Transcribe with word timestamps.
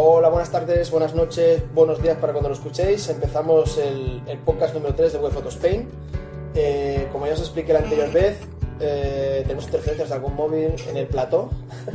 Hola, 0.00 0.28
buenas 0.28 0.52
tardes, 0.52 0.92
buenas 0.92 1.12
noches, 1.12 1.60
buenos 1.74 2.00
días 2.00 2.16
para 2.18 2.32
cuando 2.32 2.48
lo 2.50 2.54
escuchéis. 2.54 3.08
Empezamos 3.08 3.78
el, 3.78 4.22
el 4.28 4.38
podcast 4.38 4.72
número 4.72 4.94
3 4.94 5.14
de 5.14 5.18
Web 5.18 5.32
Photo 5.32 5.48
Spain. 5.48 5.88
Eh, 6.54 7.08
como 7.10 7.26
ya 7.26 7.32
os 7.32 7.40
expliqué 7.40 7.72
la 7.72 7.80
anterior 7.80 8.12
vez, 8.12 8.38
eh, 8.78 9.40
tenemos 9.42 9.64
interferencias 9.64 10.10
de 10.10 10.14
algún 10.14 10.36
móvil 10.36 10.72
en 10.88 10.96
el 10.96 11.08
plató. 11.08 11.50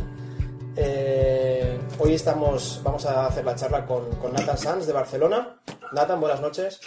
Eh, 0.75 1.79
hoy 1.99 2.15
estamos, 2.15 2.81
vamos 2.83 3.05
a 3.05 3.27
hacer 3.27 3.45
la 3.45 3.53
charla 3.53 3.85
con, 3.85 4.09
con 4.15 4.33
Nathan 4.33 4.57
Sanz 4.57 4.87
de 4.87 4.93
Barcelona. 4.93 5.61
Nathan, 5.91 6.19
buenas 6.19 6.41
noches. 6.41 6.81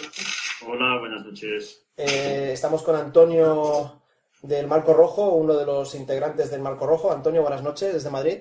Hola, 0.68 0.98
buenas 0.98 1.24
noches. 1.24 1.86
Eh, 1.96 2.50
estamos 2.52 2.82
con 2.82 2.96
Antonio 2.96 4.02
del 4.42 4.66
Marco 4.66 4.92
Rojo, 4.92 5.28
uno 5.28 5.54
de 5.54 5.64
los 5.64 5.94
integrantes 5.94 6.50
del 6.50 6.62
Marco 6.62 6.84
Rojo. 6.84 7.12
Antonio, 7.12 7.42
buenas 7.42 7.62
noches 7.62 7.94
desde 7.94 8.10
Madrid. 8.10 8.38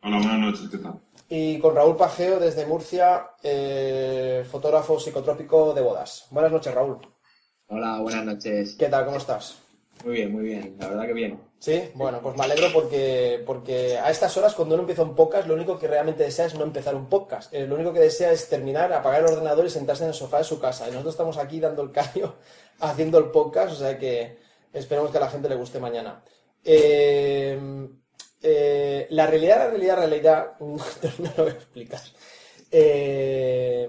Hola, 0.00 0.16
buenas 0.16 0.38
noches, 0.38 0.68
¿qué 0.70 0.78
tal? 0.78 0.98
Y 1.34 1.58
con 1.60 1.74
Raúl 1.74 1.96
Pajeo 1.96 2.38
desde 2.38 2.66
Murcia, 2.66 3.30
eh, 3.42 4.44
fotógrafo 4.50 5.00
psicotrópico 5.00 5.72
de 5.72 5.80
bodas. 5.80 6.26
Buenas 6.30 6.52
noches, 6.52 6.74
Raúl. 6.74 6.98
Hola, 7.68 8.00
buenas 8.02 8.26
noches. 8.26 8.76
¿Qué 8.78 8.90
tal? 8.90 9.06
¿Cómo 9.06 9.16
estás? 9.16 9.56
Muy 10.04 10.12
bien, 10.12 10.30
muy 10.30 10.44
bien. 10.44 10.76
La 10.78 10.88
verdad 10.88 11.06
que 11.06 11.14
bien. 11.14 11.40
Sí, 11.58 11.84
bueno, 11.94 12.20
pues 12.20 12.36
me 12.36 12.44
alegro 12.44 12.66
porque, 12.74 13.42
porque 13.46 13.96
a 13.96 14.10
estas 14.10 14.36
horas 14.36 14.54
cuando 14.54 14.74
uno 14.74 14.82
empieza 14.82 15.04
un 15.04 15.14
podcast, 15.14 15.48
lo 15.48 15.54
único 15.54 15.78
que 15.78 15.88
realmente 15.88 16.22
desea 16.22 16.44
es 16.44 16.54
no 16.54 16.64
empezar 16.64 16.94
un 16.94 17.08
podcast. 17.08 17.50
Eh, 17.54 17.66
lo 17.66 17.76
único 17.76 17.94
que 17.94 18.00
desea 18.00 18.30
es 18.30 18.50
terminar, 18.50 18.92
apagar 18.92 19.20
el 19.20 19.32
ordenador 19.32 19.64
y 19.64 19.70
sentarse 19.70 20.02
en 20.02 20.10
el 20.10 20.14
sofá 20.14 20.36
de 20.36 20.44
su 20.44 20.60
casa. 20.60 20.86
Y 20.86 20.90
nosotros 20.90 21.14
estamos 21.14 21.38
aquí 21.38 21.60
dando 21.60 21.80
el 21.80 21.92
callo, 21.92 22.34
haciendo 22.80 23.16
el 23.16 23.30
podcast, 23.30 23.72
o 23.72 23.76
sea 23.76 23.98
que 23.98 24.36
esperemos 24.74 25.10
que 25.10 25.16
a 25.16 25.22
la 25.22 25.30
gente 25.30 25.48
le 25.48 25.54
guste 25.54 25.80
mañana. 25.80 26.22
Eh, 26.62 27.58
eh, 28.42 29.06
la 29.10 29.26
realidad, 29.26 29.58
la 29.58 29.68
realidad, 29.68 29.96
la 29.96 30.06
realidad, 30.06 30.52
no 30.60 31.32
lo 31.36 31.44
voy 31.44 31.52
a 31.52 31.54
explicar. 31.54 32.00
Eh, 32.70 33.88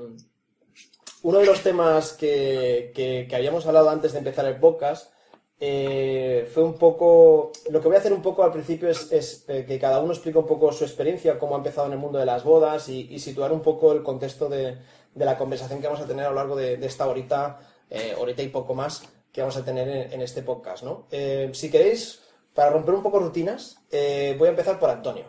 uno 1.23 1.39
de 1.39 1.45
los 1.45 1.61
temas 1.61 2.13
que, 2.13 2.91
que- 2.93 3.33
habíamos 3.35 3.65
hablado 3.65 3.89
antes 3.89 4.11
de 4.11 4.19
empezar 4.19 4.45
el 4.45 4.59
podcast 4.59 5.11
eh, 5.59 6.49
fue 6.53 6.63
un 6.63 6.77
poco. 6.77 7.51
Lo 7.69 7.79
que 7.79 7.87
voy 7.87 7.95
a 7.95 7.99
hacer 7.99 8.11
un 8.11 8.21
poco 8.21 8.43
al 8.43 8.51
principio 8.51 8.89
es, 8.89 9.11
es, 9.11 9.45
que 9.47 9.79
cada 9.79 10.01
uno 10.01 10.11
explique 10.11 10.37
un 10.37 10.45
poco 10.45 10.71
su 10.73 10.83
experiencia, 10.83 11.39
cómo 11.39 11.55
ha 11.55 11.59
empezado 11.59 11.87
en 11.87 11.93
el 11.93 11.99
mundo 11.99 12.19
de 12.19 12.25
las 12.25 12.43
bodas 12.43 12.89
y, 12.89 13.17
situar 13.19 13.53
un 13.53 13.61
poco 13.61 13.93
el 13.93 14.03
contexto 14.03 14.49
de, 14.49 14.77
de 15.15 15.25
la 15.25 15.37
conversación 15.37 15.79
que 15.79 15.87
vamos 15.87 16.01
a 16.01 16.07
tener 16.07 16.25
a 16.25 16.29
lo 16.29 16.35
largo 16.35 16.55
de, 16.57 16.75
de 16.75 16.87
esta 16.87 17.07
horita, 17.07 17.59
horita 18.19 18.41
y 18.41 18.49
poco 18.49 18.73
más 18.75 19.03
que 19.31 19.41
vamos 19.41 19.55
a 19.55 19.63
tener 19.63 19.87
en, 19.87 20.13
en 20.13 20.21
este 20.21 20.43
podcast. 20.43 20.83
¿no? 20.83 21.07
Si 21.53 21.71
queréis, 21.71 22.19
para 22.53 22.69
romper 22.71 22.95
un 22.95 23.03
poco 23.03 23.19
rutinas, 23.19 23.77
eh, 23.93 24.35
voy 24.37 24.47
a 24.47 24.51
empezar 24.51 24.77
por 24.79 24.89
Antonio. 24.89 25.25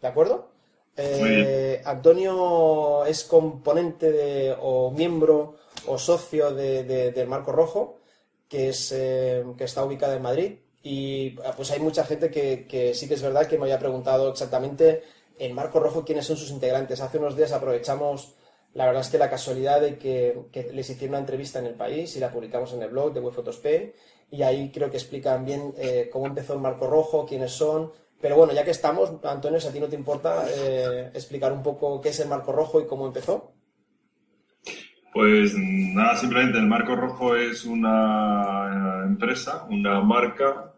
¿De 0.00 0.08
acuerdo? 0.08 0.50
Eh. 0.96 1.82
Antonio 1.84 3.04
es 3.04 3.24
componente 3.24 4.10
de, 4.12 4.56
o 4.60 4.90
miembro 4.90 5.56
o 5.86 5.98
socio 5.98 6.52
de- 6.52 6.84
de- 6.84 7.10
del 7.12 7.26
Marco 7.26 7.52
Rojo, 7.52 7.98
que, 8.48 8.68
es, 8.68 8.92
eh, 8.92 9.44
que 9.58 9.64
está 9.64 9.84
ubicado 9.84 10.14
en 10.14 10.22
Madrid. 10.22 10.52
Y 10.82 11.30
pues 11.56 11.70
hay 11.70 11.80
mucha 11.80 12.04
gente 12.04 12.30
que, 12.30 12.66
que 12.66 12.94
sí 12.94 13.08
que 13.08 13.14
es 13.14 13.22
verdad 13.22 13.46
que 13.46 13.56
me 13.58 13.64
había 13.64 13.78
preguntado 13.78 14.28
exactamente 14.30 15.02
en 15.38 15.54
Marco 15.54 15.80
Rojo 15.80 16.04
quiénes 16.04 16.26
son 16.26 16.36
sus 16.36 16.50
integrantes. 16.50 17.00
Hace 17.00 17.18
unos 17.18 17.36
días 17.36 17.52
aprovechamos, 17.52 18.34
la 18.74 18.86
verdad 18.86 19.00
es 19.00 19.08
que 19.08 19.18
la 19.18 19.30
casualidad 19.30 19.80
de 19.80 19.98
que, 19.98 20.38
que 20.52 20.64
les 20.72 20.88
hicieron 20.90 21.10
una 21.14 21.18
entrevista 21.20 21.58
en 21.58 21.66
el 21.66 21.74
país 21.74 22.14
y 22.16 22.20
la 22.20 22.30
publicamos 22.30 22.72
en 22.74 22.82
el 22.82 22.90
blog 22.90 23.12
de 23.14 23.20
WebFotosP. 23.20 23.66
Y 24.34 24.42
ahí 24.42 24.72
creo 24.72 24.90
que 24.90 24.96
explican 24.96 25.44
bien 25.44 25.72
eh, 25.78 26.08
cómo 26.12 26.26
empezó 26.26 26.54
el 26.54 26.60
Marco 26.60 26.88
Rojo, 26.88 27.24
quiénes 27.24 27.52
son. 27.52 27.92
Pero 28.20 28.36
bueno, 28.36 28.52
ya 28.52 28.64
que 28.64 28.72
estamos, 28.72 29.12
Antonio, 29.22 29.60
si 29.60 29.68
a 29.68 29.72
ti 29.72 29.78
no 29.78 29.86
te 29.86 29.94
importa 29.94 30.44
eh, 30.48 31.10
explicar 31.14 31.52
un 31.52 31.62
poco 31.62 32.00
qué 32.00 32.08
es 32.08 32.18
el 32.18 32.28
Marco 32.28 32.50
Rojo 32.50 32.80
y 32.80 32.86
cómo 32.86 33.06
empezó. 33.06 33.52
Pues 35.12 35.54
nada, 35.56 36.16
simplemente 36.16 36.58
el 36.58 36.66
Marco 36.66 36.96
Rojo 36.96 37.36
es 37.36 37.64
una 37.64 39.02
eh, 39.04 39.06
empresa, 39.06 39.66
una 39.70 40.00
marca 40.00 40.74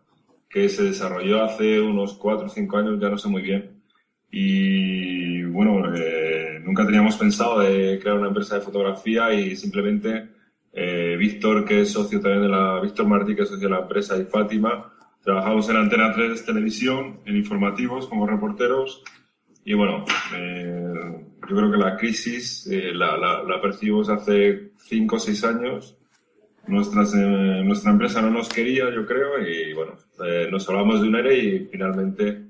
que 0.51 0.69
se 0.69 0.83
desarrolló 0.83 1.43
hace 1.43 1.81
unos 1.81 2.13
4 2.15 2.47
o 2.47 2.51
5 2.51 2.77
años, 2.77 3.01
ya 3.01 3.09
no 3.09 3.17
sé 3.17 3.29
muy 3.29 3.41
bien. 3.41 3.83
Y 4.31 5.45
bueno, 5.45 5.83
nunca 6.63 6.85
teníamos 6.85 7.17
pensado 7.17 7.61
de 7.61 7.99
crear 8.01 8.19
una 8.19 8.29
empresa 8.29 8.57
de 8.57 8.61
fotografía 8.61 9.33
y 9.33 9.57
simplemente 9.57 10.36
eh, 10.77 11.17
Víctor, 11.19 11.65
que 11.65 11.81
es 11.81 11.91
socio 11.91 12.21
también 12.21 12.43
de 12.43 12.49
la, 12.49 12.81
Víctor 12.81 13.07
Martí, 13.09 13.35
que 13.35 13.43
es 13.43 13.49
socio 13.49 13.69
de 13.69 13.75
la 13.75 13.81
empresa, 13.81 14.17
y 14.17 14.25
Fátima, 14.25 14.93
trabajamos 15.25 15.69
en 15.71 15.77
Antena 15.77 16.13
3 16.15 16.45
Televisión, 16.45 17.21
en 17.25 17.37
informativos 17.37 18.07
como 18.07 18.27
reporteros 18.27 19.03
y 19.69 19.75
bueno, 19.75 20.05
eh, 20.37 21.27
yo 21.49 21.57
creo 21.57 21.73
que 21.73 21.77
la 21.77 21.97
crisis 21.97 22.69
eh, 22.71 22.93
la, 22.95 23.17
la, 23.17 23.43
la 23.43 23.61
percibimos 23.61 24.09
hace 24.09 24.71
cinco 24.77 25.17
o 25.17 25.19
seis 25.19 25.43
años. 25.43 25.99
Nuestras, 26.69 27.13
eh, 27.15 27.63
nuestra 27.65 27.91
empresa 27.91 28.23
no 28.23 28.31
nos 28.31 28.49
quería, 28.49 28.85
yo 28.95 29.05
creo, 29.05 29.41
y 29.41 29.73
bueno, 29.73 29.95
eh, 30.25 30.47
nos 30.53 30.69
hablamos 30.69 31.03
de 31.03 31.09
un 31.09 31.17
ERE 31.17 31.39
y 31.39 31.67
finalmente 31.67 32.43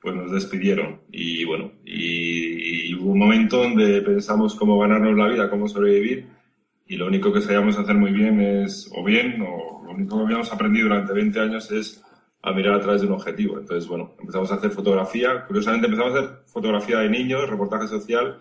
pues 0.00 0.14
nos 0.14 0.32
despidieron. 0.32 1.02
Y 1.10 1.44
bueno, 1.44 1.72
y, 1.84 2.88
y 2.88 2.94
hubo 2.94 3.12
un 3.12 3.18
momento 3.18 3.58
donde 3.58 4.00
pensamos 4.00 4.54
cómo 4.54 4.78
ganarnos 4.78 5.14
la 5.14 5.28
vida, 5.28 5.50
cómo 5.50 5.68
sobrevivir, 5.68 6.26
y 6.86 6.96
lo 6.96 7.06
único 7.06 7.32
que 7.32 7.40
sabíamos 7.40 7.78
hacer 7.78 7.94
muy 7.94 8.12
bien 8.12 8.40
es, 8.40 8.90
o 8.94 9.04
bien, 9.04 9.40
o 9.42 9.82
lo 9.84 9.92
único 9.92 10.16
que 10.18 10.24
habíamos 10.24 10.52
aprendido 10.52 10.88
durante 10.88 11.12
20 11.12 11.40
años 11.40 11.70
es 11.70 12.02
a 12.42 12.52
mirar 12.52 12.74
a 12.74 12.80
través 12.80 13.00
de 13.02 13.06
un 13.06 13.14
objetivo. 13.14 13.58
Entonces, 13.58 13.88
bueno, 13.88 14.14
empezamos 14.20 14.50
a 14.50 14.56
hacer 14.56 14.70
fotografía. 14.70 15.44
Curiosamente 15.46 15.86
empezamos 15.86 16.14
a 16.14 16.18
hacer 16.18 16.30
fotografía 16.46 16.98
de 16.98 17.08
niños, 17.08 17.48
reportaje 17.48 17.86
social 17.88 18.38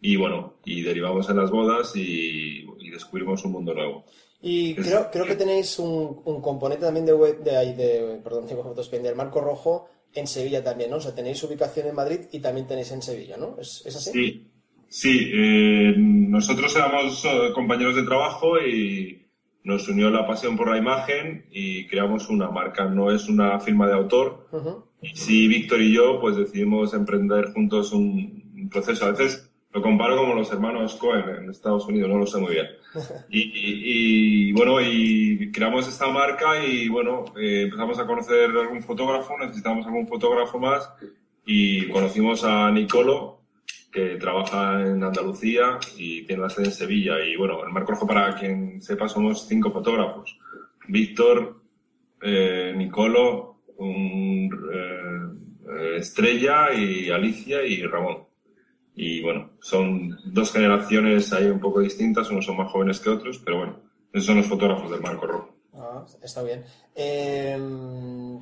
y 0.00 0.16
bueno, 0.16 0.54
y 0.64 0.82
derivamos 0.82 1.28
en 1.28 1.36
las 1.38 1.50
bodas 1.50 1.92
y, 1.96 2.66
y 2.78 2.90
descubrimos 2.90 3.44
un 3.44 3.52
mundo 3.52 3.74
nuevo. 3.74 4.04
Y 4.40 4.76
Es- 4.76 4.86
creo, 4.86 5.10
creo 5.10 5.26
que 5.26 5.34
tenéis 5.34 5.78
un, 5.78 6.22
un 6.24 6.40
componente 6.40 6.84
también 6.84 7.06
de 7.06 7.12
web, 7.14 7.42
de 7.42 7.56
ahí, 7.56 7.74
de, 7.74 8.20
perdón, 8.22 8.46
de 8.46 8.98
del 9.00 9.16
Marco 9.16 9.40
Rojo 9.40 9.88
en 10.14 10.26
Sevilla 10.26 10.62
también, 10.62 10.90
¿no? 10.90 10.96
O 10.96 11.00
sea, 11.00 11.14
tenéis 11.14 11.42
ubicación 11.42 11.88
en 11.88 11.94
Madrid 11.94 12.20
y 12.32 12.40
también 12.40 12.66
tenéis 12.66 12.92
en 12.92 13.02
Sevilla, 13.02 13.36
¿no? 13.36 13.56
¿Es, 13.58 13.82
es 13.84 13.96
así? 13.96 14.10
Sí, 14.12 14.52
sí. 14.88 15.30
eh, 15.32 15.94
nosotros 15.96 16.74
éramos 16.76 17.24
eh, 17.24 17.50
compañeros 17.54 17.96
de 17.96 18.02
trabajo 18.02 18.58
y 18.60 19.26
nos 19.64 19.86
unió 19.88 20.10
la 20.10 20.26
pasión 20.26 20.56
por 20.56 20.70
la 20.70 20.78
imagen 20.78 21.46
y 21.50 21.86
creamos 21.86 22.28
una 22.28 22.50
marca. 22.50 22.86
No 22.86 23.10
es 23.10 23.28
una 23.28 23.58
firma 23.60 23.86
de 23.86 23.94
autor. 23.94 24.48
Y 25.02 25.08
sí, 25.14 25.46
Víctor 25.48 25.80
y 25.82 25.92
yo 25.92 26.18
pues 26.20 26.36
decidimos 26.36 26.94
emprender 26.94 27.52
juntos 27.52 27.92
un, 27.92 28.68
proceso. 28.70 29.06
A 29.06 29.10
veces 29.12 29.50
lo 29.72 29.80
comparo 29.82 30.16
como 30.16 30.34
los 30.34 30.50
hermanos 30.52 30.94
Cohen 30.96 31.24
en 31.44 31.50
Estados 31.50 31.86
Unidos, 31.86 32.08
no 32.10 32.18
lo 32.18 32.26
sé 32.26 32.38
muy 32.38 32.52
bien. 32.54 32.66
Y, 33.30 33.40
y- 33.40 34.48
y, 34.48 34.52
bueno, 34.52 34.80
y 34.80 35.50
creamos 35.52 35.86
esta 35.86 36.08
marca 36.08 36.64
y 36.64 36.88
bueno, 36.88 37.26
eh, 37.38 37.62
empezamos 37.64 37.98
a 37.98 38.06
conocer 38.06 38.50
algún 38.50 38.82
fotógrafo, 38.82 39.36
necesitábamos 39.38 39.84
algún 39.86 40.06
fotógrafo 40.06 40.58
más 40.58 40.88
y 41.44 41.86
conocimos 41.88 42.42
a 42.44 42.70
Nicolo, 42.70 43.37
que 43.90 44.16
trabaja 44.16 44.82
en 44.82 45.02
Andalucía 45.02 45.78
y 45.96 46.22
tiene 46.24 46.42
la 46.42 46.50
sede 46.50 46.66
en 46.66 46.72
Sevilla. 46.72 47.24
Y 47.24 47.36
bueno, 47.36 47.64
el 47.64 47.72
Marco 47.72 47.92
Rojo, 47.92 48.06
para 48.06 48.34
quien 48.34 48.82
sepa, 48.82 49.08
somos 49.08 49.46
cinco 49.46 49.70
fotógrafos. 49.70 50.38
Víctor, 50.88 51.60
eh, 52.20 52.74
Nicolo, 52.76 53.62
eh, 53.78 54.48
Estrella 55.96 56.72
y 56.72 57.10
Alicia 57.10 57.62
y 57.62 57.82
Ramón. 57.82 58.24
Y 58.94 59.22
bueno, 59.22 59.50
son 59.60 60.18
dos 60.24 60.52
generaciones 60.52 61.32
ahí 61.32 61.46
un 61.46 61.60
poco 61.60 61.80
distintas, 61.80 62.30
unos 62.30 62.44
son 62.44 62.56
más 62.56 62.72
jóvenes 62.72 62.98
que 62.98 63.10
otros, 63.10 63.38
pero 63.38 63.58
bueno, 63.58 63.80
esos 64.12 64.26
son 64.26 64.38
los 64.38 64.46
fotógrafos 64.46 64.90
del 64.90 65.00
Marco 65.00 65.26
Rojo. 65.26 65.54
Ah, 65.74 66.04
está 66.22 66.42
bien. 66.42 66.64
Eh, 66.96 67.56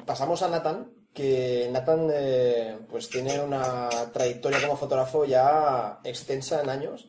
pasamos 0.06 0.42
a 0.42 0.48
Nathan, 0.48 0.86
que 1.16 1.68
Nathan 1.72 2.10
eh, 2.12 2.76
pues 2.90 3.08
tiene 3.08 3.40
una 3.40 3.88
trayectoria 4.12 4.60
como 4.60 4.76
fotógrafo 4.76 5.24
ya 5.24 5.98
extensa 6.04 6.60
en 6.60 6.68
años 6.68 7.08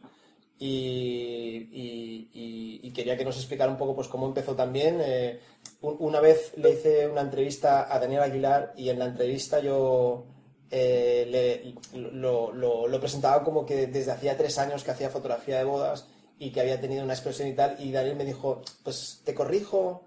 y, 1.71 2.91
quería 2.93 3.17
que 3.17 3.25
nos 3.25 3.37
explicara 3.37 3.69
un 3.69 3.77
poco 3.77 3.95
pues 3.95 4.07
cómo 4.07 4.25
empezó 4.25 4.55
también. 4.55 4.99
Eh, 5.03 5.39
un- 5.81 5.97
una 5.99 6.19
vez 6.19 6.53
le 6.57 6.71
hice 6.71 7.07
una 7.07 7.21
entrevista 7.21 7.93
a 7.93 7.99
Daniel 7.99 8.23
Aguilar 8.23 8.73
y 8.75 8.89
en 8.89 8.97
la 8.99 9.05
entrevista 9.05 9.59
yo 9.59 10.25
eh, 10.71 11.73
lo- 11.93 12.51
lo 12.87 12.99
presentaba 12.99 13.43
como 13.43 13.65
que 13.65 13.87
desde 13.87 14.11
hacía 14.11 14.35
tres 14.37 14.57
años 14.57 14.83
que 14.83 14.91
hacía 14.91 15.09
fotografía 15.09 15.57
de 15.59 15.63
bodas 15.65 16.07
y 16.39 16.51
que 16.51 16.61
había 16.61 16.79
tenido 16.81 17.03
una 17.03 17.13
expresión 17.13 17.47
y 17.49 17.53
tal 17.53 17.75
y 17.79 17.91
Daniel 17.91 18.15
me 18.15 18.25
dijo, 18.25 18.61
pues 18.83 19.21
te 19.25 19.33
corrijo. 19.33 20.03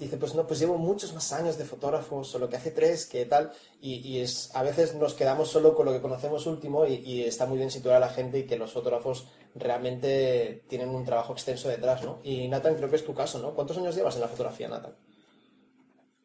Dice, 0.00 0.16
pues 0.16 0.34
no, 0.34 0.46
pues 0.46 0.58
llevo 0.58 0.78
muchos 0.78 1.12
más 1.12 1.30
años 1.34 1.58
de 1.58 1.66
fotógrafo, 1.66 2.24
solo 2.24 2.48
que 2.48 2.56
hace 2.56 2.70
tres, 2.70 3.04
que 3.04 3.26
tal, 3.26 3.52
y, 3.82 3.96
y 3.96 4.20
es, 4.20 4.50
a 4.54 4.62
veces 4.62 4.94
nos 4.94 5.12
quedamos 5.12 5.50
solo 5.50 5.74
con 5.74 5.84
lo 5.84 5.92
que 5.92 6.00
conocemos 6.00 6.46
último 6.46 6.86
y, 6.86 6.94
y 6.94 7.22
está 7.24 7.44
muy 7.44 7.58
bien 7.58 7.70
situar 7.70 7.96
a 7.96 8.00
la 8.00 8.08
gente 8.08 8.38
y 8.38 8.46
que 8.46 8.56
los 8.56 8.72
fotógrafos 8.72 9.28
realmente 9.54 10.62
tienen 10.68 10.88
un 10.88 11.04
trabajo 11.04 11.34
extenso 11.34 11.68
detrás, 11.68 12.02
¿no? 12.02 12.20
Y 12.24 12.48
Nathan, 12.48 12.76
creo 12.76 12.88
que 12.88 12.96
es 12.96 13.04
tu 13.04 13.12
caso, 13.12 13.38
¿no? 13.40 13.50
¿Cuántos 13.50 13.76
años 13.76 13.94
llevas 13.94 14.14
en 14.14 14.22
la 14.22 14.28
fotografía, 14.28 14.68
Nathan? 14.68 14.92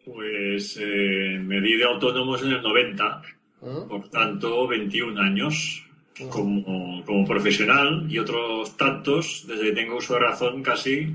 Pues 0.06 0.78
eh, 0.80 1.38
me 1.40 1.60
di 1.60 1.76
de 1.76 1.84
autónomos 1.84 2.42
en 2.44 2.52
el 2.52 2.62
90, 2.62 3.22
¿Mm? 3.62 3.90
por 3.90 4.10
tanto 4.10 4.68
21 4.68 5.20
años 5.20 5.84
como, 6.30 7.04
como 7.04 7.28
profesional 7.28 8.06
y 8.10 8.20
otros 8.20 8.78
tantos, 8.78 9.46
desde 9.48 9.66
que 9.66 9.72
tengo 9.74 9.98
uso 9.98 10.14
de 10.14 10.20
razón 10.22 10.64
casi, 10.64 11.14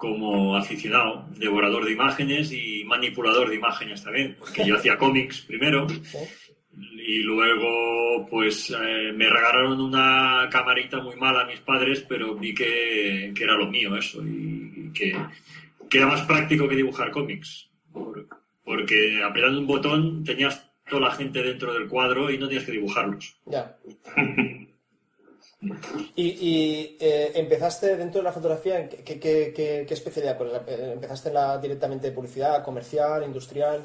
como 0.00 0.56
aficionado, 0.56 1.26
devorador 1.36 1.84
de 1.84 1.92
imágenes 1.92 2.50
y 2.52 2.84
manipulador 2.86 3.50
de 3.50 3.56
imágenes 3.56 4.02
también, 4.02 4.34
porque 4.38 4.64
yo 4.66 4.76
hacía 4.76 4.96
cómics 4.96 5.42
primero 5.42 5.86
y 6.96 7.18
luego 7.18 8.26
pues 8.30 8.70
eh, 8.70 9.12
me 9.14 9.28
regalaron 9.28 9.78
una 9.78 10.48
camarita 10.50 11.00
muy 11.02 11.16
mala 11.16 11.42
a 11.42 11.46
mis 11.46 11.60
padres, 11.60 12.02
pero 12.08 12.34
vi 12.34 12.54
que, 12.54 13.32
que 13.36 13.44
era 13.44 13.56
lo 13.56 13.66
mío 13.66 13.94
eso 13.94 14.22
y, 14.26 14.90
que, 14.94 15.14
que 15.90 15.98
era 15.98 16.06
más 16.06 16.22
práctico 16.22 16.66
que 16.66 16.76
dibujar 16.76 17.10
cómics. 17.10 17.68
Por- 17.92 18.26
porque 18.64 19.20
apretando 19.22 19.58
un 19.60 19.66
botón 19.66 20.24
tenías 20.24 20.66
toda 20.88 21.08
la 21.08 21.14
gente 21.14 21.42
dentro 21.42 21.74
del 21.74 21.88
cuadro 21.88 22.30
y 22.30 22.38
no 22.38 22.46
tenías 22.48 22.64
que 22.64 22.72
dibujarlos. 22.72 23.36
Ya. 23.44 23.76
Y, 26.16 26.26
y, 26.26 26.96
eh, 27.00 27.32
empezaste 27.34 27.96
dentro 27.96 28.20
de 28.20 28.24
la 28.24 28.32
fotografía, 28.32 28.88
¿qué, 28.88 29.04
qué, 29.04 29.18
qué- 29.54 29.84
qué- 29.86 29.94
especialidad? 29.94 30.38
Pues, 30.38 30.50
eh, 30.66 30.92
¿Empezaste 30.94 31.28
en 31.28 31.34
la, 31.34 31.58
directamente 31.58 32.06
de 32.08 32.12
publicidad, 32.14 32.64
comercial, 32.64 33.22
industrial? 33.24 33.82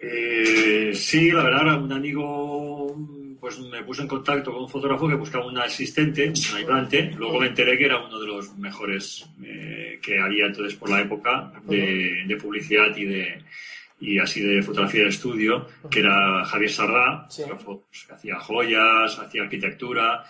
Eh, 0.00 0.92
sí, 0.94 1.30
la 1.32 1.42
verdad, 1.42 1.82
un 1.82 1.92
amigo 1.92 2.96
pues 3.40 3.58
me 3.60 3.82
puso 3.84 4.02
en 4.02 4.08
contacto 4.08 4.52
con 4.52 4.62
un 4.62 4.68
fotógrafo 4.68 5.08
que 5.08 5.14
buscaba 5.14 5.46
un 5.46 5.58
asistente, 5.58 6.28
un 6.50 6.56
ayudante. 6.56 7.12
Luego 7.16 7.38
me 7.40 7.46
enteré 7.48 7.78
que 7.78 7.84
era 7.86 8.04
uno 8.04 8.18
de 8.20 8.26
los 8.26 8.56
mejores 8.58 9.26
eh, 9.44 9.98
que 10.02 10.18
había 10.20 10.46
entonces 10.46 10.76
por 10.76 10.90
la 10.90 11.00
época 11.00 11.52
de, 11.64 12.24
de 12.26 12.36
publicidad 12.36 12.96
y 12.96 13.04
de 13.06 13.42
y 14.00 14.18
así 14.18 14.40
de 14.40 14.62
fotografía 14.62 15.02
de 15.02 15.08
estudio, 15.08 15.66
que 15.90 16.00
era 16.00 16.44
Javier 16.44 16.70
Sardá, 16.70 17.26
Sí. 17.30 17.42
pues, 17.64 18.04
que 18.06 18.14
hacía 18.14 18.36
joyas, 18.38 19.18
hacía 19.18 19.42
arquitectura. 19.42 20.24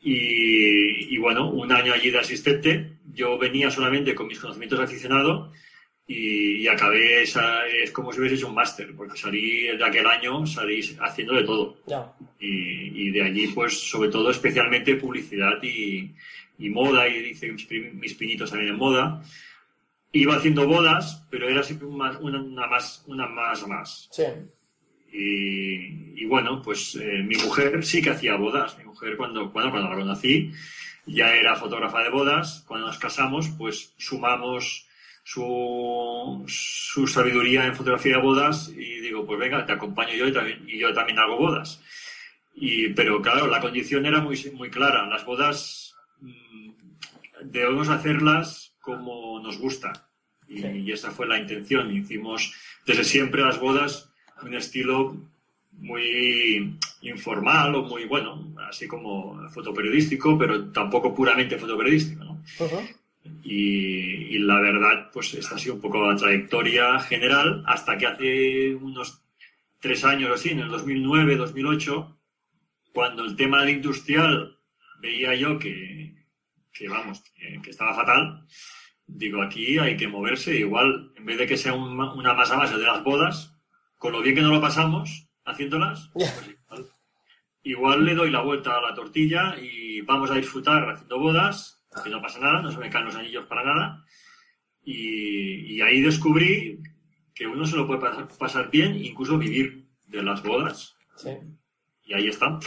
Y, 0.00 1.14
y 1.14 1.18
bueno, 1.18 1.50
un 1.50 1.72
año 1.72 1.92
allí 1.92 2.10
de 2.10 2.18
asistente, 2.18 2.98
yo 3.12 3.38
venía 3.38 3.70
solamente 3.70 4.14
con 4.14 4.26
mis 4.26 4.38
conocimientos 4.38 4.78
de 4.78 4.84
aficionado 4.84 5.52
y, 6.06 6.58
y 6.58 6.68
acabé, 6.68 7.22
esa, 7.22 7.66
es 7.66 7.90
como 7.90 8.12
si 8.12 8.20
hubiese 8.20 8.36
hecho 8.36 8.48
un 8.48 8.54
máster, 8.54 8.94
porque 8.94 9.18
salí 9.18 9.62
de 9.76 9.84
aquel 9.84 10.06
año, 10.06 10.46
salí 10.46 10.80
haciendo 11.00 11.34
de 11.34 11.42
todo. 11.44 11.78
Y, 12.38 13.08
y 13.08 13.10
de 13.10 13.22
allí, 13.22 13.48
pues, 13.48 13.80
sobre 13.90 14.10
todo, 14.10 14.30
especialmente 14.30 14.94
publicidad 14.96 15.60
y, 15.62 16.14
moda, 16.70 17.08
y 17.08 17.30
hice 17.30 17.50
mis, 17.50 17.66
mis 17.94 18.14
pinitos 18.14 18.50
también 18.50 18.72
en 18.72 18.78
moda. 18.78 19.22
Iba 20.16 20.36
haciendo 20.36 20.66
bodas, 20.66 21.26
pero 21.30 21.48
era 21.48 21.62
siempre 21.62 21.86
una, 21.86 22.18
una 22.18 22.66
más, 22.66 23.04
una 23.06 23.26
más 23.26 23.66
más. 23.66 24.08
Sí. 24.10 24.24
Y, 25.12 26.22
y 26.22 26.26
bueno, 26.26 26.62
pues 26.62 26.96
eh, 26.96 27.22
mi 27.22 27.36
mujer 27.36 27.84
sí 27.84 28.02
que 28.02 28.10
hacía 28.10 28.36
bodas. 28.36 28.76
Mi 28.78 28.84
mujer, 28.84 29.16
cuando, 29.16 29.52
cuando, 29.52 29.70
cuando 29.70 29.90
la 29.90 29.96
conocí, 29.96 30.52
ya 31.06 31.34
era 31.34 31.54
fotógrafa 31.54 32.02
de 32.02 32.10
bodas. 32.10 32.64
Cuando 32.66 32.86
nos 32.86 32.98
casamos, 32.98 33.48
pues 33.58 33.94
sumamos 33.98 34.86
su, 35.22 36.44
su 36.46 37.06
sabiduría 37.06 37.66
en 37.66 37.74
fotografía 37.74 38.16
de 38.16 38.22
bodas 38.22 38.68
y 38.68 39.00
digo, 39.00 39.26
pues 39.26 39.40
venga, 39.40 39.66
te 39.66 39.72
acompaño 39.72 40.14
yo 40.14 40.28
y, 40.28 40.32
también, 40.32 40.64
y 40.68 40.78
yo 40.78 40.94
también 40.94 41.18
hago 41.18 41.36
bodas. 41.36 41.82
Y, 42.54 42.90
pero 42.90 43.20
claro, 43.20 43.46
la 43.48 43.60
condición 43.60 44.06
era 44.06 44.20
muy, 44.20 44.38
muy 44.54 44.70
clara. 44.70 45.06
Las 45.06 45.24
bodas 45.24 45.94
mm, 46.20 46.70
debemos 47.42 47.88
hacerlas 47.88 48.76
como 48.80 49.40
nos 49.40 49.58
gusta. 49.58 50.05
Y, 50.48 50.58
Sí. 50.60 50.66
y 50.84 50.92
esa 50.92 51.10
fue 51.10 51.26
la 51.26 51.38
intención. 51.38 51.94
Hicimos 51.94 52.52
desde 52.86 53.04
siempre 53.04 53.42
las 53.42 53.58
bodas 53.60 54.10
un 54.42 54.54
estilo 54.54 55.16
muy 55.72 56.78
informal 57.02 57.74
o 57.74 57.82
muy, 57.84 58.04
bueno, 58.04 58.54
así 58.68 58.86
como 58.86 59.48
fotoperiodístico, 59.50 60.38
pero 60.38 60.70
tampoco 60.72 61.14
puramente 61.14 61.58
fotoperiodístico. 61.58 62.24
¿no? 62.24 62.42
Ujú. 62.60 62.80
Y, 63.42 64.36
y 64.36 64.38
la 64.38 64.60
verdad, 64.60 65.10
pues 65.12 65.34
esta 65.34 65.56
ha 65.56 65.58
sido 65.58 65.74
un 65.74 65.80
poco 65.80 66.00
la 66.10 66.16
trayectoria 66.16 66.98
general 67.00 67.62
hasta 67.66 67.98
que 67.98 68.06
hace 68.06 68.74
unos 68.74 69.22
tres 69.80 70.04
años 70.04 70.30
o 70.30 70.34
así, 70.34 70.50
en 70.50 70.60
el 70.60 70.68
2009, 70.68 71.36
2008, 71.36 72.16
cuando 72.92 73.24
el 73.24 73.36
tema 73.36 73.60
del 73.62 73.76
industrial 73.76 74.56
veía 75.00 75.34
yo 75.34 75.58
que, 75.58 76.14
que 76.72 76.88
vamos, 76.88 77.22
que, 77.36 77.60
que 77.62 77.70
estaba 77.70 77.94
fatal, 77.94 78.46
digo, 79.06 79.42
aquí 79.42 79.78
hay 79.78 79.96
que 79.96 80.08
moverse, 80.08 80.54
igual, 80.54 81.12
en 81.16 81.24
vez 81.24 81.38
de 81.38 81.46
que 81.46 81.56
sea 81.56 81.72
un 81.72 81.98
una 81.98 82.34
masa 82.34 82.56
base 82.56 82.76
de 82.76 82.86
las 82.86 83.02
bodas, 83.02 83.54
con 83.98 84.12
lo 84.12 84.22
bien 84.22 84.34
que 84.34 84.42
no 84.42 84.50
lo 84.50 84.60
pasamos 84.60 85.28
haciéndolas, 85.44 86.10
pues 86.12 86.32
igual, 86.48 86.90
igual 87.62 88.04
le 88.04 88.14
doy 88.14 88.30
la 88.30 88.42
vuelta 88.42 88.76
a 88.76 88.82
la 88.82 88.94
tortilla 88.94 89.56
y 89.60 90.00
vamos 90.02 90.30
a 90.30 90.34
disfrutar 90.34 90.88
haciendo 90.90 91.18
bodas, 91.18 91.84
que 92.02 92.10
no 92.10 92.20
pasa 92.20 92.40
nada, 92.40 92.60
no 92.60 92.70
se 92.70 92.78
me 92.78 92.90
caen 92.90 93.06
los 93.06 93.14
anillos 93.14 93.46
para 93.46 93.64
nada. 93.64 94.04
Y, 94.82 95.76
y 95.76 95.80
ahí 95.80 96.00
descubrí 96.00 96.80
que 97.34 97.46
uno 97.46 97.66
se 97.66 97.76
lo 97.76 97.86
puede 97.86 98.00
pasar, 98.00 98.28
pasar 98.38 98.70
bien, 98.70 98.96
incluso 98.96 99.38
vivir 99.38 99.86
de 100.06 100.22
las 100.22 100.42
bodas. 100.42 100.96
Sí. 101.16 101.30
Y 102.04 102.14
ahí 102.14 102.28
está. 102.28 102.58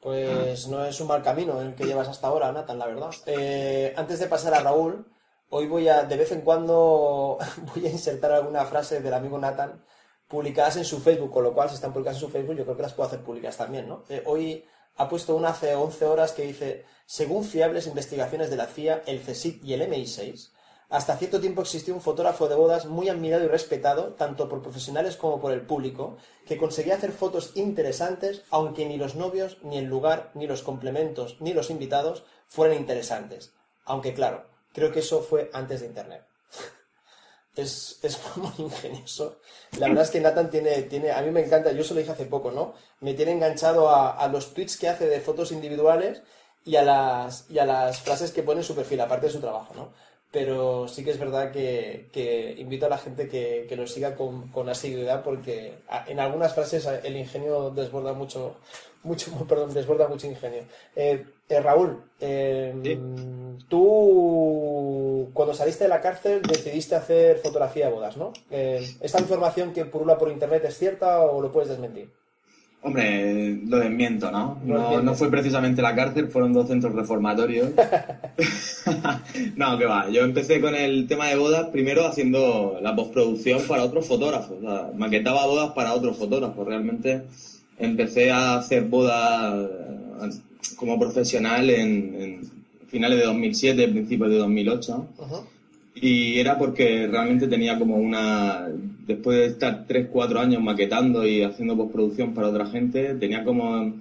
Pues 0.00 0.68
no 0.68 0.84
es 0.84 1.00
un 1.00 1.08
mal 1.08 1.22
camino 1.22 1.60
el 1.60 1.74
que 1.74 1.84
llevas 1.84 2.08
hasta 2.08 2.26
ahora, 2.26 2.52
Nathan, 2.52 2.78
la 2.78 2.86
verdad. 2.86 3.10
Eh, 3.26 3.94
antes 3.96 4.20
de 4.20 4.26
pasar 4.26 4.54
a 4.54 4.60
Raúl, 4.60 5.06
hoy 5.50 5.66
voy 5.66 5.88
a, 5.88 6.04
de 6.04 6.16
vez 6.16 6.32
en 6.32 6.42
cuando, 6.42 7.38
voy 7.74 7.86
a 7.86 7.90
insertar 7.90 8.32
alguna 8.32 8.64
frase 8.64 9.00
del 9.00 9.14
amigo 9.14 9.38
Nathan 9.38 9.84
publicadas 10.28 10.76
en 10.76 10.84
su 10.84 11.00
Facebook, 11.00 11.30
con 11.30 11.44
lo 11.44 11.54
cual 11.54 11.68
si 11.68 11.76
están 11.76 11.92
publicadas 11.92 12.20
en 12.20 12.26
su 12.26 12.32
Facebook 12.32 12.56
yo 12.56 12.64
creo 12.64 12.76
que 12.76 12.82
las 12.82 12.94
puedo 12.94 13.06
hacer 13.06 13.20
públicas 13.20 13.56
también, 13.56 13.88
¿no? 13.88 14.02
Eh, 14.08 14.22
hoy 14.26 14.64
ha 14.96 15.08
puesto 15.08 15.36
una 15.36 15.50
hace 15.50 15.74
11 15.74 16.04
horas 16.06 16.32
que 16.32 16.42
dice, 16.42 16.84
según 17.04 17.44
fiables 17.44 17.86
investigaciones 17.86 18.50
de 18.50 18.56
la 18.56 18.66
CIA, 18.66 19.02
el 19.06 19.20
CSIC 19.20 19.62
y 19.62 19.74
el 19.74 19.82
MI6, 19.82 20.50
hasta 20.88 21.16
cierto 21.16 21.40
tiempo 21.40 21.62
existió 21.62 21.94
un 21.94 22.00
fotógrafo 22.00 22.48
de 22.48 22.54
bodas 22.54 22.86
muy 22.86 23.08
admirado 23.08 23.44
y 23.44 23.48
respetado, 23.48 24.14
tanto 24.14 24.48
por 24.48 24.62
profesionales 24.62 25.16
como 25.16 25.40
por 25.40 25.52
el 25.52 25.62
público, 25.62 26.16
que 26.46 26.56
conseguía 26.56 26.94
hacer 26.94 27.10
fotos 27.10 27.52
interesantes, 27.56 28.42
aunque 28.50 28.86
ni 28.86 28.96
los 28.96 29.16
novios, 29.16 29.58
ni 29.62 29.78
el 29.78 29.86
lugar, 29.86 30.30
ni 30.34 30.46
los 30.46 30.62
complementos, 30.62 31.38
ni 31.40 31.52
los 31.52 31.70
invitados 31.70 32.24
fueran 32.46 32.76
interesantes. 32.76 33.52
Aunque 33.84 34.14
claro, 34.14 34.46
creo 34.76 34.92
que 34.92 35.00
eso 35.00 35.22
fue 35.22 35.50
antes 35.52 35.80
de 35.80 35.86
Internet. 35.86 36.22
Es, 37.56 37.98
es 38.02 38.20
muy 38.36 38.52
ingenioso. 38.58 39.40
La 39.78 39.88
verdad 39.88 40.04
es 40.04 40.10
que 40.10 40.20
Nathan 40.20 40.50
tiene, 40.50 40.82
tiene, 40.82 41.10
a 41.10 41.22
mí 41.22 41.30
me 41.30 41.42
encanta, 41.42 41.72
yo 41.72 41.82
se 41.82 41.94
lo 41.94 42.00
dije 42.00 42.12
hace 42.12 42.26
poco, 42.26 42.50
¿no? 42.50 42.74
Me 43.00 43.14
tiene 43.14 43.32
enganchado 43.32 43.88
a, 43.88 44.10
a 44.10 44.28
los 44.28 44.52
tweets 44.52 44.76
que 44.76 44.90
hace 44.90 45.06
de 45.06 45.22
fotos 45.22 45.52
individuales 45.52 46.20
y 46.66 46.76
a 46.76 46.82
las, 46.82 47.50
y 47.50 47.58
a 47.58 47.64
las 47.64 48.02
frases 48.02 48.30
que 48.30 48.42
pone 48.42 48.60
en 48.60 48.66
su 48.66 48.74
perfil, 48.74 49.00
aparte 49.00 49.28
de 49.28 49.32
su 49.32 49.40
trabajo, 49.40 49.72
¿no? 49.74 49.94
Pero 50.30 50.86
sí 50.86 51.02
que 51.02 51.12
es 51.12 51.18
verdad 51.18 51.50
que, 51.50 52.10
que 52.12 52.54
invito 52.58 52.84
a 52.84 52.90
la 52.90 52.98
gente 52.98 53.26
que, 53.26 53.64
que 53.66 53.76
lo 53.76 53.86
siga 53.86 54.16
con, 54.16 54.48
con 54.48 54.68
asiduidad 54.68 55.22
porque 55.22 55.78
en 56.08 56.20
algunas 56.20 56.52
frases 56.52 56.84
el 56.84 57.16
ingenio 57.16 57.70
desborda 57.70 58.12
mucho, 58.12 58.58
mucho 59.06 59.30
perdón, 59.48 59.72
desborda 59.72 60.08
mucho 60.08 60.26
ingenio. 60.26 60.62
Eh, 60.94 61.24
eh, 61.48 61.60
Raúl, 61.60 62.02
eh, 62.20 62.74
Sí. 62.82 62.98
tú 63.68 65.30
cuando 65.32 65.54
saliste 65.54 65.84
de 65.84 65.90
la 65.90 66.00
cárcel 66.00 66.42
decidiste 66.42 66.94
hacer 66.96 67.38
fotografía 67.38 67.86
de 67.86 67.92
bodas, 67.92 68.16
¿no? 68.16 68.32
Eh, 68.50 68.86
¿Esta 69.00 69.20
información 69.20 69.72
que 69.72 69.84
purula 69.84 70.18
por 70.18 70.30
internet 70.30 70.64
es 70.66 70.76
cierta 70.76 71.20
o 71.20 71.40
lo 71.40 71.52
puedes 71.52 71.70
desmentir? 71.70 72.10
Hombre, 72.82 73.58
lo 73.66 73.78
desmiento, 73.78 74.30
¿no? 74.30 74.60
No, 74.62 75.02
no 75.02 75.14
fue 75.14 75.28
precisamente 75.28 75.82
la 75.82 75.96
cárcel, 75.96 76.28
fueron 76.28 76.52
dos 76.52 76.68
centros 76.68 76.94
reformatorios. 76.94 77.70
no, 79.56 79.76
que 79.76 79.86
va. 79.86 80.08
Yo 80.08 80.22
empecé 80.22 80.60
con 80.60 80.74
el 80.74 81.08
tema 81.08 81.26
de 81.26 81.36
bodas 81.36 81.68
primero 81.70 82.06
haciendo 82.06 82.78
la 82.80 82.94
postproducción 82.94 83.62
para 83.66 83.82
otros 83.82 84.06
fotógrafos. 84.06 84.58
O 84.58 84.60
sea, 84.60 84.90
maquetaba 84.94 85.46
bodas 85.46 85.70
para 85.72 85.94
otros 85.94 86.16
fotógrafos. 86.16 86.64
Realmente 86.64 87.24
empecé 87.78 88.30
a 88.30 88.56
hacer 88.56 88.84
bodas 88.84 89.70
como 90.76 90.98
profesional 90.98 91.70
en, 91.70 92.40
finales 92.88 93.18
de 93.18 93.26
2007, 93.26 93.88
principios 93.88 94.30
de 94.30 94.38
2008. 94.38 95.06
Y 95.96 96.38
era 96.38 96.58
porque 96.58 97.06
realmente 97.06 97.48
tenía 97.48 97.78
como 97.78 97.96
una, 97.96 98.68
después 99.06 99.38
de 99.38 99.46
estar 99.46 99.84
3, 99.86 100.08
4 100.12 100.40
años 100.40 100.62
maquetando 100.62 101.26
y 101.26 101.42
haciendo 101.42 101.76
postproducción 101.76 102.34
para 102.34 102.48
otra 102.48 102.66
gente, 102.66 103.14
tenía 103.14 103.44
como, 103.44 103.94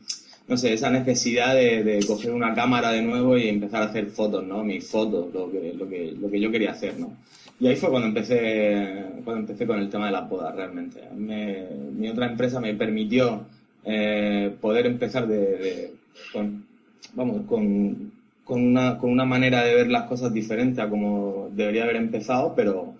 no 0.48 0.58
sé, 0.58 0.74
esa 0.74 0.90
necesidad 0.90 1.56
de, 1.56 2.04
coger 2.06 2.32
una 2.32 2.54
cámara 2.54 2.92
de 2.92 3.02
nuevo 3.02 3.38
y 3.38 3.48
empezar 3.48 3.82
a 3.82 3.88
hacer 3.88 4.08
fotos, 4.08 4.46
¿no? 4.46 4.64
Mis 4.64 4.88
fotos, 4.88 5.34
lo 5.34 5.50
que, 5.50 5.74
lo 5.74 5.88
que, 5.88 6.14
lo 6.20 6.30
que 6.30 6.40
yo 6.40 6.52
quería 6.52 6.72
hacer, 6.72 7.00
¿no? 7.00 7.14
Y 7.60 7.68
ahí 7.68 7.78
fue 7.78 7.90
cuando 7.90 8.10
empecé, 8.10 9.06
cuando 9.24 9.42
empecé 9.42 9.66
con 9.66 9.80
el 9.80 9.90
tema 9.90 10.08
de 10.08 10.12
las 10.12 10.30
bodas, 10.30 10.54
realmente. 10.54 11.02
mi 11.16 12.10
otra 12.10 12.28
empresa 12.28 12.60
me 12.60 12.74
permitió 12.74 13.46
eh, 13.86 14.56
poder 14.60 14.86
empezar 14.86 15.28
de, 15.28 15.94
con, 16.34 16.66
vamos, 17.14 17.42
con, 17.48 18.12
con, 18.44 18.62
una, 18.62 18.98
con 18.98 19.12
una 19.12 19.26
manera 19.26 19.64
de 19.64 19.76
ver 19.76 19.88
las 19.88 20.04
cosas 20.04 20.34
diferente 20.34 20.82
a 20.82 20.90
como 20.90 21.50
debería 21.52 21.84
haber 21.84 21.98
empezado, 21.98 22.54
pero 22.56 22.96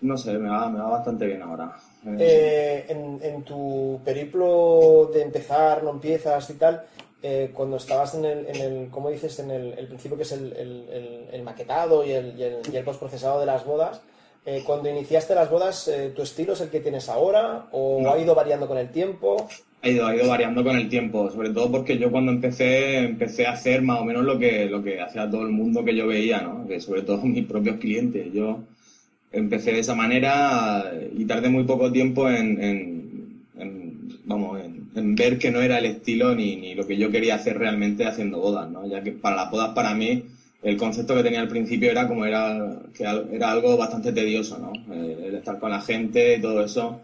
no 0.00 0.16
sé, 0.16 0.38
me 0.38 0.48
va, 0.48 0.68
me 0.68 0.78
va 0.78 0.90
bastante 0.90 1.26
bien 1.26 1.42
ahora. 1.42 1.76
Eh, 2.18 2.84
en, 2.88 3.18
en, 3.22 3.42
tu 3.42 4.00
periplo 4.04 5.10
de 5.12 5.22
empezar, 5.22 5.82
no 5.82 5.90
empiezas 5.90 6.48
y 6.50 6.54
tal, 6.54 6.84
eh, 7.22 7.50
cuando 7.54 7.78
estabas 7.78 8.14
en 8.14 8.24
el, 8.26 8.46
en 8.46 8.56
el, 8.56 8.90
como 8.90 9.10
dices, 9.10 9.38
en 9.38 9.50
el, 9.50 9.78
el 9.78 9.86
principio 9.86 10.16
que 10.16 10.24
es 10.24 10.32
el, 10.32 11.28
el 11.32 11.42
maquetado 11.42 12.04
y 12.04 12.12
el, 12.12 12.38
y 12.38 12.42
el, 12.42 12.60
y 12.70 12.82
postprocesado 12.82 13.40
de 13.40 13.46
las 13.46 13.64
bodas, 13.64 14.02
eh, 14.46 14.62
cuando 14.66 14.90
iniciaste 14.90 15.34
las 15.34 15.48
bodas, 15.48 15.88
eh, 15.88 16.12
¿tu 16.14 16.20
estilo 16.20 16.52
es 16.52 16.60
el 16.60 16.68
que 16.68 16.80
tienes 16.80 17.08
ahora 17.08 17.66
o 17.72 18.06
ha 18.10 18.18
ido 18.18 18.34
variando 18.34 18.68
con 18.68 18.76
el 18.76 18.90
tiempo? 18.90 19.48
Ha 19.84 19.88
ido, 19.88 20.06
ha 20.06 20.16
ido 20.16 20.28
variando 20.28 20.64
con 20.64 20.76
el 20.76 20.88
tiempo, 20.88 21.30
sobre 21.30 21.50
todo 21.50 21.70
porque 21.70 21.98
yo 21.98 22.10
cuando 22.10 22.32
empecé, 22.32 23.00
empecé 23.00 23.46
a 23.46 23.52
hacer 23.52 23.82
más 23.82 24.00
o 24.00 24.04
menos 24.04 24.24
lo 24.24 24.38
que, 24.38 24.64
lo 24.64 24.82
que 24.82 25.00
hacía 25.00 25.30
todo 25.30 25.42
el 25.42 25.52
mundo 25.52 25.84
que 25.84 25.94
yo 25.94 26.06
veía, 26.06 26.40
¿no? 26.40 26.66
Que 26.66 26.80
sobre 26.80 27.02
todo 27.02 27.18
mis 27.24 27.44
propios 27.44 27.76
clientes. 27.76 28.32
Yo 28.32 28.64
empecé 29.30 29.72
de 29.72 29.80
esa 29.80 29.94
manera 29.94 30.90
y 31.14 31.26
tardé 31.26 31.50
muy 31.50 31.64
poco 31.64 31.92
tiempo 31.92 32.30
en, 32.30 33.44
vamos, 34.24 34.60
en 34.94 35.14
ver 35.14 35.38
que 35.38 35.50
no 35.50 35.60
era 35.60 35.78
el 35.78 35.84
estilo 35.84 36.34
ni, 36.34 36.56
ni 36.56 36.74
lo 36.74 36.86
que 36.86 36.96
yo 36.96 37.10
quería 37.10 37.34
hacer 37.34 37.58
realmente 37.58 38.06
haciendo 38.06 38.38
bodas, 38.38 38.70
¿no? 38.70 38.86
Ya 38.86 39.02
que 39.02 39.12
para 39.12 39.36
las 39.36 39.50
bodas 39.50 39.74
para 39.74 39.94
mí 39.94 40.24
el 40.64 40.78
concepto 40.78 41.14
que 41.14 41.22
tenía 41.22 41.42
al 41.42 41.48
principio 41.48 41.90
era 41.90 42.08
como 42.08 42.24
era 42.24 42.78
que 42.94 43.04
era 43.04 43.50
algo 43.50 43.76
bastante 43.76 44.12
tedioso, 44.12 44.58
¿no? 44.58 44.72
Eh, 44.94 45.26
el 45.28 45.34
estar 45.34 45.58
con 45.58 45.70
la 45.70 45.80
gente 45.82 46.36
y 46.36 46.40
todo 46.40 46.64
eso. 46.64 47.02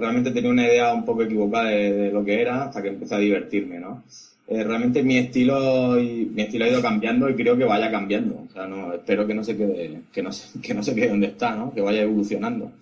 Realmente 0.00 0.30
tenía 0.30 0.50
una 0.50 0.66
idea 0.66 0.92
un 0.92 1.04
poco 1.04 1.22
equivocada 1.22 1.68
de, 1.68 2.10
lo 2.10 2.24
que 2.24 2.40
era 2.40 2.64
hasta 2.64 2.82
que 2.82 2.88
empecé 2.88 3.14
a 3.14 3.18
divertirme, 3.18 3.78
¿no? 3.78 4.02
Eh, 4.48 4.64
realmente 4.64 5.04
mi 5.04 5.16
estilo 5.18 5.94
mi 5.94 6.42
estilo 6.42 6.64
ha 6.64 6.68
ido 6.68 6.82
cambiando 6.82 7.30
y 7.30 7.34
creo 7.34 7.56
que 7.56 7.64
vaya 7.64 7.90
cambiando. 7.90 8.46
O 8.48 8.52
sea, 8.52 8.66
no, 8.66 8.92
espero 8.94 9.26
que 9.26 9.34
no 9.34 9.44
se 9.44 9.56
quede, 9.56 10.00
que 10.12 10.22
no 10.22 10.32
se, 10.32 10.60
que 10.62 10.74
no 10.74 10.82
se 10.82 10.94
quede 10.94 11.10
donde 11.10 11.28
está, 11.28 11.54
¿no? 11.54 11.72
Que 11.72 11.80
vaya 11.80 12.02
evolucionando. 12.02 12.72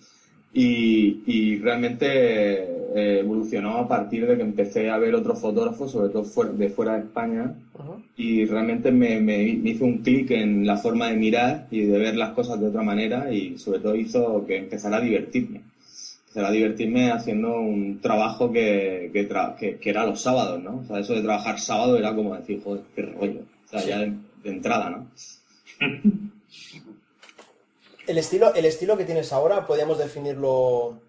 Y, 0.51 1.21
y 1.27 1.57
realmente 1.59 2.79
eh, 2.95 3.19
evolucionó 3.19 3.77
a 3.77 3.87
partir 3.87 4.25
de 4.25 4.35
que 4.35 4.41
empecé 4.41 4.89
a 4.89 4.97
ver 4.97 5.13
otros 5.13 5.39
fotógrafos, 5.39 5.91
sobre 5.91 6.09
todo 6.09 6.23
de 6.53 6.69
fuera 6.69 6.93
de 6.93 7.01
España, 7.01 7.53
y 8.17 8.45
realmente 8.45 8.91
me, 8.91 9.21
me, 9.21 9.43
hizo 9.43 9.85
un 9.85 9.99
clic 9.99 10.31
en 10.31 10.65
la 10.65 10.77
forma 10.77 11.07
de 11.09 11.15
mirar 11.15 11.67
y 11.69 11.81
de 11.81 11.99
ver 11.99 12.15
las 12.15 12.31
cosas 12.31 12.59
de 12.59 12.67
otra 12.67 12.81
manera 12.81 13.31
y 13.31 13.57
sobre 13.59 13.79
todo 13.79 13.95
hizo 13.95 14.43
que 14.47 14.57
empezara 14.57 14.97
a 14.97 15.01
divertirme. 15.01 15.61
A 16.35 16.51
divertirme 16.51 17.11
haciendo 17.11 17.59
un 17.59 17.99
trabajo 18.01 18.51
que, 18.51 19.09
que, 19.11 19.77
que, 19.77 19.89
era 19.89 20.05
los 20.05 20.21
sábados, 20.21 20.61
¿no? 20.61 20.81
O 20.83 20.85
sea, 20.85 20.99
eso 20.99 21.13
de 21.13 21.23
trabajar 21.23 21.59
sábado 21.59 21.97
era 21.97 22.13
como 22.15 22.35
decir, 22.35 22.61
joder, 22.63 22.83
qué 22.95 23.01
rollo. 23.01 23.41
O 23.65 23.69
sea, 23.69 23.83
ya 23.83 23.99
de, 23.99 24.13
de 24.43 24.49
entrada, 24.49 24.89
¿no? 24.89 25.07
El 28.07 28.17
estilo, 28.17 28.53
el 28.55 28.65
estilo 28.65 28.97
que 28.97 29.05
tienes 29.05 29.31
ahora, 29.31 29.67
podríamos 29.67 29.99
definirlo. 29.99 30.99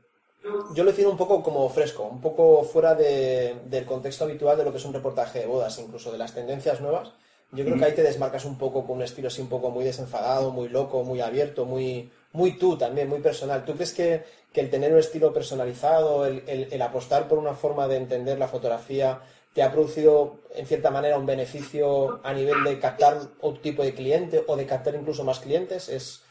Yo 0.74 0.84
lo 0.84 0.90
defino 0.90 1.10
un 1.10 1.16
poco 1.16 1.42
como 1.42 1.68
fresco, 1.70 2.04
un 2.04 2.20
poco 2.20 2.62
fuera 2.62 2.94
del 2.94 3.84
contexto 3.86 4.24
habitual 4.24 4.58
de 4.58 4.64
lo 4.64 4.70
que 4.70 4.76
es 4.76 4.84
un 4.84 4.92
reportaje 4.92 5.40
de 5.40 5.46
bodas, 5.46 5.78
incluso 5.78 6.12
de 6.12 6.18
las 6.18 6.34
tendencias 6.34 6.80
nuevas. 6.80 7.12
Yo 7.52 7.64
creo 7.64 7.78
que 7.78 7.84
ahí 7.84 7.94
te 7.94 8.02
desmarcas 8.02 8.44
un 8.44 8.58
poco 8.58 8.86
con 8.86 8.98
un 8.98 9.02
estilo 9.02 9.28
así 9.28 9.40
un 9.40 9.48
poco 9.48 9.70
muy 9.70 9.84
desenfadado, 9.84 10.50
muy 10.50 10.68
loco, 10.68 11.02
muy 11.02 11.20
abierto, 11.20 11.64
muy, 11.64 12.10
muy 12.32 12.58
tú 12.58 12.76
también, 12.76 13.08
muy 13.08 13.20
personal. 13.20 13.64
¿Tú 13.64 13.72
crees 13.72 13.92
que, 13.92 14.22
el 14.54 14.70
tener 14.70 14.92
un 14.92 14.98
estilo 14.98 15.32
personalizado, 15.32 16.26
el, 16.26 16.42
el, 16.46 16.82
apostar 16.82 17.28
por 17.28 17.38
una 17.38 17.54
forma 17.54 17.86
de 17.86 17.96
entender 17.96 18.38
la 18.38 18.48
fotografía, 18.48 19.20
te 19.54 19.62
ha 19.62 19.70
producido 19.70 20.40
en 20.54 20.66
cierta 20.66 20.90
manera 20.90 21.18
un 21.18 21.26
beneficio 21.26 22.20
a 22.24 22.32
nivel 22.32 22.64
de 22.64 22.78
captar 22.78 23.18
otro 23.40 23.60
tipo 23.60 23.82
de 23.82 23.94
cliente 23.94 24.42
o 24.46 24.56
de 24.56 24.66
captar 24.66 24.94
incluso 24.94 25.24
más 25.24 25.40
clientes? 25.40 25.88
¿Es, 25.88 26.22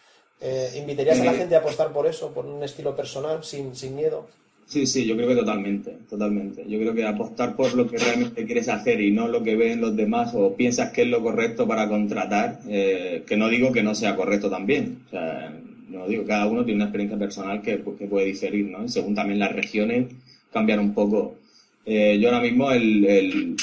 eh, 0.42 0.72
¿Invitarías 0.78 1.20
a 1.20 1.26
la 1.26 1.34
gente 1.34 1.56
a 1.56 1.60
apostar 1.60 1.92
por 1.92 2.08
eso, 2.08 2.34
por 2.34 2.46
un 2.46 2.64
estilo 2.64 2.96
personal, 2.96 3.44
sin, 3.44 3.76
sin 3.76 3.96
miedo? 3.96 4.28
Sí, 4.70 4.86
sí, 4.86 5.04
yo 5.04 5.16
creo 5.16 5.30
que 5.30 5.36
totalmente, 5.36 5.98
totalmente. 6.08 6.64
Yo 6.68 6.78
creo 6.78 6.94
que 6.94 7.04
apostar 7.04 7.56
por 7.56 7.74
lo 7.74 7.90
que 7.90 7.98
realmente 7.98 8.46
quieres 8.46 8.70
hacer 8.70 9.02
y 9.02 9.12
no 9.12 9.28
lo 9.28 9.42
que 9.42 9.56
ven 9.56 9.82
los 9.82 9.96
demás 9.96 10.36
o 10.36 10.54
piensas 10.56 10.92
que 10.92 11.02
es 11.02 11.08
lo 11.08 11.24
correcto 11.24 11.68
para 11.68 11.90
contratar, 11.90 12.60
eh, 12.68 13.24
que 13.26 13.36
no 13.36 13.50
digo 13.50 13.72
que 13.72 13.82
no 13.82 13.96
sea 13.96 14.16
correcto 14.16 14.48
también. 14.48 15.00
No 15.90 16.08
digo, 16.08 16.26
cada 16.26 16.48
uno 16.48 16.64
tiene 16.64 16.78
una 16.78 16.86
experiencia 16.86 17.18
personal 17.18 17.62
que, 17.62 17.84
que 17.98 18.08
puede 18.08 18.28
diferir, 18.28 18.66
¿no? 18.66 18.84
Y 18.86 18.90
según 18.90 19.16
también 19.16 19.40
las 19.40 19.54
regiones, 19.54 20.08
cambiar 20.52 20.80
un 20.80 20.94
poco. 20.94 21.36
Eh, 21.86 22.20
yo 22.20 22.30
ahora 22.30 22.42
mismo 22.42 22.72
el, 22.72 23.56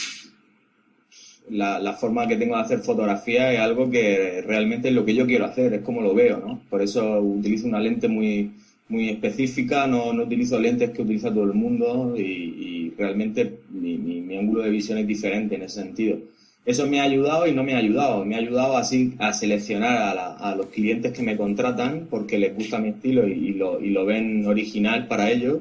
la, 1.51 1.79
la, 1.79 1.93
forma 1.93 2.27
que 2.27 2.37
tengo 2.37 2.57
de 2.57 2.63
hacer 2.63 2.81
fotografía 2.81 3.53
es 3.53 3.61
algo 3.61 3.91
que 3.91 4.43
realmente 4.47 4.89
es 4.89 4.95
lo 4.95 5.05
que 5.05 5.15
yo 5.15 5.27
quiero 5.27 5.45
hacer, 5.45 5.75
es 5.75 5.83
como 5.83 6.01
lo 6.01 6.15
veo, 6.15 6.39
¿no? 6.39 6.61
Por 6.69 6.83
eso 6.83 7.21
utilizo 7.21 7.67
una 7.69 7.81
lente 7.81 8.09
muy, 8.09 8.51
muy 8.89 9.11
específica, 9.11 9.87
no, 9.87 10.13
no 10.13 10.25
utilizo 10.25 10.59
lentes 10.59 10.91
que 10.91 11.03
utiliza 11.03 11.33
todo 11.33 11.45
el 11.45 11.55
mundo 11.55 12.15
y, 12.17 12.23
y 12.23 12.95
realmente 12.97 13.61
mi, 13.71 13.97
mi, 13.99 14.37
ángulo 14.37 14.63
de 14.63 14.71
visión 14.71 14.99
es 14.99 15.07
diferente 15.07 15.55
en 15.55 15.63
ese 15.63 15.83
sentido. 15.83 16.19
Eso 16.67 16.87
me 16.89 17.01
ha 17.01 17.05
ayudado 17.05 17.47
y 17.47 17.53
no 17.55 17.63
me 17.63 17.75
ha 17.75 17.79
ayudado. 17.79 18.25
Me 18.25 18.35
ha 18.35 18.39
ayudado 18.39 18.77
así 18.77 19.15
a 19.19 19.33
seleccionar 19.33 20.19
a, 20.19 20.37
a 20.37 20.57
los 20.57 20.67
clientes 20.67 21.13
que 21.13 21.23
me 21.23 21.37
contratan 21.37 22.09
porque 22.11 22.39
les 22.39 22.55
gusta 22.55 22.79
mi 22.79 22.89
estilo 22.89 23.27
y, 23.27 23.53
lo, 23.53 23.81
y 23.81 23.91
lo 23.91 24.05
ven 24.05 24.45
original 24.47 25.07
para 25.07 25.31
ellos 25.31 25.61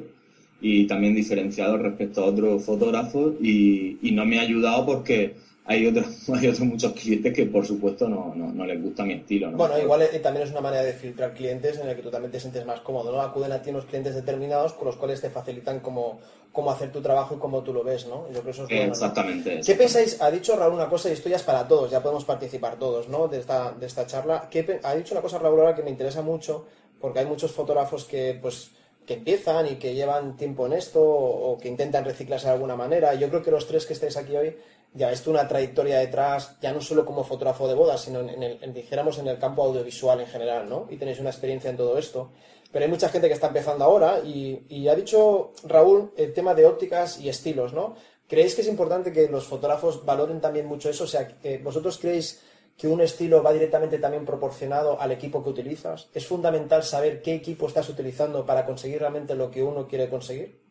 y 0.62 0.88
también 0.88 1.14
diferenciado 1.14 1.78
respecto 1.78 2.24
a 2.24 2.26
otros 2.26 2.64
fotógrafos 2.66 3.36
y 3.40 4.12
no 4.14 4.26
me 4.26 4.40
ha 4.40 4.42
ayudado 4.42 4.86
porque 4.86 5.36
hay 5.65 5.88
otros, 5.88 6.05
hay 6.29 6.48
otros 6.48 6.67
muchos 6.67 6.93
clientes 6.93 7.34
que 7.34 7.45
por 7.45 7.65
supuesto 7.65 8.07
no, 8.07 8.34
no, 8.36 8.51
no 8.51 8.65
les 8.65 8.81
gusta 8.81 9.03
mi 9.03 9.13
estilo. 9.13 9.51
¿no? 9.51 9.57
Bueno, 9.57 9.77
igual 9.79 10.03
eh, 10.03 10.19
también 10.19 10.45
es 10.45 10.51
una 10.51 10.62
manera 10.62 10.84
de 10.84 10.93
filtrar 10.93 11.34
clientes 11.34 11.79
en 11.79 11.89
el 11.89 11.95
que 11.95 12.01
tú 12.01 12.12
también 12.12 12.31
te 12.31 12.39
sientes 12.39 12.65
más 12.65 12.81
cómodo, 12.81 13.12
¿no? 13.12 13.22
Acuden 13.22 13.51
a 13.51 13.62
ti 13.62 13.72
unos 13.72 13.86
clientes 13.86 14.13
determinados 14.13 14.74
con 14.74 14.88
los 14.88 14.95
cuales 14.95 15.22
te 15.22 15.29
facilitan 15.29 15.79
cómo, 15.79 16.19
cómo 16.51 16.72
hacer 16.72 16.91
tu 16.91 17.01
trabajo 17.01 17.36
y 17.36 17.39
cómo 17.39 17.63
tú 17.63 17.74
lo 17.74 17.84
ves, 17.84 18.07
¿no? 18.07 18.27
Yo 18.31 18.41
creo 18.41 18.51
eso 18.51 18.63
es 18.63 18.69
bueno, 18.69 18.91
exactamente, 18.91 19.62
¿Qué 19.65 19.75
pensáis? 19.75 20.22
Ha 20.22 20.29
dicho 20.29 20.55
Raúl 20.55 20.74
una 20.74 20.88
cosa 20.88 21.10
y 21.10 21.13
esto 21.13 21.29
ya 21.29 21.38
es 21.38 21.43
para 21.43 21.67
todos, 21.67 21.89
ya 21.89 22.01
podemos 22.01 22.25
participar 22.25 22.77
todos, 22.77 23.10
¿no? 23.10 23.27
De 23.27 23.39
esta, 23.39 23.72
de 23.72 23.86
esta 23.86 24.05
charla. 24.05 24.48
¿Qué, 24.50 24.79
ha 24.84 24.95
dicho 24.95 25.13
una 25.13 25.22
cosa 25.22 25.39
Raúl 25.39 25.60
ahora 25.60 25.75
que 25.75 25.84
me 25.84 25.89
interesa 25.89 26.22
mucho 26.22 26.65
porque 27.01 27.19
hay 27.19 27.25
muchos 27.25 27.51
fotógrafos 27.51 28.05
que, 28.05 28.38
pues, 28.41 28.72
que 29.05 29.15
empiezan 29.15 29.67
y 29.67 29.75
que 29.75 29.93
llevan 29.93 30.36
tiempo 30.36 30.65
en 30.65 30.74
esto 30.74 31.01
o, 31.01 31.57
que 31.57 31.67
intentan 31.67 32.05
reciclarse 32.05 32.48
de 32.48 32.53
alguna 32.53 32.75
manera. 32.75 33.13
Yo 33.15 33.29
creo 33.29 33.43
que 33.43 33.51
los 33.51 33.67
tres 33.67 33.86
que 33.86 33.93
estáis 33.93 34.17
aquí 34.17 34.36
hoy 34.36 34.55
ya 34.96 35.12
esto 35.12 35.30
una 35.30 35.48
trayectoria 35.48 36.00
detrás, 36.00 36.58
ya 36.62 36.72
no 36.72 36.80
solo 36.80 37.06
como 37.06 37.24
fotógrafo 37.24 37.68
de 37.68 37.74
bodas, 37.74 38.02
sino 38.02 38.22
en, 38.22 38.42
el, 38.42 38.74
dijéramos 38.74 39.20
en 39.20 39.28
el 39.28 39.38
campo 39.38 39.64
audiovisual 39.64 40.22
en 40.22 40.28
general, 40.28 40.70
¿no? 40.70 40.88
Y 40.90 40.96
tenéis 40.96 41.20
una 41.20 41.30
experiencia 41.30 41.70
en 41.70 41.75
todo 41.75 41.98
esto. 41.98 42.32
Pero 42.72 42.86
hay 42.86 42.92
mucha 42.92 43.10
gente 43.10 43.28
que 43.28 43.34
está 43.34 43.48
empezando 43.48 43.84
ahora 43.84 44.20
y, 44.20 44.88
ha 44.88 44.96
dicho 44.96 45.52
Raúl 45.64 46.12
el 46.16 46.34
tema 46.34 46.54
de 46.54 46.66
ópticas 46.66 47.20
y 47.20 47.30
estilos, 47.30 47.74
¿no? 47.74 47.96
¿Creéis 48.28 48.56
que 48.56 48.62
es 48.62 48.68
importante 48.68 49.12
que 49.12 49.28
los 49.28 49.46
fotógrafos 49.46 50.06
valoren 50.06 50.42
también 50.42 50.66
mucho 50.66 50.90
eso? 50.90 51.04
O 51.04 51.08
sea, 51.08 51.28
¿vosotros 51.62 51.98
creéis 51.98 52.42
que 52.78 52.88
un 52.88 53.02
estilo 53.02 53.44
va 53.44 53.54
directamente 53.54 54.00
también 54.00 54.25
proporcionado 54.25 55.00
al 55.00 55.12
equipo 55.12 55.44
que 55.44 55.50
utilizas? 55.50 56.10
¿Es 56.14 56.25
fundamental 56.25 56.84
saber 56.84 57.22
qué 57.22 57.36
equipo 57.36 57.68
estás 57.68 57.88
utilizando 57.90 58.46
para 58.46 58.66
conseguir 58.66 59.00
realmente 59.00 59.36
lo 59.36 59.52
que 59.52 59.62
uno 59.62 59.88
quiere 59.88 60.10
conseguir? 60.10 60.64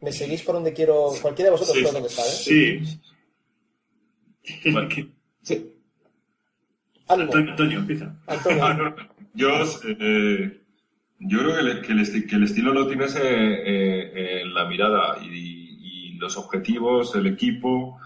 ¿Me 0.00 0.12
seguís 0.12 0.42
por 0.42 0.54
donde 0.54 0.72
quiero? 0.72 1.12
Cualquiera 1.20 1.50
de 1.50 1.56
vosotros 1.58 1.76
sí, 1.76 1.82
por 1.82 1.92
donde 1.92 2.08
está, 2.08 2.22
¿eh? 2.22 2.84
Sí. 2.84 3.00
sí. 5.42 5.72
Antonio, 7.08 7.50
Antonio, 7.50 7.78
empieza. 7.80 8.14
Antonio. 8.26 8.94
yo, 9.34 9.48
eh, 10.00 10.60
yo 11.18 11.38
creo 11.38 11.54
que, 11.54 11.60
el, 11.60 11.80
que, 11.80 11.92
el, 11.92 12.26
que, 12.26 12.36
el, 12.36 12.44
estilo 12.44 12.72
lo 12.72 12.86
tienes 12.86 13.16
eh, 13.16 13.20
eh, 13.22 14.42
en 14.42 14.54
la 14.54 14.66
mirada 14.66 15.18
y, 15.22 15.26
y, 15.26 16.12
los 16.18 16.36
objetivos, 16.36 17.14
el 17.16 17.26
equipo. 17.26 17.98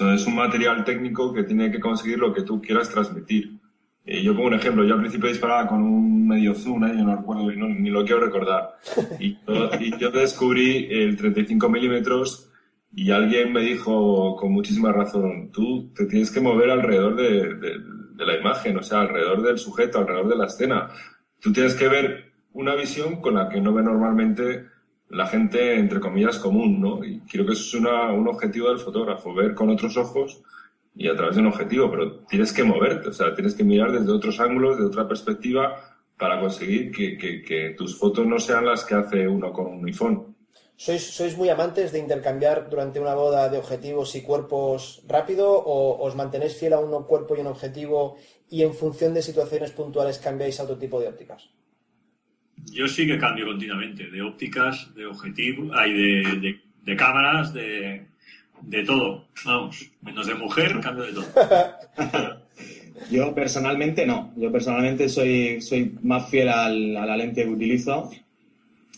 O 0.00 0.12
es 0.12 0.26
un 0.26 0.36
material 0.36 0.82
técnico 0.84 1.32
que 1.34 1.42
tiene 1.42 1.70
que 1.70 1.78
conseguir 1.78 2.18
lo 2.18 2.32
que 2.32 2.42
tú 2.42 2.62
quieras 2.62 2.88
transmitir. 2.88 3.58
Eh, 4.04 4.22
yo 4.22 4.34
pongo 4.34 4.48
un 4.48 4.54
ejemplo, 4.54 4.84
yo 4.84 4.94
al 4.94 5.00
principio 5.00 5.28
disparaba 5.28 5.66
con 5.66 5.82
un 5.82 6.28
medio 6.28 6.54
zoom, 6.54 6.84
¿eh? 6.84 6.94
yo 6.96 7.04
no 7.04 7.16
recuerdo 7.16 7.50
ni 7.50 7.90
lo 7.90 8.04
quiero 8.04 8.20
recordar. 8.20 8.76
Y 9.18 9.38
yo, 9.46 9.70
y 9.80 9.98
yo 9.98 10.10
descubrí 10.10 10.88
el 10.90 11.16
35 11.16 11.68
milímetros 11.68 12.50
y 12.92 13.10
alguien 13.10 13.52
me 13.52 13.62
dijo 13.62 14.36
con 14.36 14.52
muchísima 14.52 14.92
razón, 14.92 15.50
tú 15.52 15.92
te 15.94 16.06
tienes 16.06 16.30
que 16.30 16.40
mover 16.40 16.70
alrededor 16.70 17.16
de, 17.16 17.54
de 18.14 18.26
la 18.26 18.36
imagen, 18.36 18.76
o 18.76 18.82
sea, 18.82 19.00
alrededor 19.00 19.42
del 19.42 19.58
sujeto, 19.58 19.98
alrededor 19.98 20.28
de 20.28 20.36
la 20.36 20.46
escena. 20.46 20.88
Tú 21.40 21.52
tienes 21.52 21.74
que 21.74 21.88
ver 21.88 22.32
una 22.52 22.74
visión 22.74 23.20
con 23.20 23.34
la 23.34 23.48
que 23.48 23.60
no 23.60 23.72
ve 23.74 23.82
normalmente 23.82 24.66
la 25.10 25.26
gente, 25.26 25.78
entre 25.78 26.00
comillas, 26.00 26.38
común, 26.38 26.80
¿no? 26.80 27.04
Y 27.04 27.20
creo 27.20 27.44
que 27.46 27.52
eso 27.52 27.62
es 27.62 27.74
una, 27.74 28.12
un 28.12 28.26
objetivo 28.28 28.68
del 28.68 28.78
fotógrafo, 28.78 29.34
ver 29.34 29.54
con 29.54 29.70
otros 29.70 29.96
ojos 29.96 30.42
y 30.94 31.08
a 31.08 31.16
través 31.16 31.34
de 31.34 31.42
un 31.42 31.48
objetivo, 31.48 31.90
pero 31.90 32.20
tienes 32.26 32.52
que 32.52 32.64
moverte, 32.64 33.08
o 33.08 33.12
sea, 33.12 33.34
tienes 33.34 33.54
que 33.54 33.64
mirar 33.64 33.92
desde 33.92 34.12
otros 34.12 34.38
ángulos, 34.40 34.78
de 34.78 34.86
otra 34.86 35.08
perspectiva, 35.08 35.76
para 36.16 36.40
conseguir 36.40 36.92
que, 36.92 37.18
que, 37.18 37.42
que 37.42 37.70
tus 37.70 37.98
fotos 37.98 38.26
no 38.26 38.38
sean 38.38 38.66
las 38.66 38.84
que 38.84 38.94
hace 38.94 39.26
uno 39.26 39.52
con 39.52 39.66
un 39.66 39.86
iPhone. 39.86 40.34
¿Sois, 40.76 41.02
¿Sois 41.02 41.36
muy 41.36 41.48
amantes 41.48 41.92
de 41.92 42.00
intercambiar 42.00 42.68
durante 42.68 42.98
una 42.98 43.14
boda 43.14 43.48
de 43.48 43.58
objetivos 43.58 44.14
y 44.16 44.22
cuerpos 44.22 45.04
rápido 45.06 45.50
o 45.50 46.02
os 46.04 46.16
mantenéis 46.16 46.58
fiel 46.58 46.72
a 46.72 46.80
un 46.80 47.04
cuerpo 47.04 47.36
y 47.36 47.40
un 47.40 47.46
objetivo 47.46 48.16
y 48.50 48.62
en 48.62 48.74
función 48.74 49.14
de 49.14 49.22
situaciones 49.22 49.70
puntuales 49.70 50.18
cambiáis 50.18 50.58
a 50.58 50.64
otro 50.64 50.76
tipo 50.76 51.00
de 51.00 51.08
ópticas? 51.08 51.48
Yo 52.72 52.88
sí 52.88 53.06
que 53.06 53.18
cambio 53.18 53.46
continuamente, 53.46 54.10
de 54.10 54.22
ópticas, 54.22 54.92
de 54.94 55.06
objetivos, 55.06 55.70
hay 55.74 55.92
de, 55.92 56.60
de, 56.82 56.96
cámaras, 56.96 57.52
de, 57.52 58.06
de 58.66 58.82
todo. 58.84 59.24
Vamos, 59.44 59.90
menos 60.02 60.26
de 60.26 60.34
mujer, 60.34 60.80
cambio 60.80 61.04
de 61.04 61.12
todo. 61.12 61.26
Yo 63.10 63.34
personalmente 63.34 64.06
no. 64.06 64.32
Yo 64.36 64.50
personalmente 64.50 65.08
soy, 65.08 65.60
soy 65.60 65.94
más 66.02 66.28
fiel 66.28 66.48
al, 66.48 66.96
a 66.96 67.06
la 67.06 67.16
lente 67.16 67.44
que 67.44 67.50
utilizo 67.50 68.10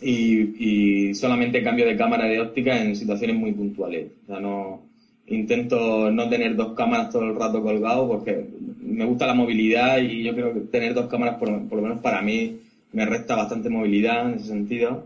y, 0.00 1.08
y, 1.08 1.14
solamente 1.14 1.62
cambio 1.62 1.86
de 1.86 1.96
cámara 1.96 2.26
de 2.26 2.40
óptica 2.40 2.80
en 2.80 2.94
situaciones 2.94 3.36
muy 3.36 3.52
puntuales. 3.52 4.12
O 4.24 4.26
sea, 4.26 4.40
no 4.40 4.82
intento 5.26 6.10
no 6.10 6.28
tener 6.28 6.54
dos 6.54 6.74
cámaras 6.74 7.10
todo 7.10 7.24
el 7.24 7.34
rato 7.34 7.62
colgado 7.62 8.06
porque 8.06 8.46
me 8.80 9.04
gusta 9.04 9.26
la 9.26 9.34
movilidad 9.34 9.98
y 9.98 10.22
yo 10.22 10.34
creo 10.34 10.54
que 10.54 10.60
tener 10.60 10.94
dos 10.94 11.06
cámaras 11.06 11.36
por, 11.36 11.68
por 11.68 11.78
lo 11.78 11.82
menos 11.82 12.00
para 12.00 12.22
mí 12.22 12.60
me 12.92 13.04
resta 13.04 13.34
bastante 13.34 13.68
movilidad 13.68 14.28
en 14.28 14.34
ese 14.36 14.48
sentido. 14.48 15.04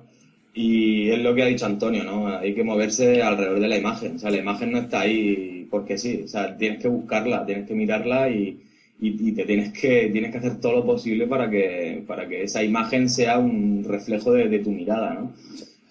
Y 0.53 1.11
es 1.11 1.19
lo 1.21 1.35
que 1.35 1.43
ha 1.43 1.47
dicho 1.47 1.67
Antonio, 1.67 2.03
¿no? 2.03 2.27
Hay 2.27 2.55
que 2.55 2.65
moverse 2.65 3.23
alrededor 3.23 3.61
de 3.61 3.69
la 3.69 3.79
imagen. 3.79 4.17
O 4.17 4.19
sea, 4.19 4.31
la 4.31 4.39
imagen 4.39 4.73
no 4.73 4.79
está 4.79 5.01
ahí 5.01 5.67
porque 5.71 5.97
sí. 5.97 6.23
O 6.25 6.29
sea, 6.29 6.57
tienes 6.57 6.81
que 6.81 6.89
buscarla, 6.89 7.47
tienes 7.47 7.69
que 7.69 7.75
mirarla 7.75 8.29
y, 8.29 8.59
y, 9.01 9.33
te 9.33 9.45
tienes 9.45 9.73
que, 9.73 10.11
tienes 10.13 10.33
que 10.33 10.39
hacer 10.39 10.61
todo 10.61 10.73
lo 10.73 10.85
posible 10.85 11.27
para 11.27 11.49
que, 11.49 12.03
para 12.07 12.29
que 12.29 12.43
esa 12.43 12.63
imagen 12.63 13.09
sea 13.09 13.39
un 13.39 13.85
reflejo 13.85 14.33
de, 14.33 14.59
tu 14.59 14.71
mirada, 14.71 15.15
¿no? 15.15 15.33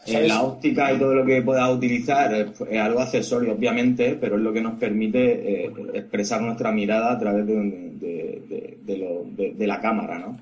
Eh, 0.06 0.28
la 0.28 0.44
óptica 0.44 0.92
y 0.94 0.98
todo 0.98 1.14
lo 1.14 1.26
que 1.26 1.42
puedas 1.42 1.70
utilizar 1.72 2.34
es, 2.34 2.80
algo 2.80 3.00
accesorio, 3.00 3.54
obviamente, 3.54 4.18
pero 4.20 4.38
es 4.38 4.42
lo 4.42 4.52
que 4.54 4.62
nos 4.62 4.78
permite 4.80 5.66
eh, 5.66 5.72
expresar 5.94 6.42
nuestra 6.42 6.72
mirada 6.72 7.14
a 7.14 7.20
través 7.20 7.46
de, 7.46 7.54
de, 7.54 8.78
de, 8.86 9.54
de 9.54 9.68
la 9.68 9.80
cámara, 9.80 10.20
¿no? 10.20 10.40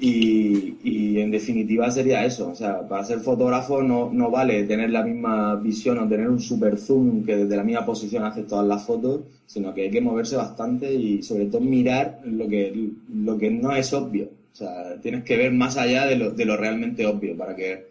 Y, 0.00 0.76
y, 0.84 1.20
en 1.20 1.30
definitiva 1.32 1.90
sería 1.90 2.24
eso. 2.24 2.50
O 2.50 2.54
sea, 2.54 2.86
para 2.86 3.04
ser 3.04 3.18
fotógrafo 3.18 3.82
no, 3.82 4.10
no 4.12 4.30
vale 4.30 4.62
tener 4.64 4.90
la 4.90 5.02
misma 5.02 5.56
visión 5.56 5.98
o 5.98 6.08
tener 6.08 6.28
un 6.28 6.40
super 6.40 6.78
zoom 6.78 7.24
que 7.24 7.36
desde 7.36 7.56
la 7.56 7.64
misma 7.64 7.84
posición 7.84 8.22
hace 8.24 8.44
todas 8.44 8.66
las 8.66 8.86
fotos, 8.86 9.22
sino 9.46 9.74
que 9.74 9.82
hay 9.82 9.90
que 9.90 10.00
moverse 10.00 10.36
bastante 10.36 10.92
y 10.92 11.22
sobre 11.22 11.46
todo 11.46 11.60
mirar 11.62 12.20
lo 12.24 12.48
que, 12.48 12.90
lo 13.12 13.36
que 13.36 13.50
no 13.50 13.74
es 13.74 13.92
obvio. 13.92 14.30
O 14.52 14.56
sea, 14.56 15.00
tienes 15.00 15.24
que 15.24 15.36
ver 15.36 15.52
más 15.52 15.76
allá 15.76 16.06
de 16.06 16.16
lo, 16.16 16.30
de 16.30 16.44
lo 16.44 16.56
realmente 16.56 17.04
obvio 17.04 17.36
para 17.36 17.56
que 17.56 17.88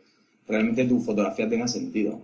realmente 0.47 0.85
tu 0.85 1.01
fotografía 1.01 1.49
tenga 1.49 1.67
sentido. 1.67 2.21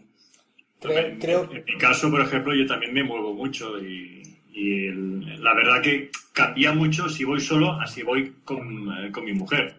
Creo, 0.79 1.49
En 1.51 1.63
mi 1.65 1.77
caso, 1.77 2.11
por 2.11 2.21
ejemplo, 2.21 2.53
yo 2.53 2.65
también 2.65 2.93
me 2.93 3.03
muevo 3.03 3.33
mucho 3.33 3.79
y, 3.79 4.22
y 4.53 4.91
la 5.39 5.53
verdad 5.53 5.81
que 5.81 6.11
cambia 6.31 6.71
mucho 6.71 7.09
si 7.09 7.23
voy 7.23 7.41
solo 7.41 7.79
a 7.81 7.87
si 7.87 8.03
voy 8.03 8.35
con, 8.45 8.93
eh, 8.97 9.11
con 9.11 9.25
mi 9.25 9.33
mujer. 9.33 9.75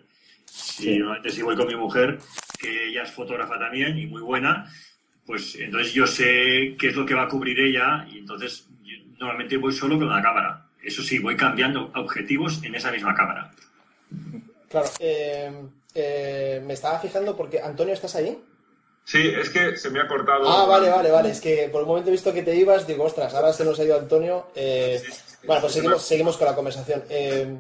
Si, 0.47 1.01
si 1.31 1.43
voy 1.43 1.57
con 1.57 1.67
mi 1.67 1.77
mujer, 1.77 2.19
que 2.59 2.89
ella 2.89 3.03
es 3.03 3.11
fotógrafa 3.11 3.59
también 3.59 3.99
y 3.99 4.07
muy 4.07 4.23
buena, 4.23 4.71
pues 5.27 5.57
entonces 5.57 5.93
yo 5.93 6.07
sé 6.07 6.77
qué 6.79 6.89
es 6.89 6.97
lo 6.97 7.07
que 7.07 7.15
va 7.15 7.23
a 7.23 7.29
cubrir 7.29 7.59
ella 7.59 8.07
y 8.11 8.19
entonces 8.19 8.69
normalmente 9.19 9.57
voy 9.57 9.73
solo 9.73 9.99
con 9.99 10.09
la 10.09 10.23
cámara. 10.23 10.67
Eso 10.83 11.03
sí, 11.03 11.19
voy 11.19 11.37
cambiando 11.37 11.91
objetivos 11.95 12.63
en 12.63 12.75
esa 12.75 12.93
misma 12.93 13.15
cámara. 13.15 13.51
Claro, 14.69 14.89
eh, 15.01 15.51
eh, 15.95 16.63
me 16.67 16.75
estaba 16.75 16.99
fijando 16.99 17.37
porque, 17.37 17.61
Antonio, 17.61 17.95
¿estás 17.95 18.17
ahí? 18.17 18.37
Sí, 19.05 19.29
es 19.29 19.51
que 19.51 19.77
se 19.77 19.91
me 19.91 20.01
ha 20.01 20.09
cortado. 20.09 20.49
Ah, 20.49 20.65
vale, 20.65 20.89
vale, 20.89 21.11
vale. 21.11 21.31
Es 21.31 21.41
que 21.41 21.69
por 21.71 21.83
el 21.83 21.87
momento 21.87 22.09
he 22.09 22.13
visto 22.13 22.33
que 22.33 22.43
te 22.43 22.57
ibas, 22.57 22.87
digo, 22.87 23.05
ostras, 23.05 23.35
ahora 23.35 23.53
se 23.53 23.65
nos 23.65 23.79
ha 23.79 23.85
ido 23.85 23.99
Antonio. 23.99 24.47
Eh, 24.55 25.03
bueno, 25.47 25.61
pues 25.61 25.75
seguimos, 25.75 26.03
seguimos 26.03 26.37
con 26.39 26.47
la 26.47 26.55
conversación. 26.55 27.05
Eh, 27.11 27.59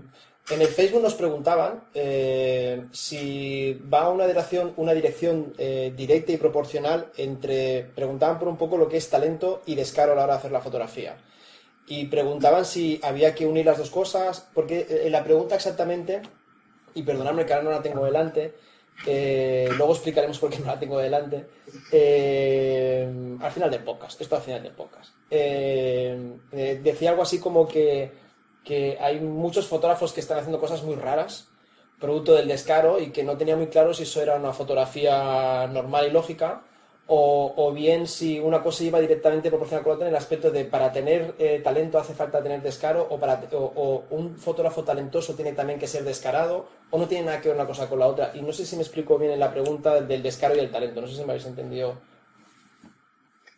en 0.51 0.61
el 0.61 0.69
Facebook 0.69 1.03
nos 1.03 1.15
preguntaban 1.15 1.85
eh, 1.95 2.85
si 2.93 3.79
va 3.93 4.03
a 4.03 4.11
una 4.11 4.27
dirección, 4.27 4.73
una 4.77 4.95
dirección 4.95 5.53
directa 5.57 6.33
y 6.33 6.39
proporcional 6.39 7.11
entre. 7.19 7.91
Preguntaban 7.95 8.39
por 8.39 8.49
un 8.49 8.57
poco 8.57 8.79
lo 8.79 8.89
que 8.89 8.97
es 8.97 9.11
talento 9.11 9.63
y 9.67 9.75
descaro 9.75 10.13
a 10.13 10.17
la 10.17 10.25
hora 10.25 10.33
de 10.35 10.39
hacer 10.39 10.53
la 10.53 10.61
fotografía. 10.63 11.17
Y 11.87 12.07
preguntaban 12.07 12.65
si 12.65 12.99
había 13.03 13.35
que 13.35 13.45
unir 13.45 13.67
las 13.67 13.77
dos 13.77 13.91
cosas, 13.91 14.49
porque 14.55 14.87
en 14.89 15.13
la 15.13 15.23
pregunta 15.23 15.57
exactamente, 15.57 16.23
y 16.95 17.03
perdonadme 17.03 17.45
que 17.45 17.53
ahora 17.53 17.65
no 17.65 17.71
la 17.71 17.83
tengo 17.83 18.07
delante, 18.07 18.55
eh, 19.07 19.69
luego 19.77 19.93
explicaremos 19.93 20.39
por 20.39 20.51
qué 20.51 20.59
no 20.59 20.67
la 20.67 20.79
tengo 20.79 20.99
delante. 20.99 21.47
Eh, 21.91 23.37
al 23.41 23.51
final 23.51 23.71
del 23.71 23.83
podcast, 23.83 24.21
esto 24.21 24.37
al 24.37 24.43
final 24.43 24.63
del 24.63 24.73
podcast. 24.73 25.15
Eh, 25.31 26.39
decía 26.83 27.11
algo 27.11 27.23
así 27.23 27.39
como 27.39 27.67
que, 27.69 28.13
que, 28.65 28.97
hay 29.01 29.21
muchos 29.21 29.67
fotógrafos 29.67 30.13
que 30.13 30.21
están 30.21 30.39
haciendo 30.39 30.61
cosas 30.61 30.83
muy 30.83 30.95
raras, 30.95 31.49
producto 31.99 32.35
del 32.35 32.49
descaro, 32.49 33.01
y 33.01 33.11
que 33.11 33.25
no 33.25 33.37
tenía 33.37 33.57
muy 33.57 33.67
claro 33.69 33.95
si 33.95 34.05
eso 34.05 34.23
era 34.23 34.37
una 34.37 34.53
fotografía 34.53 35.67
normal 35.67 36.07
y 36.07 36.11
lógica, 36.11 36.65
o, 37.07 37.73
bien 37.75 38.07
si 38.07 38.41
una 38.41 38.63
cosa 38.63 38.83
iba 38.83 38.99
directamente 38.99 39.51
proporcional 39.51 39.83
con 39.83 39.91
la 39.91 39.95
otra 39.97 40.07
en 40.09 40.15
el 40.15 40.19
aspecto 40.19 40.51
de 40.51 40.65
para 40.65 40.91
tener 40.91 41.35
eh, 41.39 41.61
talento 41.63 41.99
hace 41.99 42.15
falta 42.15 42.43
tener 42.43 42.63
descaro 42.63 43.07
o, 43.11 43.21
para, 43.21 43.43
o, 43.53 44.05
un 44.11 44.37
fotógrafo 44.37 44.85
talentoso 44.85 45.35
tiene 45.35 45.53
también 45.53 45.79
que 45.79 45.87
ser 45.87 46.05
descarado 46.05 46.67
o 46.91 46.99
no 46.99 47.07
tiene 47.07 47.27
nada 47.27 47.41
que 47.41 47.49
ver 47.49 47.57
una 47.57 47.67
cosa 47.67 47.89
con 47.89 47.99
la 47.99 48.07
otra. 48.07 48.33
Y 48.35 48.43
no 48.43 48.53
sé 48.53 48.65
si 48.65 48.77
me 48.77 48.83
explico 48.83 49.19
bien 49.19 49.33
en 49.33 49.41
la 49.41 49.53
pregunta 49.53 50.01
del 50.01 50.23
descaro 50.23 50.57
y 50.57 50.61
el 50.61 50.71
talento, 50.71 51.01
no 51.01 51.07
sé 51.07 51.15
si 51.15 51.25
me 51.25 51.33
habéis 51.33 51.47
entendido. 51.47 52.01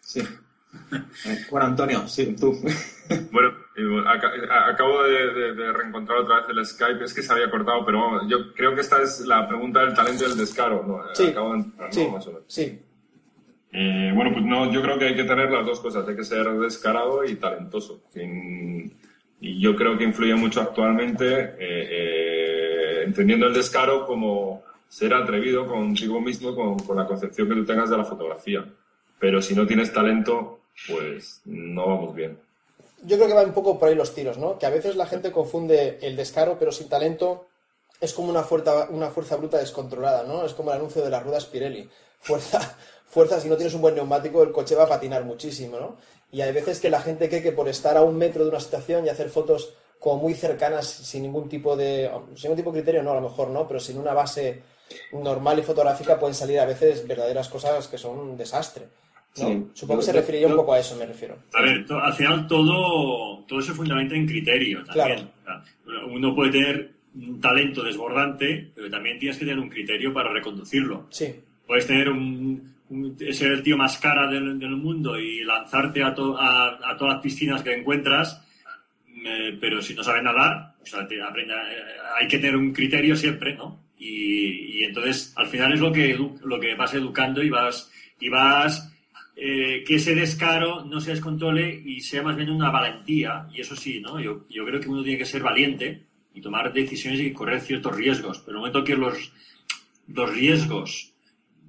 Sí. 0.01 0.23
Bueno, 1.51 1.67
Antonio, 1.69 2.07
sí, 2.07 2.35
tú. 2.39 2.53
Bueno, 3.31 3.55
acabo 4.69 5.05
de, 5.05 5.73
reencontrar 5.73 6.19
otra 6.19 6.41
vez 6.41 6.47
el 6.49 6.67
Skype, 6.67 7.05
es 7.05 7.15
que 7.15 7.23
se 7.23 7.33
había 7.33 7.51
cortado, 7.51 7.87
pero 7.87 8.27
yo 8.27 8.53
creo 8.53 8.75
que 8.75 8.81
esta 8.81 9.01
es 9.01 9.21
la 9.21 9.47
pregunta 9.47 9.81
del 9.81 9.95
talento 9.95 10.25
y 10.25 10.33
el 10.33 10.37
descaro, 10.37 10.83
¿no? 10.83 11.15
Sí, 11.15 11.33
sí, 11.91 12.09
sí. 12.49 12.86
Eh, 13.79 14.11
bueno, 14.15 14.33
pues 14.33 14.43
no, 14.43 14.73
yo 14.73 14.81
creo 14.81 14.99
que 14.99 15.05
hay 15.05 15.15
que 15.15 15.25
tener 15.25 15.51
las 15.51 15.67
dos 15.67 15.81
cosas, 15.81 16.09
hay 16.09 16.17
que 16.17 16.25
ser 16.25 16.51
descarado 16.53 17.23
y 17.25 17.35
talentoso. 17.37 18.01
y 19.39 19.61
yo 19.61 19.77
creo 19.77 19.99
que 19.99 20.05
influye 20.05 20.35
mucho 20.35 20.63
actualmente, 20.63 21.27
eh, 21.29 21.57
eh, 21.61 23.03
entendiendo 23.05 23.47
el 23.47 23.53
descaro 23.53 24.07
como 24.07 24.63
ser 24.89 25.13
atrevido 25.13 25.67
contigo 25.67 26.19
mismo, 26.23 26.55
con, 26.55 26.79
con, 26.79 26.97
la 26.97 27.07
concepción 27.07 27.51
que 27.51 27.55
tú 27.55 27.67
tengas 27.67 27.91
de 27.91 27.99
la 27.99 28.05
fotografía. 28.05 28.65
Pero 29.19 29.43
si 29.43 29.55
no 29.55 29.67
tienes 29.67 29.93
talento, 29.93 30.61
pues 30.89 31.43
no 31.45 31.87
vamos 31.87 32.15
bien. 32.15 32.39
Yo 33.03 33.17
creo 33.17 33.29
que 33.29 33.35
va 33.35 33.43
un 33.43 33.53
poco 33.53 33.79
por 33.79 33.91
ahí 33.91 33.95
los 33.95 34.15
tiros, 34.15 34.39
¿no? 34.39 34.59
Que 34.59 34.65
a 34.65 34.71
veces 34.71 34.97
la 34.97 35.05
gente 35.05 35.33
confunde 35.33 35.99
el 36.01 36.17
descaro, 36.17 36.57
pero 36.59 36.73
sin 36.73 36.89
talento 36.89 37.49
es 38.01 38.15
como 38.15 38.31
una 38.31 38.43
fuerza, 38.43 38.89
una 38.89 39.11
fuerza 39.11 39.37
bruta 39.37 39.59
descontrolada, 39.59 40.23
¿no? 40.23 40.47
Es 40.47 40.55
como 40.55 40.71
el 40.71 40.79
anuncio 40.79 41.03
de 41.03 41.11
las 41.11 41.23
ruedas 41.23 41.45
Pirelli. 41.45 41.91
Fuerza, 42.21 42.77
fuerza, 43.07 43.41
si 43.41 43.49
no 43.49 43.57
tienes 43.57 43.75
un 43.75 43.81
buen 43.81 43.95
neumático, 43.95 44.43
el 44.43 44.53
coche 44.53 44.75
va 44.75 44.85
a 44.85 44.89
patinar 44.89 45.25
muchísimo, 45.25 45.79
¿no? 45.79 45.97
Y 46.33 46.41
hay 46.41 46.53
veces 46.53 46.81
que 46.81 46.91
la 46.91 47.01
gente 47.01 47.29
cree 47.29 47.43
que 47.43 47.53
por 47.53 47.69
estar 47.69 47.97
a 47.97 48.03
un 48.03 48.17
metro 48.17 48.45
de 48.45 48.51
una 48.51 48.61
situación 48.61 49.07
y 49.07 49.09
hacer 49.09 49.31
fotos 49.31 49.75
como 49.99 50.23
muy 50.23 50.35
cercanas, 50.35 50.87
sin 50.87 51.23
ningún 51.23 51.49
tipo 51.49 51.77
de, 51.77 52.11
sin 52.35 52.51
ningún 52.51 52.57
tipo 52.57 52.73
de 52.73 52.81
criterio, 52.81 53.03
no, 53.03 53.13
a 53.13 53.17
lo 53.17 53.23
mejor 53.23 53.49
no, 53.49 53.67
pero 53.67 53.81
sin 53.81 53.99
una 53.99 54.13
base 54.13 54.63
normal 55.13 55.59
y 55.59 55.63
fotográfica 55.63 56.19
pueden 56.19 56.35
salir 56.35 56.61
a 56.61 56.67
veces 56.67 57.07
verdaderas 57.07 57.49
cosas 57.49 57.89
que 57.89 57.99
son 57.99 58.19
un 58.19 58.37
desastre. 58.37 58.87
¿no? 59.39 59.71
Supongo 59.75 60.01
que 60.01 60.07
se 60.07 60.13
referiría 60.13 60.49
un 60.49 60.57
poco 60.57 60.73
a 60.73 60.79
eso, 60.79 60.97
me 60.97 61.07
refiero. 61.07 61.37
A 61.53 61.63
ver, 61.63 61.85
al 61.91 62.15
final 62.15 62.47
todo, 62.47 63.45
todo 63.47 63.61
se 63.61 63.73
fundamenta 63.73 64.15
en 64.15 64.27
criterio 64.27 64.85
también. 64.85 65.31
Uno 66.11 66.35
puede 66.35 66.53
tener 66.53 66.91
un 67.15 67.41
talento 67.41 67.83
desbordante, 67.83 68.71
pero 68.75 68.91
también 68.91 69.19
tienes 69.19 69.39
que 69.39 69.45
tener 69.45 69.59
un 69.59 69.69
criterio 69.69 70.13
para 70.13 70.33
reconducirlo. 70.33 71.07
Sí. 71.11 71.35
Puedes 71.67 71.87
tener 71.87 72.09
un, 72.09 72.76
ser 73.33 73.53
el 73.53 73.63
tío 73.63 73.77
más 73.77 73.99
cara 73.99 74.31
del, 74.31 74.77
mundo 74.77 75.19
y 75.19 75.43
lanzarte 75.45 76.03
a, 76.03 76.09
a, 76.09 76.97
todas 76.97 77.15
las 77.15 77.23
piscinas 77.23 77.63
que 77.63 77.75
encuentras, 77.75 78.43
pero 79.61 79.83
si 79.83 79.95
no 79.95 80.05
sabes 80.05 80.23
nadar, 80.23 80.75
o 80.81 80.87
sea, 80.87 81.07
te 81.07 81.21
aprende, 81.21 81.53
eh, 81.53 81.83
hay 82.21 82.29
que 82.29 82.39
tener 82.39 82.57
un 82.57 82.73
criterio 82.73 83.17
siempre, 83.17 83.55
¿no? 83.55 83.87
Y, 83.99 84.79
y, 84.79 84.85
entonces 84.85 85.33
al 85.37 85.47
final 85.47 85.73
es 85.73 85.81
lo 85.81 85.91
que, 85.91 86.17
lo 86.45 86.61
que 86.61 86.75
vas 86.77 86.95
educando 86.95 87.43
y 87.43 87.51
vas, 87.51 87.91
y 88.21 88.29
vas 88.29 88.93
eh, 89.35 89.83
que 89.85 89.97
ese 89.97 90.15
descaro 90.15 90.85
no 90.85 91.01
se 91.01 91.11
descontrole 91.11 91.83
y 91.85 92.01
sea 92.01 92.23
más 92.23 92.37
bien 92.37 92.51
una 92.51 92.71
valentía. 92.71 93.49
Y 93.53 93.61
eso 93.61 93.75
sí, 93.75 94.01
¿no? 94.01 94.21
Yo, 94.21 94.47
yo 94.49 94.65
creo 94.65 94.81
que 94.81 94.89
uno 94.89 95.03
tiene 95.03 95.19
que 95.19 95.25
ser 95.25 95.43
valiente 95.43 96.05
y 96.35 96.41
tomar 96.41 96.73
decisiones 96.73 97.21
y 97.21 97.33
correr 97.33 97.61
ciertos 97.61 97.97
riesgos. 97.97 98.39
Pero 98.39 98.53
en 98.53 98.57
el 98.57 98.61
momento 98.61 98.85
que 98.85 98.97
los, 98.97 99.33
los 100.09 100.33
riesgos 100.33 101.13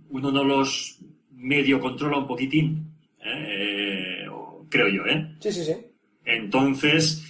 uno 0.09 0.31
no 0.31 0.43
los 0.43 0.99
medio 1.37 1.79
controla 1.79 2.17
un 2.17 2.27
poquitín, 2.27 2.93
¿eh? 3.23 4.25
Eh, 4.25 4.29
creo 4.69 4.87
yo, 4.87 5.05
¿eh? 5.05 5.35
Sí, 5.39 5.51
sí, 5.51 5.63
sí. 5.63 5.75
Entonces, 6.25 7.23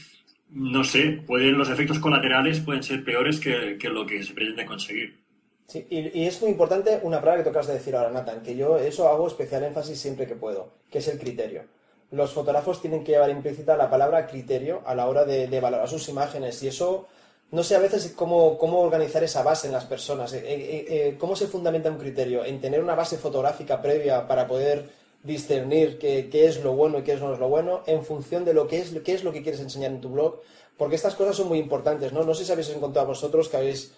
no 0.49 0.83
sé, 0.83 1.21
pueden, 1.25 1.57
los 1.57 1.69
efectos 1.69 1.99
colaterales 1.99 2.61
pueden 2.61 2.83
ser 2.83 3.03
peores 3.03 3.39
que, 3.39 3.77
que 3.77 3.89
lo 3.89 4.05
que 4.05 4.23
se 4.23 4.33
pretende 4.33 4.65
conseguir. 4.65 5.19
Sí, 5.67 5.85
y, 5.89 6.21
y, 6.21 6.25
es 6.25 6.41
muy 6.41 6.51
importante 6.51 6.99
una 7.03 7.19
palabra 7.19 7.43
que 7.43 7.49
tocas 7.49 7.67
de 7.67 7.73
decir 7.73 7.95
ahora, 7.95 8.09
Nathan, 8.09 8.41
que 8.41 8.55
yo 8.55 8.77
eso 8.77 9.09
hago 9.09 9.27
especial 9.27 9.63
énfasis 9.63 9.99
siempre 9.99 10.25
que 10.25 10.35
puedo, 10.35 10.71
que 10.89 10.99
es 10.99 11.07
el 11.09 11.19
criterio. 11.19 11.65
Los 12.11 12.31
fotógrafos 12.31 12.81
tienen 12.81 13.03
que 13.03 13.11
llevar 13.11 13.29
implícita 13.29 13.75
la 13.75 13.89
palabra 13.89 14.25
criterio 14.27 14.81
a 14.85 14.95
la 14.95 15.07
hora 15.07 15.25
de, 15.25 15.47
de 15.47 15.59
valorar 15.59 15.89
sus 15.89 16.07
imágenes 16.07 16.63
y 16.63 16.69
eso 16.69 17.09
no 17.51 17.63
sé 17.63 17.75
a 17.75 17.79
veces 17.79 18.13
cómo, 18.15 18.57
cómo, 18.57 18.81
organizar 18.81 19.23
esa 19.23 19.43
base 19.43 19.67
en 19.67 19.73
las 19.73 19.86
personas. 19.86 20.33
Eh, 20.33 20.43
eh, 20.45 20.86
eh, 20.89 21.15
¿Cómo 21.17 21.36
se 21.36 21.47
fundamenta 21.47 21.89
un 21.89 21.97
criterio? 21.97 22.43
En 22.43 22.60
tener 22.60 22.83
una 22.83 22.95
base 22.95 23.17
fotográfica 23.17 23.81
previa 23.81 24.27
para 24.27 24.47
poder 24.47 24.89
discernir 25.23 25.97
qué, 25.97 26.29
qué, 26.29 26.47
es 26.47 26.63
lo 26.63 26.73
bueno 26.73 26.99
y 26.99 27.03
qué 27.03 27.15
no 27.15 27.33
es 27.33 27.39
lo 27.39 27.49
bueno, 27.49 27.83
en 27.86 28.03
función 28.03 28.45
de 28.45 28.53
lo 28.53 28.67
que 28.67 28.79
es, 28.79 28.91
qué 29.03 29.13
es 29.13 29.23
lo 29.23 29.31
que 29.31 29.41
quieres 29.41 29.62
enseñar 29.62 29.91
en 29.91 30.01
tu 30.01 30.10
blog, 30.10 30.41
porque 30.77 30.95
estas 30.95 31.15
cosas 31.15 31.36
son 31.36 31.47
muy 31.47 31.60
importantes, 31.60 32.13
¿no? 32.13 32.23
No 32.23 32.33
sé 32.33 32.45
si 32.45 32.51
habéis 32.51 32.69
encontrado 32.69 33.07
vosotros 33.07 33.49
que 33.49 33.57
habéis 33.57 33.93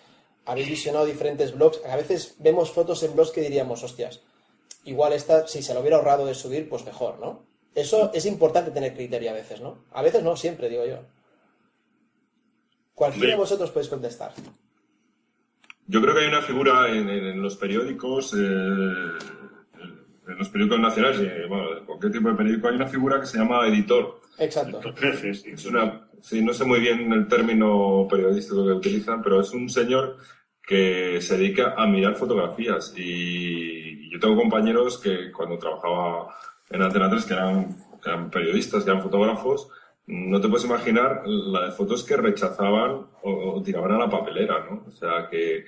habéis 0.45 0.69
visionado 0.69 1.05
diferentes 1.05 1.53
blogs, 1.55 1.79
a 1.85 1.95
veces 1.95 2.35
vemos 2.39 2.71
fotos 2.71 3.03
en 3.03 3.13
blogs 3.13 3.31
que 3.31 3.41
diríamos, 3.41 3.83
hostias, 3.83 4.21
igual 4.83 5.13
esta, 5.13 5.47
si 5.47 5.62
se 5.62 5.73
lo 5.73 5.81
hubiera 5.81 5.97
ahorrado 5.97 6.25
de 6.25 6.33
subir, 6.33 6.67
pues 6.67 6.85
mejor, 6.85 7.19
¿no? 7.19 7.43
Eso 7.75 8.12
es 8.13 8.25
importante 8.25 8.71
tener 8.71 8.95
criterio 8.95 9.29
a 9.29 9.33
veces, 9.33 9.62
¿no? 9.62 9.77
A 9.91 10.01
veces 10.01 10.23
no, 10.23 10.35
siempre, 10.35 10.69
digo 10.69 10.85
yo. 10.85 10.99
Cualquiera 12.99 13.29
de 13.29 13.38
vosotros 13.38 13.71
podéis 13.71 13.88
contestar. 13.89 14.33
Yo 15.88 16.01
creo 16.01 16.13
que 16.13 16.19
hay 16.19 16.27
una 16.27 16.41
figura 16.41 16.89
en, 16.89 17.07
en, 17.07 17.27
en 17.27 17.41
los 17.41 17.55
periódicos, 17.55 18.33
eh, 18.33 18.38
en 20.27 20.38
los 20.38 20.49
periódicos 20.49 20.81
nacionales, 20.81 21.21
y, 21.21 21.47
bueno, 21.47 21.77
en 21.77 21.85
cualquier 21.85 22.12
tipo 22.12 22.27
de 22.27 22.35
periódico, 22.35 22.67
hay 22.67 22.75
una 22.75 22.88
figura 22.88 23.21
que 23.21 23.25
se 23.25 23.38
llama 23.38 23.65
editor. 23.67 24.19
Exacto. 24.38 24.81
Es 25.01 25.65
una, 25.65 26.09
sí, 26.19 26.41
no 26.41 26.51
sé 26.51 26.65
muy 26.65 26.81
bien 26.81 27.09
el 27.13 27.25
término 27.29 28.05
periodístico 28.09 28.65
que 28.65 28.73
utilizan, 28.73 29.23
pero 29.23 29.39
es 29.39 29.51
un 29.51 29.69
señor 29.69 30.17
que 30.62 31.21
se 31.21 31.38
dedica 31.38 31.75
a 31.77 31.88
mirar 31.88 32.15
fotografías. 32.15 32.93
Y 32.97 34.12
yo 34.12 34.19
tengo 34.19 34.35
compañeros 34.35 34.97
que 34.97 35.31
cuando 35.31 35.57
trabajaba 35.57 36.35
en 36.69 36.81
Antena 36.81 37.09
3, 37.09 37.23
que 37.23 37.33
eran, 37.33 37.77
que 38.03 38.09
eran 38.09 38.29
periodistas, 38.29 38.83
que 38.83 38.89
eran 38.89 39.01
fotógrafos, 39.01 39.69
no 40.09 40.41
te 40.41 40.49
puedes 40.49 40.65
imaginar 40.65 41.21
la 41.25 41.65
de 41.65 41.71
fotos 41.71 42.03
que 42.03 42.17
rechazaban 42.17 43.07
o, 43.21 43.31
o, 43.31 43.61
tiraban 43.61 43.91
a 43.91 43.99
la 43.99 44.09
papelera, 44.09 44.65
¿no? 44.67 44.83
O 44.87 44.91
sea, 44.91 45.27
que, 45.29 45.65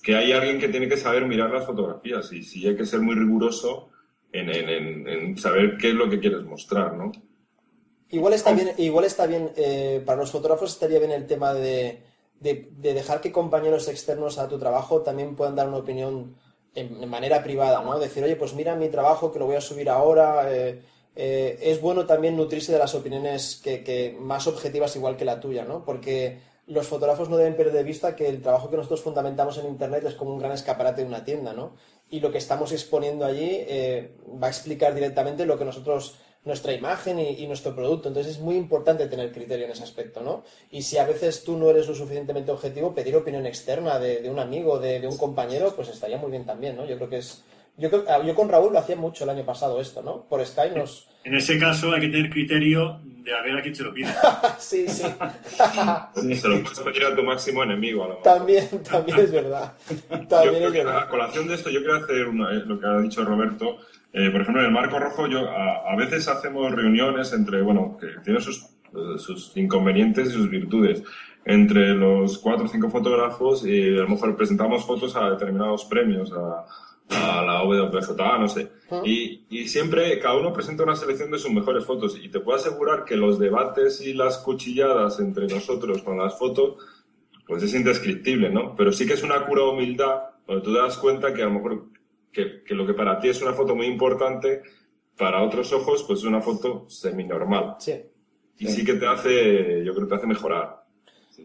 que 0.00 0.14
hay 0.14 0.30
alguien 0.30 0.60
que 0.60 0.68
tiene 0.68 0.88
que 0.88 0.96
saber 0.96 1.26
mirar 1.26 1.50
las 1.50 1.66
fotografías 1.66 2.32
y 2.32 2.44
sí 2.44 2.64
hay 2.66 2.76
que 2.76 2.86
ser 2.86 3.00
muy 3.00 3.16
riguroso 3.16 3.90
en, 4.30 4.50
en, 4.50 5.08
en 5.08 5.36
saber 5.36 5.76
qué 5.78 5.88
es 5.88 5.94
lo 5.94 6.08
que 6.08 6.20
quieres 6.20 6.44
mostrar, 6.44 6.94
¿no? 6.94 7.10
Igual 8.10 8.34
está 8.34 8.52
bien, 8.52 8.70
igual 8.78 9.04
está 9.04 9.26
bien 9.26 9.50
eh, 9.56 10.00
para 10.06 10.20
los 10.20 10.30
fotógrafos 10.30 10.70
estaría 10.70 11.00
bien 11.00 11.10
el 11.10 11.26
tema 11.26 11.52
de, 11.52 12.04
de, 12.38 12.68
de, 12.70 12.94
dejar 12.94 13.20
que 13.20 13.32
compañeros 13.32 13.88
externos 13.88 14.38
a 14.38 14.48
tu 14.48 14.58
trabajo 14.58 15.02
también 15.02 15.34
puedan 15.34 15.56
dar 15.56 15.66
una 15.66 15.78
opinión 15.78 16.36
en, 16.76 17.02
en, 17.02 17.08
manera 17.08 17.42
privada, 17.42 17.82
¿no? 17.82 17.98
Decir, 17.98 18.22
oye, 18.22 18.36
pues 18.36 18.54
mira 18.54 18.76
mi 18.76 18.90
trabajo 18.90 19.32
que 19.32 19.40
lo 19.40 19.46
voy 19.46 19.56
a 19.56 19.60
subir 19.60 19.90
ahora. 19.90 20.52
Eh, 20.52 20.82
eh, 21.14 21.58
es 21.62 21.80
bueno 21.80 22.06
también 22.06 22.36
nutrirse 22.36 22.72
de 22.72 22.78
las 22.78 22.94
opiniones 22.94 23.60
que, 23.62 23.84
que, 23.84 24.16
más 24.18 24.46
objetivas 24.46 24.96
igual 24.96 25.16
que 25.16 25.24
la 25.24 25.40
tuya, 25.40 25.64
¿no? 25.64 25.84
Porque 25.84 26.38
los 26.66 26.86
fotógrafos 26.86 27.28
no 27.28 27.36
deben 27.36 27.56
perder 27.56 27.74
de 27.74 27.82
vista 27.82 28.16
que 28.16 28.28
el 28.28 28.40
trabajo 28.40 28.70
que 28.70 28.76
nosotros 28.76 29.02
fundamentamos 29.02 29.58
en 29.58 29.66
Internet 29.66 30.04
es 30.06 30.14
como 30.14 30.32
un 30.32 30.38
gran 30.38 30.52
escaparate 30.52 31.02
de 31.02 31.08
una 31.08 31.24
tienda, 31.24 31.52
¿no? 31.52 31.74
Y 32.10 32.20
lo 32.20 32.30
que 32.30 32.38
estamos 32.38 32.72
exponiendo 32.72 33.24
allí 33.24 33.48
eh, 33.50 34.14
va 34.42 34.46
a 34.46 34.50
explicar 34.50 34.94
directamente 34.94 35.44
lo 35.44 35.58
que 35.58 35.64
nosotros 35.64 36.16
nuestra 36.44 36.72
imagen 36.72 37.20
y, 37.20 37.46
nuestro 37.46 37.74
producto. 37.74 38.08
Entonces 38.08 38.36
es 38.36 38.40
muy 38.40 38.56
importante 38.56 39.06
tener 39.06 39.32
criterio 39.32 39.66
en 39.66 39.72
ese 39.72 39.84
aspecto, 39.84 40.22
¿no? 40.22 40.42
Y 40.70 40.82
si 40.82 40.98
a 40.98 41.04
veces 41.04 41.44
tú 41.44 41.56
no 41.56 41.70
eres 41.70 41.86
lo 41.86 41.94
suficientemente 41.94 42.50
objetivo, 42.50 42.94
pedir 42.94 43.14
opinión 43.16 43.46
externa 43.46 43.98
de, 43.98 44.20
de 44.20 44.30
un 44.30 44.38
amigo, 44.38 44.78
de, 44.78 45.00
de, 45.00 45.06
un 45.06 45.16
compañero, 45.16 45.74
pues 45.76 45.88
estaría 45.88 46.18
muy 46.18 46.30
bien 46.30 46.44
también, 46.44 46.76
¿no? 46.76 46.84
Yo 46.84 46.96
creo 46.96 47.08
que 47.08 47.18
es... 47.18 47.44
Yo, 47.76 47.88
ah, 48.08 48.22
yo 48.24 48.34
con 48.34 48.48
Raúl 48.48 48.72
lo 48.72 48.78
hacía 48.78 48.96
mucho 48.96 49.24
el 49.24 49.30
año 49.30 49.44
pasado 49.44 49.80
esto, 49.80 50.02
¿no? 50.02 50.24
Por 50.28 50.44
Skype 50.44 50.78
nos... 50.78 51.08
En 51.24 51.34
ese 51.34 51.58
caso 51.58 51.92
hay 51.92 52.02
que 52.02 52.08
tener 52.08 52.30
criterio 52.30 53.00
de 53.04 53.32
a 53.32 53.42
ver 53.42 53.56
a 53.56 53.62
quién 53.62 53.74
se 53.74 53.82
lo 53.82 53.94
pide. 53.94 54.08
sí, 54.58 54.86
sí. 54.88 55.04
se 56.36 56.48
lo 56.48 56.62
puedes 56.62 56.80
pedir 56.80 57.04
a 57.04 57.16
tu 57.16 57.22
máximo 57.22 57.62
enemigo. 57.62 58.04
A 58.04 58.08
lo 58.08 58.14
mejor. 58.14 58.24
También, 58.24 58.68
también 58.82 59.18
es 59.18 59.32
verdad. 59.32 59.72
También 60.28 60.62
yo 60.62 60.68
es 60.68 60.72
verdad. 60.72 60.98
A 60.98 61.08
colación 61.08 61.48
de 61.48 61.54
esto, 61.54 61.70
yo 61.70 61.80
quiero 61.80 61.96
hacer 61.96 62.28
una, 62.28 62.52
eh, 62.52 62.62
lo 62.66 62.78
que 62.78 62.86
ha 62.86 62.98
dicho 62.98 63.24
Roberto. 63.24 63.78
Eh, 64.12 64.30
por 64.30 64.42
ejemplo, 64.42 64.60
en 64.60 64.66
el 64.66 64.72
Marco 64.72 64.98
Rojo, 64.98 65.26
yo 65.26 65.48
a, 65.48 65.90
a, 65.90 65.96
veces 65.96 66.28
hacemos 66.28 66.70
reuniones 66.72 67.32
entre, 67.32 67.62
bueno, 67.62 67.96
que 67.98 68.08
tiene 68.22 68.40
sus, 68.40 68.66
sus 69.16 69.56
inconvenientes 69.56 70.28
y 70.28 70.32
sus 70.32 70.50
virtudes 70.50 71.02
entre 71.44 71.94
los 71.94 72.38
cuatro 72.38 72.66
o 72.66 72.68
cinco 72.68 72.88
fotógrafos 72.88 73.66
y 73.66 73.96
a 73.96 74.02
lo 74.02 74.08
mejor 74.08 74.36
presentamos 74.36 74.84
fotos 74.84 75.16
a 75.16 75.30
determinados 75.30 75.84
premios, 75.86 76.32
a, 76.32 76.64
a 77.08 77.42
la 77.42 77.62
WPJA, 77.64 78.38
no 78.38 78.48
sé. 78.48 78.70
Y, 79.04 79.44
y, 79.48 79.68
siempre 79.68 80.18
cada 80.18 80.36
uno 80.36 80.52
presenta 80.52 80.82
una 80.82 80.96
selección 80.96 81.30
de 81.30 81.38
sus 81.38 81.50
mejores 81.50 81.84
fotos. 81.84 82.18
Y 82.22 82.28
te 82.28 82.40
puedo 82.40 82.58
asegurar 82.58 83.04
que 83.04 83.16
los 83.16 83.38
debates 83.38 84.00
y 84.00 84.12
las 84.12 84.38
cuchilladas 84.38 85.18
entre 85.20 85.46
nosotros 85.46 86.02
con 86.02 86.18
las 86.18 86.38
fotos, 86.38 86.76
pues 87.46 87.62
es 87.62 87.74
indescriptible, 87.74 88.50
¿no? 88.50 88.74
Pero 88.76 88.92
sí 88.92 89.06
que 89.06 89.14
es 89.14 89.22
una 89.22 89.44
cura 89.46 89.64
humildad 89.64 90.22
donde 90.46 90.62
tú 90.62 90.72
te 90.72 90.80
das 90.80 90.96
cuenta 90.98 91.32
que 91.32 91.42
a 91.42 91.46
lo 91.46 91.52
mejor 91.52 91.86
que, 92.30 92.62
que 92.62 92.74
lo 92.74 92.86
que 92.86 92.94
para 92.94 93.18
ti 93.18 93.28
es 93.28 93.40
una 93.42 93.52
foto 93.52 93.74
muy 93.74 93.86
importante, 93.86 94.62
para 95.16 95.42
otros 95.42 95.72
ojos, 95.72 96.04
pues 96.06 96.20
es 96.20 96.24
una 96.24 96.40
foto 96.40 96.86
semi-normal. 96.88 97.76
Sí. 97.78 97.92
Y 98.58 98.66
sí. 98.66 98.72
sí 98.72 98.84
que 98.84 98.94
te 98.94 99.06
hace, 99.06 99.84
yo 99.84 99.94
creo 99.94 100.06
que 100.06 100.10
te 100.10 100.14
hace 100.16 100.26
mejorar. 100.26 100.81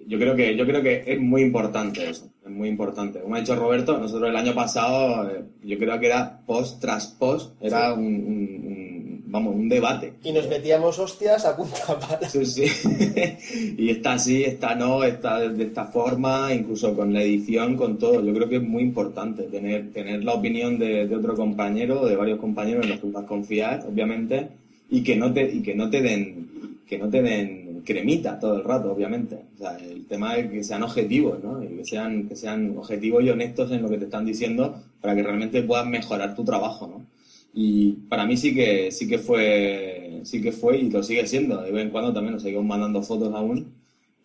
Yo 0.06 0.18
creo 0.20 0.36
que, 0.36 0.56
yo 0.56 0.66
creo 0.66 0.82
que 0.82 1.04
es 1.06 1.20
muy 1.20 1.42
importante 1.42 2.10
eso, 2.10 2.30
es 2.44 2.52
muy 2.52 2.68
importante. 2.68 3.22
Como 3.22 3.36
ha 3.36 3.40
dicho 3.40 3.56
Roberto, 3.56 3.98
nosotros 3.98 4.30
el 4.30 4.36
año 4.36 4.54
pasado, 4.54 5.30
eh, 5.30 5.44
yo 5.64 5.78
creo 5.78 6.00
que 6.00 6.08
era 6.08 6.42
post 6.46 6.82
tras 6.82 7.08
post, 7.08 7.54
era 7.62 7.94
sí. 7.94 8.00
un, 8.00 8.06
un, 8.06 8.68
un, 8.68 9.24
vamos, 9.28 9.56
un 9.56 9.70
debate. 9.70 10.14
Y 10.24 10.32
nos 10.34 10.48
metíamos 10.50 11.00
hostias 11.00 11.46
a 11.46 11.56
punta 11.56 12.00
pala. 12.00 12.30
Sí, 12.30 12.46
sí. 12.46 12.66
y 13.78 13.90
está 13.90 14.14
así, 14.14 14.44
está 14.44 14.76
no, 14.76 15.04
está 15.04 15.40
de 15.40 15.64
esta 15.64 15.86
forma, 15.86 16.54
incluso 16.54 16.94
con 16.94 17.14
la 17.14 17.22
edición, 17.22 17.78
con 17.78 17.98
todo. 17.98 18.22
Yo 18.24 18.34
creo 18.34 18.50
que 18.50 18.58
es 18.58 18.64
muy 18.64 18.84
importante 18.84 19.44
tener, 19.44 19.92
tener 19.94 20.24
la 20.24 20.34
opinión 20.34 20.78
de, 20.80 21.08
de 21.08 21.16
otro 21.16 21.36
compañero, 21.36 22.06
de 22.06 22.16
varios 22.16 22.40
compañeros 22.40 22.84
en 22.84 22.92
los 22.92 23.00
que 23.00 23.08
puedas 23.08 23.28
confiar, 23.28 23.86
obviamente, 23.88 24.50
y 24.90 25.02
que 25.02 25.16
no 25.16 25.34
te, 25.34 25.44
y 25.50 25.62
que 25.62 25.76
no 25.76 25.90
te 25.90 26.02
den, 26.02 26.80
que 26.86 26.98
no 26.98 27.10
te 27.10 27.22
den 27.22 27.67
cremita 27.88 28.38
todo 28.38 28.58
el 28.58 28.66
rato, 28.66 28.92
obviamente. 28.92 29.46
O 29.56 29.58
sea, 29.58 29.78
el 29.78 30.06
tema 30.06 30.36
es 30.36 30.52
que 30.52 30.64
sean 30.64 30.84
objetivos, 30.84 31.42
¿no? 31.42 31.64
Y 31.64 31.68
que 31.68 31.86
sean, 31.86 32.28
que 32.28 32.36
sean 32.36 32.78
objetivos 32.78 33.24
y 33.24 33.30
honestos 33.30 33.72
en 33.72 33.82
lo 33.82 33.90
que 33.90 33.98
te 33.98 34.06
están 34.06 34.26
diciendo 34.26 34.76
para 35.00 35.16
que 35.16 35.24
realmente 35.24 35.64
puedas 35.64 35.88
mejorar 35.88 36.36
tu 36.36 36.44
trabajo, 36.44 36.88
¿no? 36.88 37.06
Y 37.54 37.94
para 38.10 38.26
mí 38.26 38.36
sí 38.36 38.54
que, 38.54 38.92
sí 38.92 39.08
que 39.08 39.18
fue, 39.18 40.20
sí 40.24 40.42
que 40.42 40.52
fue 40.52 40.78
y 40.78 40.90
lo 40.90 41.02
sigue 41.02 41.26
siendo. 41.26 41.62
De 41.62 41.72
vez 41.72 41.86
en 41.86 41.90
cuando 41.90 42.14
también 42.14 42.34
nos 42.34 42.44
seguimos 42.44 42.66
mandando 42.66 43.02
fotos 43.02 43.34
aún, 43.34 43.74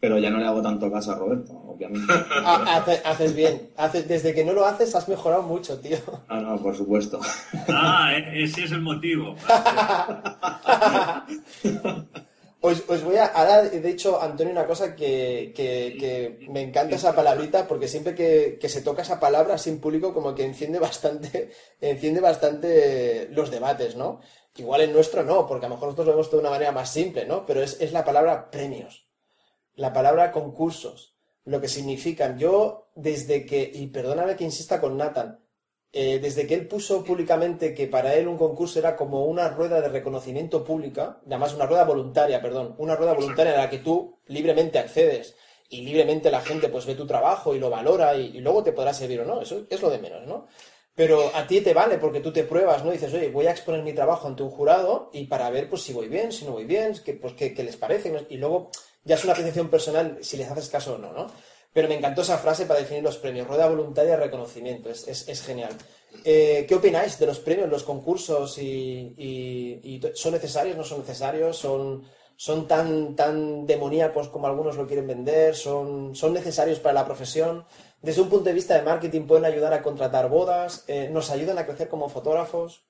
pero 0.00 0.18
ya 0.18 0.30
no 0.30 0.38
le 0.38 0.46
hago 0.46 0.60
tanto 0.60 0.90
caso 0.90 1.12
a 1.12 1.14
Roberto, 1.14 1.52
obviamente. 1.52 2.12
Ah, 2.44 2.84
haces 3.04 3.36
bien. 3.36 3.68
Haces, 3.76 4.08
desde 4.08 4.34
que 4.34 4.44
no 4.44 4.52
lo 4.52 4.66
haces 4.66 4.94
has 4.96 5.08
mejorado 5.08 5.44
mucho, 5.44 5.78
tío. 5.78 5.96
Ah, 6.28 6.40
no, 6.40 6.60
por 6.60 6.76
supuesto. 6.76 7.20
Ah, 7.68 8.12
ese 8.34 8.64
es 8.64 8.72
el 8.72 8.80
motivo. 8.80 9.36
Os, 12.64 12.88
os, 12.88 13.02
voy 13.02 13.16
a. 13.16 13.26
Ahora, 13.26 13.62
de 13.62 13.90
hecho, 13.90 14.22
Antonio, 14.22 14.52
una 14.52 14.66
cosa 14.66 14.94
que, 14.94 15.52
que, 15.52 16.46
me 16.48 16.60
encanta 16.62 16.94
esa 16.94 17.12
palabrita, 17.12 17.66
porque 17.66 17.88
siempre 17.88 18.14
que, 18.14 18.56
que, 18.60 18.68
se 18.68 18.82
toca 18.82 19.02
esa 19.02 19.18
palabra 19.18 19.56
en 19.66 19.80
público, 19.80 20.14
como 20.14 20.32
que 20.32 20.44
enciende 20.44 20.78
bastante, 20.78 21.50
enciende 21.80 22.20
bastante 22.20 23.28
los 23.32 23.50
debates, 23.50 23.96
¿no? 23.96 24.20
Igual 24.54 24.82
en 24.82 24.92
nuestro 24.92 25.24
no, 25.24 25.44
porque 25.48 25.66
a 25.66 25.68
lo 25.68 25.74
mejor 25.74 25.88
nosotros 25.88 26.06
lo 26.06 26.12
vemos 26.12 26.30
de 26.30 26.36
una 26.38 26.50
manera 26.50 26.70
más 26.70 26.92
simple, 26.92 27.26
¿no? 27.26 27.44
Pero 27.46 27.62
es, 27.62 27.80
es 27.80 27.92
la 27.92 28.04
palabra 28.04 28.48
premios, 28.48 29.08
la 29.74 29.92
palabra 29.92 30.30
concursos, 30.30 31.16
lo 31.44 31.60
que 31.60 31.68
significan. 31.68 32.38
Yo, 32.38 32.92
desde 32.94 33.44
que, 33.44 33.72
y 33.74 33.88
perdóname 33.88 34.36
que 34.36 34.44
insista 34.44 34.80
con 34.80 34.96
Nathan, 34.96 35.41
eh, 35.92 36.18
desde 36.20 36.46
que 36.46 36.54
él 36.54 36.66
puso 36.66 37.04
públicamente 37.04 37.74
que 37.74 37.86
para 37.86 38.14
él 38.14 38.28
un 38.28 38.38
concurso 38.38 38.78
era 38.78 38.96
como 38.96 39.26
una 39.26 39.48
rueda 39.48 39.80
de 39.80 39.88
reconocimiento 39.88 40.64
pública, 40.64 41.20
además 41.26 41.54
una 41.54 41.66
rueda 41.66 41.84
voluntaria, 41.84 42.40
perdón, 42.40 42.74
una 42.78 42.96
rueda 42.96 43.12
voluntaria 43.12 43.54
en 43.54 43.60
la 43.60 43.70
que 43.70 43.78
tú 43.78 44.18
libremente 44.26 44.78
accedes 44.78 45.36
y 45.68 45.82
libremente 45.82 46.30
la 46.30 46.40
gente 46.40 46.68
pues 46.68 46.86
ve 46.86 46.94
tu 46.94 47.06
trabajo 47.06 47.54
y 47.54 47.58
lo 47.58 47.70
valora 47.70 48.14
y, 48.16 48.36
y 48.36 48.40
luego 48.40 48.62
te 48.62 48.72
podrá 48.72 48.94
servir 48.94 49.20
o 49.20 49.24
no, 49.24 49.40
eso 49.40 49.66
es 49.68 49.82
lo 49.82 49.90
de 49.90 49.98
menos, 49.98 50.26
¿no? 50.26 50.46
Pero 50.94 51.34
a 51.34 51.46
ti 51.46 51.62
te 51.62 51.72
vale 51.72 51.96
porque 51.98 52.20
tú 52.20 52.32
te 52.32 52.44
pruebas, 52.44 52.84
¿no? 52.84 52.90
Dices, 52.90 53.12
oye, 53.14 53.30
voy 53.30 53.46
a 53.46 53.50
exponer 53.50 53.82
mi 53.82 53.94
trabajo 53.94 54.28
ante 54.28 54.42
un 54.42 54.50
jurado 54.50 55.08
y 55.12 55.26
para 55.26 55.48
ver 55.48 55.70
pues 55.70 55.82
si 55.82 55.92
voy 55.92 56.08
bien, 56.08 56.32
si 56.32 56.44
no 56.44 56.52
voy 56.52 56.64
bien, 56.64 56.94
que, 57.02 57.14
pues, 57.14 57.32
qué, 57.32 57.54
les 57.62 57.76
parece. 57.76 58.26
Y 58.28 58.36
luego 58.36 58.70
ya 59.04 59.14
es 59.14 59.24
una 59.24 59.32
apreciación 59.32 59.68
personal 59.68 60.18
si 60.20 60.36
les 60.36 60.50
haces 60.50 60.68
caso 60.68 60.96
o 60.96 60.98
no, 60.98 61.12
¿no? 61.12 61.28
Pero 61.72 61.88
me 61.88 61.96
encantó 61.96 62.22
esa 62.22 62.38
frase 62.38 62.66
para 62.66 62.80
definir 62.80 63.02
los 63.02 63.16
premios, 63.16 63.48
rueda 63.48 63.68
voluntaria 63.68 64.12
de 64.12 64.24
reconocimiento, 64.24 64.90
es, 64.90 65.06
es, 65.06 65.42
genial. 65.42 65.72
Eh, 66.24 66.66
¿Qué 66.68 66.74
opináis 66.74 67.18
de 67.18 67.26
los 67.26 67.38
premios, 67.38 67.70
los 67.70 67.82
concursos 67.82 68.58
y, 68.58 70.00
son 70.14 70.32
necesarios, 70.32 70.76
no 70.76 70.84
son 70.84 71.00
necesarios? 71.00 71.56
¿Son, 71.56 72.04
son 72.36 72.68
tan, 72.68 73.16
tan 73.16 73.66
demoníacos 73.66 74.28
como 74.28 74.46
algunos 74.46 74.76
lo 74.76 74.86
quieren 74.86 75.06
vender? 75.06 75.54
¿Son, 75.54 76.14
¿Son 76.14 76.34
necesarios 76.34 76.78
para 76.78 76.94
la 76.94 77.06
profesión? 77.06 77.64
Desde 78.02 78.20
un 78.20 78.28
punto 78.28 78.44
de 78.46 78.54
vista 78.54 78.74
de 78.74 78.82
marketing 78.82 79.26
pueden 79.26 79.44
ayudar 79.44 79.72
a 79.72 79.82
contratar 79.82 80.28
bodas, 80.28 80.84
eh, 80.88 81.08
nos 81.10 81.30
ayudan 81.30 81.56
a 81.56 81.64
crecer 81.64 81.88
como 81.88 82.08
fotógrafos. 82.08 82.84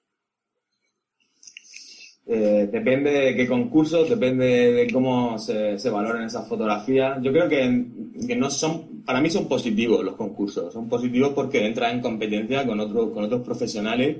Eh, 2.24 2.68
depende 2.70 3.10
de 3.10 3.36
qué 3.36 3.48
concurso, 3.48 4.04
depende 4.04 4.72
de 4.72 4.92
cómo 4.92 5.38
se, 5.38 5.78
se 5.78 5.90
valoren 5.90 6.22
esas 6.22 6.48
fotografías. 6.48 7.20
Yo 7.22 7.32
creo 7.32 7.48
que, 7.48 7.84
que, 8.26 8.36
no 8.36 8.48
son, 8.48 9.02
para 9.04 9.20
mí 9.20 9.28
son 9.28 9.48
positivos 9.48 10.04
los 10.04 10.14
concursos. 10.14 10.72
Son 10.72 10.88
positivos 10.88 11.32
porque 11.34 11.66
entras 11.66 11.92
en 11.92 12.00
competencia 12.00 12.66
con, 12.66 12.78
otro, 12.80 13.12
con 13.12 13.24
otros 13.24 13.42
profesionales 13.42 14.18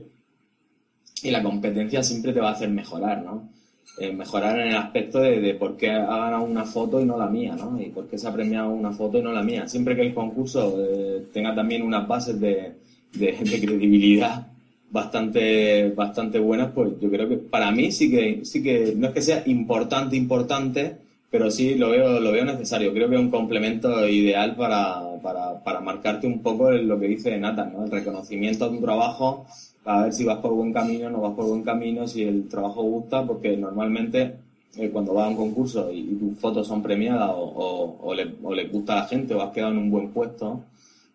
y 1.22 1.30
la 1.30 1.42
competencia 1.42 2.02
siempre 2.02 2.32
te 2.32 2.40
va 2.40 2.50
a 2.50 2.52
hacer 2.52 2.70
mejorar, 2.70 3.22
¿no? 3.22 3.50
Eh, 3.98 4.12
mejorar 4.12 4.58
en 4.58 4.68
el 4.68 4.76
aspecto 4.76 5.20
de, 5.20 5.54
por 5.54 5.76
qué 5.76 5.90
ha 5.90 6.06
ganado 6.06 6.44
una 6.44 6.64
foto 6.64 7.00
y 7.00 7.04
no 7.04 7.16
la 7.16 7.28
mía, 7.28 7.54
¿no? 7.54 7.80
Y 7.80 7.90
por 7.90 8.08
qué 8.08 8.18
se 8.18 8.26
ha 8.26 8.32
premiado 8.32 8.70
una 8.70 8.92
foto 8.92 9.18
y 9.18 9.22
no 9.22 9.32
la 9.32 9.42
mía. 9.42 9.68
Siempre 9.68 9.94
que 9.94 10.02
el 10.02 10.14
concurso 10.14 10.76
eh, 10.78 11.26
tenga 11.32 11.54
también 11.54 11.82
unas 11.82 12.08
bases 12.08 12.40
de, 12.40 12.72
de, 13.12 13.32
credibilidad 13.60 14.46
bastante, 14.92 15.90
bastante 15.90 16.38
buenas, 16.38 16.70
pues 16.72 16.92
yo 17.00 17.10
creo 17.10 17.28
que 17.28 17.38
para 17.38 17.72
mí 17.72 17.90
sí 17.90 18.10
que, 18.10 18.44
sí 18.44 18.62
que, 18.62 18.94
no 18.96 19.08
es 19.08 19.14
que 19.14 19.22
sea 19.22 19.42
importante, 19.46 20.16
importante, 20.16 20.96
pero 21.30 21.50
sí 21.50 21.74
lo 21.74 21.90
veo, 21.90 22.20
lo 22.20 22.30
veo 22.30 22.44
necesario. 22.44 22.92
Creo 22.92 23.08
que 23.08 23.16
es 23.16 23.20
un 23.20 23.30
complemento 23.30 24.06
ideal 24.06 24.54
para, 24.54 25.02
para, 25.22 25.64
para 25.64 25.80
marcarte 25.80 26.26
un 26.26 26.42
poco 26.42 26.70
lo 26.70 27.00
que 27.00 27.08
dice 27.08 27.36
Nathan, 27.38 27.72
¿no? 27.72 27.84
El 27.84 27.90
reconocimiento 27.90 28.68
de 28.68 28.76
tu 28.76 28.84
trabajo 28.84 29.46
a 29.84 30.02
ver 30.04 30.12
si 30.12 30.24
vas 30.24 30.38
por 30.38 30.52
buen 30.52 30.72
camino, 30.72 31.10
no 31.10 31.20
vas 31.20 31.34
por 31.34 31.46
buen 31.46 31.62
camino, 31.62 32.06
si 32.06 32.22
el 32.22 32.48
trabajo 32.48 32.82
gusta, 32.82 33.26
porque 33.26 33.56
normalmente 33.56 34.36
eh, 34.76 34.90
cuando 34.90 35.14
vas 35.14 35.26
a 35.26 35.30
un 35.30 35.36
concurso 35.36 35.92
y, 35.92 36.02
tus 36.04 36.38
fotos 36.38 36.66
son 36.66 36.82
premiadas 36.82 37.30
o, 37.34 37.98
o, 38.00 38.14
le, 38.14 38.66
gusta 38.68 38.92
a 38.92 38.96
la 39.02 39.08
gente 39.08 39.34
o 39.34 39.42
has 39.42 39.52
quedado 39.52 39.72
en 39.72 39.78
un 39.78 39.90
buen 39.90 40.08
puesto, 40.10 40.60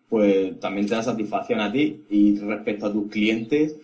pues 0.08 0.58
también 0.60 0.86
te 0.86 0.94
da 0.94 1.02
satisfacción 1.02 1.60
a 1.60 1.70
ti. 1.70 2.04
Y 2.10 2.38
respecto 2.38 2.86
a 2.86 2.92
tus 2.92 3.10
clientes, 3.10 3.76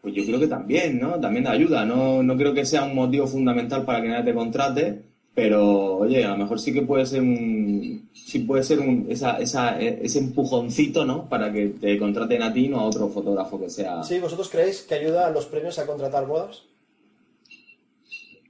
pues 0.00 0.14
yo 0.14 0.24
creo 0.24 0.40
que 0.40 0.48
también, 0.48 1.00
¿no? 1.00 1.20
También 1.20 1.44
te 1.44 1.50
ayuda. 1.50 1.84
No, 1.84 2.22
no 2.22 2.36
creo 2.36 2.52
que 2.52 2.64
sea 2.64 2.84
un 2.84 2.94
motivo 2.94 3.26
fundamental 3.26 3.84
para 3.84 4.02
que 4.02 4.08
nadie 4.08 4.24
te 4.24 4.34
contrate, 4.34 5.02
pero 5.34 5.96
oye, 5.98 6.24
a 6.24 6.30
lo 6.30 6.38
mejor 6.38 6.60
sí 6.60 6.72
que 6.72 6.82
puede 6.82 7.06
ser 7.06 7.22
un, 7.22 8.08
sí 8.12 8.40
puede 8.40 8.64
ser 8.64 8.80
un, 8.80 9.06
esa, 9.08 9.38
esa, 9.38 9.80
ese 9.80 10.18
empujoncito, 10.18 11.04
¿no? 11.04 11.28
Para 11.28 11.52
que 11.52 11.68
te 11.68 11.98
contraten 11.98 12.42
a 12.42 12.52
ti, 12.52 12.68
no 12.68 12.80
a 12.80 12.84
otro 12.84 13.08
fotógrafo 13.08 13.60
que 13.60 13.70
sea. 13.70 14.02
Sí, 14.02 14.18
¿vosotros 14.18 14.48
creéis 14.48 14.82
que 14.82 14.96
ayuda 14.96 15.26
a 15.26 15.30
los 15.30 15.46
premios 15.46 15.78
a 15.78 15.86
contratar 15.86 16.26
bodas? 16.26 16.64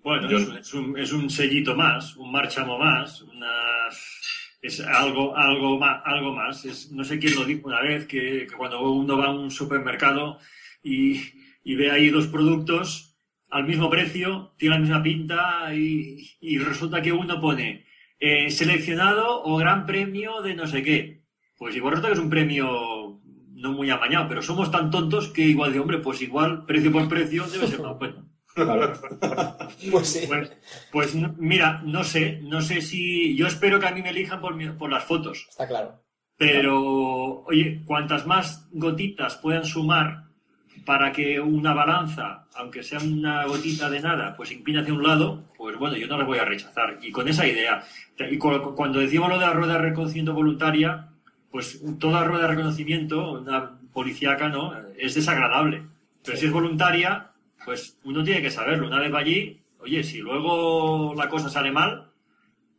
Bueno, 0.03 0.29
es, 0.59 0.75
un, 0.75 0.99
es 0.99 1.13
un 1.13 1.31
sellito 1.31 1.77
más, 1.77 2.17
un 2.17 2.33
marchamo 2.33 2.77
más, 2.77 3.23
una, 3.23 3.47
es 4.63 4.81
algo, 4.81 5.37
algo 5.37 5.79
más, 5.79 6.01
algo 6.05 6.33
más. 6.33 6.65
Es, 6.65 6.93
no 6.93 7.05
sé 7.05 7.19
quién 7.19 7.35
lo 7.35 7.45
dijo 7.45 7.67
una 7.67 7.81
vez, 7.81 8.07
que, 8.07 8.47
cuando 8.57 8.81
uno 8.91 9.19
va 9.19 9.27
a 9.27 9.35
un 9.35 9.51
supermercado 9.51 10.39
y, 10.83 11.21
y 11.65 11.75
ve 11.75 11.91
ahí 11.91 12.09
dos 12.09 12.29
productos, 12.29 13.13
al 13.51 13.67
mismo 13.67 13.91
precio, 13.91 14.55
tiene 14.57 14.77
la 14.77 14.81
misma 14.81 15.03
pinta 15.03 15.75
y, 15.75 16.59
resulta 16.59 17.03
que 17.03 17.13
uno 17.13 17.41
pone 17.41 17.85
eh, 18.19 18.51
seleccionado 18.51 19.43
o 19.45 19.57
gran 19.57 19.85
premio 19.85 20.41
de 20.41 20.55
no 20.55 20.67
sé 20.67 20.83
qué. 20.83 21.23
Pues 21.59 21.77
igual 21.77 21.93
resulta 21.93 22.09
que 22.09 22.15
es 22.15 22.25
un 22.25 22.31
premio 22.31 23.21
no 23.53 23.73
muy 23.73 23.91
amañado, 23.91 24.27
pero 24.29 24.43
somos 24.43 24.71
tan 24.71 24.91
tontos 24.91 25.29
que 25.29 25.43
igual 25.43 25.73
de 25.73 25.81
hombre, 25.81 25.99
pues 25.99 26.23
igual 26.23 26.65
precio 26.65 26.91
por 26.91 27.09
precio 27.09 27.47
debe 27.47 27.67
ser 27.67 27.81
más 27.81 27.99
bueno. 27.99 28.32
pues 29.91 30.09
sí. 30.09 30.27
Pues, 30.27 30.53
pues 30.91 31.15
mira, 31.39 31.83
no 31.85 32.05
sé, 32.05 32.41
no 32.43 32.61
sé 32.61 32.81
si. 32.81 33.37
Yo 33.37 33.47
espero 33.47 33.81
que 33.81 33.87
a 33.87 33.93
mí 33.93 34.03
me 34.03 34.11
elijan 34.11 34.41
por, 34.41 34.77
por 34.77 34.91
las 34.91 35.05
fotos. 35.05 35.47
Está 35.49 35.67
claro. 35.67 36.03
Pero, 36.37 37.45
oye, 37.45 37.83
cuantas 37.85 38.27
más 38.27 38.69
gotitas 38.73 39.37
puedan 39.37 39.65
sumar 39.65 40.25
para 40.85 41.13
que 41.13 41.39
una 41.41 41.73
balanza, 41.73 42.47
aunque 42.57 42.83
sea 42.83 42.99
una 42.99 43.47
gotita 43.47 43.89
de 43.89 44.01
nada, 44.01 44.35
pues 44.37 44.51
incline 44.51 44.81
hacia 44.81 44.95
un 44.95 45.03
lado, 45.03 45.45
pues 45.57 45.79
bueno, 45.79 45.97
yo 45.97 46.07
no 46.09 46.19
la 46.19 46.25
voy 46.25 46.39
a 46.39 46.45
rechazar. 46.45 46.99
Y 47.03 47.13
con 47.13 47.29
esa 47.29 47.47
idea, 47.47 47.85
y 48.19 48.39
cuando 48.39 48.99
decimos 48.99 49.29
lo 49.29 49.39
de 49.39 49.47
la 49.47 49.53
rueda 49.53 49.75
de 49.75 49.79
reconocimiento 49.81 50.35
voluntaria, 50.35 51.09
pues 51.51 51.81
toda 51.99 52.25
rueda 52.25 52.43
de 52.43 52.49
reconocimiento, 52.49 53.33
una 53.33 53.79
policíaca, 53.93 54.49
¿no? 54.49 54.73
Es 54.99 55.15
desagradable. 55.15 55.87
Pero 56.25 56.37
si 56.37 56.47
es 56.47 56.53
voluntaria, 56.53 57.32
pues 57.65 57.99
uno 58.05 58.23
tiene 58.23 58.43
que 58.43 58.51
saberlo. 58.51 58.87
Una 58.87 59.01
vez 59.01 59.13
va 59.13 59.21
allí, 59.21 59.61
oye, 59.81 60.03
si 60.03 60.19
luego 60.19 61.15
la 61.15 61.29
cosa 61.29 61.49
sale 61.49 61.71
mal, 61.71 62.11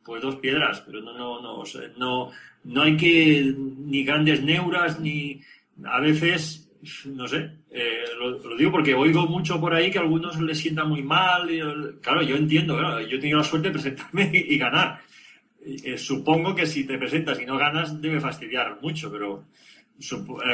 pues 0.04 0.22
dos 0.22 0.36
piedras, 0.38 0.82
pero 0.86 1.02
no, 1.02 1.14
no, 1.14 1.42
no, 1.42 1.64
no, 1.98 2.32
no 2.64 2.82
hay 2.82 2.98
que 2.98 3.54
ni 3.58 4.04
grandes 4.04 4.44
neuras, 4.44 5.00
ni 5.00 5.42
a 5.84 6.00
veces 6.00 6.64
no 7.06 7.28
sé, 7.28 7.50
eh, 7.72 8.04
lo, 8.20 8.58
digo 8.58 8.72
porque 8.72 8.94
oigo 8.94 9.26
mucho 9.26 9.60
por 9.60 9.74
ahí 9.74 9.90
que 9.90 10.00
a 10.00 10.02
algunos 10.02 10.40
les 10.42 10.58
sienta 10.58 10.84
muy 10.84 11.02
mal. 11.02 11.48
claro, 12.02 12.22
yo 12.22 12.36
entiendo, 12.36 12.78
yo 13.02 13.18
he 13.18 13.20
tenido 13.20 13.38
la 13.38 13.44
suerte 13.44 13.70
de 13.70 13.74
presentarme 13.74 14.32
y, 14.34 14.58
ganar. 14.58 15.00
Eh, 15.66 15.98
supongo 15.98 16.54
que 16.54 16.66
si 16.66 16.84
te 16.84 16.98
presentas 16.98 17.40
y 17.40 17.46
no 17.46 17.58
ganas 17.58 18.02
debe 18.02 18.20
fastidiar 18.20 18.80
mucho, 18.82 19.10
pero 19.12 19.46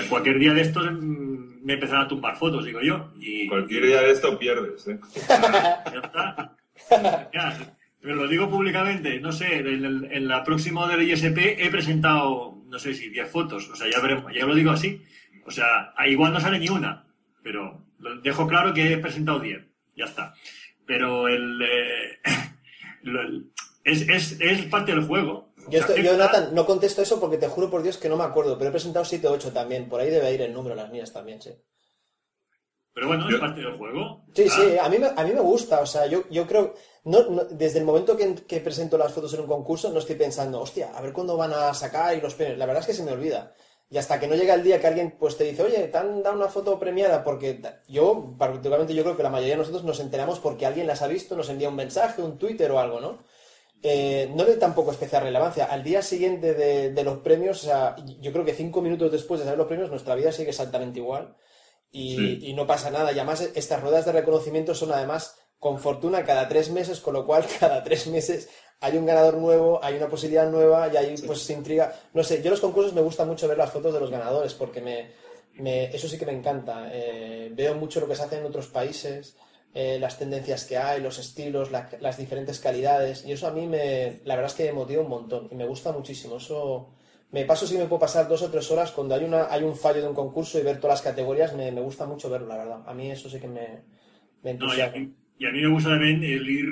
cualquier 0.09 0.39
día 0.39 0.53
de 0.53 0.62
estos 0.62 0.91
mm, 0.91 1.63
me 1.63 1.73
empezarán 1.73 2.05
a 2.05 2.07
tumbar 2.07 2.38
fotos, 2.38 2.65
digo 2.65 2.81
yo. 2.81 3.12
Y, 3.19 3.47
cualquier 3.47 3.85
día 3.85 4.01
de 4.01 4.12
esto 4.12 4.38
pierdes. 4.38 4.88
¿eh? 4.88 4.99
Ya 6.91 7.49
está. 7.49 7.77
pero 8.01 8.15
lo 8.15 8.27
digo 8.27 8.49
públicamente, 8.49 9.19
no 9.19 9.31
sé, 9.31 9.57
en, 9.57 10.27
la 10.27 10.43
próxima 10.43 10.88
del 10.88 11.09
ISP 11.09 11.38
he 11.57 11.69
presentado, 11.69 12.62
no 12.65 12.79
sé 12.79 12.93
si 12.93 13.09
10 13.09 13.29
fotos, 13.29 13.69
o 13.69 13.75
sea, 13.75 13.89
ya 13.89 13.99
veremos, 13.99 14.33
ya 14.33 14.45
lo 14.45 14.55
digo 14.55 14.71
así. 14.71 15.01
O 15.45 15.51
sea, 15.51 15.93
igual 16.07 16.33
no 16.33 16.39
sale 16.39 16.59
ni 16.59 16.69
una, 16.69 17.05
pero 17.43 17.85
dejo 18.23 18.47
claro 18.47 18.73
que 18.73 18.93
he 18.93 18.97
presentado 18.97 19.39
10. 19.39 19.65
Ya 19.95 20.05
está. 20.05 20.33
Pero 20.85 21.27
el, 21.27 21.62
eh, 21.62 22.19
es, 23.83 24.39
es, 24.39 24.65
parte 24.65 24.91
del 24.91 25.05
juego. 25.05 25.49
Yo, 25.69 25.79
yo, 25.95 26.17
Nathan, 26.17 26.53
no 26.53 26.65
contesto 26.65 27.01
eso 27.01 27.19
porque 27.19 27.37
te 27.37 27.47
juro 27.47 27.69
por 27.69 27.83
Dios 27.83 27.97
que 27.97 28.09
no 28.09 28.17
me 28.17 28.23
acuerdo, 28.23 28.57
pero 28.57 28.69
he 28.69 28.71
presentado 28.71 29.05
7 29.05 29.27
o 29.27 29.31
8 29.31 29.51
también. 29.51 29.89
Por 29.89 30.01
ahí 30.01 30.09
debe 30.09 30.33
ir 30.33 30.41
el 30.41 30.53
número, 30.53 30.75
las 30.75 30.91
mías 30.91 31.13
también, 31.13 31.41
sí. 31.41 31.51
Pero 32.93 33.07
bueno, 33.07 33.29
es 33.29 33.39
parte 33.39 33.61
del 33.61 33.77
juego. 33.77 34.25
Sí, 34.35 34.49
sí, 34.49 34.77
a 34.77 34.89
mí, 34.89 34.97
a 35.15 35.23
mí 35.23 35.31
me 35.31 35.41
gusta. 35.41 35.79
O 35.79 35.85
sea, 35.85 36.05
yo, 36.07 36.23
yo 36.29 36.45
creo. 36.45 36.73
No, 37.05 37.23
desde 37.51 37.79
el 37.79 37.85
momento 37.85 38.17
que, 38.17 38.35
que, 38.35 38.59
presento 38.59 38.97
las 38.97 39.13
fotos 39.13 39.33
en 39.33 39.41
un 39.41 39.47
concurso, 39.47 39.89
no 39.89 39.99
estoy 39.99 40.15
pensando, 40.15 40.59
hostia, 40.59 40.91
a 40.93 41.01
ver 41.01 41.13
cuándo 41.13 41.37
van 41.37 41.53
a 41.53 41.73
sacar 41.73 42.15
y 42.15 42.21
los 42.21 42.35
premios. 42.35 42.57
La 42.57 42.65
verdad 42.65 42.81
es 42.81 42.87
que 42.87 42.93
se 42.93 43.03
me 43.03 43.11
olvida. 43.11 43.53
Y 43.91 43.97
hasta 43.97 44.19
que 44.19 44.27
no 44.27 44.35
llega 44.35 44.53
el 44.53 44.63
día 44.63 44.79
que 44.79 44.87
alguien 44.87 45.15
pues 45.17 45.35
te 45.35 45.45
dice, 45.45 45.63
oye, 45.63 45.87
te 45.87 45.97
han 45.97 46.21
dado 46.21 46.35
una 46.35 46.47
foto 46.47 46.77
premiada, 46.77 47.23
porque 47.23 47.59
yo, 47.87 48.35
particularmente 48.37 48.93
yo 48.93 49.03
creo 49.03 49.17
que 49.17 49.23
la 49.23 49.31
mayoría 49.31 49.55
de 49.55 49.59
nosotros 49.59 49.83
nos 49.83 49.99
enteramos 49.99 50.39
porque 50.39 50.67
alguien 50.67 50.85
las 50.85 51.01
ha 51.01 51.07
visto, 51.07 51.35
nos 51.35 51.49
envía 51.49 51.69
un 51.69 51.75
mensaje, 51.75 52.21
un 52.21 52.37
Twitter 52.37 52.71
o 52.71 52.79
algo, 52.79 52.99
¿no? 52.99 53.17
Eh, 53.81 54.29
no 54.35 54.43
le 54.43 54.55
tampoco 54.55 54.91
especial 54.91 55.23
relevancia. 55.23 55.65
Al 55.65 55.83
día 55.83 56.01
siguiente 56.01 56.53
de, 56.53 57.03
los 57.03 57.19
premios, 57.19 57.63
o 57.63 57.67
sea, 57.67 57.95
yo 58.19 58.31
creo 58.31 58.43
que 58.43 58.53
cinco 58.53 58.81
minutos 58.81 59.11
después 59.11 59.39
de 59.39 59.45
saber 59.45 59.57
los 59.57 59.67
premios, 59.67 59.89
nuestra 59.89 60.15
vida 60.15 60.31
sigue 60.31 60.49
exactamente 60.49 60.99
igual 60.99 61.35
y, 61.91 62.49
y 62.49 62.53
no 62.53 62.67
pasa 62.67 62.91
nada. 62.91 63.11
Y 63.11 63.15
además, 63.15 63.41
estas 63.55 63.81
ruedas 63.81 64.05
de 64.05 64.11
reconocimiento 64.11 64.75
son 64.75 64.91
además 64.91 65.35
con 65.59 65.79
fortuna 65.79 66.23
cada 66.23 66.47
tres 66.47 66.71
meses, 66.71 66.99
con 66.99 67.13
lo 67.13 67.25
cual 67.25 67.45
cada 67.59 67.83
tres 67.83 68.07
meses 68.07 68.49
hay 68.81 68.97
un 68.97 69.05
ganador 69.05 69.35
nuevo, 69.35 69.83
hay 69.83 69.95
una 69.95 70.07
posibilidad 70.07 70.49
nueva 70.49 70.91
y 70.91 70.97
hay 70.97 71.15
pues 71.25 71.41
se 71.41 71.53
intriga. 71.53 71.93
No 72.13 72.23
sé, 72.23 72.41
yo 72.41 72.49
los 72.49 72.61
concursos 72.61 72.93
me 72.93 73.01
gusta 73.01 73.25
mucho 73.25 73.47
ver 73.47 73.57
las 73.57 73.71
fotos 73.71 73.93
de 73.93 73.99
los 73.99 74.09
ganadores 74.09 74.53
porque 74.53 74.81
me, 74.81 75.11
me 75.55 75.85
eso 75.85 76.07
sí 76.07 76.17
que 76.17 76.25
me 76.25 76.31
encanta. 76.31 76.89
Eh, 76.91 77.51
veo 77.53 77.75
mucho 77.75 77.99
lo 77.99 78.07
que 78.07 78.15
se 78.15 78.23
hace 78.23 78.37
en 78.37 78.45
otros 78.45 78.67
países, 78.67 79.35
eh, 79.73 79.97
las 79.99 80.17
tendencias 80.17 80.65
que 80.65 80.77
hay, 80.77 81.01
los 81.01 81.19
estilos, 81.19 81.69
las 81.71 82.17
diferentes 82.17 82.60
calidades 82.60 83.23
y 83.25 83.32
eso 83.32 83.47
a 83.47 83.51
mí 83.51 83.67
me, 83.67 84.19
la 84.25 84.36
verdad 84.36 84.51
es 84.51 84.58
que 84.58 84.65
me 84.65 84.73
motiva 84.73 85.01
un 85.03 85.10
montón 85.10 85.47
y 85.51 85.55
me 85.55 85.65
gusta 85.65 85.91
muchísimo. 85.91 86.38
Eso 86.38 86.89
me 87.32 87.45
paso 87.45 87.67
si 87.67 87.77
me 87.77 87.86
puedo 87.86 87.99
pasar 87.99 88.27
dos 88.27 88.41
o 88.41 88.49
tres 88.49 88.69
horas 88.71 88.91
cuando 88.91 89.13
hay 89.15 89.23
una 89.23 89.51
hay 89.51 89.62
un 89.63 89.75
fallo 89.75 90.01
de 90.01 90.08
un 90.08 90.15
concurso 90.15 90.58
y 90.60 90.63
ver 90.63 90.77
todas 90.79 90.95
las 90.99 91.01
categorías 91.03 91.55
me, 91.55 91.71
me 91.71 91.82
gusta 91.82 92.05
mucho 92.08 92.29
verlo, 92.29 92.47
la 92.47 92.58
verdad. 92.58 92.79
A 92.88 92.93
mí 92.95 93.12
eso 93.12 93.29
sí 93.29 93.39
que 93.39 93.47
me, 93.47 93.84
me 94.41 94.51
entusiasma 94.51 95.08
Y 95.38 95.45
a 95.45 95.51
mí 95.51 95.62
me 95.62 95.67
gusta 95.69 95.89
también 95.91 96.23
el 96.23 96.49
ir 96.49 96.67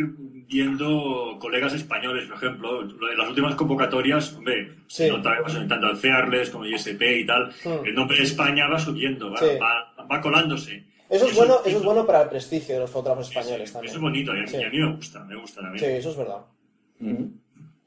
viendo 0.58 1.38
colegas 1.40 1.74
españoles, 1.74 2.26
por 2.28 2.38
ejemplo, 2.38 2.82
lo 2.82 3.08
de 3.08 3.16
las 3.18 3.30
últimas 3.30 3.56
convocatorias, 3.56 4.34
hombre, 4.34 4.72
Sí. 4.88 5.08
no 5.10 5.22
tanto 5.22 5.96
Fearless 5.96 6.50
como 6.50 6.66
ISP 6.66 7.02
y 7.20 7.26
tal, 7.26 7.54
Mm. 7.64 7.86
el 7.86 7.94
nombre 7.96 8.18
de 8.18 8.24
España 8.24 8.68
va 8.68 8.80
subiendo, 8.80 9.30
va, 9.32 9.38
Sí. 9.38 9.46
va, 9.62 9.94
va 10.12 10.22
colándose. 10.22 10.84
Eso 11.10 11.26
es, 11.26 11.32
Eso- 11.32 11.40
bueno, 11.40 11.60
eso 11.66 11.78
es 11.78 11.84
bueno 11.84 12.06
para 12.06 12.24
el 12.24 12.30
prestigio 12.30 12.76
de 12.76 12.82
los 12.82 12.90
fotógrafos 12.92 13.30
españoles 13.30 13.72
también. 13.72 13.90
Eso 13.90 13.98
es 13.98 14.02
bonito, 14.02 14.36
y 14.36 14.40
a, 14.44 14.48
Sí. 14.48 14.58
y 14.58 14.64
a 14.64 14.70
mí 14.70 14.80
me 14.80 14.96
gusta, 14.96 15.24
me 15.24 15.36
gusta 15.36 15.62
también. 15.62 15.80
Sí, 15.86 15.92
eso 15.92 16.10
es 16.12 16.18
verdad. 16.18 16.42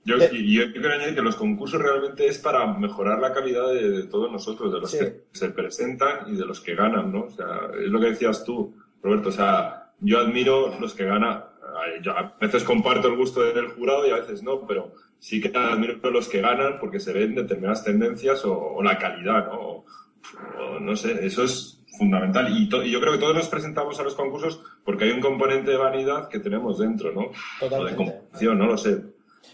Yo, 0.03 0.17
Eh. 0.17 0.31
y 0.33 0.55
yo 0.55 0.73
quiero 0.73 0.93
añadir 0.95 1.15
que 1.15 1.21
los 1.23 1.37
concursos 1.37 1.81
realmente 1.81 2.27
es 2.27 2.39
para 2.39 2.67
mejorar 2.67 3.19
la 3.21 3.35
calidad 3.35 3.69
de, 3.69 3.91
de 3.91 4.03
todos 4.05 4.33
nosotros, 4.33 4.73
de 4.73 4.81
los 4.81 4.91
Sí. 4.91 4.99
que 4.99 5.25
se 5.33 5.51
presentan 5.51 6.33
y 6.33 6.37
de 6.37 6.47
los 6.47 6.61
que 6.61 6.75
ganan, 6.75 7.13
¿no? 7.13 7.25
O 7.25 7.31
sea, 7.31 7.69
es 7.79 7.89
lo 7.91 8.01
que 8.01 8.07
decías 8.11 8.43
tú, 8.45 8.75
Roberto. 9.03 9.29
O 9.29 9.33
sea, 9.33 9.93
yo 10.01 10.19
admiro 10.21 10.75
los 10.81 10.95
que 10.95 11.05
ganan. 11.05 11.45
Yo 12.03 12.13
a 12.13 12.35
veces 12.41 12.65
comparto 12.65 13.09
el 13.09 13.17
gusto 13.17 13.43
del 13.43 13.69
jurado 13.69 14.07
y 14.07 14.11
a 14.11 14.17
veces 14.17 14.43
no, 14.43 14.67
pero 14.67 14.93
sí 15.19 15.41
que 15.41 15.57
admiro 15.57 15.99
los 16.11 16.29
que 16.29 16.41
ganan 16.41 16.79
porque 16.81 16.99
se 16.99 17.13
ven 17.13 17.35
determinadas 17.35 17.85
tendencias 17.85 18.45
o, 18.45 18.55
o 18.59 18.83
la 18.83 18.99
calidad, 18.99 19.47
¿no? 19.47 19.61
O, 19.61 19.85
o 20.59 20.81
no 20.81 20.97
sé, 20.97 21.25
eso 21.25 21.45
es 21.45 21.80
fundamental. 22.01 22.49
Y, 22.51 22.69
y 22.87 22.91
yo 22.91 23.01
creo 23.01 23.13
que 23.13 23.19
todos 23.19 23.35
nos 23.37 23.49
presentamos 23.49 24.01
a 24.01 24.03
los 24.03 24.15
concursos 24.15 24.61
porque 24.85 25.05
hay 25.05 25.11
un 25.11 25.21
componente 25.21 25.71
de 25.71 25.77
vanidad 25.77 26.29
que 26.29 26.41
tenemos 26.41 26.79
dentro, 26.79 27.13
¿no? 27.13 27.21
O 27.21 27.31
de 27.31 27.69
Totalmente. 27.69 27.97
competición, 27.97 28.59
no 28.59 28.67
lo 28.67 28.79
sé. 28.79 29.03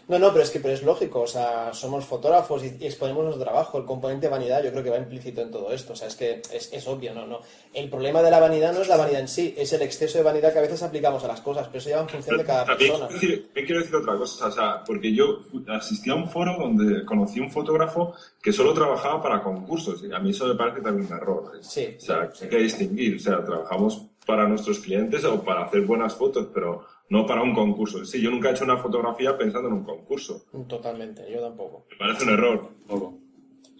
No, 0.08 0.20
no, 0.20 0.30
pero 0.30 0.44
es 0.44 0.50
que 0.50 0.60
pero 0.60 0.72
es 0.72 0.82
lógico, 0.84 1.22
o 1.22 1.26
sea, 1.26 1.72
somos 1.74 2.04
fotógrafos 2.04 2.62
y, 2.62 2.76
y 2.78 2.86
exponemos 2.86 3.24
nuestro 3.24 3.42
trabajo. 3.44 3.78
El 3.78 3.84
componente 3.84 4.28
vanidad 4.28 4.62
yo 4.62 4.70
creo 4.70 4.84
que 4.84 4.90
va 4.90 4.98
implícito 4.98 5.40
en 5.40 5.50
todo 5.50 5.72
esto, 5.72 5.94
o 5.94 5.96
sea, 5.96 6.06
es 6.06 6.14
que 6.14 6.42
es, 6.52 6.72
es 6.72 6.86
obvio, 6.86 7.12
¿no? 7.12 7.26
no 7.26 7.40
El 7.74 7.90
problema 7.90 8.22
de 8.22 8.30
la 8.30 8.38
vanidad 8.38 8.72
no 8.72 8.82
es 8.82 8.88
la 8.88 8.96
vanidad 8.96 9.20
en 9.20 9.28
sí, 9.28 9.52
es 9.56 9.72
el 9.72 9.82
exceso 9.82 10.18
de 10.18 10.24
vanidad 10.24 10.52
que 10.52 10.60
a 10.60 10.62
veces 10.62 10.80
aplicamos 10.82 11.24
a 11.24 11.28
las 11.28 11.40
cosas, 11.40 11.66
pero 11.66 11.78
eso 11.78 11.90
ya 11.90 11.96
va 11.96 12.02
en 12.02 12.08
función 12.08 12.36
de 12.36 12.44
cada 12.44 12.64
También 12.64 12.92
persona. 12.92 13.08
quiero 13.18 13.20
decir, 13.36 13.50
quiero 13.66 13.80
decir 13.80 13.96
otra 13.96 14.16
cosa, 14.16 14.46
o 14.46 14.52
sea, 14.52 14.84
porque 14.84 15.12
yo 15.12 15.40
asistí 15.68 16.10
a 16.10 16.14
un 16.14 16.30
foro 16.30 16.56
donde 16.56 17.04
conocí 17.04 17.40
un 17.40 17.50
fotógrafo 17.50 18.14
que 18.40 18.52
solo 18.52 18.72
trabajaba 18.74 19.20
para 19.20 19.42
concursos 19.42 20.04
y 20.04 20.12
a 20.12 20.18
mí 20.20 20.30
eso 20.30 20.46
me 20.46 20.54
parece 20.54 20.82
también 20.82 21.08
un 21.10 21.16
error. 21.18 21.52
¿eh? 21.56 21.58
Sí, 21.62 21.96
O 21.96 22.00
sea, 22.00 22.30
sí. 22.32 22.44
hay 22.44 22.50
que 22.50 22.58
distinguir, 22.58 23.16
o 23.16 23.18
sea, 23.18 23.44
trabajamos 23.44 24.02
para 24.24 24.46
nuestros 24.48 24.78
clientes 24.80 25.24
o 25.24 25.42
para 25.42 25.64
hacer 25.64 25.82
buenas 25.82 26.14
fotos, 26.14 26.48
pero 26.52 26.84
no 27.08 27.26
para 27.26 27.42
un 27.42 27.54
concurso. 27.54 28.04
Sí, 28.04 28.20
yo 28.20 28.30
nunca 28.30 28.48
he 28.48 28.52
hecho 28.52 28.64
una 28.64 28.78
fotografía 28.78 29.36
pensando 29.36 29.68
en 29.68 29.74
un 29.74 29.84
concurso. 29.84 30.44
Totalmente, 30.66 31.30
yo 31.30 31.40
tampoco. 31.40 31.86
Me 31.90 31.96
parece 31.96 32.24
un 32.24 32.30
error. 32.30 32.70
Poco. 32.86 33.18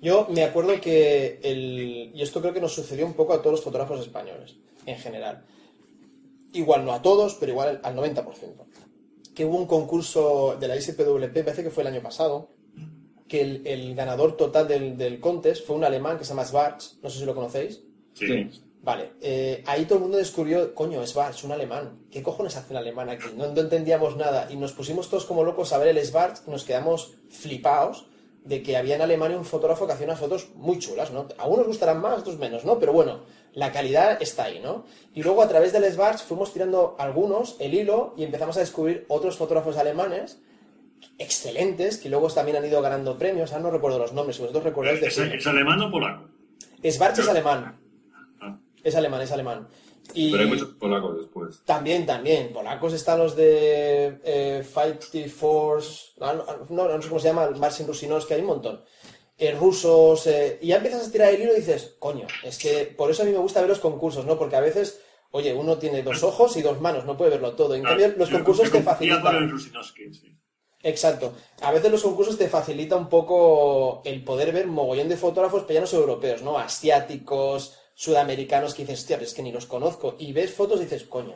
Yo 0.01 0.27
me 0.31 0.45
acuerdo 0.45 0.81
que 0.81 1.41
el. 1.43 2.13
Y 2.15 2.23
esto 2.23 2.41
creo 2.41 2.53
que 2.53 2.61
nos 2.61 2.73
sucedió 2.75 3.07
un 3.07 3.15
poco 3.15 3.33
a 3.33 3.39
todos 3.41 3.53
los 3.53 3.63
fotógrafos 3.65 4.01
españoles, 4.01 4.57
en 4.85 4.97
general. 4.99 5.45
Igual 6.53 6.85
no 6.85 6.93
a 6.93 7.03
todos, 7.03 7.35
pero 7.35 7.53
igual 7.53 7.81
al 7.83 7.97
90%. 7.97 8.25
Que 9.35 9.45
hubo 9.45 9.57
un 9.57 9.67
concurso 9.67 10.57
de 10.59 10.69
la 10.69 10.77
ISPWP, 10.77 11.33
parece 11.45 11.63
que 11.63 11.71
fue 11.71 11.83
el 11.83 11.89
año 11.89 12.03
pasado, 12.03 12.51
que 13.29 13.41
el, 13.41 13.67
el 13.67 13.95
ganador 13.95 14.37
total 14.37 14.69
del, 14.69 14.97
del 14.97 15.21
contest 15.21 15.67
fue 15.67 15.77
un 15.77 15.85
alemán 15.85 16.17
que 16.17 16.25
se 16.25 16.31
llama 16.31 16.45
Schwarz, 16.45 16.99
no 17.03 17.11
sé 17.11 17.19
si 17.19 17.25
lo 17.27 17.35
conocéis. 17.35 17.83
Sí. 18.15 18.27
Sí. 18.27 18.63
Vale, 18.87 19.15
eh, 19.21 19.65
ahí 19.67 19.85
todo 19.85 19.97
el 19.97 20.03
mundo 20.03 20.17
descubrió, 20.17 20.73
coño, 20.73 21.05
Schwarz, 21.05 21.43
un 21.43 21.51
alemán. 21.51 22.07
¿Qué 22.09 22.23
cojones 22.23 22.57
hace 22.57 22.73
un 22.73 22.77
alemán 22.77 23.09
aquí? 23.09 23.27
No, 23.37 23.49
no 23.49 23.61
entendíamos 23.61 24.17
nada. 24.17 24.47
Y 24.49 24.55
nos 24.55 24.75
pusimos 24.75 25.11
todos 25.11 25.25
como 25.25 25.43
locos 25.43 25.73
a 25.73 25.79
ver 25.79 25.89
el 25.89 26.07
Schwarz 26.07 26.45
y 26.47 26.53
nos 26.53 26.63
quedamos 26.63 27.15
flipados 27.29 28.07
de 28.45 28.63
que 28.63 28.77
había 28.77 28.95
en 28.95 29.03
Alemania 29.03 29.37
un 29.37 29.45
fotógrafo 29.45 29.89
que 29.89 29.95
hacía 29.95 30.07
unas 30.07 30.21
fotos 30.21 30.51
muy 30.55 30.79
chulas, 30.79 31.11
¿no? 31.11 31.27
A 31.37 31.49
unos 31.49 31.67
gustarán 31.67 32.01
más, 32.01 32.13
a 32.13 32.21
otros 32.21 32.39
menos, 32.39 32.65
¿no? 32.65 32.79
Pero 32.79 32.93
bueno, 32.93 33.23
la 33.55 33.73
calidad 33.73 34.23
está 34.23 34.45
ahí, 34.45 34.61
¿no? 34.61 34.85
Y 35.13 35.25
luego 35.25 35.43
a 35.43 35.49
través 35.49 35.73
del 35.73 35.83
Schwarz 35.91 36.23
fuimos 36.23 36.53
tirando 36.53 36.95
algunos, 37.01 37.57
el 37.59 37.75
hilo, 37.75 38.15
y 38.17 38.23
empezamos 38.23 38.57
a 38.57 38.61
descubrir 38.61 39.05
otros 39.09 39.37
fotógrafos 39.37 39.77
alemanes 39.79 40.39
excelentes, 41.19 41.99
que 41.99 42.09
luego 42.09 42.29
también 42.29 42.59
han 42.59 42.65
ido 42.65 42.81
ganando 42.81 43.19
premios. 43.19 43.51
Ahora 43.51 43.65
no 43.65 43.71
recuerdo 43.73 43.99
los 43.99 44.13
nombres, 44.13 44.39
vosotros 44.39 44.63
recordáis 44.63 45.03
¿Es, 45.03 45.17
de 45.17 45.37
es 45.37 45.47
alemán 45.49 45.83
o 45.83 45.91
polaco? 45.91 46.29
Schwarz 46.85 47.19
es 47.19 47.29
alemán. 47.29 47.86
Ah. 48.87 48.89
Es 48.89 48.95
alemán, 48.97 49.21
es 49.23 49.33
alemán. 49.33 49.69
Y 50.15 50.31
Pero 50.31 50.45
hay 50.45 50.49
muchos 50.49 50.69
polacos 50.75 51.17
después. 51.19 51.63
también, 51.65 52.07
también. 52.07 52.53
Polacos 52.53 52.93
están 52.93 53.19
los 53.19 53.35
de 53.35 54.19
eh, 54.25 54.63
Fighty 54.63 55.29
Force. 55.29 56.13
ah, 56.21 56.35
No, 56.71 56.87
no, 56.89 56.97
no 56.97 57.03
sé 57.03 57.09
cómo 57.09 57.21
se 57.21 57.29
llama, 57.29 57.51
Marcin 57.51 57.87
Rusinovsky, 57.89 58.35
hay 58.35 58.41
un 58.43 58.47
montón. 58.47 58.85
Eh, 59.39 59.51
rusos. 59.53 60.27
eh, 60.29 60.59
y 60.63 60.69
ya 60.69 60.77
empiezas 60.77 61.09
a 61.09 61.13
tirar 61.13 61.35
el 61.35 61.43
hilo 61.43 61.53
y 61.53 61.57
dices, 61.57 61.97
coño, 61.99 62.27
es 62.45 62.57
que 62.59 62.85
por 62.97 63.11
eso 63.11 63.23
a 63.23 63.27
mí 63.27 63.33
me 63.33 63.39
gusta 63.39 63.61
ver 63.61 63.69
los 63.69 63.81
concursos, 63.81 64.25
¿no? 64.25 64.39
Porque 64.39 64.57
a 64.57 64.61
veces, 64.61 65.01
oye, 65.33 65.53
uno 65.53 65.77
tiene 65.77 66.03
dos 66.03 66.23
ojos 66.23 66.57
y 66.57 66.63
dos 66.63 66.81
manos, 66.81 67.05
no 67.05 67.17
puede 67.17 67.33
verlo 67.33 67.53
todo. 67.55 67.75
En 67.75 67.83
cambio, 67.83 68.15
los 68.17 68.29
Yo- 68.31 68.37
concursos 68.39 68.71
te 68.71 68.83
facilitan. 68.83 69.59
Sí. 69.59 70.33
Exacto. 70.83 71.33
A 71.63 71.73
veces 71.73 71.91
los 71.91 72.03
concursos 72.03 72.39
te 72.39 72.49
facilita 72.49 72.95
un 72.97 73.09
poco 73.09 74.03
el 74.05 74.23
poder 74.23 74.53
ver 74.53 74.69
mogollón 74.69 75.09
de 75.09 75.17
fotógrafos, 75.17 75.63
pero 75.63 75.75
ya 75.75 75.81
no 75.81 75.87
son 75.89 76.01
europeos, 76.01 76.43
¿no? 76.43 76.57
Asiáticos, 76.59 77.75
sudamericanos, 77.97 78.75
que 78.75 78.83
dices, 78.83 79.01
hostia, 79.01 79.17
pero 79.17 79.27
es 79.27 79.35
que 79.35 79.43
ni 79.43 79.51
los 79.51 79.67
conozco. 79.67 80.15
Y 80.19 80.33
ves 80.33 80.53
fotos 80.53 80.79
y 80.81 80.85
dices, 80.85 81.05
coño, 81.05 81.35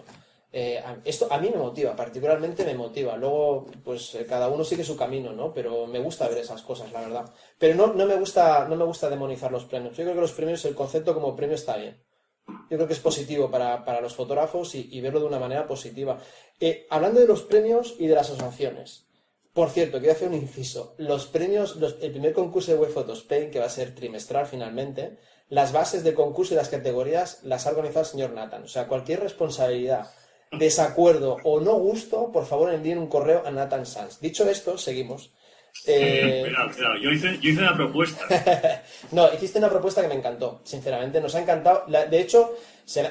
eh, 0.53 0.83
esto 1.05 1.27
a 1.31 1.39
mí 1.39 1.49
me 1.49 1.57
motiva, 1.57 1.97
particularmente 1.97 2.65
me 2.65 2.75
motiva. 2.75 3.17
Luego, 3.17 3.67
pues 3.83 4.15
eh, 4.15 4.27
cada 4.29 4.49
uno 4.49 4.63
sigue 4.63 4.85
su 4.85 4.95
camino, 4.97 5.33
¿no? 5.33 5.55
Pero 5.55 5.87
me 5.87 5.99
gusta 5.99 6.29
ver 6.29 6.39
esas 6.39 6.61
cosas, 6.63 6.93
la 6.93 7.01
verdad. 7.01 7.35
Pero 7.59 7.75
no, 7.75 7.95
no 7.95 8.05
me 8.07 8.15
gusta, 8.17 8.67
no 8.69 8.77
me 8.77 8.85
gusta 8.85 9.09
demonizar 9.09 9.51
los 9.51 9.65
premios. 9.65 9.97
Yo 9.97 10.05
creo 10.05 10.15
que 10.15 10.21
los 10.21 10.33
premios, 10.33 10.65
el 10.67 10.75
concepto 10.75 11.15
como 11.15 11.35
premio 11.35 11.57
está 11.57 11.77
bien. 11.79 11.97
Yo 12.69 12.77
creo 12.77 12.87
que 12.87 12.95
es 12.95 13.01
positivo 13.01 13.51
para, 13.51 13.85
para 13.85 14.01
los 14.01 14.15
fotógrafos 14.15 14.75
y, 14.75 15.01
verlo 15.01 15.21
de 15.21 15.27
una 15.27 15.39
manera 15.39 15.67
positiva. 15.67 16.19
Eh, 16.59 16.87
hablando 16.91 17.21
de 17.21 17.27
los 17.27 17.43
premios 17.43 17.95
y 17.99 18.07
de 18.07 18.15
las 18.17 18.29
asociaciones. 18.29 19.07
Por 19.53 19.71
cierto, 19.71 19.99
quiero 19.99 20.13
hacer 20.13 20.29
un 20.29 20.35
inciso. 20.35 20.95
Los 20.99 21.27
premios, 21.27 21.77
los- 21.77 21.97
el 22.03 22.11
primer 22.13 22.33
concurso 22.33 22.73
de 22.73 22.79
Web 22.79 23.11
Spain, 23.13 23.51
que 23.51 23.61
va 23.61 23.67
a 23.67 23.71
ser 23.71 23.95
trimestral 23.95 24.47
finalmente, 24.47 25.17
las 25.51 25.73
bases 25.73 26.03
del 26.05 26.15
concurso 26.15 26.55
y 26.55 26.57
las 26.57 26.69
categorías 26.69 27.41
las 27.43 27.67
ha 27.67 27.71
organizado 27.71 28.01
el 28.01 28.11
señor 28.11 28.31
Nathan. 28.31 28.63
O 28.63 28.69
sea, 28.69 28.87
cualquier 28.87 29.21
responsabilidad, 29.21 30.11
desacuerdo 30.53 31.37
o 31.45 31.61
no 31.61 31.75
gusto, 31.75 32.33
por 32.33 32.47
favor 32.47 32.73
envíen 32.73 32.99
un 32.99 33.09
correo 33.09 33.43
a 33.45 33.51
Nathan 33.51 33.85
Sanz. 33.85 34.21
Dicho 34.21 34.49
esto, 34.49 34.79
seguimos. 34.79 35.33
Eh, 35.87 36.43
Cuidado, 36.47 36.73
cuidado. 36.73 36.97
Yo 36.97 37.13
hice, 37.13 37.39
yo 37.41 37.51
hice 37.51 37.61
una 37.61 37.77
propuesta. 37.77 38.83
no, 39.13 39.33
hiciste 39.33 39.61
una 39.61 39.71
propuesta 39.71 40.03
que 40.03 40.09
me 40.09 40.17
encantó, 40.17 40.61
sinceramente, 40.65 41.21
nos 41.21 41.37
ha 41.37 41.41
encantado. 41.41 41.85
De 41.87 42.21
hecho, 42.21 42.57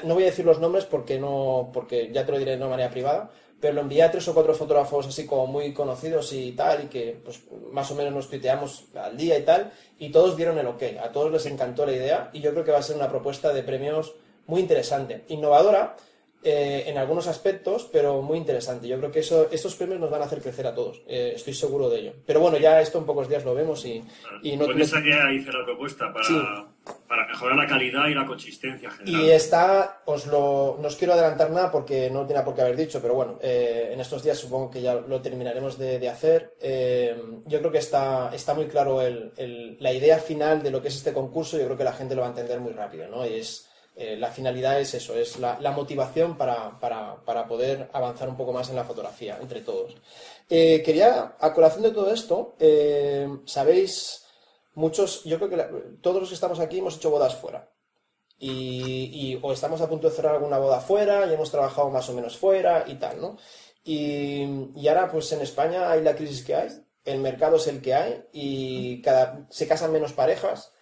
no 0.04 0.12
voy 0.12 0.24
a 0.24 0.26
decir 0.26 0.44
los 0.44 0.60
nombres 0.60 0.84
porque 0.84 1.18
no, 1.18 1.70
porque 1.72 2.10
ya 2.12 2.26
te 2.26 2.32
lo 2.32 2.38
diré 2.38 2.50
de 2.52 2.56
una 2.58 2.68
manera 2.68 2.90
privada, 2.90 3.30
pero 3.60 3.74
lo 3.74 3.82
envié 3.82 4.02
a 4.02 4.10
tres 4.10 4.26
o 4.28 4.34
cuatro 4.34 4.54
fotógrafos 4.54 5.06
así 5.06 5.26
como 5.26 5.46
muy 5.46 5.72
conocidos 5.74 6.32
y 6.32 6.52
tal, 6.52 6.84
y 6.84 6.86
que 6.88 7.20
pues 7.24 7.40
más 7.70 7.90
o 7.90 7.94
menos 7.94 8.12
nos 8.12 8.28
tuiteamos 8.28 8.84
al 8.94 9.16
día 9.16 9.38
y 9.38 9.42
tal, 9.42 9.72
y 9.98 10.10
todos 10.10 10.36
dieron 10.36 10.58
el 10.58 10.66
ok, 10.66 10.82
a 11.02 11.12
todos 11.12 11.30
les 11.30 11.46
encantó 11.46 11.84
la 11.86 11.92
idea, 11.92 12.30
y 12.32 12.40
yo 12.40 12.52
creo 12.52 12.64
que 12.64 12.72
va 12.72 12.78
a 12.78 12.82
ser 12.82 12.96
una 12.96 13.08
propuesta 13.08 13.52
de 13.52 13.62
premios 13.62 14.14
muy 14.46 14.60
interesante, 14.60 15.24
innovadora 15.28 15.96
eh, 16.42 16.84
en 16.86 16.96
algunos 16.98 17.26
aspectos, 17.26 17.88
pero 17.92 18.22
muy 18.22 18.38
interesante. 18.38 18.88
Yo 18.88 18.98
creo 18.98 19.10
que 19.10 19.20
eso, 19.20 19.48
estos 19.50 19.74
premios 19.76 20.00
nos 20.00 20.10
van 20.10 20.22
a 20.22 20.24
hacer 20.24 20.40
crecer 20.40 20.66
a 20.66 20.74
todos, 20.74 21.02
eh, 21.06 21.32
estoy 21.36 21.54
seguro 21.54 21.90
de 21.90 21.98
ello. 22.00 22.12
Pero 22.26 22.40
bueno, 22.40 22.56
ya 22.58 22.80
esto 22.80 22.98
en 22.98 23.04
pocos 23.04 23.28
días 23.28 23.44
lo 23.44 23.54
vemos 23.54 23.84
y, 23.84 24.02
y 24.42 24.56
no, 24.56 24.66
Con 24.66 24.80
esa 24.80 25.00
idea 25.00 25.32
hice 25.32 25.52
la 25.52 25.64
propuesta 25.64 26.12
para, 26.12 26.24
Sí. 26.24 26.40
para 27.06 27.26
mejorar 27.26 27.56
la 27.56 27.66
calidad 27.66 28.06
y 28.08 28.14
la 28.14 28.24
consistencia 28.26 28.90
general. 28.90 29.20
Y 29.22 29.30
está, 29.30 30.02
os 30.06 30.26
lo, 30.26 30.78
no 30.80 30.88
os 30.88 30.96
quiero 30.96 31.12
adelantar 31.12 31.50
nada 31.50 31.70
porque 31.70 32.08
no 32.10 32.26
tiene 32.26 32.42
por 32.42 32.54
qué 32.54 32.62
haber 32.62 32.76
dicho, 32.76 33.00
pero 33.02 33.14
bueno, 33.14 33.38
eh, 33.42 33.90
en 33.92 34.00
estos 34.00 34.22
días 34.22 34.38
supongo 34.38 34.70
que 34.70 34.80
ya 34.80 34.94
lo 34.94 35.20
terminaremos 35.20 35.76
de, 35.78 35.98
de 35.98 36.08
hacer. 36.08 36.54
Eh, 36.60 37.16
yo 37.46 37.58
creo 37.58 37.70
que 37.70 37.78
está, 37.78 38.30
está 38.34 38.54
muy 38.54 38.66
claro 38.66 39.02
el- 39.02 39.32
el- 39.36 39.76
la 39.80 39.92
idea 39.92 40.18
final 40.18 40.62
de 40.62 40.70
lo 40.70 40.80
que 40.80 40.88
es 40.88 40.96
este 40.96 41.12
concurso, 41.12 41.58
yo 41.58 41.66
creo 41.66 41.76
que 41.76 41.84
la 41.84 41.92
gente 41.92 42.14
lo 42.14 42.22
va 42.22 42.28
a 42.28 42.30
entender 42.30 42.60
muy 42.60 42.72
rápido, 42.72 43.08
¿no? 43.08 43.26
Y 43.26 43.34
es, 43.34 43.66
eh, 44.02 44.16
la 44.16 44.30
finalidad 44.30 44.80
es 44.80 44.94
eso, 44.94 45.14
es 45.14 45.38
la, 45.38 45.58
motivación 45.72 46.36
para, 46.38 46.78
para- 46.80 47.46
poder 47.46 47.88
avanzar 47.92 48.28
un 48.28 48.36
poco 48.36 48.52
más 48.52 48.70
en 48.70 48.76
la 48.76 48.84
fotografía, 48.84 49.38
entre 49.40 49.60
todos. 49.60 49.94
Eh, 50.48 50.82
quería, 50.82 51.36
a 51.38 51.52
colación 51.52 51.82
de 51.82 51.90
todo 51.90 52.10
esto, 52.12 52.54
eh, 52.58 53.28
sabéis, 53.44 54.24
muchos, 54.74 55.24
yo 55.24 55.36
creo 55.38 55.50
que 55.50 55.56
la- 55.56 55.70
todos 56.00 56.20
los 56.20 56.28
que 56.30 56.34
estamos 56.34 56.60
aquí 56.60 56.78
hemos 56.78 56.96
hecho 56.96 57.10
bodas 57.10 57.34
fuera 57.36 57.70
y, 58.38 59.32
y- 59.34 59.38
o 59.42 59.52
estamos 59.52 59.80
a 59.82 59.88
punto 59.88 60.08
de 60.08 60.16
cerrar 60.16 60.34
alguna 60.36 60.58
boda 60.58 60.80
fuera 60.80 61.26
y 61.26 61.34
hemos 61.34 61.50
trabajado 61.50 61.90
más 61.90 62.08
o 62.08 62.14
menos 62.14 62.38
fuera 62.38 62.84
y 62.86 62.94
tal, 62.94 63.20
¿no? 63.20 63.36
Y, 63.84 64.70
y 64.76 64.88
ahora 64.88 65.10
pues 65.10 65.30
en 65.32 65.40
España 65.42 65.90
hay 65.90 66.02
la 66.02 66.14
crisis 66.16 66.44
que 66.44 66.54
hay, 66.54 66.68
el 67.04 67.18
mercado 67.18 67.56
es 67.56 67.66
el 67.66 67.80
que 67.82 67.94
hay 67.94 68.24
y 68.32 69.02
cada, 69.02 69.46
se 69.50 69.66
casan 69.68 69.92
menos 69.92 70.12
parejas. 70.12 70.72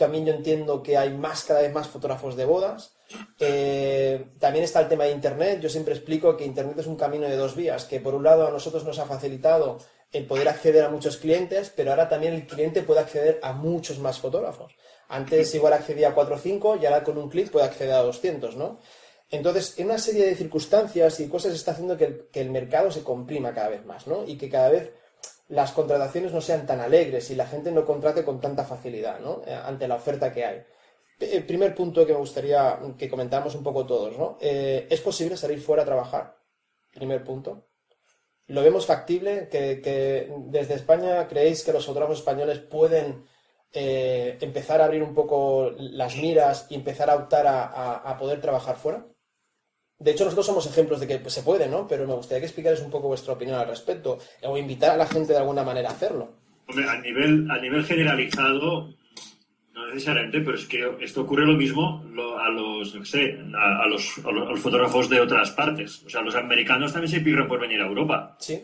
También 0.00 0.24
yo 0.24 0.32
entiendo 0.32 0.82
que 0.82 0.96
hay 0.96 1.10
más, 1.10 1.44
cada 1.44 1.60
vez 1.60 1.74
más 1.74 1.86
fotógrafos 1.86 2.34
de 2.34 2.46
bodas. 2.46 2.94
Eh, 3.38 4.28
también 4.38 4.64
está 4.64 4.80
el 4.80 4.88
tema 4.88 5.04
de 5.04 5.10
Internet. 5.10 5.60
Yo 5.60 5.68
siempre 5.68 5.92
explico 5.92 6.38
que 6.38 6.46
Internet 6.46 6.78
es 6.78 6.86
un 6.86 6.96
camino 6.96 7.28
de 7.28 7.36
dos 7.36 7.54
vías, 7.54 7.84
que 7.84 8.00
por 8.00 8.14
un 8.14 8.24
lado 8.24 8.48
a 8.48 8.50
nosotros 8.50 8.82
nos 8.82 8.98
ha 8.98 9.04
facilitado 9.04 9.76
el 10.10 10.26
poder 10.26 10.48
acceder 10.48 10.84
a 10.84 10.88
muchos 10.88 11.18
clientes, 11.18 11.70
pero 11.76 11.90
ahora 11.90 12.08
también 12.08 12.32
el 12.32 12.46
cliente 12.46 12.80
puede 12.82 13.00
acceder 13.00 13.40
a 13.42 13.52
muchos 13.52 13.98
más 13.98 14.18
fotógrafos. 14.18 14.74
Antes 15.10 15.54
igual 15.54 15.74
accedía 15.74 16.08
a 16.08 16.14
4 16.14 16.34
o 16.34 16.38
5 16.38 16.78
y 16.80 16.86
ahora 16.86 17.04
con 17.04 17.18
un 17.18 17.28
clic 17.28 17.50
puede 17.50 17.66
acceder 17.66 17.92
a 17.92 18.02
200, 18.02 18.56
¿no? 18.56 18.78
Entonces, 19.30 19.78
en 19.78 19.84
una 19.84 19.98
serie 19.98 20.24
de 20.24 20.34
circunstancias 20.34 21.20
y 21.20 21.28
cosas 21.28 21.52
está 21.52 21.72
haciendo 21.72 21.98
que 21.98 22.04
el, 22.06 22.28
que 22.32 22.40
el 22.40 22.50
mercado 22.50 22.90
se 22.90 23.02
comprima 23.02 23.52
cada 23.52 23.68
vez 23.68 23.84
más, 23.84 24.06
¿no? 24.06 24.24
Y 24.26 24.38
que 24.38 24.48
cada 24.48 24.70
vez 24.70 24.94
las 25.50 25.72
contrataciones 25.72 26.32
no 26.32 26.40
sean 26.40 26.64
tan 26.64 26.80
alegres 26.80 27.28
y 27.30 27.34
la 27.34 27.46
gente 27.46 27.72
no 27.72 27.84
contrate 27.84 28.24
con 28.24 28.40
tanta 28.40 28.64
facilidad, 28.64 29.18
¿no? 29.18 29.42
Eh, 29.44 29.52
ante 29.52 29.88
la 29.88 29.96
oferta 29.96 30.32
que 30.32 30.44
hay. 30.44 30.62
El 31.18 31.44
primer 31.44 31.74
punto 31.74 32.06
que 32.06 32.12
me 32.12 32.20
gustaría 32.20 32.78
que 32.96 33.10
comentáramos 33.10 33.56
un 33.56 33.64
poco 33.64 33.84
todos, 33.84 34.16
¿no? 34.16 34.38
Eh, 34.40 34.86
¿Es 34.88 35.00
posible 35.00 35.36
salir 35.36 35.60
fuera 35.60 35.82
a 35.82 35.86
trabajar? 35.86 36.36
Primer 36.94 37.24
punto. 37.24 37.66
¿Lo 38.46 38.62
vemos 38.62 38.86
factible? 38.86 39.48
¿Que, 39.48 40.32
desde 40.46 40.74
España 40.74 41.26
creéis 41.26 41.64
que 41.64 41.72
los 41.72 41.84
fotógrafos 41.84 42.18
españoles 42.18 42.60
pueden 42.60 43.24
eh, 43.72 44.38
empezar 44.40 44.80
a 44.80 44.84
abrir 44.84 45.02
un 45.02 45.14
poco 45.14 45.72
las 45.76 46.16
miras 46.16 46.66
y 46.70 46.76
empezar 46.76 47.10
a 47.10 47.16
optar 47.16 47.46
a 47.48 48.16
poder 48.18 48.40
trabajar 48.40 48.76
fuera? 48.76 49.04
De 50.00 50.12
hecho, 50.12 50.24
nosotros 50.24 50.46
somos 50.46 50.66
ejemplos 50.66 50.98
de 50.98 51.06
que 51.06 51.30
se 51.30 51.42
puede, 51.42 51.68
¿no? 51.68 51.86
Pero 51.86 52.06
me 52.06 52.14
gustaría 52.14 52.40
que 52.40 52.46
explicarais 52.46 52.80
un 52.80 52.90
poco 52.90 53.08
vuestra 53.08 53.34
opinión 53.34 53.58
al 53.58 53.68
respecto 53.68 54.18
o 54.42 54.56
invitar 54.56 54.92
a 54.92 54.96
la 54.96 55.06
gente 55.06 55.34
de 55.34 55.38
alguna 55.38 55.62
manera 55.62 55.90
a 55.90 55.92
hacerlo. 55.92 56.32
Hombre, 56.66 56.88
a 56.88 56.98
nivel, 57.02 57.50
a 57.50 57.58
nivel 57.58 57.84
generalizado, 57.84 58.94
no 59.74 59.86
necesariamente, 59.88 60.40
pero 60.40 60.56
es 60.56 60.64
que 60.64 60.90
esto 61.00 61.20
ocurre 61.20 61.44
lo 61.44 61.52
mismo 61.52 62.02
a 62.40 62.48
los, 62.48 62.94
no 62.94 63.04
sé, 63.04 63.38
a, 63.54 63.86
los, 63.88 64.18
a, 64.24 64.30
los, 64.30 64.60
fotógrafos 64.60 65.10
de 65.10 65.20
otras 65.20 65.50
partes. 65.50 66.02
O 66.06 66.08
sea, 66.08 66.22
los 66.22 66.34
americanos 66.34 66.94
también 66.94 67.10
se 67.10 67.20
pirran 67.20 67.46
por 67.46 67.60
venir 67.60 67.82
a 67.82 67.86
Europa. 67.86 68.36
Sí. 68.38 68.58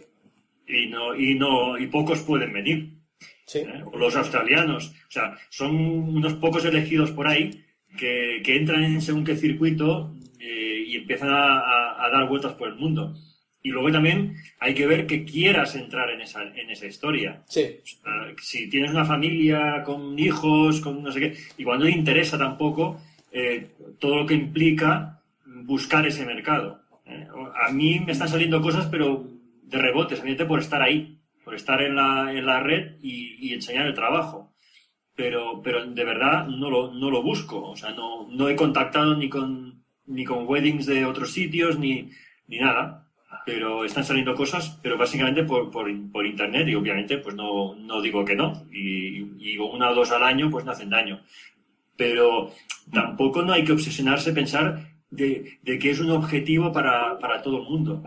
Y 0.66 0.86
no, 0.86 1.14
y 1.14 1.34
no, 1.34 1.76
y 1.76 1.86
pocos 1.88 2.20
pueden 2.20 2.54
venir. 2.54 2.94
Sí. 3.44 3.58
¿Eh? 3.58 3.82
O 3.92 3.98
los 3.98 4.16
australianos. 4.16 4.88
O 4.88 5.10
sea, 5.10 5.36
son 5.50 5.76
unos 5.76 6.32
pocos 6.34 6.64
elegidos 6.64 7.10
por 7.10 7.28
ahí 7.28 7.62
que, 7.98 8.40
que 8.42 8.56
entran 8.56 8.84
en 8.84 9.02
según 9.02 9.22
qué 9.22 9.36
circuito 9.36 10.14
y 10.96 11.00
empiezan 11.00 11.30
a, 11.30 12.04
a, 12.04 12.10
dar 12.10 12.28
vueltas 12.28 12.54
por 12.54 12.68
el 12.68 12.74
mundo. 12.74 13.14
Y 13.62 13.70
luego 13.70 13.90
también 13.90 14.36
hay 14.60 14.74
que 14.74 14.86
ver 14.86 15.06
que 15.06 15.24
quieras 15.24 15.74
entrar 15.74 16.10
en 16.10 16.20
esa, 16.20 16.42
en 16.42 16.70
esa 16.70 16.86
historia. 16.86 17.42
Sí. 17.48 17.80
Sea, 17.84 18.34
si 18.40 18.68
tienes 18.68 18.92
una 18.92 19.04
familia 19.04 19.82
con 19.84 20.18
hijos, 20.18 20.80
con 20.80 21.02
no 21.02 21.10
sé 21.10 21.20
qué, 21.20 21.36
y 21.58 21.64
cuando 21.64 21.84
no 21.84 21.90
te 21.90 21.96
interesa 21.98 22.38
tampoco 22.38 23.00
eh, 23.32 23.72
todo 23.98 24.16
lo 24.16 24.26
que 24.26 24.34
implica 24.34 25.20
buscar 25.44 26.06
ese 26.06 26.24
mercado. 26.24 26.80
¿eh? 27.06 27.26
A 27.66 27.72
mí 27.72 28.00
me 28.00 28.12
están 28.12 28.28
saliendo 28.28 28.62
cosas, 28.62 28.86
pero 28.86 29.28
de 29.62 29.78
rebote, 29.78 30.14
simplemente 30.14 30.44
por 30.44 30.60
estar 30.60 30.80
ahí, 30.80 31.18
por 31.44 31.54
estar 31.54 31.82
en 31.82 31.96
la, 31.96 32.32
en 32.32 32.46
la 32.46 32.60
red 32.60 32.96
y, 33.02 33.48
y 33.48 33.52
enseñar 33.52 33.86
el 33.86 33.94
trabajo 33.94 34.52
pero, 35.16 35.62
pero 35.62 35.84
de 35.86 36.04
verdad 36.04 36.46
no 36.46 36.70
lo, 36.70 36.92
no 36.92 37.10
lo 37.10 37.22
busco. 37.22 37.70
O 37.70 37.74
sea, 37.74 37.90
no, 37.92 38.28
no 38.28 38.48
he 38.48 38.54
contactado 38.54 39.16
ni 39.16 39.28
con, 39.28 39.82
ni 40.06 40.24
con 40.24 40.46
weddings 40.46 40.86
de 40.86 41.04
otros 41.04 41.32
sitios, 41.32 41.78
ni, 41.78 42.10
ni 42.48 42.58
nada. 42.58 43.08
Pero 43.44 43.84
están 43.84 44.04
saliendo 44.04 44.34
cosas, 44.34 44.78
pero 44.82 44.96
básicamente 44.96 45.44
por, 45.44 45.70
por, 45.70 45.86
por 46.10 46.26
internet 46.26 46.68
y 46.68 46.74
obviamente 46.74 47.18
pues 47.18 47.34
no, 47.34 47.74
no 47.74 48.00
digo 48.00 48.24
que 48.24 48.34
no. 48.34 48.64
Y, 48.72 49.18
y, 49.38 49.58
una 49.58 49.90
o 49.90 49.94
dos 49.94 50.10
al 50.12 50.22
año 50.22 50.50
pues 50.50 50.64
no 50.64 50.72
hacen 50.72 50.90
daño. 50.90 51.20
Pero 51.96 52.50
tampoco 52.92 53.42
no 53.42 53.52
hay 53.52 53.64
que 53.64 53.72
obsesionarse 53.72 54.32
pensar 54.32 54.96
de, 55.10 55.58
de 55.62 55.78
que 55.78 55.90
es 55.90 56.00
un 56.00 56.10
objetivo 56.10 56.72
para, 56.72 57.18
para 57.18 57.42
todo 57.42 57.58
el 57.58 57.64
mundo. 57.64 58.02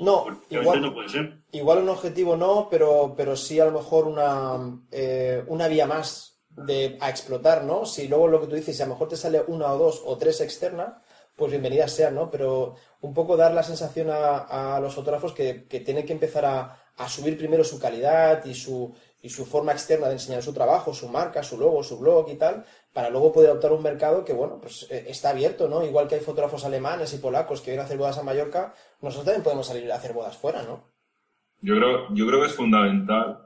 No, 0.00 0.26
igual, 0.50 0.80
no 0.80 0.94
puede 0.94 1.08
ser. 1.08 1.38
igual 1.52 1.78
un 1.78 1.88
objetivo 1.88 2.36
no, 2.36 2.68
pero, 2.70 3.14
pero 3.16 3.36
sí 3.36 3.58
a 3.60 3.66
lo 3.66 3.72
mejor 3.72 4.06
una, 4.06 4.78
eh, 4.90 5.42
una 5.48 5.68
vía 5.68 5.86
más 5.86 6.40
de, 6.50 6.96
a 7.00 7.10
explotar, 7.10 7.64
¿no? 7.64 7.84
Si 7.84 8.08
luego 8.08 8.28
lo 8.28 8.40
que 8.40 8.46
tú 8.46 8.54
dices, 8.54 8.76
si 8.76 8.82
a 8.82 8.86
lo 8.86 8.92
mejor 8.92 9.08
te 9.08 9.16
sale 9.16 9.42
una 9.46 9.72
o 9.72 9.78
dos 9.78 10.02
o 10.04 10.16
tres 10.16 10.40
externa, 10.40 11.02
pues 11.36 11.50
bienvenidas 11.50 11.92
sean, 11.92 12.14
¿no? 12.14 12.30
Pero 12.30 12.76
un 13.00 13.12
poco 13.12 13.36
dar 13.36 13.52
la 13.52 13.62
sensación 13.62 14.08
a, 14.10 14.76
a 14.76 14.80
los 14.80 14.94
fotógrafos 14.94 15.32
que, 15.32 15.66
que, 15.66 15.80
tienen 15.80 16.06
que 16.06 16.12
empezar 16.12 16.44
a, 16.44 16.78
a, 16.96 17.08
subir 17.08 17.36
primero 17.36 17.64
su 17.64 17.78
calidad 17.78 18.44
y 18.44 18.54
su, 18.54 18.94
y 19.20 19.28
su 19.28 19.44
forma 19.44 19.72
externa 19.72 20.06
de 20.06 20.14
enseñar 20.14 20.42
su 20.42 20.52
trabajo, 20.52 20.94
su 20.94 21.08
marca, 21.08 21.42
su 21.42 21.58
logo, 21.58 21.82
su 21.82 21.98
blog 21.98 22.30
y 22.30 22.36
tal, 22.36 22.64
para 22.92 23.10
luego 23.10 23.32
poder 23.32 23.50
optar 23.50 23.72
un 23.72 23.82
mercado 23.82 24.24
que, 24.24 24.32
bueno, 24.32 24.58
pues 24.60 24.86
eh, 24.90 25.06
está 25.08 25.30
abierto, 25.30 25.68
¿no? 25.68 25.84
Igual 25.84 26.06
que 26.06 26.14
hay 26.14 26.20
fotógrafos 26.20 26.64
alemanes 26.64 27.12
y 27.14 27.18
polacos 27.18 27.60
que 27.60 27.72
vienen 27.72 27.82
a 27.82 27.86
hacer 27.86 27.98
bodas 27.98 28.18
a 28.18 28.22
Mallorca, 28.22 28.74
nosotros 29.00 29.24
también 29.24 29.42
podemos 29.42 29.66
salir 29.66 29.90
a 29.90 29.96
hacer 29.96 30.12
bodas 30.12 30.36
fuera, 30.36 30.62
¿no? 30.62 30.84
Yo 31.60 31.76
creo, 31.76 32.14
yo 32.14 32.26
creo 32.26 32.40
que 32.40 32.46
es 32.46 32.54
fundamental 32.54 33.43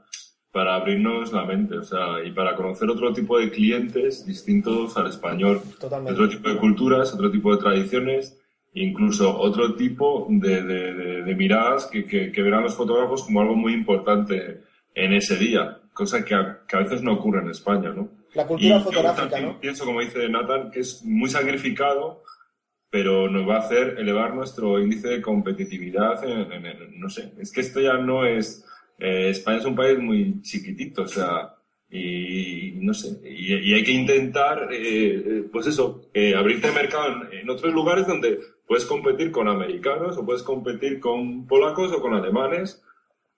para 0.51 0.75
abrirnos 0.75 1.31
la 1.31 1.45
mente, 1.45 1.77
o 1.77 1.83
sea, 1.83 2.23
y 2.23 2.31
para 2.31 2.55
conocer 2.55 2.89
otro 2.89 3.13
tipo 3.13 3.37
de 3.37 3.51
clientes 3.51 4.25
distintos 4.25 4.97
al 4.97 5.07
español, 5.07 5.61
Totalmente. 5.79 6.13
otro 6.13 6.29
tipo 6.29 6.49
de 6.49 6.57
culturas, 6.57 7.13
otro 7.13 7.29
tipo 7.29 7.55
de 7.55 7.61
tradiciones, 7.61 8.39
incluso 8.73 9.37
otro 9.37 9.75
tipo 9.75 10.25
de, 10.29 10.63
de, 10.63 10.93
de, 10.93 11.23
de 11.23 11.35
miradas 11.35 11.85
que, 11.85 12.05
que, 12.05 12.31
que, 12.31 12.41
verán 12.41 12.63
los 12.63 12.75
fotógrafos 12.75 13.23
como 13.23 13.41
algo 13.41 13.55
muy 13.55 13.73
importante 13.73 14.61
en 14.95 15.13
ese 15.13 15.35
día, 15.35 15.81
cosa 15.93 16.25
que 16.25 16.33
a, 16.33 16.61
que 16.67 16.75
a 16.75 16.79
veces 16.79 17.03
no 17.03 17.13
ocurre 17.13 17.41
en 17.41 17.51
España, 17.51 17.91
¿no? 17.91 18.09
La 18.33 18.45
cultura 18.45 18.79
fotográfica, 18.79 19.39
¿no? 19.41 19.59
Pienso, 19.59 19.85
como 19.85 20.01
dice 20.01 20.29
Nathan, 20.29 20.71
que 20.71 20.79
es 20.81 21.03
muy 21.03 21.29
sacrificado, 21.29 22.23
pero 22.89 23.29
nos 23.29 23.47
va 23.47 23.57
a 23.57 23.59
hacer 23.59 23.95
elevar 23.99 24.33
nuestro 24.33 24.79
índice 24.79 25.09
de 25.09 25.21
competitividad 25.21 26.23
en, 26.23 26.51
en, 26.51 26.65
en 26.65 26.99
no 26.99 27.09
sé, 27.09 27.33
es 27.39 27.51
que 27.51 27.61
esto 27.61 27.79
ya 27.79 27.93
no 27.97 28.25
es 28.25 28.65
eh, 28.99 29.29
España 29.29 29.59
es 29.59 29.65
un 29.65 29.75
país 29.75 29.97
muy 29.97 30.41
chiquitito, 30.41 31.03
o 31.03 31.07
sea, 31.07 31.55
y 31.89 32.73
no 32.75 32.93
sé, 32.93 33.19
y, 33.23 33.53
y 33.55 33.73
hay 33.73 33.83
que 33.83 33.91
intentar, 33.91 34.69
eh, 34.71 35.45
pues 35.51 35.67
eso, 35.67 36.09
eh, 36.13 36.35
abrirte 36.35 36.71
mercado 36.71 37.23
en, 37.31 37.39
en, 37.39 37.49
otros 37.49 37.73
lugares 37.73 38.05
donde 38.05 38.39
puedes 38.67 38.85
competir 38.85 39.31
con 39.31 39.47
americanos 39.47 40.17
o 40.17 40.25
puedes 40.25 40.43
competir 40.43 40.99
con 40.99 41.47
polacos 41.47 41.91
o 41.91 42.01
con 42.01 42.13
alemanes, 42.13 42.83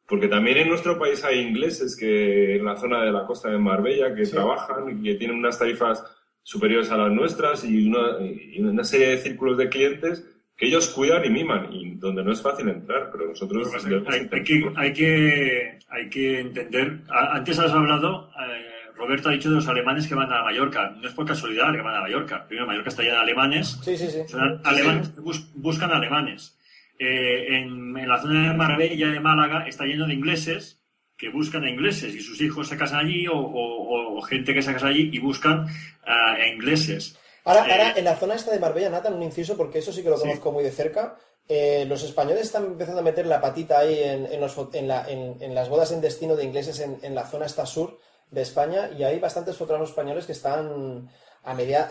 porque 0.07 0.27
también 0.27 0.57
en 0.57 0.69
nuestro 0.69 0.99
país 0.99 1.23
hay 1.23 1.39
ingleses 1.39 1.95
que 1.95 2.55
en 2.57 2.65
la 2.65 2.75
zona 2.75 3.03
de 3.05 3.11
la 3.11 3.25
costa 3.25 3.49
de 3.49 3.57
Marbella 3.57 4.13
que 4.13 4.25
sí. 4.25 4.33
trabajan 4.33 4.99
y 4.99 5.03
que 5.03 5.15
tienen 5.15 5.37
unas 5.37 5.57
tarifas 5.57 6.03
superiores 6.43 6.91
a 6.91 6.97
las 6.97 7.11
nuestras 7.11 7.63
y 7.63 7.87
una, 7.87 8.19
y 8.19 8.59
una 8.59 8.83
serie 8.83 9.09
de 9.09 9.17
círculos 9.19 9.57
de 9.57 9.69
clientes 9.69 10.25
que 10.57 10.67
ellos 10.67 10.89
cuidan 10.89 11.25
y 11.25 11.29
miman 11.29 11.73
y 11.73 11.95
donde 11.95 12.23
no 12.23 12.31
es 12.31 12.41
fácil 12.41 12.69
entrar, 12.69 13.09
pero 13.11 13.27
nosotros... 13.27 13.69
Pero 13.83 14.03
hay, 14.07 14.29
hay, 14.31 14.43
que, 14.43 14.71
hay, 14.75 14.93
que, 14.93 15.79
hay 15.89 16.09
que 16.09 16.39
entender, 16.39 16.99
antes 17.09 17.57
has 17.57 17.71
hablado, 17.71 18.29
eh, 18.39 18.91
Roberto 18.95 19.29
ha 19.29 19.31
dicho 19.31 19.49
de 19.49 19.55
los 19.55 19.67
alemanes 19.67 20.07
que 20.07 20.13
van 20.13 20.31
a 20.31 20.43
Mallorca, 20.43 20.91
no 20.91 21.07
es 21.07 21.13
por 21.13 21.25
casualidad 21.25 21.73
que 21.73 21.81
van 21.81 21.95
a 21.95 22.01
Mallorca, 22.01 22.45
primero 22.47 22.67
Mallorca 22.67 22.89
está 22.89 23.01
llena 23.01 23.15
de 23.15 23.21
alemanes, 23.21 23.79
sí, 23.83 23.97
sí, 23.97 24.07
sí. 24.07 24.19
Son 24.27 24.61
alemanes 24.63 25.11
sí, 25.15 25.21
bus, 25.21 25.51
buscan 25.55 25.91
alemanes. 25.91 26.57
Eh, 26.99 27.57
en, 27.57 27.97
en, 27.97 28.07
la 28.07 28.21
zona 28.21 28.51
de 28.51 28.55
Marbella 28.55 29.07
de 29.09 29.19
Málaga 29.19 29.65
está 29.67 29.85
lleno 29.85 30.05
de 30.05 30.13
ingleses 30.13 30.79
que 31.17 31.29
buscan 31.29 31.63
a 31.63 31.69
ingleses 31.71 32.13
y 32.13 32.19
sus 32.19 32.39
hijos 32.41 32.67
se 32.67 32.77
casan 32.77 32.99
allí 32.99 33.27
o, 33.27 33.33
o, 33.33 34.17
o 34.17 34.21
gente 34.21 34.53
que 34.53 34.61
se 34.61 34.73
casa 34.73 34.87
allí 34.87 35.09
y 35.11 35.17
buscan 35.17 35.65
a 36.05 36.47
ingleses. 36.47 37.19
Ahora, 37.43 37.67
eh, 37.67 37.71
ahora, 37.71 37.93
en 37.95 38.05
la 38.05 38.15
zona 38.15 38.35
esta 38.35 38.51
de 38.51 38.59
Marbella, 38.59 38.89
Nathan, 38.89 39.13
un 39.13 39.23
inciso, 39.23 39.57
porque 39.57 39.79
eso 39.79 39.91
sí 39.91 40.03
que 40.03 40.09
lo 40.09 40.19
conozco 40.19 40.49
sí. 40.49 40.53
muy 40.53 40.63
de 40.63 40.71
cerca. 40.71 41.17
Eh, 41.47 41.85
los 41.87 42.03
españoles 42.03 42.43
están 42.43 42.65
empezando 42.65 43.01
a 43.01 43.03
meter 43.03 43.25
la 43.25 43.41
patita 43.41 43.79
ahí 43.79 43.99
en, 44.01 44.25
en, 44.25 44.39
los, 44.39 44.55
en, 44.73 44.87
la, 44.87 45.05
en 45.09 45.55
las 45.55 45.69
bodas 45.69 45.91
en 45.91 45.99
destino 45.99 46.35
de 46.35 46.45
ingleses 46.45 46.79
en, 46.79 47.15
la 47.15 47.27
zona 47.27 47.45
esta 47.45 47.65
sur 47.65 47.99
de 48.29 48.41
España 48.41 48.89
y 48.97 49.03
hay 49.03 49.19
bastantes 49.19 49.57
fotógrafos 49.57 49.89
españoles 49.89 50.25
que 50.25 50.31
están 50.31 51.09
a 51.43 51.53
media, 51.53 51.89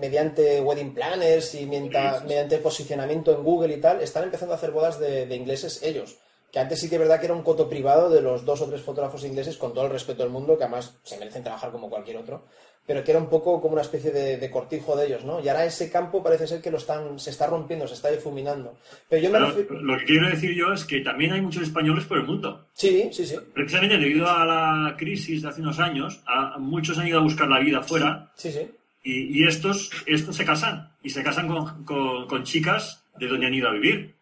mediante 0.00 0.60
wedding 0.60 0.94
planners 0.94 1.54
y 1.56 1.66
mientras, 1.66 2.20
sí. 2.20 2.26
mediante 2.26 2.58
posicionamiento 2.58 3.32
en 3.32 3.42
Google 3.42 3.74
y 3.74 3.80
tal, 3.80 4.00
están 4.00 4.22
empezando 4.24 4.54
a 4.54 4.56
hacer 4.56 4.70
bodas 4.70 4.98
de, 4.98 5.26
de 5.26 5.34
ingleses 5.34 5.82
ellos 5.82 6.16
que 6.52 6.60
antes 6.60 6.80
sí 6.80 6.88
que 6.90 6.96
es 6.96 7.00
verdad 7.00 7.18
que 7.18 7.24
era 7.24 7.34
un 7.34 7.42
coto 7.42 7.66
privado 7.66 8.10
de 8.10 8.20
los 8.20 8.44
dos 8.44 8.60
o 8.60 8.68
tres 8.68 8.82
fotógrafos 8.82 9.24
ingleses, 9.24 9.56
con 9.56 9.72
todo 9.72 9.86
el 9.86 9.90
respeto 9.90 10.22
del 10.22 10.30
mundo, 10.30 10.58
que 10.58 10.64
además 10.64 10.98
se 11.02 11.18
merecen 11.18 11.42
trabajar 11.42 11.72
como 11.72 11.88
cualquier 11.88 12.18
otro, 12.18 12.44
pero 12.86 13.02
que 13.02 13.10
era 13.10 13.20
un 13.20 13.30
poco 13.30 13.58
como 13.62 13.72
una 13.72 13.80
especie 13.80 14.10
de, 14.10 14.36
de 14.36 14.50
cortijo 14.50 14.94
de 14.94 15.06
ellos, 15.06 15.24
¿no? 15.24 15.40
Y 15.40 15.48
ahora 15.48 15.64
ese 15.64 15.90
campo 15.90 16.22
parece 16.22 16.46
ser 16.46 16.60
que 16.60 16.70
lo 16.70 16.76
están, 16.76 17.18
se 17.18 17.30
está 17.30 17.46
rompiendo, 17.46 17.88
se 17.88 17.94
está 17.94 18.10
difuminando. 18.10 18.76
Pero 19.08 19.22
yo 19.22 19.30
me 19.30 19.38
pero, 19.38 19.50
refiero... 19.50 19.80
Lo 19.80 19.98
que 19.98 20.04
quiero 20.04 20.28
decir 20.28 20.54
yo 20.54 20.74
es 20.74 20.84
que 20.84 21.00
también 21.00 21.32
hay 21.32 21.40
muchos 21.40 21.62
españoles 21.62 22.04
por 22.04 22.18
el 22.18 22.26
mundo. 22.26 22.66
Sí, 22.74 23.08
sí, 23.12 23.24
sí. 23.24 23.36
Precisamente 23.54 23.96
debido 23.96 24.28
a 24.28 24.44
la 24.44 24.94
crisis 24.98 25.40
de 25.40 25.48
hace 25.48 25.62
unos 25.62 25.78
años, 25.78 26.20
a, 26.26 26.58
muchos 26.58 26.98
han 26.98 27.08
ido 27.08 27.18
a 27.18 27.22
buscar 27.22 27.48
la 27.48 27.60
vida 27.60 27.78
afuera. 27.78 28.30
Sí, 28.34 28.52
sí. 28.52 28.70
Y, 29.02 29.40
y 29.40 29.46
estos, 29.46 29.90
estos 30.04 30.36
se 30.36 30.44
casan. 30.44 30.92
Y 31.02 31.08
se 31.08 31.22
casan 31.22 31.48
con, 31.48 31.84
con, 31.84 32.26
con 32.26 32.42
chicas 32.44 33.04
de 33.18 33.26
donde 33.26 33.46
han 33.46 33.54
ido 33.54 33.68
a 33.68 33.72
vivir 33.72 34.16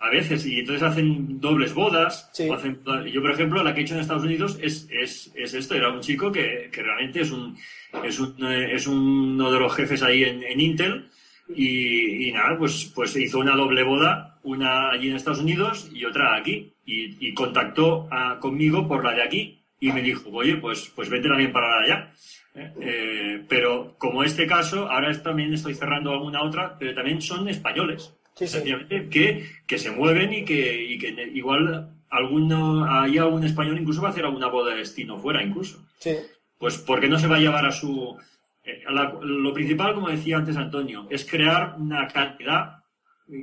a 0.00 0.10
veces, 0.10 0.46
y 0.46 0.60
entonces 0.60 0.82
hacen 0.82 1.40
dobles 1.40 1.74
bodas. 1.74 2.30
Sí. 2.32 2.48
Hacen, 2.50 2.80
yo, 3.12 3.20
por 3.20 3.30
ejemplo, 3.30 3.62
la 3.62 3.74
que 3.74 3.80
he 3.80 3.84
hecho 3.84 3.94
en 3.94 4.00
Estados 4.00 4.24
Unidos 4.24 4.58
es, 4.62 4.88
es, 4.90 5.30
es 5.34 5.54
esto, 5.54 5.74
era 5.74 5.92
un 5.92 6.00
chico 6.00 6.32
que, 6.32 6.70
que 6.72 6.82
realmente 6.82 7.20
es, 7.20 7.30
un, 7.30 7.56
es, 8.02 8.18
un, 8.18 8.44
es 8.46 8.86
uno 8.86 9.52
de 9.52 9.60
los 9.60 9.74
jefes 9.74 10.02
ahí 10.02 10.24
en, 10.24 10.42
en 10.42 10.60
Intel, 10.60 11.10
y, 11.54 12.28
y, 12.28 12.32
nada, 12.32 12.56
pues, 12.56 12.92
pues 12.94 13.14
hizo 13.16 13.40
una 13.40 13.56
doble 13.56 13.82
boda, 13.82 14.38
una 14.42 14.90
allí 14.90 15.10
en 15.10 15.16
Estados 15.16 15.40
Unidos 15.40 15.90
y 15.92 16.04
otra 16.04 16.36
aquí, 16.36 16.72
y, 16.86 17.28
y 17.28 17.34
contactó 17.34 18.08
a, 18.10 18.38
conmigo 18.38 18.88
por 18.88 19.04
la 19.04 19.14
de 19.14 19.22
aquí, 19.22 19.60
y 19.80 19.92
me 19.92 20.02
dijo, 20.02 20.30
oye, 20.30 20.56
pues, 20.56 20.92
pues 20.94 21.08
vete 21.08 21.28
también 21.28 21.52
para 21.52 21.78
allá. 21.82 22.12
¿eh? 22.54 22.72
Eh, 22.80 23.44
pero 23.48 23.96
como 23.98 24.22
este 24.22 24.46
caso, 24.46 24.88
ahora 24.90 25.10
también 25.22 25.54
estoy 25.54 25.74
cerrando 25.74 26.12
alguna 26.12 26.42
otra, 26.42 26.76
pero 26.78 26.94
también 26.94 27.20
son 27.20 27.48
españoles. 27.48 28.14
Sí, 28.40 28.48
sí. 28.48 28.56
Efectivamente, 28.56 29.08
Que, 29.08 29.46
que 29.66 29.78
se 29.78 29.90
mueven 29.90 30.32
y 30.32 30.44
que, 30.44 30.84
y 30.84 30.98
que 30.98 31.08
igual 31.34 31.90
alguno, 32.10 32.84
hay 32.90 33.18
algún 33.18 33.44
español 33.44 33.78
incluso 33.78 34.02
va 34.02 34.08
a 34.08 34.10
hacer 34.12 34.24
alguna 34.24 34.48
boda 34.48 34.72
de 34.72 34.78
destino 34.78 35.18
fuera 35.18 35.42
incluso. 35.42 35.86
Sí. 35.98 36.16
Pues 36.58 36.78
porque 36.78 37.08
no 37.08 37.18
se 37.18 37.28
va 37.28 37.36
a 37.36 37.40
llevar 37.40 37.64
a 37.66 37.72
su... 37.72 38.16
eh, 38.64 38.82
la- 38.90 39.14
lo 39.22 39.52
principal, 39.52 39.94
como 39.94 40.08
decía 40.08 40.38
antes 40.38 40.56
Antonio, 40.56 41.06
es 41.10 41.24
crear 41.28 41.76
una 41.78 42.06
cantidad 42.08 42.82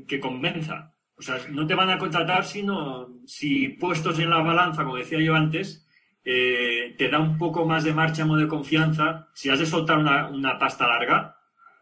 que 0.08 0.20
convenza. 0.20 0.94
O 1.16 1.22
sea, 1.22 1.38
no 1.50 1.66
te 1.66 1.74
van 1.76 1.90
a 1.90 1.98
contratar 1.98 2.44
sino 2.46 3.08
si 3.26 3.70
puestos 3.70 4.20
en 4.20 4.30
la 4.30 4.42
balanza, 4.42 4.84
como 4.84 4.98
decía 4.98 5.20
yo 5.22 5.34
antes, 5.36 5.88
eh, 6.26 6.94
te 6.98 7.08
da 7.10 7.20
un 7.20 7.38
poco 7.38 7.66
más 7.66 7.86
de 7.86 7.94
marcha 7.94 8.26
o 8.26 8.36
de 8.36 8.48
confianza. 8.48 9.30
Si 9.34 9.50
has 9.50 9.60
de 9.60 9.66
soltar 9.66 9.98
una, 9.98 10.28
una 10.28 10.60
pasta 10.60 10.86
larga, 10.88 11.37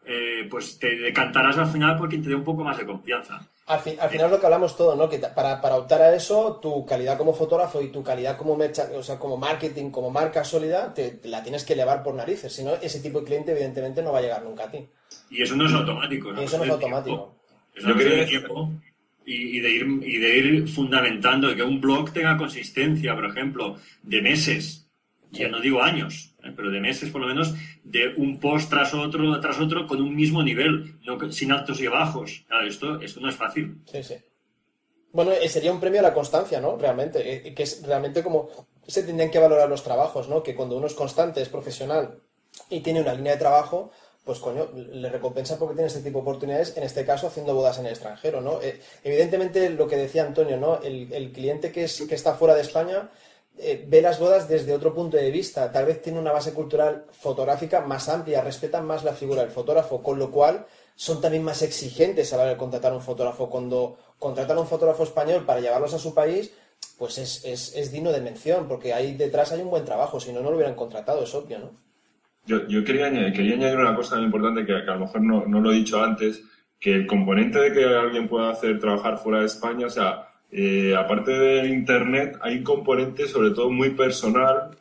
eh, 0.08 0.48
pues 0.50 0.78
te 0.80 0.96
decantarás 0.98 1.58
al 1.58 1.68
final 1.68 1.98
porque 1.98 2.18
te 2.20 2.30
dé 2.30 2.36
un 2.36 2.44
poco 2.44 2.64
más 2.64 2.78
de 2.78 2.86
confianza. 2.86 3.48
Al, 3.68 3.80
fin- 3.80 3.98
al 4.00 4.10
final 4.12 4.28
es 4.28 4.32
lo 4.34 4.40
que 4.40 4.46
hablamos 4.46 4.78
todo, 4.78 4.96
¿no? 4.96 5.10
Que 5.10 5.18
para, 5.18 5.60
para 5.60 5.78
optar 5.78 6.02
a 6.02 6.16
eso, 6.16 6.60
tu 6.62 6.86
calidad 6.86 7.18
como 7.18 7.34
fotógrafo 7.34 7.82
y 7.82 7.88
tu 7.88 8.04
calidad 8.04 8.38
como 8.38 8.56
mercha- 8.56 8.90
o 8.96 9.02
sea, 9.02 9.18
como 9.18 9.38
marketing, 9.38 9.90
como 9.90 10.12
marca 10.12 10.44
sólida, 10.44 10.94
te, 10.94 11.10
te 11.12 11.28
la 11.28 11.42
tienes 11.42 11.64
que 11.64 11.74
elevar 11.74 12.04
por 12.04 12.14
narices. 12.14 12.54
Si 12.54 12.64
no, 12.64 12.76
ese 12.76 13.00
tipo 13.00 13.20
de 13.22 13.26
cliente, 13.26 13.52
evidentemente, 13.54 14.04
no 14.04 14.12
va 14.12 14.20
a 14.20 14.22
llegar 14.22 14.44
nunca 14.44 14.66
a 14.66 14.72
ti. 14.72 14.86
Y 15.32 15.42
eso 15.42 15.56
no 15.56 15.66
es 15.66 15.74
automático. 15.74 16.30
Y 16.40 16.44
eso 16.44 16.58
no 16.60 16.64
es 16.66 16.70
automático. 16.70 17.36
Es 17.74 17.84
cuestión 17.84 17.98
de 17.98 18.04
quería- 18.04 18.26
tiempo 18.28 18.72
y, 19.26 19.58
y 19.58 19.60
de 19.60 19.70
ir, 19.72 19.86
y 20.04 20.18
de 20.20 20.38
ir 20.38 20.68
fundamentando, 20.70 21.48
de 21.48 21.56
que 21.56 21.64
un 21.64 21.82
blog 21.82 22.14
tenga 22.14 22.38
consistencia, 22.38 23.16
por 23.16 23.26
ejemplo, 23.26 23.78
de 24.04 24.22
meses, 24.22 24.88
ya 25.32 25.48
no 25.48 25.60
digo 25.60 25.82
años, 25.82 26.35
¿eh? 26.35 26.35
Pero 26.56 26.70
de 26.70 26.80
meses 26.80 27.10
por 27.10 27.22
lo 27.22 27.28
menos, 27.28 27.54
de 27.84 28.14
un 28.18 28.40
post 28.40 28.70
tras 28.70 28.94
otro, 28.94 29.40
tras 29.40 29.60
otro, 29.60 29.88
con 29.88 30.02
un 30.02 30.16
mismo 30.16 30.44
nivel, 30.44 30.96
sin 31.32 31.52
altos 31.52 31.80
y 31.82 31.88
bajos. 31.88 32.44
Claro, 32.48 32.68
esto, 32.68 33.02
esto 33.02 33.20
no 33.20 33.30
es 33.30 33.36
fácil. 33.36 33.82
Sí, 33.86 34.04
sí. 34.04 34.16
Bueno, 35.12 35.32
eh, 35.32 35.48
sería 35.48 35.72
un 35.72 35.80
premio 35.80 36.02
a 36.02 36.04
la 36.04 36.14
constancia, 36.14 36.60
¿no? 36.60 36.76
Realmente, 36.76 37.48
eh, 37.48 37.54
que 37.54 37.64
es 37.64 37.82
realmente 37.88 38.22
como 38.22 38.50
se 38.86 39.04
tendrían 39.04 39.32
que 39.32 39.40
valorar 39.40 39.70
los 39.70 39.82
trabajos, 39.82 40.28
¿no? 40.28 40.44
Que 40.44 40.56
cuando 40.56 40.78
uno 40.78 40.88
es 40.88 40.94
constante, 40.94 41.42
es 41.42 41.48
profesional 41.48 42.20
y 42.70 42.82
tiene 42.82 43.02
una 43.02 43.14
línea 43.14 43.34
de 43.34 43.40
trabajo, 43.40 43.92
pues 44.26 44.40
coño, 44.40 44.70
le 44.76 45.10
recompensa 45.10 45.58
porque 45.58 45.76
tiene 45.76 45.88
este 45.88 46.02
tipo 46.02 46.18
de 46.18 46.24
oportunidades, 46.24 46.76
en 46.76 46.84
este 46.84 47.06
caso 47.06 47.28
haciendo 47.28 47.56
bodas 47.56 47.80
en 47.80 47.86
el 47.86 47.92
extranjero, 47.94 48.42
¿no? 48.42 48.62
Eh, 48.62 48.82
evidentemente, 49.04 49.70
lo 49.70 49.88
que 49.88 49.96
decía 49.96 50.26
Antonio, 50.26 50.58
¿no? 50.58 50.82
El, 50.82 51.14
el 51.14 51.32
cliente 51.32 51.72
que, 51.72 51.86
es, 51.86 52.02
que 52.02 52.16
está 52.16 52.34
fuera 52.34 52.56
de 52.56 52.62
España 52.62 53.10
eh, 53.58 53.86
ve 53.88 54.02
las 54.02 54.20
bodas 54.20 54.50
desde 54.50 54.74
otro 54.74 54.94
punto 54.94 55.18
de 55.18 55.32
vista, 55.32 55.72
tal 55.72 55.86
vez 55.86 56.02
tiene 56.02 56.20
una 56.20 56.32
base 56.32 56.54
cultural 56.54 57.06
fotográfica 57.12 57.82
más 57.82 58.10
amplia, 58.10 58.42
respetan 58.42 58.86
más 58.86 59.04
la 59.04 59.14
figura 59.14 59.42
del 59.42 59.52
fotógrafo, 59.52 60.04
con 60.04 60.20
lo 60.20 60.30
cual 60.30 60.66
son 60.96 61.22
también 61.22 61.44
más 61.44 61.62
exigentes 61.62 62.34
a 62.34 62.38
la 62.38 62.44
hora 62.44 62.52
de 62.52 62.58
contratar 62.58 62.92
a 62.92 62.96
un 62.96 63.02
fotógrafo. 63.02 63.50
Cuando 63.50 63.98
contratan 64.20 64.58
a 64.58 64.62
un 64.62 64.68
fotógrafo 64.68 65.04
español 65.04 65.46
para 65.46 65.62
llevarlos 65.62 65.94
a 65.94 66.00
su 66.00 66.14
país, 66.14 66.54
pues 66.98 67.18
es, 67.18 67.46
es, 67.46 67.76
es 67.76 67.92
digno 67.92 68.12
de 68.12 68.22
mención, 68.22 68.68
porque 68.68 68.94
ahí 68.94 69.14
detrás 69.16 69.52
hay 69.52 69.62
un 69.62 69.70
buen 69.70 69.86
trabajo, 69.86 70.20
si 70.20 70.32
no, 70.32 70.42
no 70.42 70.50
lo 70.50 70.58
hubieran 70.58 70.76
contratado, 70.76 71.24
es 71.24 71.34
obvio, 71.34 71.60
¿no? 71.60 71.72
Yo, 72.46 72.68
yo 72.68 72.84
quería, 72.84 73.08
añadir, 73.08 73.34
quería 73.34 73.56
añadir 73.56 73.78
una 73.78 73.96
cosa 73.96 74.18
muy 74.18 74.26
importante 74.26 74.66
que, 74.66 74.74
a 74.74 74.94
lo 74.94 75.00
mejor 75.00 75.22
no, 75.22 75.46
no 75.48 75.60
lo 75.60 75.72
he 75.72 75.76
dicho 75.76 76.02
antes, 76.02 76.42
que 76.80 76.94
el 76.94 77.08
componente 77.08 77.60
de 77.60 77.74
que 77.74 77.84
alguien 77.84 78.28
pueda 78.28 78.52
hacer 78.52 78.80
trabajar 78.80 79.18
fuera 79.18 79.40
de 79.40 79.46
España, 79.46 79.88
o 79.88 79.90
sea, 79.90 80.25
eh, 80.52 80.96
aparte 80.96 81.32
del 81.32 81.72
Internet, 81.72 82.38
hay 82.42 82.58
un 82.58 82.64
componente 82.64 83.28
sobre 83.28 83.52
todo 83.52 83.70
muy 83.70 83.92
personal 83.92 84.72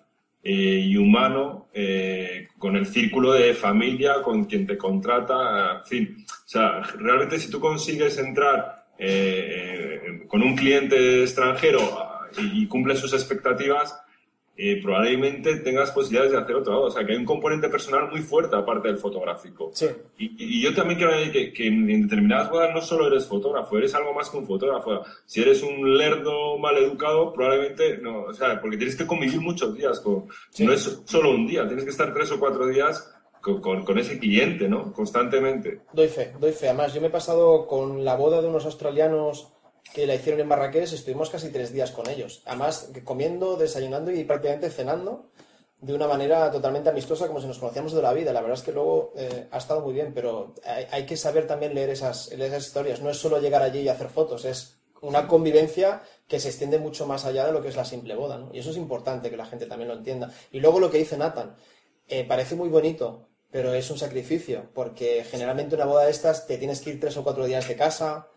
eh, 0.43 0.53
y 0.53 0.97
humano 0.97 1.69
eh, 1.73 2.49
con 2.59 2.77
el 2.77 2.87
círculo 2.87 3.33
de 3.33 3.55
familia, 3.55 4.23
con 4.23 4.45
quien 4.45 4.67
te 4.67 4.77
contrata, 4.77 5.79
en 5.79 5.87
fin. 5.87 6.27
O 6.29 6.49
sea, 6.49 6.81
realmente 6.99 7.39
si 7.39 7.51
tú 7.51 7.61
consigues 7.61 8.19
entrar 8.19 8.85
con 10.29 10.43
un 10.43 10.55
cliente 10.55 11.23
extranjero 11.23 11.81
ah, 11.99 12.29
y, 12.39 12.63
y 12.63 12.67
cumple 12.67 12.95
sus 12.95 13.13
expectativas, 13.13 14.04
eh, 14.57 14.81
probablemente 14.83 15.57
tengas 15.57 15.91
posibilidades 15.91 16.33
de 16.33 16.39
hacer 16.39 16.55
otro 16.57 16.73
lado. 16.73 16.85
O 16.87 16.91
sea, 16.91 17.05
que 17.05 17.13
hay 17.13 17.19
un 17.19 17.25
componente 17.25 17.69
personal 17.69 18.09
muy 18.11 18.21
fuerte 18.23 18.55
aparte 18.57 18.89
del 18.89 18.99
fotográfico. 18.99 19.71
Sí. 19.73 19.87
Y, 20.19 20.59
y 20.59 20.63
yo 20.63 20.75
también 20.75 20.99
quiero 20.99 21.13
añadir 21.13 21.33
que, 21.33 21.53
que 21.53 21.67
en 21.67 22.03
determinadas 22.03 22.51
bodas 22.51 22.73
no 22.75 22.81
solo 22.81 23.07
eres 23.09 23.27
fotógrafo, 23.27 23.77
eres 23.79 23.95
algo 23.95 24.15
más 24.15 24.31
que 24.31 24.37
un 24.37 24.47
fotógrafo. 24.47 25.03
Si 25.27 25.43
eres 25.43 25.63
un 25.63 25.97
lerdo 25.97 26.57
mal 26.59 26.77
educado, 26.79 27.33
probablemente 27.33 27.99
no, 27.99 28.25
o 28.25 28.33
sea, 28.33 28.61
porque 28.61 28.77
tienes 28.77 28.97
que 28.97 29.07
convivir 29.07 29.41
muchos 29.41 29.75
días 29.77 29.99
con, 30.01 30.27
Sí. 30.51 30.65
no 30.65 30.73
es 30.73 31.03
solo 31.05 31.31
un 31.31 31.47
día, 31.47 31.67
tienes 31.67 31.85
que 31.85 31.91
estar 31.91 32.13
tres 32.15 32.31
o 32.33 32.39
cuatro 32.39 32.67
días 32.69 33.11
con, 33.41 33.61
con, 33.61 33.85
con 33.85 33.99
ese 33.99 34.19
cliente, 34.19 34.69
¿no? 34.69 34.93
Constantemente. 34.93 35.81
Doy 35.93 36.09
fe, 36.09 36.33
doy 36.41 36.53
fe. 36.53 36.69
Además, 36.69 36.95
yo 36.95 37.01
me 37.01 37.09
he 37.09 37.11
pasado 37.11 37.67
con 37.67 38.05
la 38.05 38.15
boda 38.17 38.41
de 38.41 38.49
unos 38.49 38.65
australianos 38.65 39.53
que 39.93 40.07
la 40.07 40.15
hicieron 40.15 40.41
en 40.41 40.49
Marrakech, 40.49 40.93
estuvimos 40.93 41.31
casi 41.31 41.51
tres 41.51 41.73
días 41.73 41.91
con 41.91 42.09
ellos. 42.09 42.43
Además, 42.47 42.91
comiendo, 43.05 43.57
desayunando 43.57 44.11
y 44.11 44.25
prácticamente 44.25 44.71
cenando 44.71 45.31
de 45.81 45.93
una 45.93 46.09
manera 46.09 46.51
totalmente 46.51 46.89
amistosa, 46.89 47.27
como 47.27 47.41
si 47.41 47.47
nos 47.47 47.59
conocíamos 47.59 47.93
de 47.93 48.01
la 48.01 48.13
vida. 48.15 48.33
La 48.33 48.41
verdad 48.41 48.59
es 48.59 48.65
que 48.65 48.73
luego 48.73 49.13
eh, 49.17 49.49
ha 49.51 49.59
estado 49.59 49.83
muy 49.83 49.93
bien, 49.93 50.13
pero 50.15 50.55
hay, 50.91 51.05
que 51.05 51.17
saber 51.17 51.47
también 51.47 51.75
leer 51.75 51.91
esas, 51.91 52.31
leer 52.31 52.53
esas 52.53 52.67
historias. 52.67 53.03
No 53.03 53.11
es 53.11 53.19
solo 53.19 53.39
llegar 53.39 53.63
allí 53.63 53.81
y 53.81 53.89
hacer 53.89 54.09
fotos, 54.09 54.47
es 54.47 54.79
una 55.03 55.29
convivencia 55.29 56.03
que 56.27 56.41
se 56.41 56.49
extiende 56.49 56.79
mucho 56.79 57.07
más 57.07 57.27
allá 57.27 57.45
de 57.45 57.53
lo 57.53 57.61
que 57.61 57.69
es 57.69 57.77
la 57.77 57.85
simple 57.85 58.15
boda. 58.15 58.49
Y 58.53 58.61
eso 58.61 58.71
es 58.71 58.79
importante 58.79 59.29
que 59.29 59.37
la 59.37 59.45
gente 59.45 59.67
también 59.67 59.89
lo 59.89 59.95
entienda. 59.95 60.33
Y 60.51 60.61
luego 60.61 60.81
lo 60.81 60.91
que 60.91 60.99
dice 60.99 61.19
Nathan, 61.19 61.55
eh, 62.09 62.25
parece 62.25 62.55
muy 62.55 62.71
bonito, 62.71 63.29
pero 63.51 63.75
es 63.75 63.91
un 63.91 63.99
sacrificio, 63.99 64.71
porque 64.73 65.23
generalmente 65.25 65.75
una 65.75 65.85
boda 65.85 66.05
de 66.05 66.11
estas 66.11 66.47
te 66.47 66.57
tienes 66.57 66.81
que 66.81 66.91
ir 66.91 67.01
tres 67.01 67.17
o 67.19 67.23
cuatro 67.23 67.45
días 67.45 67.69
de 67.69 67.77
casa, 67.77 68.29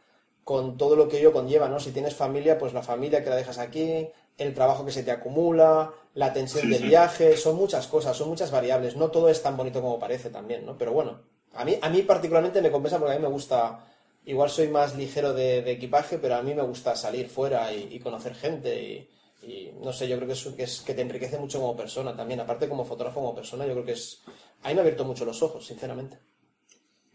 con 0.48 0.78
todo 0.78 0.96
lo 0.96 1.10
que 1.10 1.20
ello 1.20 1.34
conlleva, 1.34 1.68
¿no? 1.68 1.78
Si 1.78 1.92
tienes 1.92 2.16
familia, 2.16 2.58
pues 2.58 2.72
la 2.72 2.82
familia 2.82 3.22
que 3.22 3.30
la 3.30 3.36
dejas 3.36 3.58
aquí, 3.58 4.08
el 4.38 4.54
trabajo 4.54 4.86
que 4.86 4.94
se 4.94 5.04
te 5.04 5.12
acumula, 5.12 5.92
la 6.14 6.32
tensión 6.32 6.64
Sí, 6.64 6.70
del 6.70 6.84
sí. 6.84 6.88
viaje, 6.88 7.36
son 7.36 7.58
muchas 7.58 7.86
cosas, 7.88 8.16
son 8.16 8.30
muchas 8.30 8.50
variables, 8.50 8.96
no 8.96 9.12
todo 9.12 9.28
es 9.28 9.42
tan 9.44 9.58
bonito 9.58 9.82
como 9.82 10.00
parece 10.00 10.30
también, 10.30 10.66
¿no? 10.66 10.78
Pero 10.78 10.94
bueno, 10.94 11.20
a 11.54 11.66
mí, 11.66 11.78
a 11.82 11.90
mí 11.90 12.02
particularmente 12.04 12.62
me 12.62 12.72
compensa 12.72 12.98
porque 12.98 13.16
a 13.16 13.18
mí 13.18 13.22
me 13.22 13.28
gusta, 13.28 13.86
igual 14.26 14.50
soy 14.50 14.70
más 14.70 14.96
ligero 14.96 15.34
de, 15.34 15.64
de 15.64 15.72
equipaje, 15.72 16.18
pero 16.18 16.36
a 16.36 16.42
mí 16.42 16.54
me 16.56 16.62
gusta 16.64 16.96
salir 16.96 17.28
fuera 17.28 17.74
y, 17.74 17.90
y 17.92 18.00
conocer 18.00 18.34
gente 18.34 18.82
y, 18.82 19.10
y 19.46 19.74
no 19.84 19.92
sé, 19.92 20.08
yo 20.08 20.16
creo 20.16 20.28
que 20.28 20.34
es, 20.34 20.46
que 20.56 20.64
es 20.64 20.80
que 20.80 20.94
te 20.94 21.02
enriquece 21.02 21.38
mucho 21.38 21.60
como 21.60 21.76
persona 21.76 22.16
también, 22.16 22.40
aparte 22.40 22.70
como 22.70 22.86
fotógrafo, 22.86 23.20
como 23.20 23.36
persona, 23.36 23.66
yo 23.66 23.74
creo 23.74 23.86
que 23.86 23.92
es, 24.00 24.22
a 24.64 24.70
mí 24.70 24.76
me 24.76 24.80
ha 24.80 24.84
abierto 24.84 25.04
mucho 25.04 25.26
los 25.26 25.44
ojos, 25.44 25.66
sinceramente. 25.68 26.18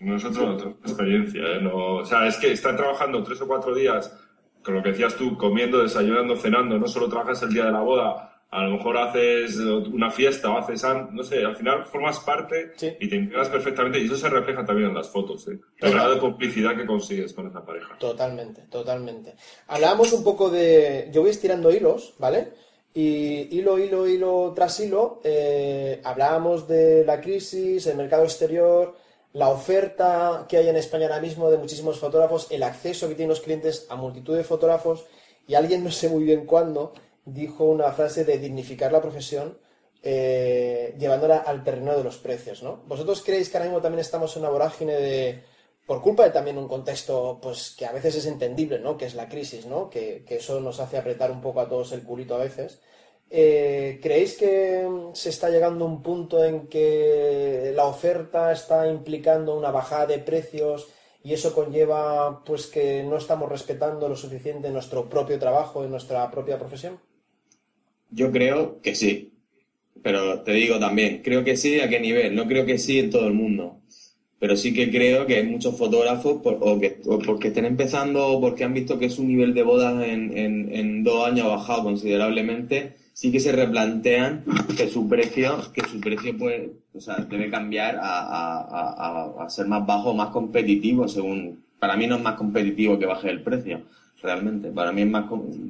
Nosotros, 0.03 0.55
otra 0.62 0.70
experiencia, 0.84 1.42
¿eh? 1.42 1.61
No, 1.61 1.96
o 1.96 2.05
sea, 2.05 2.26
es 2.26 2.36
que 2.36 2.53
estar 2.53 2.76
trabajando 2.76 3.22
tres 3.22 3.40
o 3.40 3.46
cuatro 3.46 3.74
días, 3.74 4.12
con 4.64 4.74
lo 4.74 4.82
que 4.82 4.90
decías 4.90 5.14
tú, 5.16 5.36
comiendo, 5.36 5.82
desayunando, 5.82 6.36
cenando, 6.36 6.78
no 6.78 6.86
solo 6.88 7.09
trabajas 7.09 7.42
el 7.42 7.53
día 7.53 7.66
de 7.66 7.72
la 7.72 7.80
boda, 7.80 8.28
a 8.50 8.64
lo 8.64 8.72
mejor 8.76 8.98
haces 8.98 9.57
una 9.57 10.11
fiesta 10.11 10.50
o 10.50 10.59
haces, 10.59 10.84
no 11.11 11.22
sé, 11.22 11.42
al 11.42 11.57
final 11.57 11.84
formas 11.86 12.20
parte 12.20 12.72
Sí. 12.76 12.92
y 13.00 13.09
te 13.09 13.16
integras 13.16 13.48
perfectamente 13.48 13.98
y 13.98 14.05
eso 14.05 14.16
se 14.18 14.28
refleja 14.28 14.62
también 14.64 14.88
en 14.90 14.94
las 14.94 15.09
fotos, 15.09 15.48
¿eh? 15.48 15.59
El 15.78 15.92
grado 15.92 16.14
de 16.14 16.20
complicidad 16.20 16.76
que 16.76 16.84
consigues 16.84 17.32
con 17.32 17.46
esa 17.46 17.64
pareja. 17.64 17.96
Totalmente, 17.98 18.62
totalmente. 18.70 19.34
Hablábamos 19.68 20.12
un 20.12 20.22
poco 20.22 20.50
de. 20.50 21.09
Yo 21.12 21.22
voy 21.22 21.30
estirando 21.30 21.70
hilos, 21.72 22.14
¿vale? 22.18 22.48
Y 22.92 23.57
hilo, 23.57 23.78
hilo, 23.78 24.07
hilo 24.07 24.53
tras 24.55 24.78
hilo, 24.80 25.20
eh, 25.24 26.03
hablábamos 26.05 26.68
de 26.68 27.05
la 27.07 27.22
crisis, 27.22 27.86
el 27.86 27.96
mercado 27.96 28.24
exterior, 28.24 28.94
la 29.33 29.49
oferta 29.49 30.47
que 30.49 30.59
hay 30.59 30.68
en 30.68 30.76
España 30.76 31.07
ahora 31.07 31.20
mismo 31.20 31.51
de 31.51 31.59
muchísimos 31.59 31.99
fotógrafos, 31.99 32.49
el 32.51 32.62
acceso 32.62 33.09
que 33.09 33.14
tienen 33.14 33.30
los 33.30 33.41
clientes 33.41 33.87
a 33.89 33.97
multitud 33.97 34.37
de 34.37 34.45
fotógrafos, 34.45 35.07
y 35.47 35.55
alguien, 35.55 35.83
no 35.83 35.91
sé 35.91 36.09
muy 36.09 36.24
bien 36.24 36.47
cuándo, 36.47 36.93
dijo 37.24 37.64
una 37.64 37.93
frase 37.93 38.24
de 38.24 38.39
dignificar 38.39 38.93
la 38.93 39.01
profesión 39.01 39.59
eh, 40.03 40.95
llevándola 40.99 41.39
al 41.39 41.62
terreno 41.62 41.97
de 41.97 42.05
los 42.05 42.18
precios, 42.18 42.62
¿no? 42.62 42.83
¿Vosotros 42.87 43.22
creéis 43.24 43.49
que 43.49 43.57
ahora 43.57 43.68
mismo 43.68 43.80
también 43.80 44.01
estamos 44.01 44.37
en 44.37 44.43
una 44.43 44.51
vorágine 44.51 44.95
de, 44.95 45.43
por 45.87 46.03
culpa 46.03 46.24
de 46.24 46.30
también 46.30 46.59
un 46.59 46.68
contexto 46.68 47.39
pues 47.41 47.74
que 47.76 47.87
a 47.87 47.93
veces 47.93 48.16
es 48.16 48.26
entendible, 48.26 48.80
¿no? 48.80 48.97
Que 48.97 49.07
es 49.07 49.14
la 49.14 49.28
crisis, 49.28 49.66
¿no? 49.66 49.89
Que, 49.89 50.24
que 50.26 50.37
eso 50.37 50.61
nos 50.61 50.80
hace 50.80 50.99
apretar 50.99 51.30
un 51.30 51.41
poco 51.41 51.61
a 51.61 51.68
todos 51.68 51.93
el 51.93 52.03
culito 52.03 52.35
a 52.35 52.39
veces. 52.39 52.80
Eh, 53.35 53.99
¿Creéis 54.03 54.37
que 54.37 54.87
mm, 54.89 55.14
se 55.14 55.30
está 55.30 55.49
llegando 55.51 55.85
a 55.85 55.89
un 55.89 56.03
punto 56.03 56.45
en 56.45 56.68
que 56.68 57.72
la 57.74 57.87
oferta 57.87 58.53
está 58.53 58.87
implicando 58.97 59.57
una 59.57 59.70
bajada 59.70 60.07
de 60.07 60.18
precios 60.18 60.89
y 61.24 61.33
eso 61.33 61.55
conlleva 61.55 62.43
pues 62.45 62.66
que 62.66 63.03
no 63.05 63.16
estamos 63.16 63.49
respetando 63.49 64.09
lo 64.09 64.16
suficiente 64.16 64.70
nuestro 64.70 65.09
propio 65.09 65.39
trabajo 65.39 65.85
y 65.85 65.89
nuestra 65.89 66.30
propia 66.30 66.59
profesión? 66.59 67.01
Yo 68.11 68.30
creo 68.33 68.80
que 68.83 68.95
sí. 68.95 69.33
Pero 70.03 70.43
te 70.43 70.53
digo 70.53 70.78
también, 70.80 71.22
creo 71.22 71.45
que 71.45 71.57
sí, 71.57 71.80
¿a 71.80 71.89
qué 71.89 72.01
nivel? 72.01 72.35
No 72.35 72.47
creo 72.49 72.66
que 72.66 72.78
sí 72.78 72.99
en 73.01 73.11
todo 73.11 73.26
el 73.28 73.35
mundo. 73.35 73.80
Pero 74.41 74.57
sí 74.57 74.74
que 74.74 74.91
creo 74.91 75.26
que 75.26 75.37
hay 75.37 75.47
muchos 75.47 75.76
fotógrafos, 75.78 76.43
por- 76.43 76.59
o, 76.61 76.80
que, 76.80 77.01
o 77.07 77.18
porque 77.20 77.49
estén 77.49 77.66
empezando 77.66 78.26
o 78.28 78.41
porque 78.41 78.64
han 78.64 78.74
visto 78.74 78.99
que 78.99 79.11
su 79.11 79.24
nivel 79.24 79.55
de 79.55 79.62
bodas 79.64 80.05
en, 80.07 80.37
en- 80.39 80.74
en 80.74 81.05
dos 81.05 81.26
años 81.26 81.47
ha 81.47 81.51
bajado 81.57 81.85
considerablemente, 81.85 82.95
sí 83.12 83.30
que 83.30 83.40
se 83.40 83.52
replantean 83.52 84.44
que 84.76 84.88
su 84.88 85.08
precio, 85.08 85.58
que 85.72 85.86
su 85.86 86.00
precio 86.00 86.36
puede, 86.36 86.72
o 86.94 87.00
sea, 87.00 87.16
debe 87.16 87.50
cambiar 87.50 87.96
a, 87.96 88.58
a, 88.60 89.44
a, 89.44 89.50
ser 89.50 89.66
más 89.66 89.86
bajo 89.86 90.14
más 90.14 90.30
competitivo 90.30 91.08
según, 91.08 91.62
para 91.78 91.96
mí 91.96 92.06
no 92.06 92.16
es 92.16 92.22
más 92.22 92.36
competitivo 92.36 92.98
que 92.98 93.06
baje 93.06 93.30
el 93.30 93.42
precio, 93.42 93.82
realmente. 94.22 94.70
Para 94.70 94.92
mí 94.92 95.02
es 95.02 95.10
más 95.10 95.26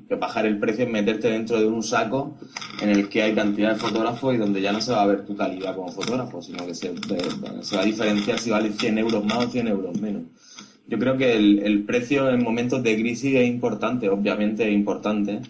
que 0.08 0.14
bajar 0.14 0.46
el 0.46 0.58
precio 0.58 0.84
es 0.84 0.90
meterte 0.90 1.30
dentro 1.30 1.58
de 1.58 1.66
un 1.66 1.82
saco 1.82 2.36
en 2.80 2.90
el 2.90 3.08
que 3.08 3.22
hay 3.22 3.34
cantidad 3.34 3.72
de 3.72 3.80
fotógrafos 3.80 4.34
y 4.34 4.38
donde 4.38 4.60
ya 4.60 4.72
no 4.72 4.80
se 4.80 4.92
va 4.92 5.02
a 5.02 5.06
ver 5.06 5.24
tu 5.24 5.36
calidad 5.36 5.74
como 5.74 5.90
fotógrafo, 5.90 6.40
sino 6.42 6.66
que 6.66 6.74
se, 6.74 6.92
se 7.62 7.76
va 7.76 7.82
a 7.82 7.86
diferenciar 7.86 8.38
si 8.38 8.50
vale 8.50 8.72
100 8.72 8.98
euros 8.98 9.24
más 9.24 9.46
o 9.46 9.50
100 9.50 9.68
euros 9.68 10.00
menos. 10.00 10.22
Yo 10.86 10.98
creo 10.98 11.16
que 11.16 11.34
el, 11.34 11.60
el 11.60 11.84
precio 11.84 12.28
en 12.28 12.42
momentos 12.42 12.82
de 12.82 12.94
crisis 12.96 13.34
es 13.36 13.48
importante, 13.48 14.08
obviamente 14.10 14.68
es 14.68 14.74
importante, 14.74 15.40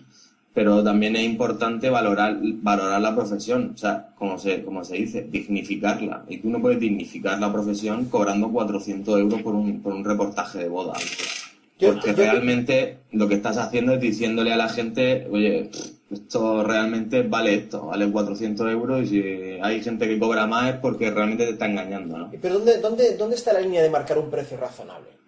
pero 0.55 0.84
también 0.84 1.16
es 1.16 1.24
importante 1.24 1.88
valorar, 1.88 2.36
valorar 2.40 3.00
la 3.00 3.14
profesión, 3.14 3.72
o 3.74 3.78
sea, 3.78 4.11
como 4.16 4.38
se, 4.38 4.62
como 4.62 4.84
se 4.84 4.96
dice, 4.96 5.26
dignificarla. 5.30 6.24
Y 6.28 6.38
tú 6.38 6.50
no 6.50 6.61
puedes 6.61 6.78
dignificar 6.78 7.38
la 7.38 7.53
profesión 7.53 8.07
cobrando 8.07 8.50
400 8.50 9.20
euros 9.20 9.42
por 9.42 9.55
un, 9.55 9.80
por 9.80 9.94
un 9.94 10.05
reportaje 10.05 10.59
de 10.59 10.68
boda. 10.68 10.94
Porque 11.80 12.12
realmente 12.12 12.98
lo 13.12 13.28
que 13.28 13.34
estás 13.34 13.57
haciendo 13.57 13.94
es 13.94 14.00
diciéndole 14.00 14.53
a 14.53 14.57
la 14.57 14.68
gente, 14.68 15.26
oye, 15.30 15.70
esto 16.11 16.62
realmente 16.62 17.22
vale 17.22 17.55
esto, 17.55 17.86
vale 17.86 18.11
400 18.11 18.70
euros 18.70 19.03
y 19.03 19.07
si 19.07 19.22
hay 19.61 19.82
gente 19.82 20.07
que 20.07 20.18
cobra 20.18 20.46
más 20.46 20.74
es 20.74 20.80
porque 20.80 21.11
realmente 21.11 21.46
te 21.46 21.53
está 21.53 21.66
engañando, 21.66 22.18
¿no? 22.18 22.30
Pero 22.40 22.55
¿dónde, 22.55 22.78
dónde, 22.78 23.16
dónde 23.16 23.36
está 23.36 23.53
la 23.53 23.61
línea 23.61 23.82
de 23.82 23.90
marcar 23.90 24.18
un 24.18 24.30
precio 24.30 24.59
razonable? 24.59 25.22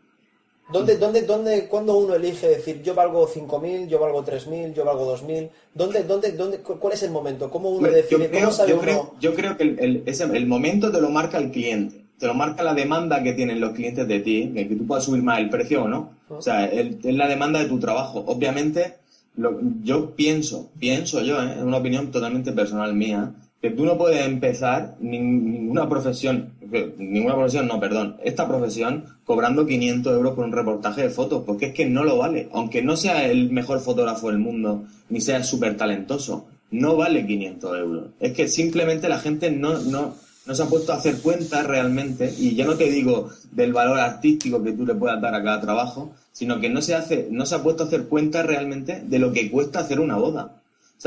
¿Dónde, 0.72 0.96
dónde, 0.96 1.22
dónde, 1.22 1.68
cuando 1.68 1.96
uno 1.98 2.14
elige 2.14 2.48
decir 2.48 2.82
yo 2.82 2.94
valgo 2.94 3.28
5.000, 3.28 3.86
yo 3.86 3.98
valgo 3.98 4.24
3.000, 4.24 4.72
yo 4.74 4.84
valgo 4.84 5.04
2.000? 5.16 5.48
¿Dónde, 5.74 6.04
dónde, 6.04 6.32
dónde, 6.32 6.58
¿Cuál 6.58 6.92
es 6.94 7.02
el 7.02 7.10
momento? 7.10 7.50
¿Cómo 7.50 7.70
uno 7.70 7.88
decide? 7.88 8.24
Yo 8.24 8.28
creo, 8.30 8.40
¿Cómo 8.40 8.52
sabe 8.52 8.70
yo 8.70 8.74
uno? 8.76 8.82
creo, 8.84 9.14
yo 9.20 9.34
creo 9.34 9.56
que 9.56 9.62
el, 9.64 9.78
el, 9.78 10.02
ese- 10.06 10.24
el 10.24 10.46
momento 10.46 10.90
te 10.90 11.00
lo 11.00 11.10
marca 11.10 11.38
el 11.38 11.50
cliente. 11.50 12.02
Te 12.18 12.26
lo 12.26 12.34
marca 12.34 12.62
la 12.62 12.74
demanda 12.74 13.22
que 13.22 13.32
tienen 13.34 13.60
los 13.60 13.72
clientes 13.72 14.06
de 14.08 14.20
ti, 14.20 14.48
de 14.48 14.66
que 14.68 14.76
tú 14.76 14.86
puedas 14.86 15.04
subir 15.04 15.22
más 15.22 15.40
el 15.40 15.50
precio 15.50 15.82
o 15.82 15.88
no. 15.88 16.12
O 16.30 16.40
sea, 16.40 16.64
es 16.64 17.04
la 17.04 17.28
demanda 17.28 17.60
de 17.60 17.66
tu 17.68 17.78
trabajo. 17.78 18.24
Obviamente, 18.26 18.94
lo- 19.36 19.60
yo 19.82 20.12
pienso, 20.12 20.70
pienso 20.78 21.20
yo, 21.22 21.42
¿eh? 21.42 21.54
es 21.56 21.62
una 21.62 21.76
opinión 21.76 22.10
totalmente 22.10 22.52
personal 22.52 22.94
mía, 22.94 23.32
que 23.64 23.70
tú 23.70 23.86
no 23.86 23.96
puedes 23.96 24.26
empezar 24.26 24.94
nin- 25.00 25.42
ninguna 25.42 25.88
profesión, 25.88 26.50
ninguna 26.98 27.34
profesión, 27.34 27.66
no, 27.66 27.80
perdón, 27.80 28.16
esta 28.22 28.46
profesión 28.46 29.04
cobrando 29.24 29.64
500 29.64 30.12
euros 30.12 30.34
por 30.34 30.44
un 30.44 30.52
reportaje 30.52 31.00
de 31.00 31.08
fotos, 31.08 31.44
porque 31.46 31.66
es 31.68 31.72
que 31.72 31.86
no 31.86 32.04
lo 32.04 32.18
vale. 32.18 32.50
Aunque 32.52 32.82
no 32.82 32.94
sea 32.94 33.26
el 33.26 33.50
mejor 33.50 33.80
fotógrafo 33.80 34.28
del 34.28 34.38
mundo, 34.38 34.84
ni 35.08 35.22
sea 35.22 35.42
súper 35.42 35.78
talentoso, 35.78 36.44
no 36.72 36.94
vale 36.96 37.26
500 37.26 37.78
euros. 37.78 38.04
Es 38.20 38.32
que 38.34 38.48
simplemente 38.48 39.08
la 39.08 39.18
gente 39.18 39.50
no, 39.50 39.78
no, 39.78 40.14
no 40.46 40.54
se 40.54 40.62
ha 40.62 40.66
puesto 40.66 40.92
a 40.92 40.96
hacer 40.96 41.22
cuentas 41.22 41.66
realmente, 41.66 42.34
y 42.38 42.54
ya 42.54 42.66
no 42.66 42.74
te 42.74 42.90
digo 42.90 43.30
del 43.50 43.72
valor 43.72 43.98
artístico 43.98 44.62
que 44.62 44.72
tú 44.72 44.84
le 44.84 44.94
puedas 44.94 45.22
dar 45.22 45.34
a 45.34 45.42
cada 45.42 45.62
trabajo, 45.62 46.12
sino 46.32 46.60
que 46.60 46.68
no 46.68 46.82
se 46.82 46.96
hace, 46.96 47.28
no 47.30 47.46
se 47.46 47.54
ha 47.54 47.62
puesto 47.62 47.84
a 47.84 47.86
hacer 47.86 48.08
cuentas 48.08 48.44
realmente 48.44 49.00
de 49.06 49.18
lo 49.18 49.32
que 49.32 49.50
cuesta 49.50 49.78
hacer 49.78 50.00
una 50.00 50.16
boda. 50.16 50.60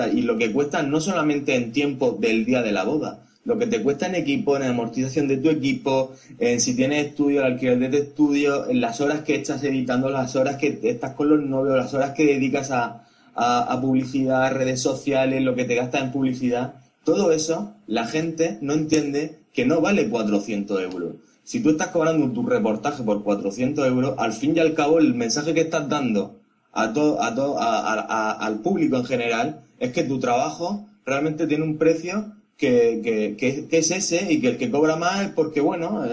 Y 0.05 0.21
lo 0.21 0.37
que 0.37 0.51
cuesta 0.51 0.83
no 0.83 0.99
solamente 1.01 1.55
en 1.55 1.71
tiempo 1.71 2.11
del 2.19 2.45
día 2.45 2.61
de 2.61 2.71
la 2.71 2.83
boda, 2.83 3.23
lo 3.45 3.57
que 3.57 3.65
te 3.65 3.81
cuesta 3.81 4.05
en 4.07 4.15
equipo, 4.15 4.55
en 4.57 4.63
amortización 4.63 5.27
de 5.27 5.37
tu 5.37 5.49
equipo, 5.49 6.11
en 6.37 6.59
si 6.59 6.75
tienes 6.75 7.07
estudio, 7.07 7.39
el 7.39 7.53
alquiler 7.53 7.79
de 7.79 7.89
tu 7.89 7.95
estudio, 7.97 8.69
en 8.69 8.81
las 8.81 8.99
horas 9.01 9.21
que 9.21 9.35
estás 9.35 9.63
editando, 9.63 10.09
las 10.09 10.35
horas 10.35 10.57
que 10.57 10.77
estás 10.83 11.13
con 11.13 11.29
los 11.29 11.39
novios, 11.41 11.77
las 11.77 11.93
horas 11.93 12.11
que 12.11 12.25
dedicas 12.25 12.69
a, 12.71 13.05
a, 13.33 13.59
a 13.73 13.81
publicidad, 13.81 14.51
redes 14.53 14.81
sociales, 14.81 15.41
lo 15.41 15.55
que 15.55 15.63
te 15.65 15.75
gastas 15.75 16.03
en 16.03 16.11
publicidad, 16.11 16.73
todo 17.05 17.31
eso 17.31 17.71
la 17.87 18.05
gente 18.05 18.57
no 18.61 18.73
entiende 18.73 19.39
que 19.53 19.65
no 19.65 19.79
vale 19.81 20.09
400 20.09 20.81
euros. 20.81 21.13
Si 21.45 21.61
tú 21.61 21.69
estás 21.69 21.87
cobrando 21.87 22.27
tu 22.29 22.43
reportaje 22.45 23.01
por 23.03 23.23
400 23.23 23.87
euros, 23.87 24.15
al 24.17 24.33
fin 24.33 24.57
y 24.57 24.59
al 24.59 24.73
cabo 24.73 24.99
el 24.99 25.13
mensaje 25.15 25.53
que 25.53 25.61
estás 25.61 25.87
dando 25.87 26.35
a 26.73 26.91
todo, 26.91 27.23
a 27.23 27.33
todo, 27.33 27.57
a- 27.57 28.31
al 28.31 28.59
público 28.59 28.97
en 28.97 29.05
general 29.05 29.61
es 29.79 29.91
que 29.93 30.03
tu 30.03 30.19
trabajo 30.19 30.85
realmente 31.05 31.47
tiene 31.47 31.63
un 31.63 31.77
precio 31.77 32.33
que, 32.57 33.01
que- 33.03 33.35
que- 33.37 33.67
que 33.67 33.77
es 33.77 33.91
ese 33.91 34.31
y 34.33 34.41
que 34.41 34.47
el 34.49 34.57
que 34.57 34.71
cobra 34.71 34.95
más 34.95 35.21
es 35.25 35.29
porque, 35.29 35.61
bueno, 35.61 36.03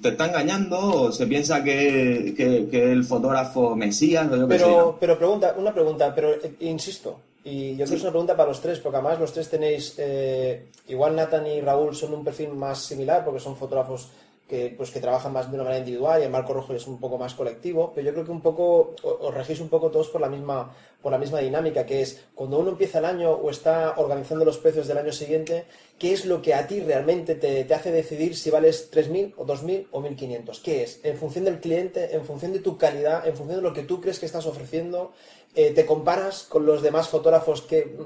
te 0.00 0.10
está 0.10 0.26
engañando 0.26 0.78
o 0.78 1.12
se 1.12 1.26
piensa 1.26 1.64
que, 1.64 2.32
que, 2.36 2.68
que 2.70 2.92
el 2.92 3.02
fotógrafo 3.04 3.74
mesías 3.74 4.30
o 4.30 4.36
yo 4.36 4.46
Pero, 4.48 4.68
¿no? 4.68 4.96
pero 5.00 5.18
pregunta, 5.18 5.54
una 5.58 5.74
pregunta, 5.74 6.14
pero 6.14 6.30
eh, 6.32 6.54
insisto, 6.60 7.18
y 7.44 7.70
yo 7.70 7.76
creo 7.78 7.88
que 7.88 7.94
es 7.96 8.02
una 8.02 8.10
pregunta 8.12 8.36
para 8.36 8.50
los 8.50 8.60
tres, 8.60 8.78
porque 8.78 8.98
además 8.98 9.18
los 9.18 9.32
tres 9.32 9.48
tenéis, 9.50 9.94
eh, 9.98 10.66
igual 10.88 11.16
Nathan 11.16 11.46
y 11.48 11.60
Raúl 11.60 11.96
son 11.96 12.14
un 12.14 12.22
perfil 12.24 12.50
más 12.50 12.78
similar, 12.82 13.24
porque 13.24 13.40
son 13.40 13.56
fotógrafos 13.56 14.10
que, 14.50 14.74
pues, 14.76 14.90
que 14.90 14.98
trabajan 14.98 15.32
más 15.32 15.48
de 15.48 15.54
una 15.54 15.62
manera 15.62 15.78
individual 15.78 16.20
y 16.20 16.24
el 16.24 16.30
Marco 16.30 16.52
Rojo 16.52 16.74
es 16.74 16.88
un 16.88 16.98
poco 16.98 17.16
más 17.16 17.34
colectivo, 17.34 17.92
pero 17.94 18.08
yo 18.08 18.12
creo 18.12 18.24
que 18.24 18.32
un 18.32 18.40
poco, 18.40 18.96
os 19.02 19.32
regís 19.32 19.60
un 19.60 19.68
poco 19.68 19.92
todos 19.92 20.08
por 20.08 20.20
la 20.20 20.28
misma, 20.28 20.74
por 21.00 21.12
la 21.12 21.18
misma 21.18 21.38
dinámica, 21.38 21.86
que 21.86 22.02
es 22.02 22.24
cuando 22.34 22.58
uno 22.58 22.70
empieza 22.70 22.98
el 22.98 23.04
año 23.04 23.30
o 23.30 23.48
está 23.48 23.94
organizando 23.96 24.44
los 24.44 24.58
precios 24.58 24.88
del 24.88 24.98
año 24.98 25.12
siguiente, 25.12 25.66
¿qué 26.00 26.12
es 26.12 26.26
lo 26.26 26.42
que 26.42 26.54
a 26.54 26.66
ti 26.66 26.80
realmente 26.80 27.36
te, 27.36 27.62
te 27.62 27.74
hace 27.74 27.92
decidir 27.92 28.36
si 28.36 28.50
vales 28.50 28.90
3.000 28.92 29.34
o 29.36 29.46
2.000 29.46 29.86
o 29.92 30.02
1.500? 30.02 30.62
¿Qué 30.62 30.82
es? 30.82 31.00
En 31.04 31.16
función 31.16 31.44
del 31.44 31.60
cliente, 31.60 32.16
en 32.16 32.24
función 32.24 32.52
de 32.52 32.58
tu 32.58 32.76
calidad, 32.76 33.28
en 33.28 33.36
función 33.36 33.58
de 33.58 33.68
lo 33.68 33.72
que 33.72 33.84
tú 33.84 34.00
crees 34.00 34.18
que 34.18 34.26
estás 34.26 34.46
ofreciendo, 34.46 35.12
eh, 35.54 35.70
te 35.70 35.86
comparas 35.86 36.42
con 36.42 36.66
los 36.66 36.82
demás 36.82 37.08
fotógrafos 37.08 37.62
que... 37.62 37.96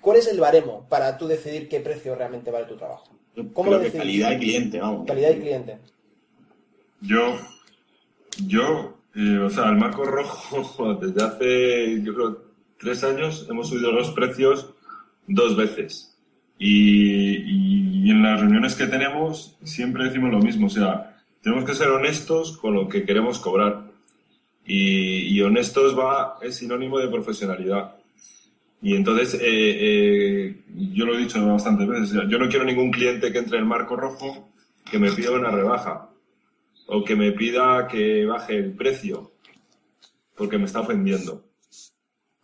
¿Cuál 0.00 0.16
es 0.16 0.26
el 0.28 0.40
baremo 0.40 0.86
para 0.88 1.18
tú 1.18 1.26
decidir 1.26 1.68
qué 1.68 1.80
precio 1.80 2.14
realmente 2.14 2.50
vale 2.50 2.64
tu 2.64 2.76
trabajo? 2.76 3.15
¿Cómo 3.52 3.72
lo 3.72 3.80
que 3.80 3.92
calidad 3.92 4.32
y 4.32 4.38
cliente, 4.38 4.80
vamos. 4.80 5.06
Calidad 5.06 5.30
y 5.30 5.40
cliente. 5.40 5.78
Yo, 7.02 7.36
yo, 8.46 8.98
eh, 9.14 9.38
o 9.38 9.50
sea, 9.50 9.68
el 9.68 9.76
marco 9.76 10.04
rojo, 10.04 10.94
desde 11.00 11.22
hace, 11.22 12.02
yo 12.02 12.14
creo, 12.14 12.42
tres 12.78 13.04
años 13.04 13.46
hemos 13.50 13.68
subido 13.68 13.92
los 13.92 14.10
precios 14.12 14.72
dos 15.26 15.56
veces. 15.56 16.16
Y, 16.58 18.06
y 18.06 18.10
en 18.10 18.22
las 18.22 18.40
reuniones 18.40 18.74
que 18.74 18.86
tenemos 18.86 19.58
siempre 19.62 20.04
decimos 20.04 20.30
lo 20.30 20.38
mismo, 20.38 20.68
o 20.68 20.70
sea, 20.70 21.16
tenemos 21.42 21.64
que 21.64 21.74
ser 21.74 21.88
honestos 21.88 22.56
con 22.56 22.74
lo 22.74 22.88
que 22.88 23.04
queremos 23.04 23.38
cobrar. 23.38 23.84
Y, 24.64 25.28
y 25.28 25.42
honestos 25.42 25.96
va, 25.96 26.38
es 26.42 26.56
sinónimo 26.56 26.98
de 26.98 27.08
profesionalidad. 27.08 27.95
Y 28.82 28.94
entonces, 28.94 29.34
eh, 29.34 29.40
eh, 29.42 30.64
yo 30.94 31.06
lo 31.06 31.14
he 31.14 31.18
dicho 31.18 31.44
bastantes 31.46 31.88
veces, 31.88 32.12
yo 32.28 32.38
no 32.38 32.48
quiero 32.48 32.64
ningún 32.64 32.90
cliente 32.90 33.32
que 33.32 33.38
entre 33.38 33.56
en 33.56 33.64
el 33.64 33.68
marco 33.68 33.96
rojo 33.96 34.50
que 34.90 34.98
me 34.98 35.10
pida 35.12 35.32
una 35.32 35.50
rebaja 35.50 36.10
o 36.86 37.04
que 37.04 37.16
me 37.16 37.32
pida 37.32 37.88
que 37.88 38.24
baje 38.26 38.56
el 38.56 38.72
precio 38.72 39.32
porque 40.36 40.58
me 40.58 40.66
está 40.66 40.80
ofendiendo. 40.80 41.44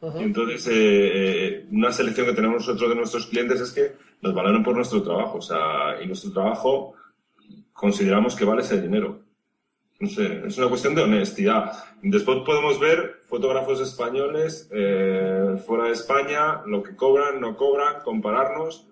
Y 0.03 0.23
entonces, 0.23 0.69
eh, 0.69 1.67
una 1.71 1.93
selección 1.93 2.27
que 2.27 2.33
tenemos 2.33 2.67
nosotros 2.67 2.91
de 2.91 2.97
nuestros 2.97 3.27
clientes 3.27 3.61
es 3.61 3.71
que 3.71 3.93
nos 4.21 4.35
valoren 4.35 4.65
por 4.65 4.75
nuestro 4.75 5.01
trabajo. 5.01 5.39
O 5.39 5.43
sea, 5.43 6.03
y 6.03 6.07
nuestro 6.07 6.33
trabajo 6.33 6.95
consideramos 7.73 8.35
que 8.35 8.45
vale 8.45 8.63
ese 8.63 8.81
dinero. 8.81 9.22
No 10.03 10.09
sé, 10.09 10.43
es 10.45 10.59
una 10.59 10.69
cuestión 10.69 10.97
de 10.97 11.03
honestidad. 11.03 11.73
Después 12.03 12.39
podemos 12.45 12.81
ver 12.81 13.21
fotógrafos 13.23 13.81
españoles 13.81 14.69
eh, 14.73 15.55
fuera 15.65 15.85
de 15.85 15.93
España, 15.93 16.61
lo 16.67 16.83
que 16.83 16.97
cobran, 16.97 17.41
no 17.41 17.57
cobran, 17.57 18.03
compararnos, 18.03 18.89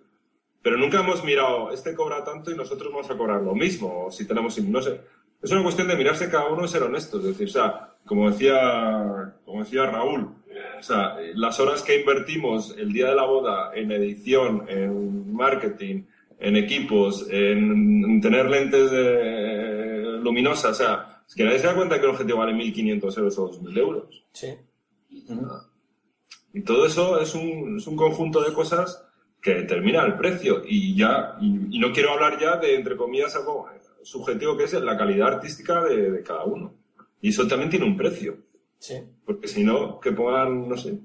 pero 0.63 0.77
nunca 0.77 1.01
hemos 1.01 1.25
mirado, 1.25 1.73
este 1.73 1.97
cobra 1.97 2.23
tanto 2.23 2.53
y 2.53 2.57
nosotros 2.57 2.93
vamos 2.93 3.11
a 3.11 3.17
cobrar 3.17 3.43
lo 3.43 3.57
mismo, 3.57 4.05
o 4.07 4.11
si 4.13 4.25
tenemos, 4.25 4.57
no 4.63 4.81
sé. 4.81 5.01
Es 5.43 5.51
una 5.51 5.65
cuestión 5.65 5.89
de 5.89 5.97
mirarse 5.97 6.31
cada 6.31 6.47
uno 6.47 6.65
y 6.65 6.69
ser 6.69 6.85
honestos. 6.85 7.25
Es 7.25 7.31
decir, 7.37 7.49
o 7.49 7.51
sea, 7.51 7.89
como 8.07 8.31
decía, 8.31 9.35
como 9.45 9.65
decía 9.65 9.87
Raúl, 9.87 10.29
o 10.79 10.83
sea, 10.83 11.17
las 11.35 11.59
horas 11.59 11.83
que 11.83 11.99
invertimos 12.03 12.77
el 12.79 12.93
día 12.93 13.09
de 13.09 13.17
la 13.17 13.25
boda 13.25 13.73
en 13.75 13.91
edición, 13.91 14.65
en 14.69 15.33
marketing, 15.35 16.05
en 16.39 16.57
equipos, 16.57 17.27
en, 17.31 18.05
en 18.05 18.21
tener 18.21 18.49
lentes 18.49 18.93
de- 18.93 19.90
luminosas, 20.23 20.73
o 20.73 20.75
sea, 20.75 21.23
es 21.27 21.35
que 21.35 21.45
nadie 21.45 21.59
se 21.59 21.67
da 21.67 21.75
cuenta 21.75 21.99
que 21.99 22.05
el 22.05 22.11
objetivo 22.11 22.39
vale 22.39 22.53
1.500 22.53 23.19
euros 23.19 23.39
o 23.39 23.51
2.000 23.51 23.79
euros. 23.79 24.25
Sí. 24.33 24.49
Y 26.53 26.63
todo 26.63 26.87
eso 26.87 27.21
es 27.21 27.35
un, 27.35 27.77
es 27.79 27.87
un 27.87 27.97
conjunto 27.97 28.43
de 28.43 28.53
cosas 28.53 29.05
que 29.41 29.55
determina 29.55 30.05
el 30.05 30.17
precio. 30.17 30.63
Y 30.67 30.97
ya, 30.97 31.37
y, 31.41 31.77
y 31.77 31.79
no 31.79 31.93
quiero 31.93 32.13
hablar 32.13 32.39
ya 32.41 32.57
de, 32.57 32.75
entre 32.75 32.97
comillas, 32.97 33.35
algo 33.37 33.69
subjetivo 34.03 34.57
que 34.57 34.65
es 34.65 34.73
la 34.75 34.97
calidad 34.97 35.35
artística 35.35 35.85
de, 35.85 36.11
de 36.11 36.23
cada 36.23 36.45
uno. 36.45 36.75
Y 37.21 37.31
eso 37.31 37.47
también 37.47 37.71
tiene 37.71 37.87
un 37.87 37.97
precio. 37.97 38.39
Sí. 38.79 38.95
Porque 39.25 39.47
si 39.47 39.63
no, 39.63 40.01
que 40.01 40.13
pongan, 40.13 40.69
no 40.69 40.77
sé, 40.77 41.01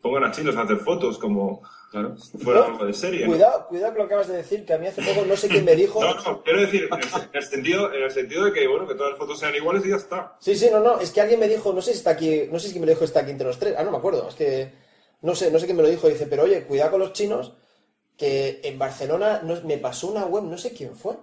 pongan 0.00 0.24
a 0.24 0.30
chinos 0.30 0.56
a 0.56 0.62
hacer 0.62 0.78
fotos 0.78 1.18
como 1.18 1.62
Claro. 1.92 2.16
fuera 2.42 2.64
algo 2.64 2.86
de 2.86 2.94
serie. 2.94 3.26
¿no? 3.26 3.32
Cuidado, 3.32 3.66
cuidado 3.68 3.92
con 3.92 4.02
lo 4.02 4.08
que 4.08 4.14
acabas 4.14 4.28
de 4.28 4.38
decir, 4.38 4.64
que 4.64 4.72
a 4.72 4.78
mí 4.78 4.86
hace 4.86 5.02
poco 5.02 5.26
no 5.26 5.36
sé 5.36 5.46
quién 5.46 5.62
me 5.62 5.76
dijo. 5.76 6.02
No, 6.02 6.14
no, 6.14 6.42
quiero 6.42 6.62
decir, 6.62 6.88
en 6.90 6.98
el, 6.98 7.04
en 7.04 7.30
el 7.34 7.42
sentido, 7.42 7.92
en 7.92 8.02
el 8.02 8.10
sentido 8.10 8.46
de 8.46 8.52
que, 8.54 8.66
bueno, 8.66 8.88
que 8.88 8.94
todas 8.94 9.10
las 9.10 9.18
fotos 9.18 9.38
sean 9.38 9.54
iguales 9.54 9.84
y 9.84 9.90
ya 9.90 9.96
está. 9.96 10.34
Sí, 10.40 10.56
sí, 10.56 10.70
no, 10.72 10.80
no, 10.80 10.98
es 11.00 11.10
que 11.10 11.20
alguien 11.20 11.38
me 11.38 11.48
dijo, 11.48 11.70
no 11.74 11.82
sé 11.82 11.90
si 11.90 11.98
está 11.98 12.12
aquí, 12.12 12.48
no 12.50 12.58
sé 12.58 12.68
si 12.68 12.80
me 12.80 12.86
lo 12.86 12.92
dijo 12.92 13.04
está 13.04 13.20
aquí 13.20 13.30
entre 13.30 13.46
los 13.46 13.58
tres, 13.58 13.74
ah, 13.76 13.84
no 13.84 13.90
me 13.90 13.98
acuerdo, 13.98 14.26
es 14.26 14.34
que 14.34 14.72
no 15.20 15.34
sé, 15.34 15.50
no 15.50 15.58
sé 15.58 15.66
quién 15.66 15.76
me 15.76 15.82
lo 15.82 15.90
dijo, 15.90 16.08
dice, 16.08 16.26
pero 16.26 16.44
oye, 16.44 16.64
cuidado 16.64 16.92
con 16.92 17.00
los 17.00 17.12
chinos, 17.12 17.52
que 18.16 18.60
en 18.64 18.78
Barcelona 18.78 19.42
no, 19.44 19.60
me 19.62 19.76
pasó 19.76 20.08
una 20.08 20.24
web, 20.24 20.44
no 20.44 20.56
sé 20.56 20.72
quién 20.72 20.96
fue, 20.96 21.18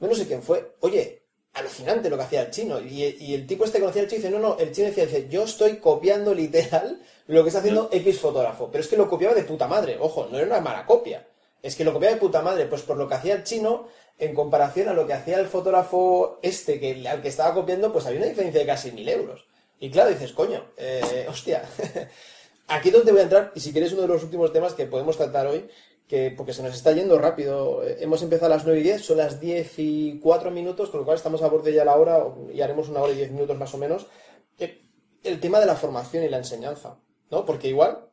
no, 0.00 0.08
no 0.08 0.14
sé 0.16 0.26
quién 0.26 0.42
fue, 0.42 0.74
oye, 0.80 1.25
alucinante 1.56 2.10
lo 2.10 2.16
que 2.16 2.22
hacía 2.22 2.42
el 2.42 2.50
chino, 2.50 2.80
y, 2.80 3.34
el 3.34 3.46
tipo 3.46 3.64
este 3.64 3.80
conocía 3.80 4.02
al 4.02 4.08
chino 4.08 4.20
y 4.20 4.22
dice, 4.22 4.30
no, 4.30 4.38
no, 4.38 4.58
el 4.58 4.72
chino 4.72 4.88
decía, 4.88 5.06
dice, 5.06 5.26
yo 5.28 5.44
estoy 5.44 5.78
copiando 5.78 6.34
literal 6.34 7.00
lo 7.26 7.42
que 7.42 7.48
está 7.48 7.60
haciendo 7.60 7.88
X 7.90 8.20
fotógrafo, 8.20 8.70
pero 8.70 8.82
es 8.82 8.88
que 8.88 8.96
lo 8.96 9.08
copiaba 9.08 9.34
de 9.34 9.42
puta 9.42 9.66
madre, 9.66 9.96
ojo, 9.98 10.28
no 10.30 10.36
era 10.36 10.46
una 10.46 10.60
mala 10.60 10.86
copia, 10.86 11.26
es 11.62 11.74
que 11.74 11.84
lo 11.84 11.92
copiaba 11.92 12.14
de 12.14 12.20
puta 12.20 12.42
madre, 12.42 12.66
pues 12.66 12.82
por 12.82 12.96
lo 12.96 13.08
que 13.08 13.14
hacía 13.14 13.34
el 13.34 13.44
chino, 13.44 13.88
en 14.18 14.34
comparación 14.34 14.88
a 14.88 14.94
lo 14.94 15.06
que 15.06 15.14
hacía 15.14 15.38
el 15.38 15.46
fotógrafo 15.46 16.38
este, 16.42 16.80
que 16.80 17.06
al 17.08 17.20
que 17.20 17.28
estaba 17.28 17.54
copiando, 17.54 17.92
pues 17.92 18.06
había 18.06 18.20
una 18.20 18.28
diferencia 18.28 18.60
de 18.60 18.66
casi 18.66 18.92
mil 18.92 19.08
euros. 19.08 19.44
Y 19.78 19.90
claro, 19.90 20.10
dices, 20.10 20.32
coño, 20.32 20.64
eh, 20.76 21.26
hostia, 21.30 21.62
aquí 22.68 22.88
es 22.88 22.94
donde 22.94 23.12
voy 23.12 23.20
a 23.20 23.24
entrar, 23.24 23.52
y 23.54 23.60
si 23.60 23.72
quieres 23.72 23.92
uno 23.92 24.02
de 24.02 24.08
los 24.08 24.22
últimos 24.22 24.52
temas 24.52 24.74
que 24.74 24.86
podemos 24.86 25.16
tratar 25.16 25.46
hoy, 25.46 25.68
que 26.06 26.30
porque 26.30 26.52
se 26.52 26.62
nos 26.62 26.74
está 26.74 26.92
yendo 26.92 27.18
rápido. 27.18 27.82
Eh, 27.84 27.98
hemos 28.00 28.22
empezado 28.22 28.46
a 28.52 28.56
las 28.56 28.64
9 28.64 28.80
y 28.80 28.82
10, 28.84 29.02
son 29.02 29.18
las 29.18 29.40
10 29.40 29.78
y 29.78 30.18
4 30.20 30.50
minutos, 30.50 30.90
con 30.90 31.00
lo 31.00 31.04
cual 31.06 31.16
estamos 31.16 31.42
a 31.42 31.48
borde 31.48 31.72
ya 31.72 31.84
la 31.84 31.96
hora, 31.96 32.24
y 32.52 32.60
haremos 32.60 32.88
una 32.88 33.00
hora 33.00 33.12
y 33.12 33.16
10 33.16 33.32
minutos 33.32 33.58
más 33.58 33.74
o 33.74 33.78
menos. 33.78 34.06
Eh, 34.58 34.82
el 35.24 35.40
tema 35.40 35.60
de 35.60 35.66
la 35.66 35.74
formación 35.74 36.24
y 36.24 36.28
la 36.28 36.38
enseñanza, 36.38 36.98
¿no? 37.30 37.44
Porque 37.44 37.68
igual 37.68 38.08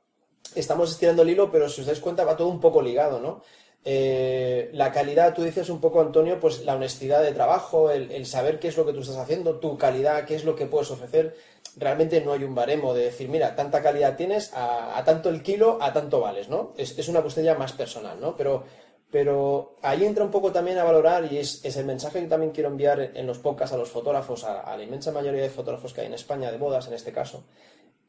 estamos 0.55 0.91
estirando 0.91 1.21
el 1.21 1.29
hilo, 1.29 1.51
pero 1.51 1.69
si 1.69 1.81
os 1.81 1.87
dais 1.87 1.99
cuenta 1.99 2.25
va 2.25 2.37
todo 2.37 2.47
un 2.47 2.59
poco 2.59 2.81
ligado, 2.81 3.19
¿no? 3.19 3.41
Eh, 3.85 4.69
la 4.73 4.93
calidad, 4.93 5.33
tú 5.33 5.43
dices 5.43 5.69
un 5.69 5.81
poco, 5.81 5.99
Antonio, 5.99 6.39
pues 6.39 6.63
la 6.63 6.75
honestidad 6.75 7.21
de 7.21 7.33
trabajo, 7.33 7.91
el, 7.91 8.25
saber 8.25 8.59
qué 8.59 8.69
es 8.69 8.77
lo 8.77 8.85
que 8.85 8.93
tú 8.93 9.01
estás 9.01 9.17
haciendo, 9.17 9.59
tu 9.59 9.77
calidad, 9.77 10.25
qué 10.25 10.35
es 10.35 10.45
lo 10.45 10.55
que 10.55 10.67
puedes 10.67 10.89
ofrecer. 10.91 11.35
Realmente 11.75 12.21
no 12.21 12.31
hay 12.31 12.43
un 12.43 12.55
baremo 12.55 12.93
de 12.93 13.05
decir, 13.05 13.27
mira, 13.27 13.55
tanta 13.55 13.81
calidad 13.81 14.15
tienes, 14.15 14.51
a, 14.53 15.01
tanto 15.05 15.29
el 15.29 15.43
kilo, 15.43 15.79
a 15.81 15.91
tanto 15.91 16.21
vales, 16.21 16.47
¿no? 16.47 16.73
Es, 16.77 17.07
una 17.09 17.21
cuestión 17.21 17.45
ya 17.45 17.55
más 17.55 17.73
personal, 17.73 18.21
¿no? 18.21 18.37
Pero, 18.37 18.63
pero 19.11 19.75
ahí 19.81 20.05
entra 20.05 20.23
un 20.23 20.31
poco 20.31 20.51
también 20.51 20.77
a 20.77 20.83
valorar, 20.85 21.31
y 21.31 21.39
es, 21.39 21.63
el 21.75 21.85
mensaje 21.85 22.21
que 22.21 22.27
también 22.27 22.53
quiero 22.53 22.69
enviar 22.69 23.11
en 23.13 23.27
los 23.27 23.39
podcasts 23.39 23.73
a 23.73 23.77
los 23.77 23.89
fotógrafos, 23.89 24.45
a, 24.45 24.77
la 24.77 24.83
inmensa 24.83 25.11
mayoría 25.11 25.41
de 25.41 25.49
fotógrafos 25.49 25.93
que 25.93 26.01
hay 26.01 26.07
en 26.07 26.13
España, 26.13 26.51
de 26.51 26.57
bodas 26.57 26.87
en 26.87 26.93
este 26.93 27.11
caso, 27.11 27.43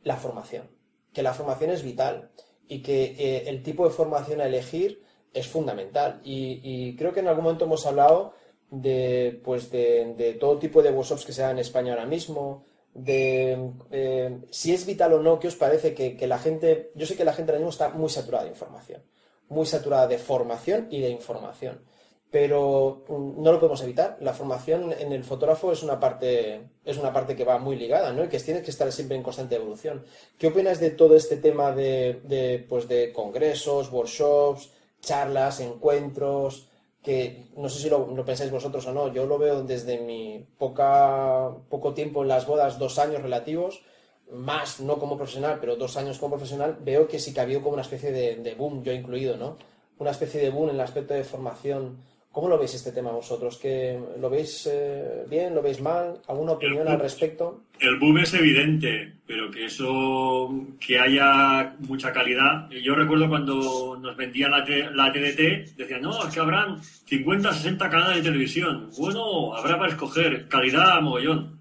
la 0.04 0.16
formación. 0.16 0.70
Que 1.12 1.22
la 1.22 1.34
formación 1.34 1.70
es 1.70 1.82
vital 1.82 2.30
y 2.68 2.80
que 2.82 3.16
eh, 3.18 3.48
el 3.48 3.62
tipo 3.62 3.84
de 3.84 3.94
formación 3.94 4.40
a 4.40 4.46
elegir 4.46 5.04
es 5.34 5.48
fundamental. 5.48 6.20
Y, 6.24 6.96
creo 6.96 7.12
que 7.12 7.20
en 7.20 7.28
algún 7.28 7.44
momento 7.44 7.64
hemos 7.64 7.84
hablado 7.86 8.34
de, 8.70 9.40
pues 9.44 9.70
de, 9.70 10.36
todo 10.40 10.58
tipo 10.58 10.82
de 10.82 10.90
workshops 10.90 11.24
que 11.24 11.32
se 11.32 11.42
dan 11.42 11.52
en 11.52 11.58
España 11.58 11.92
ahora 11.92 12.06
mismo, 12.06 12.64
de 12.94 13.72
eh, 13.90 14.38
si 14.50 14.72
es 14.72 14.86
vital 14.86 15.14
o 15.14 15.20
no, 15.20 15.40
¿qué 15.40 15.48
os 15.48 15.56
parece 15.56 15.94
que, 15.94 16.26
la 16.26 16.38
gente, 16.38 16.92
yo 16.94 17.06
sé 17.06 17.16
que 17.16 17.24
la 17.24 17.32
gente 17.32 17.50
ahora 17.50 17.58
mismo 17.58 17.70
está 17.70 17.88
muy 17.90 18.08
saturada 18.08 18.44
de 18.44 18.50
información, 18.50 19.02
muy 19.48 19.66
saturada 19.66 20.06
de 20.06 20.18
formación 20.18 20.86
y 20.90 21.00
de 21.00 21.10
información, 21.10 21.82
pero 22.30 23.04
mm, 23.08 23.42
no 23.42 23.52
lo 23.52 23.60
podemos 23.60 23.80
evitar. 23.82 24.16
La 24.20 24.32
formación 24.32 24.92
en 24.92 25.12
el 25.12 25.22
fotógrafo 25.24 25.70
es 25.70 25.82
una 25.82 26.00
parte, 26.00 26.68
es 26.84 26.98
una 26.98 27.12
parte 27.12 27.36
que 27.36 27.44
va 27.44 27.58
muy 27.58 27.76
ligada, 27.76 28.12
¿no? 28.12 28.24
Y 28.24 28.28
que 28.28 28.40
tiene 28.40 28.62
que 28.62 28.70
estar 28.72 28.90
siempre 28.90 29.16
en 29.16 29.22
constante 29.22 29.54
evolución. 29.54 30.04
¿Qué 30.38 30.48
opinas 30.48 30.80
de 30.80 30.90
todo 30.90 31.16
este 31.16 31.36
tema 31.36 31.72
de, 31.72 32.66
pues 32.68 32.88
de 32.88 33.12
congresos, 33.12 33.92
workshops, 33.92 34.70
charlas, 35.04 35.60
encuentros, 35.60 36.68
que 37.02 37.48
no 37.56 37.68
sé 37.68 37.80
si 37.80 37.90
lo, 37.90 38.24
pensáis 38.24 38.50
vosotros 38.50 38.86
o 38.86 38.92
no, 38.92 39.12
yo 39.12 39.26
lo 39.26 39.38
veo 39.38 39.62
desde 39.62 40.00
mi 40.00 40.46
poca, 40.58 41.50
poco 41.68 41.92
tiempo 41.92 42.22
en 42.22 42.28
las 42.28 42.46
bodas, 42.46 42.78
dos 42.78 42.98
años 42.98 43.22
relativos, 43.22 43.82
más 44.30 44.80
no 44.80 44.98
como 44.98 45.16
profesional, 45.18 45.58
pero 45.60 45.76
dos 45.76 45.96
años 45.98 46.18
como 46.18 46.36
profesional, 46.36 46.78
veo 46.80 47.06
que 47.06 47.18
sí 47.18 47.34
que 47.34 47.40
ha 47.40 47.42
habido 47.42 47.60
como 47.60 47.74
una 47.74 47.82
especie 47.82 48.10
de, 48.10 48.36
de 48.36 48.54
boom, 48.54 48.82
yo 48.82 48.92
incluido, 48.92 49.36
¿no? 49.36 49.58
Una 49.98 50.10
especie 50.10 50.40
de 50.40 50.50
boom 50.50 50.70
en 50.70 50.76
el 50.76 50.80
aspecto 50.80 51.12
de 51.14 51.24
formación 51.24 51.98
¿Cómo 52.34 52.48
lo 52.48 52.58
veis 52.58 52.74
este 52.74 52.90
tema 52.90 53.12
vosotros? 53.12 53.58
¿Que 53.58 53.96
¿Lo 54.18 54.28
veis 54.28 54.68
eh, 54.68 55.24
bien? 55.30 55.54
¿Lo 55.54 55.62
veis 55.62 55.80
mal? 55.80 56.20
¿Alguna 56.26 56.52
opinión 56.54 56.88
al 56.88 56.98
respecto? 56.98 57.66
El 57.78 57.96
boom 58.00 58.18
es 58.18 58.34
evidente, 58.34 59.12
pero 59.24 59.52
que 59.52 59.66
eso, 59.66 60.50
que 60.80 60.98
haya 60.98 61.76
mucha 61.78 62.12
calidad. 62.12 62.68
Yo 62.70 62.96
recuerdo 62.96 63.28
cuando 63.28 63.96
nos 64.00 64.16
vendían 64.16 64.50
la, 64.50 64.66
la 64.66 65.12
TDT, 65.12 65.76
decían, 65.76 66.02
no, 66.02 66.26
es 66.26 66.34
que 66.34 66.40
habrán 66.40 66.82
50, 66.82 67.52
60 67.52 67.88
canales 67.88 68.16
de 68.16 68.22
televisión. 68.24 68.90
Bueno, 68.98 69.54
habrá 69.54 69.78
para 69.78 69.92
escoger 69.92 70.48
calidad 70.48 71.00
mogollón. 71.02 71.60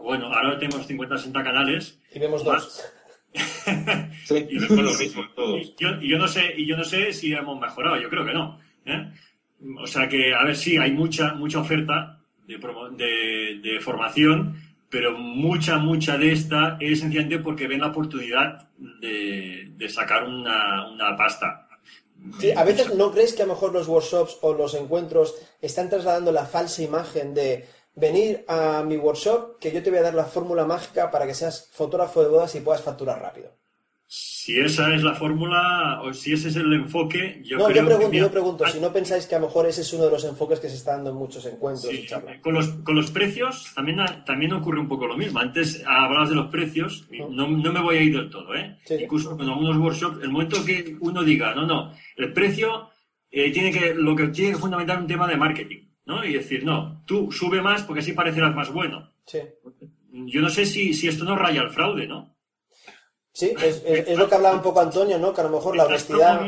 Bueno, 0.00 0.32
ahora 0.32 0.58
tenemos 0.58 0.86
50, 0.86 1.18
60 1.18 1.44
canales. 1.44 2.00
Y 2.10 2.18
vemos 2.20 2.42
dos. 2.42 2.82
y 4.30 4.58
vemos 4.60 4.82
lo 4.82 4.94
mismo 4.94 5.28
todos. 5.36 5.76
yo, 5.76 5.88
y 6.00 6.08
yo, 6.08 6.16
no 6.16 6.26
sé, 6.26 6.54
y 6.56 6.66
yo 6.66 6.74
no 6.74 6.84
sé 6.84 7.12
si 7.12 7.34
hemos 7.34 7.60
mejorado, 7.60 8.00
yo 8.00 8.08
creo 8.08 8.24
que 8.24 8.32
no. 8.32 8.58
¿eh? 8.86 9.12
O 9.80 9.86
sea 9.86 10.08
que, 10.08 10.34
a 10.34 10.44
ver, 10.44 10.56
sí, 10.56 10.76
hay 10.76 10.92
mucha, 10.92 11.34
mucha 11.34 11.60
oferta 11.60 12.20
de, 12.46 13.60
de, 13.62 13.80
formación, 13.80 14.60
pero 14.90 15.16
mucha, 15.16 15.78
mucha 15.78 16.18
de 16.18 16.32
esta 16.32 16.76
es 16.80 17.00
sencillamente 17.00 17.38
porque 17.38 17.66
ven 17.66 17.80
la 17.80 17.88
oportunidad 17.88 18.68
de, 18.76 19.72
de 19.76 19.88
sacar 19.88 20.24
una, 20.24 20.90
una 20.90 21.16
pasta. 21.16 21.68
Sí, 22.38 22.52
a 22.52 22.64
veces 22.64 22.94
no 22.94 23.10
crees 23.12 23.34
que 23.34 23.42
a 23.42 23.46
lo 23.46 23.54
mejor 23.54 23.72
los 23.72 23.88
workshops 23.88 24.38
o 24.42 24.54
los 24.54 24.74
encuentros 24.74 25.34
están 25.60 25.88
trasladando 25.88 26.32
la 26.32 26.46
falsa 26.46 26.82
imagen 26.82 27.34
de 27.34 27.66
venir 27.94 28.44
a 28.48 28.82
mi 28.82 28.96
workshop 28.96 29.58
que 29.58 29.72
yo 29.72 29.82
te 29.82 29.90
voy 29.90 30.00
a 30.00 30.02
dar 30.02 30.14
la 30.14 30.24
fórmula 30.24 30.64
mágica 30.64 31.10
para 31.10 31.26
que 31.26 31.34
seas 31.34 31.70
fotógrafo 31.72 32.22
de 32.22 32.28
bodas 32.28 32.54
y 32.54 32.60
puedas 32.60 32.82
facturar 32.82 33.20
rápido. 33.20 33.50
Si 34.16 34.60
esa 34.60 34.94
es 34.94 35.02
la 35.02 35.14
fórmula 35.14 36.02
o 36.04 36.12
si 36.12 36.34
ese 36.34 36.48
es 36.48 36.56
el 36.56 36.70
enfoque, 36.72 37.40
yo 37.44 37.56
no, 37.56 37.64
creo 37.64 37.82
yo 37.82 37.88
pregunto, 37.88 38.16
yo 38.16 38.30
pregunto, 38.30 38.66
si 38.68 38.78
no 38.78 38.92
pensáis 38.92 39.26
que 39.26 39.34
a 39.34 39.38
lo 39.40 39.46
mejor 39.46 39.66
ese 39.66 39.80
es 39.80 39.92
uno 39.94 40.04
de 40.04 40.10
los 40.10 40.22
enfoques 40.22 40.60
que 40.60 40.68
se 40.68 40.76
está 40.76 40.92
dando 40.92 41.10
en 41.10 41.16
muchos 41.16 41.46
encuentros 41.46 41.92
charlas. 42.06 42.40
Con 42.42 42.52
los, 42.52 42.68
con 42.84 42.94
los 42.94 43.10
precios 43.10 43.72
también, 43.74 43.98
también 44.24 44.52
ocurre 44.52 44.78
un 44.78 44.86
poco 44.86 45.06
lo 45.06 45.16
mismo. 45.16 45.40
Antes 45.40 45.82
hablabas 45.86 46.28
de 46.28 46.34
los 46.36 46.48
precios, 46.48 47.08
no, 47.10 47.48
no 47.48 47.72
me 47.72 47.80
voy 47.80 47.96
a 47.96 48.02
ir 48.02 48.14
del 48.14 48.28
todo, 48.28 48.54
¿eh? 48.54 48.78
Incluso 49.00 49.36
con 49.36 49.48
algunos 49.48 49.78
workshops, 49.78 50.22
el 50.22 50.28
momento 50.28 50.64
que 50.64 50.94
uno 51.00 51.24
diga, 51.24 51.54
no, 51.54 51.66
no, 51.66 51.92
el 52.16 52.32
precio 52.32 52.90
eh, 53.30 53.50
tiene 53.50 53.72
que, 53.72 53.94
lo 53.94 54.14
que 54.14 54.28
tiene 54.28 54.52
que 54.52 54.58
fundamentar 54.58 54.98
un 54.98 55.06
tema 55.06 55.26
de 55.26 55.38
marketing, 55.38 55.88
¿no? 56.04 56.22
Y 56.22 56.34
decir, 56.34 56.64
no, 56.64 57.02
tú 57.06 57.32
sube 57.32 57.62
más 57.62 57.82
porque 57.82 58.00
así 58.00 58.12
parecerás 58.12 58.54
más 58.54 58.70
bueno. 58.70 59.10
Sí. 59.24 59.38
Yo 60.12 60.42
no 60.42 60.50
sé 60.50 60.66
si, 60.66 60.92
si 60.92 61.08
esto 61.08 61.24
no 61.24 61.34
raya 61.34 61.62
el 61.62 61.70
fraude, 61.70 62.06
¿no? 62.06 62.33
Sí, 63.34 63.52
es, 63.60 64.16
lo 64.16 64.28
que 64.28 64.36
hablaba 64.36 64.54
un 64.54 64.62
poco 64.62 64.80
Antonio, 64.80 65.18
¿no? 65.18 65.34
Que 65.34 65.40
a 65.40 65.44
lo 65.44 65.50
mejor 65.50 65.76
la 65.76 65.86
honestidad. 65.86 66.40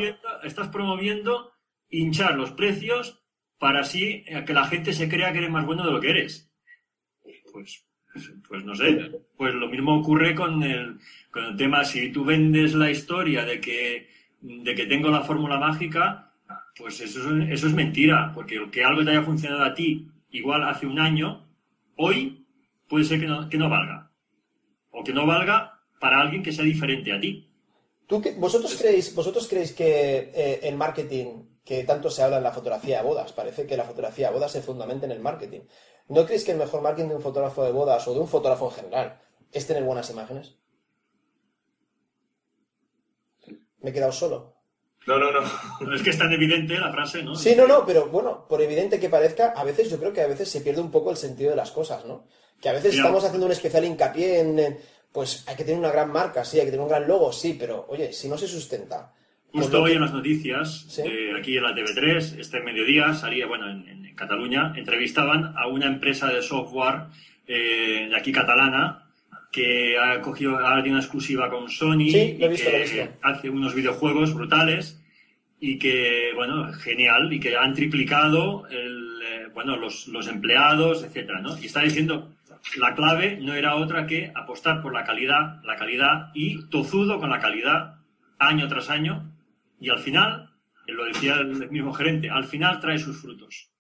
estás 0.45 0.69
promoviendo 0.69 1.51
hinchar 1.91 2.37
los 2.37 2.53
precios 2.53 3.21
para 3.59 3.81
así 3.81 4.25
que 4.47 4.55
la 4.55 4.67
gente 4.67 4.93
se 4.93 5.09
crea 5.09 5.33
que 5.33 5.39
eres 5.39 5.51
más 5.51 5.67
bueno 5.67 5.85
de 5.85 5.91
lo 5.91 6.01
que 6.01 6.11
eres. 6.11 6.49
Pues, 7.53 7.85
pues 8.49 8.65
no 8.65 8.77
sé. 8.77 9.21
Pues 9.37 9.53
lo 9.55 9.69
mismo 9.69 9.99
ocurre 9.99 10.37
con 10.37 10.63
el, 10.63 11.01
con 11.33 11.47
el 11.47 11.57
tema, 11.57 11.85
si 11.85 12.13
tú 12.13 12.25
vendes 12.25 12.73
la 12.75 12.89
historia 12.89 13.45
de 13.45 13.61
que, 13.61 14.09
de 14.41 14.75
que 14.77 14.87
tengo 14.87 15.11
la 15.11 15.23
fórmula 15.23 15.59
mágica, 15.59 16.35
pues 16.79 17.01
eso 17.01 17.19
es, 17.37 17.51
eso 17.51 17.67
es 17.67 17.75
mentira, 17.75 18.31
porque 18.33 18.71
que 18.71 18.85
algo 18.85 19.05
te 19.05 19.11
haya 19.11 19.23
funcionado 19.23 19.65
a 19.65 19.75
ti 19.75 20.09
igual 20.31 20.63
hace 20.63 20.87
un 20.87 21.01
año, 21.01 21.49
hoy 21.97 22.47
puede 22.89 23.05
ser 23.05 23.19
que 23.19 23.27
no, 23.27 23.49
que 23.49 23.59
no 23.59 23.69
valga. 23.69 24.13
O 24.91 25.03
que 25.03 25.13
no 25.13 25.27
valga 25.27 25.76
para 26.01 26.21
alguien 26.21 26.43
que 26.43 26.53
sea 26.53 26.65
diferente 26.65 27.13
a 27.13 27.21
ti. 27.21 27.51
¿Tú 28.07 28.23
vosotros, 28.37 28.75
creéis, 28.77 29.15
¿Vosotros 29.15 29.49
creéis 29.49 29.73
que 29.73 30.31
eh, 30.33 30.61
el 30.63 30.77
marketing, 30.77 31.59
que 31.65 31.83
tanto 31.85 32.09
se 32.09 32.23
habla 32.23 32.37
en 32.37 32.45
la 32.45 32.53
fotografía 32.53 32.99
de 32.99 33.09
bodas, 33.09 33.33
parece 33.33 33.67
que 33.67 33.77
la 33.77 33.85
fotografía 33.85 34.29
de 34.29 34.35
bodas 34.35 34.53
se 34.53 34.63
fundamenta 34.63 35.07
en 35.07 35.13
el 35.13 35.21
marketing? 35.21 35.61
¿No 36.09 36.25
creéis 36.25 36.45
que 36.45 36.53
el 36.53 36.59
mejor 36.59 36.83
marketing 36.83 37.09
de 37.09 37.17
un 37.17 37.23
fotógrafo 37.23 37.65
de 37.65 37.73
bodas 37.73 38.07
o 38.07 38.15
de 38.15 38.21
un 38.21 38.29
fotógrafo 38.29 38.69
en 38.69 38.77
general 38.77 39.21
es 39.51 39.67
tener 39.67 39.83
buenas 39.83 40.09
imágenes? 40.11 40.55
Me 43.81 43.91
he 43.91 43.93
quedado 43.93 44.13
solo. 44.13 44.55
No, 45.07 45.19
no, 45.19 45.31
no. 45.31 45.95
Es 45.95 46.03
que 46.03 46.11
es 46.11 46.19
tan 46.19 46.33
evidente 46.33 46.79
la 46.79 46.93
frase, 46.93 47.23
¿no? 47.23 47.37
Sí, 47.37 47.55
no, 47.57 47.67
no, 47.67 47.87
pero 47.87 48.09
bueno, 48.09 48.47
por 48.49 48.61
evidente 48.61 48.99
que 48.99 49.09
parezca, 49.09 49.49
a 49.51 49.63
veces 49.63 49.89
yo 49.89 49.99
creo 49.99 50.13
que 50.13 50.21
a 50.21 50.27
veces 50.27 50.49
se 50.49 50.61
pierde 50.61 50.81
un 50.81 50.91
poco 50.91 51.11
el 51.11 51.17
sentido 51.17 51.51
de 51.51 51.57
las 51.57 51.71
cosas, 51.71 52.05
¿no? 52.05 52.27
Que 52.61 52.69
a 52.69 52.73
veces 52.73 52.95
estamos 52.95 53.23
haciendo 53.23 53.47
un 53.47 53.53
especial 53.53 53.85
hincapié 53.85 54.41
en 54.41 54.79
pues 55.13 55.45
hay 55.49 55.57
que 55.57 55.65
tener 55.65 55.79
una 55.79 55.91
gran 55.91 56.11
marca, 56.13 56.45
sí, 56.45 56.59
hay 56.59 56.67
que 56.67 56.73
tener 56.73 56.85
un 56.85 56.91
gran 56.91 57.07
logo, 57.07 57.33
sí, 57.33 57.57
pero 57.59 57.87
oye, 57.89 58.13
si 58.13 58.29
no 58.29 58.37
se 58.37 58.47
sustenta. 58.47 59.13
Justo 59.53 59.83
hoy 59.83 59.93
en 59.93 60.03
las 60.03 60.13
noticias, 60.13 60.87
aquí 61.39 61.57
en 61.57 61.63
la 61.63 61.75
TV3, 61.75 62.39
este 62.39 62.61
mediodía, 62.61 63.15
salía, 63.15 63.47
bueno, 63.47 63.71
en, 63.71 63.97
Cataluña, 64.17 64.73
entrevistaban 64.75 65.53
a 65.59 65.67
una 65.67 65.87
empresa 65.87 66.29
de 66.29 66.41
software 66.41 67.03
eh, 67.47 68.07
de 68.09 68.17
aquí 68.17 68.33
catalana 68.33 69.11
que 69.53 69.99
ha 69.99 70.23
cogido, 70.23 70.53
ahora 70.59 70.83
tiene 70.83 70.97
una 70.97 71.05
exclusiva 71.05 71.51
con 71.51 71.69
Sony 71.69 72.09
y 72.09 72.39
que 72.39 73.11
hace 73.21 73.51
unos 73.51 73.75
videojuegos 73.75 74.33
brutales 74.33 75.03
y 75.61 75.79
que, 75.79 76.33
bueno, 76.35 76.73
genial, 76.75 77.33
y 77.33 77.41
que 77.41 77.57
han 77.57 77.75
triplicado 77.75 78.67
el, 78.69 79.21
eh, 79.23 79.47
bueno, 79.55 79.77
los, 79.77 80.09
los 80.09 80.29
empleados, 80.29 81.03
etcétera, 81.03 81.41
¿no? 81.41 81.59
Y 81.59 81.67
está 81.67 81.83
diciendo 81.83 82.36
la 82.77 82.95
clave 82.95 83.39
no 83.41 83.55
era 83.55 83.77
otra 83.77 84.07
que 84.07 84.33
apostar 84.35 84.83
por 84.83 84.93
la 84.93 85.05
calidad, 85.05 85.63
la 85.65 85.77
calidad 85.77 86.31
y 86.35 86.69
tozudo 86.69 87.19
con 87.19 87.31
la 87.31 87.41
calidad 87.41 87.97
año 88.39 88.69
tras 88.69 88.91
año 88.91 89.33
y 89.79 89.91
al 89.91 89.99
final, 89.99 90.55
lo 90.87 91.05
decía 91.05 91.35
el 91.35 91.71
mismo 91.71 91.93
gerente, 91.93 92.31
al 92.31 92.45
final 92.45 92.81
trae 92.81 92.99
sus 92.99 93.21
frutos. 93.21 93.71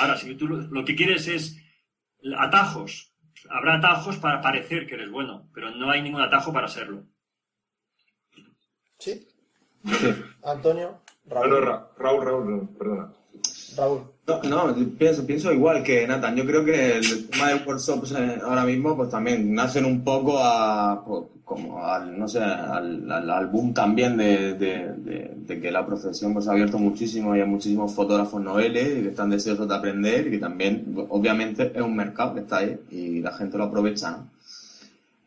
Ahora, 0.00 0.16
si 0.16 0.34
tú 0.34 0.48
lo 0.48 0.84
que 0.84 0.96
quieres 0.96 1.28
es 1.28 1.56
atajos, 2.36 3.14
habrá 3.50 3.76
atajos 3.76 4.16
para 4.16 4.40
parecer 4.40 4.86
que 4.86 4.94
eres 4.94 5.10
bueno, 5.10 5.48
pero 5.54 5.70
no 5.70 5.90
hay 5.90 6.02
ningún 6.02 6.22
atajo 6.22 6.52
para 6.52 6.68
serlo. 6.68 7.04
¿Sí? 8.98 9.26
Antonio, 10.42 11.02
Raúl. 11.26 11.64
Raúl, 11.96 12.24
Raúl, 12.24 12.68
perdona. 12.76 13.12
Raúl. 13.76 14.00
No, 14.26 14.42
no, 14.42 14.74
pienso, 14.98 15.26
pienso 15.26 15.52
igual 15.52 15.82
que 15.82 16.06
Nathan. 16.06 16.36
Yo 16.36 16.44
creo 16.44 16.64
que 16.64 16.98
el 16.98 17.28
tema 17.28 17.48
de 17.48 17.64
workshops 17.64 18.14
ahora 18.42 18.64
mismo 18.64 18.94
pues 18.96 19.08
también 19.08 19.54
nacen 19.54 19.86
un 19.86 20.04
poco 20.04 20.38
a, 20.38 21.02
pues, 21.04 21.24
como 21.44 21.82
al, 21.82 22.18
no 22.18 22.28
sé, 22.28 22.40
al, 22.40 23.10
al, 23.10 23.46
boom 23.46 23.72
también 23.72 24.18
de, 24.18 24.54
de, 24.54 25.60
que 25.60 25.70
la 25.70 25.86
profesión 25.86 26.34
pues 26.34 26.46
ha 26.46 26.52
abierto 26.52 26.78
muchísimo 26.78 27.34
y 27.34 27.40
hay 27.40 27.48
muchísimos 27.48 27.94
fotógrafos 27.94 28.40
noveles 28.42 29.02
que 29.02 29.08
están 29.08 29.30
deseosos 29.30 29.66
de 29.66 29.74
aprender 29.74 30.26
y 30.26 30.32
que 30.32 30.38
también, 30.38 30.94
obviamente, 31.08 31.72
es 31.74 31.80
un 31.80 31.96
mercado 31.96 32.34
que 32.34 32.40
está 32.40 32.58
ahí 32.58 32.78
y 32.90 33.20
la 33.20 33.32
gente 33.32 33.56
lo 33.56 33.64
aprovecha. 33.64 34.18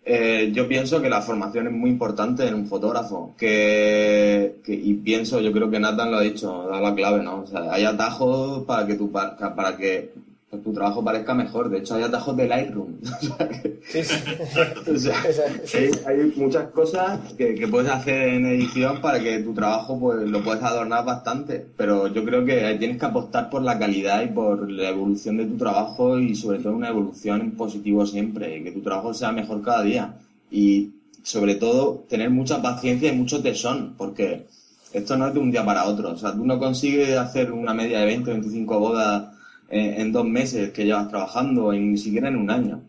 Eh, 0.04 0.52
yo 0.54 0.68
pienso 0.68 1.02
que 1.02 1.10
la 1.10 1.22
formación 1.22 1.68
es 1.68 1.74
muy 1.74 1.90
importante 1.92 2.48
en 2.48 2.56
un 2.56 2.68
fotógrafo. 2.68 3.36
Que, 3.38 4.60
y 4.68 4.94
pienso, 4.96 5.42
yo 5.42 5.52
creo 5.52 5.70
que 5.70 5.80
Nathan 5.80 6.12
lo 6.12 6.18
ha 6.18 6.22
dicho, 6.22 6.68
da 6.68 6.82
la 6.82 6.96
clave, 6.96 7.24
¿no? 7.24 7.42
O 7.42 7.48
sea, 7.48 7.72
hay 7.72 7.86
atajos 7.86 8.66
para 8.66 8.88
que 8.88 8.96
tu, 8.96 9.12
para 9.12 9.78
que 9.78 10.12
tu 10.58 10.74
trabajo 10.74 11.04
parezca 11.04 11.34
mejor. 11.34 11.70
De 11.70 11.80
hecho, 11.80 11.96
hay 11.96 12.04
atajos 12.04 12.36
de 12.36 12.48
Lightroom. 12.48 12.98
sí, 13.88 14.04
sí. 14.04 14.16
hay, 16.06 16.34
muchas 16.36 16.70
cosas 16.72 17.34
que, 17.38 17.56
que, 17.56 17.68
puedes 17.68 17.90
hacer 17.90 18.30
en 18.30 18.46
edición 18.46 19.00
para 19.00 19.20
que 19.22 19.40
tu 19.40 19.54
trabajo 19.54 19.98
pues 19.98 20.28
lo 20.30 20.44
puedes 20.44 20.62
adornar 20.62 21.06
bastante. 21.06 21.66
Pero 21.78 22.08
yo 22.08 22.26
creo 22.26 22.44
que 22.44 22.76
tienes 22.80 22.98
que 22.98 23.06
apostar 23.06 23.50
por 23.50 23.62
la 23.62 23.80
calidad 23.80 24.24
y 24.24 24.28
por 24.28 24.70
la 24.70 24.90
evolución 24.90 25.38
de 25.38 25.46
tu 25.46 25.58
trabajo 25.58 26.20
y 26.20 26.36
sobre 26.36 26.60
todo 26.60 26.74
una 26.74 26.90
evolución 26.90 27.42
en 27.42 27.52
positivo 27.52 28.06
siempre. 28.06 28.62
Que 28.62 28.72
tu 28.72 28.82
trabajo 28.82 29.14
sea 29.14 29.32
mejor 29.32 29.62
cada 29.62 29.84
día. 29.84 30.16
Y 30.52 30.92
sobre 31.24 31.56
todo 31.56 32.04
tener 32.10 32.30
mucha 32.30 32.62
paciencia 32.62 33.12
y 33.12 33.16
mucho 33.16 33.42
tesón, 33.42 33.94
porque 33.98 34.48
esto 34.92 35.16
no 35.16 35.28
es 35.28 35.34
de 35.34 35.40
un 35.40 35.52
día 35.52 35.66
para 35.66 35.86
otro. 35.86 36.12
O 36.12 36.18
sea, 36.18 36.34
tú 36.34 36.46
no 36.46 36.60
consigues 36.60 37.18
hacer 37.18 37.54
una 37.54 37.74
media 37.74 38.00
de 38.00 38.06
20 38.06 38.32
o 38.32 38.34
25 38.34 38.80
bodas 38.80 39.41
en, 39.72 40.12
dos 40.12 40.26
meses 40.26 40.72
que 40.72 40.86
llevas 40.86 41.10
trabajando, 41.10 41.72
ni 41.72 41.98
siquiera 41.98 42.28
en 42.28 42.36
un 42.36 42.52
año. 42.52 42.82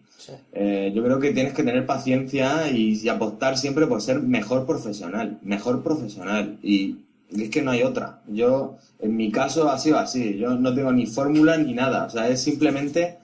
Eh, 0.53 0.93
yo 0.95 1.03
creo 1.03 1.18
que 1.18 1.33
tienes 1.33 1.53
que 1.53 1.62
tener 1.62 1.87
paciencia 1.87 2.70
y, 2.70 3.09
apostar 3.09 3.57
siempre 3.57 3.87
por 3.87 4.03
ser 4.03 4.20
mejor 4.20 4.66
profesional, 4.66 5.39
mejor 5.43 5.83
profesional. 5.83 6.59
Y, 6.62 6.97
es 7.30 7.49
que 7.49 7.62
no 7.62 7.70
hay 7.70 7.83
otra. 7.83 8.20
Yo, 8.28 8.76
en 9.01 9.16
mi 9.16 9.30
caso, 9.30 9.70
ha 9.70 9.78
sido 9.78 9.99
así. 9.99 10.37
Yo 10.37 10.55
no 10.55 10.74
tengo 10.74 10.93
ni 10.93 11.07
fórmula 11.07 11.57
ni 11.57 11.72
nada. 11.72 12.05
O 12.05 12.11
sea, 12.11 12.28
es 12.28 12.43
simplemente 12.43 13.16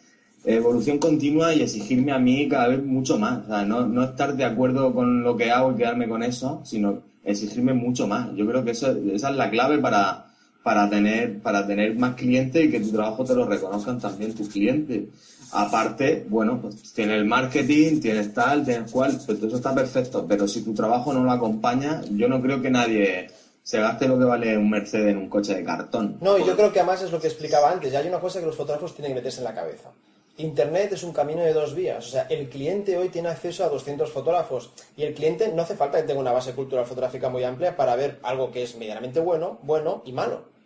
evolución 0.44 0.98
continua 0.98 1.54
y 1.54 1.60
exigirme 1.60 2.12
a 2.12 2.18
mí 2.18 2.48
cada 2.48 2.68
vez 2.68 2.82
mucho 2.82 3.18
más. 3.18 3.44
O 3.44 3.48
sea, 3.48 3.64
no, 3.66 3.86
no 3.86 4.04
estar 4.04 4.34
de 4.34 4.44
acuerdo 4.44 4.94
con 4.94 5.22
lo 5.22 5.36
que 5.36 5.50
hago 5.50 5.72
y 5.72 5.76
quedarme 5.76 6.08
con 6.08 6.22
eso, 6.22 6.62
sino 6.64 7.02
exigirme 7.22 7.74
mucho 7.74 8.06
más. 8.06 8.34
Yo 8.34 8.46
creo 8.46 8.64
que 8.64 8.70
eso, 8.70 8.96
esa 9.12 9.28
es 9.28 9.36
la 9.36 9.50
clave 9.50 9.76
para, 9.76 10.27
para 10.68 10.90
tener, 10.90 11.40
para 11.40 11.66
tener 11.66 11.94
más 11.94 12.14
clientes 12.14 12.62
y 12.62 12.70
que 12.70 12.78
tu 12.78 12.92
trabajo 12.92 13.24
te 13.24 13.34
lo 13.34 13.46
reconozcan 13.46 13.98
también 13.98 14.34
tus 14.34 14.50
clientes. 14.50 15.04
Aparte, 15.52 16.26
bueno, 16.28 16.60
pues 16.60 16.92
tienes 16.92 17.16
el 17.16 17.24
marketing, 17.24 18.00
tienes 18.00 18.34
tal, 18.34 18.66
tienes 18.66 18.92
cual, 18.92 19.12
pues 19.24 19.38
todo 19.38 19.46
eso 19.46 19.56
está 19.56 19.74
perfecto, 19.74 20.26
pero 20.28 20.46
si 20.46 20.62
tu 20.62 20.74
trabajo 20.74 21.14
no 21.14 21.24
lo 21.24 21.32
acompaña, 21.32 22.02
yo 22.10 22.28
no 22.28 22.42
creo 22.42 22.60
que 22.60 22.68
nadie 22.68 23.30
se 23.62 23.80
gaste 23.80 24.08
lo 24.08 24.18
que 24.18 24.26
vale 24.26 24.58
un 24.58 24.68
Mercedes 24.68 25.12
en 25.12 25.16
un 25.16 25.30
coche 25.30 25.54
de 25.54 25.64
cartón. 25.64 26.18
No, 26.20 26.36
y 26.36 26.44
yo 26.44 26.54
creo 26.54 26.70
que 26.70 26.80
además 26.80 27.00
es 27.00 27.12
lo 27.12 27.18
que 27.18 27.28
explicaba 27.28 27.70
antes, 27.70 27.90
ya 27.90 28.00
hay 28.00 28.08
una 28.08 28.20
cosa 28.20 28.38
que 28.38 28.44
los 28.44 28.56
fotógrafos 28.56 28.94
tienen 28.94 29.12
que 29.12 29.20
meterse 29.20 29.38
en 29.38 29.44
la 29.44 29.54
cabeza. 29.54 29.88
Internet 30.36 30.92
es 30.92 31.02
un 31.02 31.14
camino 31.14 31.42
de 31.42 31.54
dos 31.54 31.74
vías. 31.74 32.06
O 32.06 32.10
sea, 32.10 32.26
el 32.28 32.50
cliente 32.50 32.96
hoy 32.98 33.08
tiene 33.08 33.28
acceso 33.28 33.64
a 33.64 33.70
200 33.70 34.12
fotógrafos 34.12 34.70
y 34.98 35.02
el 35.02 35.14
cliente 35.14 35.50
no 35.52 35.62
hace 35.62 35.76
falta 35.76 35.98
que 35.98 36.06
tenga 36.06 36.20
una 36.20 36.30
base 36.30 36.52
cultural 36.52 36.84
fotográfica 36.84 37.30
muy 37.30 37.42
amplia 37.42 37.74
para 37.74 37.96
ver 37.96 38.20
algo 38.22 38.52
que 38.52 38.62
es 38.62 38.76
medianamente 38.76 39.18
bueno, 39.18 39.58
bueno 39.62 40.02
y 40.04 40.12
malo. 40.12 40.57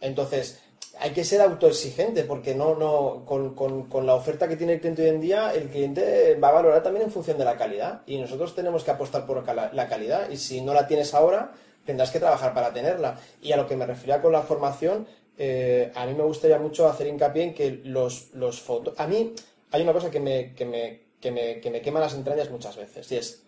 Entonces, 0.00 0.60
hay 0.98 1.10
que 1.10 1.24
ser 1.24 1.40
autoexigente 1.40 2.24
porque 2.24 2.54
no, 2.54 2.74
no, 2.74 3.24
con, 3.26 3.54
con, 3.54 4.06
la 4.06 4.14
oferta 4.14 4.48
que 4.48 4.56
tiene 4.56 4.74
el 4.74 4.80
cliente 4.80 5.02
hoy 5.02 5.08
en 5.08 5.20
día, 5.20 5.52
el 5.54 5.68
cliente 5.68 6.36
va 6.36 6.48
a 6.48 6.52
valorar 6.52 6.82
también 6.82 7.06
en 7.06 7.12
función 7.12 7.36
de 7.38 7.44
la 7.44 7.56
calidad 7.56 8.02
y 8.06 8.18
nosotros 8.18 8.54
tenemos 8.54 8.84
que 8.84 8.90
apostar 8.90 9.26
por 9.26 9.44
la 9.46 9.88
calidad 9.88 10.30
y 10.30 10.36
si 10.38 10.60
no 10.60 10.72
la 10.72 10.86
tienes 10.86 11.12
ahora, 11.12 11.52
tendrás 11.86 12.10
que 12.10 12.18
trabajar 12.18 12.52
para 12.52 12.72
tenerla. 12.74 13.18
Y 13.40 13.52
a 13.52 13.56
lo 13.56 13.66
que 13.66 13.76
me 13.76 13.86
refería 13.86 14.20
con 14.20 14.32
la 14.32 14.42
formación, 14.42 15.06
eh, 15.38 15.92
a 15.94 16.04
mí 16.04 16.14
me 16.14 16.24
gustaría 16.24 16.58
mucho 16.58 16.88
hacer 16.88 17.06
hincapié 17.06 17.44
en 17.44 17.54
que 17.54 17.80
los, 17.84 18.34
los 18.34 18.60
fotos... 18.60 18.94
A 18.98 19.06
mí 19.06 19.32
hay 19.70 19.82
una 19.82 19.92
cosa 19.92 20.10
que 20.10 20.20
me, 20.20 20.54
que 20.54 20.66
me, 20.66 21.00
que 21.20 21.30
me, 21.30 21.60
que 21.60 21.70
me 21.70 21.80
quema 21.80 22.00
las 22.00 22.14
entrañas 22.14 22.50
muchas 22.50 22.76
veces 22.76 23.10
y 23.12 23.16
es... 23.16 23.42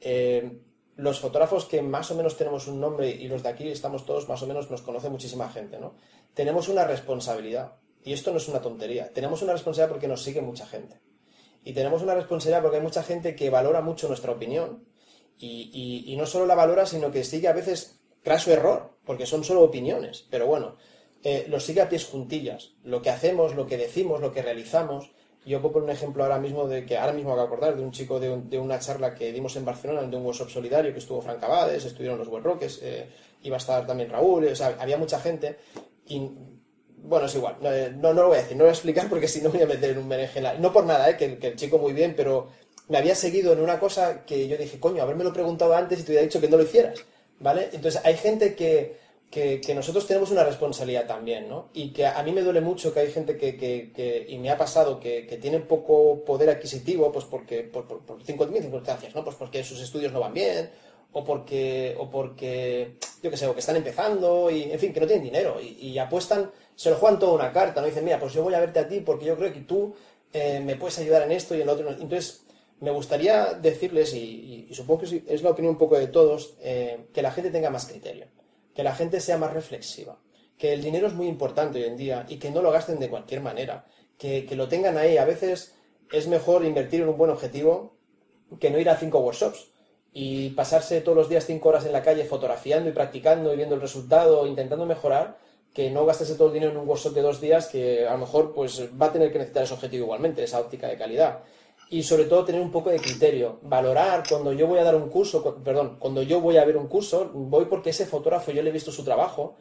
Eh, 0.00 0.58
los 0.96 1.20
fotógrafos 1.20 1.64
que 1.66 1.82
más 1.82 2.10
o 2.10 2.14
menos 2.14 2.36
tenemos 2.36 2.68
un 2.68 2.80
nombre 2.80 3.10
y 3.10 3.26
los 3.26 3.42
de 3.42 3.48
aquí 3.48 3.68
estamos 3.68 4.06
todos 4.06 4.28
más 4.28 4.42
o 4.42 4.46
menos 4.46 4.70
nos 4.70 4.82
conoce 4.82 5.10
muchísima 5.10 5.48
gente, 5.50 5.78
¿no? 5.78 5.94
Tenemos 6.34 6.68
una 6.68 6.84
responsabilidad 6.84 7.74
y 8.04 8.12
esto 8.12 8.30
no 8.30 8.36
es 8.36 8.48
una 8.48 8.60
tontería. 8.60 9.12
Tenemos 9.12 9.42
una 9.42 9.52
responsabilidad 9.52 9.92
porque 9.92 10.08
nos 10.08 10.22
sigue 10.22 10.40
mucha 10.40 10.66
gente 10.66 11.00
y 11.64 11.72
tenemos 11.72 12.02
una 12.02 12.14
responsabilidad 12.14 12.62
porque 12.62 12.76
hay 12.76 12.82
mucha 12.82 13.02
gente 13.02 13.34
que 13.34 13.50
valora 13.50 13.80
mucho 13.80 14.06
nuestra 14.06 14.32
opinión 14.32 14.84
y, 15.36 16.14
no 16.16 16.26
solo 16.26 16.46
la 16.46 16.54
valora 16.54 16.86
sino 16.86 17.10
que 17.10 17.24
sigue 17.24 17.48
a 17.48 17.52
veces 17.52 18.00
craso 18.22 18.52
error 18.52 18.96
porque 19.04 19.26
son 19.26 19.42
solo 19.42 19.62
opiniones, 19.62 20.26
pero 20.30 20.46
bueno, 20.46 20.76
eh, 21.22 21.46
lo 21.48 21.58
sigue 21.58 21.80
a 21.80 21.88
pies 21.88 22.04
juntillas. 22.04 22.74
Lo 22.82 23.02
que 23.02 23.10
hacemos, 23.10 23.54
lo 23.54 23.66
que 23.66 23.76
decimos, 23.76 24.20
lo 24.20 24.32
que 24.32 24.42
realizamos 24.42 25.10
yo 25.46 25.60
puedo 25.60 25.74
poner 25.74 25.90
un 25.90 25.96
ejemplo 25.96 26.22
ahora 26.22 26.38
mismo 26.38 26.66
de 26.66 26.84
que 26.84 26.96
ahora 26.96 27.12
mismo 27.12 27.32
acabo 27.32 27.48
de 27.48 27.54
acordar 27.54 27.76
de 27.76 27.82
un 27.82 27.90
chico 27.90 28.18
de, 28.18 28.58
una 28.58 28.78
charla 28.78 29.14
que 29.14 29.32
dimos 29.32 29.56
en 29.56 29.64
Barcelona, 29.64 30.02
de 30.02 30.16
un 30.16 30.24
workshop 30.24 30.48
solidario 30.48 30.92
que 30.92 30.98
estuvo 30.98 31.20
Frank 31.20 31.42
Abades, 31.42 31.84
estuvieron 31.84 32.18
los 32.18 32.28
Web 32.28 32.44
Roques, 32.44 32.80
eh, 32.82 33.06
iba 33.42 33.56
a 33.56 33.58
estar 33.58 33.86
también 33.86 34.10
Raúl, 34.10 34.46
o 34.46 34.56
sea, 34.56 34.76
había 34.78 34.96
mucha 34.96 35.20
gente 35.20 35.58
y 36.06 36.30
bueno, 36.96 37.26
es 37.26 37.34
igual, 37.34 37.56
eh, 37.62 37.92
no, 37.94 38.14
no, 38.14 38.22
lo 38.22 38.28
voy 38.28 38.38
a 38.38 38.40
decir, 38.40 38.56
no 38.56 38.60
lo 38.60 38.64
voy 38.64 38.70
a 38.70 38.74
explicar 38.74 39.08
porque 39.08 39.28
si 39.28 39.42
no 39.42 39.50
voy 39.50 39.62
a 39.62 39.66
meter 39.66 39.90
en 39.90 39.98
un 39.98 40.08
berenjenal. 40.08 40.60
No 40.60 40.72
por 40.72 40.86
nada, 40.86 41.10
eh, 41.10 41.16
que, 41.16 41.38
que, 41.38 41.48
el 41.48 41.56
chico 41.56 41.78
muy 41.78 41.92
bien, 41.92 42.14
pero 42.16 42.48
me 42.88 42.98
había 42.98 43.14
seguido 43.14 43.52
en 43.52 43.60
una 43.60 43.78
cosa 43.78 44.24
que 44.24 44.48
yo 44.48 44.56
dije, 44.56 44.80
coño, 44.80 45.02
haberme 45.02 45.24
lo 45.24 45.32
preguntado 45.32 45.74
antes 45.74 46.00
y 46.00 46.02
te 46.02 46.12
hubiera 46.12 46.24
dicho 46.24 46.40
que 46.40 46.48
no 46.48 46.56
lo 46.56 46.62
hicieras, 46.62 47.04
¿vale? 47.40 47.68
Entonces 47.72 48.00
hay 48.04 48.16
gente 48.16 48.54
que 48.54 49.03
que, 49.30 49.74
nosotros 49.74 50.06
tenemos 50.06 50.30
una 50.30 50.44
responsabilidad 50.44 51.06
también, 51.06 51.48
¿no? 51.48 51.68
Y 51.72 51.92
que 51.92 52.06
a 52.06 52.22
mí 52.22 52.30
me 52.30 52.42
duele 52.42 52.60
mucho 52.60 52.94
que 52.94 53.00
hay 53.00 53.10
gente 53.10 53.36
que, 53.36 53.56
que 53.56 54.26
y 54.28 54.38
me 54.38 54.50
ha 54.50 54.56
pasado, 54.56 55.00
que, 55.00 55.26
que, 55.26 55.38
tiene 55.38 55.58
poco 55.58 56.24
poder 56.24 56.50
adquisitivo, 56.50 57.10
pues 57.10 57.24
porque, 57.24 57.64
por, 57.64 57.86
por, 57.86 58.00
por 58.04 58.22
circunstancias, 58.22 59.12
¿no? 59.14 59.24
Pues 59.24 59.34
porque 59.34 59.64
sus 59.64 59.80
estudios 59.80 60.12
no 60.12 60.20
van 60.20 60.34
bien, 60.34 60.70
o 61.12 61.24
porque, 61.24 61.96
o 61.98 62.08
porque, 62.08 62.96
yo 63.22 63.30
qué 63.30 63.36
sé, 63.36 63.46
o 63.48 63.54
que 63.54 63.60
están 63.60 63.76
empezando, 63.76 64.50
y 64.50 64.62
en 64.70 64.78
fin, 64.78 64.92
que 64.92 65.00
no 65.00 65.06
tienen 65.06 65.24
dinero, 65.24 65.60
y, 65.60 65.98
apuestan, 65.98 66.50
se 66.76 66.90
lo 66.90 66.96
juegan 66.96 67.18
toda 67.18 67.32
una 67.32 67.52
carta, 67.52 67.80
¿no? 67.80 67.88
Dicen, 67.88 68.04
mira, 68.04 68.20
pues 68.20 68.32
yo 68.34 68.42
voy 68.44 68.54
a 68.54 68.60
verte 68.60 68.78
a 68.78 68.88
ti 68.88 69.00
porque 69.00 69.24
yo 69.24 69.36
creo 69.36 69.52
que 69.52 69.60
tú 69.60 69.94
eh, 70.32 70.60
me 70.60 70.76
puedes 70.76 70.98
ayudar 71.00 71.22
en 71.22 71.32
esto 71.32 71.56
y 71.56 71.60
en 71.60 71.66
lo 71.66 71.72
otro. 71.72 71.90
Entonces, 71.90 72.44
me 72.80 72.92
gustaría 72.92 73.54
decirles, 73.54 74.14
y, 74.14 74.68
supongo 74.72 75.02
que 75.02 75.24
es 75.26 75.42
la 75.42 75.50
opinión 75.50 75.74
un 75.74 75.78
poco 75.78 75.98
de 75.98 76.06
todos, 76.06 76.54
eh, 76.60 77.06
que 77.12 77.22
la 77.22 77.32
gente 77.32 77.50
tenga 77.50 77.70
más 77.70 77.86
criterio 77.86 78.26
que 78.74 78.82
la 78.82 78.94
gente 78.94 79.20
sea 79.20 79.38
más 79.38 79.52
reflexiva, 79.52 80.18
que 80.58 80.72
el 80.72 80.82
dinero 80.82 81.06
es 81.06 81.14
muy 81.14 81.26
importante 81.26 81.78
hoy 81.78 81.84
en 81.84 81.96
día 81.96 82.26
y 82.28 82.36
que 82.38 82.50
no 82.50 82.62
lo 82.62 82.70
gasten 82.70 82.98
de 82.98 83.08
cualquier 83.08 83.40
manera, 83.40 83.86
que, 84.18 84.46
lo 84.56 84.68
tengan 84.68 84.96
ahí. 84.98 85.16
A 85.16 85.24
veces 85.24 85.74
es 86.10 86.26
mejor 86.28 86.64
invertir 86.64 87.02
en 87.02 87.08
un 87.08 87.18
buen 87.18 87.30
objetivo 87.30 87.96
que 88.60 88.70
no 88.70 88.78
ir 88.78 88.88
a 88.88 88.96
cinco 88.96 89.18
workshops 89.18 89.70
y 90.12 90.50
pasarse 90.50 91.00
todos 91.00 91.16
los 91.16 91.28
días 91.28 91.46
cinco 91.46 91.70
horas 91.70 91.86
en 91.86 91.92
la 91.92 92.02
calle 92.02 92.24
fotografiando 92.24 92.88
y 92.88 92.92
practicando 92.92 93.52
y 93.52 93.56
viendo 93.56 93.74
el 93.74 93.80
resultado, 93.80 94.46
intentando 94.46 94.86
mejorar, 94.86 95.38
que 95.72 95.90
no 95.90 96.06
gastes 96.06 96.36
todo 96.36 96.48
el 96.48 96.54
dinero 96.54 96.70
en 96.70 96.78
un 96.78 96.88
workshop 96.88 97.14
de 97.14 97.22
dos 97.22 97.40
días 97.40 97.66
que 97.66 98.06
a 98.06 98.12
lo 98.12 98.18
mejor 98.18 98.54
pues 98.54 98.88
va 99.00 99.06
a 99.06 99.12
tener 99.12 99.32
que 99.32 99.38
necesitar 99.38 99.64
ese 99.64 99.74
objetivo 99.74 100.04
igualmente, 100.04 100.44
esa 100.44 100.60
óptica 100.60 100.86
de 100.86 100.96
calidad 100.96 101.42
y 101.94 102.02
sobre 102.02 102.24
todo 102.24 102.44
tener 102.44 102.60
un 102.60 102.72
poco 102.72 102.90
de 102.90 102.98
criterio, 102.98 103.60
valorar 103.62 104.24
cuando 104.28 104.52
yo 104.52 104.66
voy 104.66 104.80
a 104.80 104.82
dar 104.82 104.96
un 104.96 105.08
curso, 105.08 105.62
perdón, 105.62 105.94
cuando 106.00 106.22
yo 106.22 106.40
voy 106.40 106.56
a 106.56 106.64
ver 106.64 106.76
un 106.76 106.88
curso, 106.88 107.30
voy 107.32 107.66
porque 107.66 107.90
ese 107.90 108.04
fotógrafo 108.04 108.50
yo 108.50 108.64
le 108.64 108.70
he 108.70 108.72
visto 108.72 108.90
su 108.90 109.04
trabajo 109.04 109.56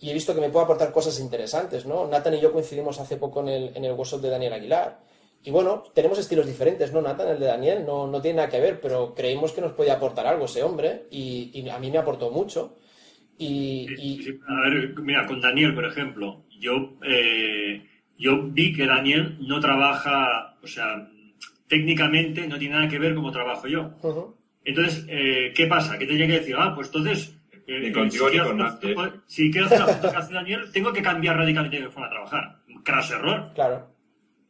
y 0.00 0.08
he 0.08 0.14
visto 0.14 0.34
que 0.34 0.40
me 0.40 0.48
puede 0.48 0.64
aportar 0.64 0.90
cosas 0.92 1.20
interesantes, 1.20 1.84
¿no? 1.84 2.08
Nathan 2.08 2.36
y 2.36 2.40
yo 2.40 2.54
coincidimos 2.54 2.98
hace 3.00 3.18
poco 3.18 3.40
en 3.40 3.48
el, 3.48 3.76
en 3.76 3.84
el 3.84 3.92
workshop 3.92 4.22
de 4.22 4.30
Daniel 4.30 4.54
Aguilar. 4.54 4.98
Y 5.44 5.50
bueno, 5.50 5.82
tenemos 5.94 6.18
estilos 6.18 6.46
diferentes, 6.46 6.90
¿no, 6.90 7.02
Nathan? 7.02 7.28
El 7.28 7.38
de 7.40 7.46
Daniel 7.46 7.84
no, 7.84 8.06
no 8.06 8.22
tiene 8.22 8.38
nada 8.38 8.48
que 8.48 8.60
ver, 8.60 8.80
pero 8.80 9.14
creímos 9.14 9.52
que 9.52 9.60
nos 9.60 9.72
podía 9.72 9.92
aportar 9.92 10.26
algo 10.26 10.46
ese 10.46 10.62
hombre 10.62 11.02
y, 11.10 11.68
a 11.68 11.78
mí 11.78 11.90
me 11.90 11.98
aportó 11.98 12.30
mucho. 12.30 12.78
Y, 13.36 13.86
A 14.48 14.70
ver, 14.70 14.94
mira, 15.00 15.26
con 15.26 15.38
Daniel, 15.38 15.74
por 15.74 15.84
ejemplo, 15.84 16.44
yo, 16.58 16.94
eh, 17.06 17.84
yo 18.16 18.42
vi 18.44 18.72
que 18.72 18.86
Daniel 18.86 19.36
no 19.46 19.60
trabaja, 19.60 20.56
o 20.62 20.66
sea, 20.66 21.10
técnicamente 21.68 22.46
no 22.46 22.58
tiene 22.58 22.74
nada 22.74 22.88
que 22.88 22.98
ver 22.98 23.14
cómo 23.14 23.30
trabajo 23.30 23.66
yo. 23.66 23.92
Entonces, 24.64 25.04
eh, 25.08 25.52
¿qué 25.54 25.66
pasa? 25.66 25.98
Que 25.98 26.06
tenía 26.06 26.26
que 26.26 26.40
decir, 26.40 26.56
ah, 26.58 26.74
pues 26.74 26.88
entonces... 26.88 27.36
Eh, 27.66 27.80
ni 27.80 27.92
contigo 27.92 28.28
si 28.28 28.36
ni 28.36 28.42
quiero 28.42 28.94
con 28.94 29.22
Si 29.26 29.50
quiero 29.50 29.66
hacer 29.66 29.80
la 29.80 29.86
foto 29.86 30.10
que 30.10 30.16
hace 30.18 30.34
Daniel, 30.34 30.70
tengo 30.70 30.92
que 30.92 31.00
cambiar 31.00 31.36
radicalmente 31.38 31.80
de 31.80 31.88
forma 31.88 32.08
de 32.08 32.14
trabajar. 32.14 32.56
Craso 32.82 33.14
error. 33.14 33.52
Claro. 33.54 33.88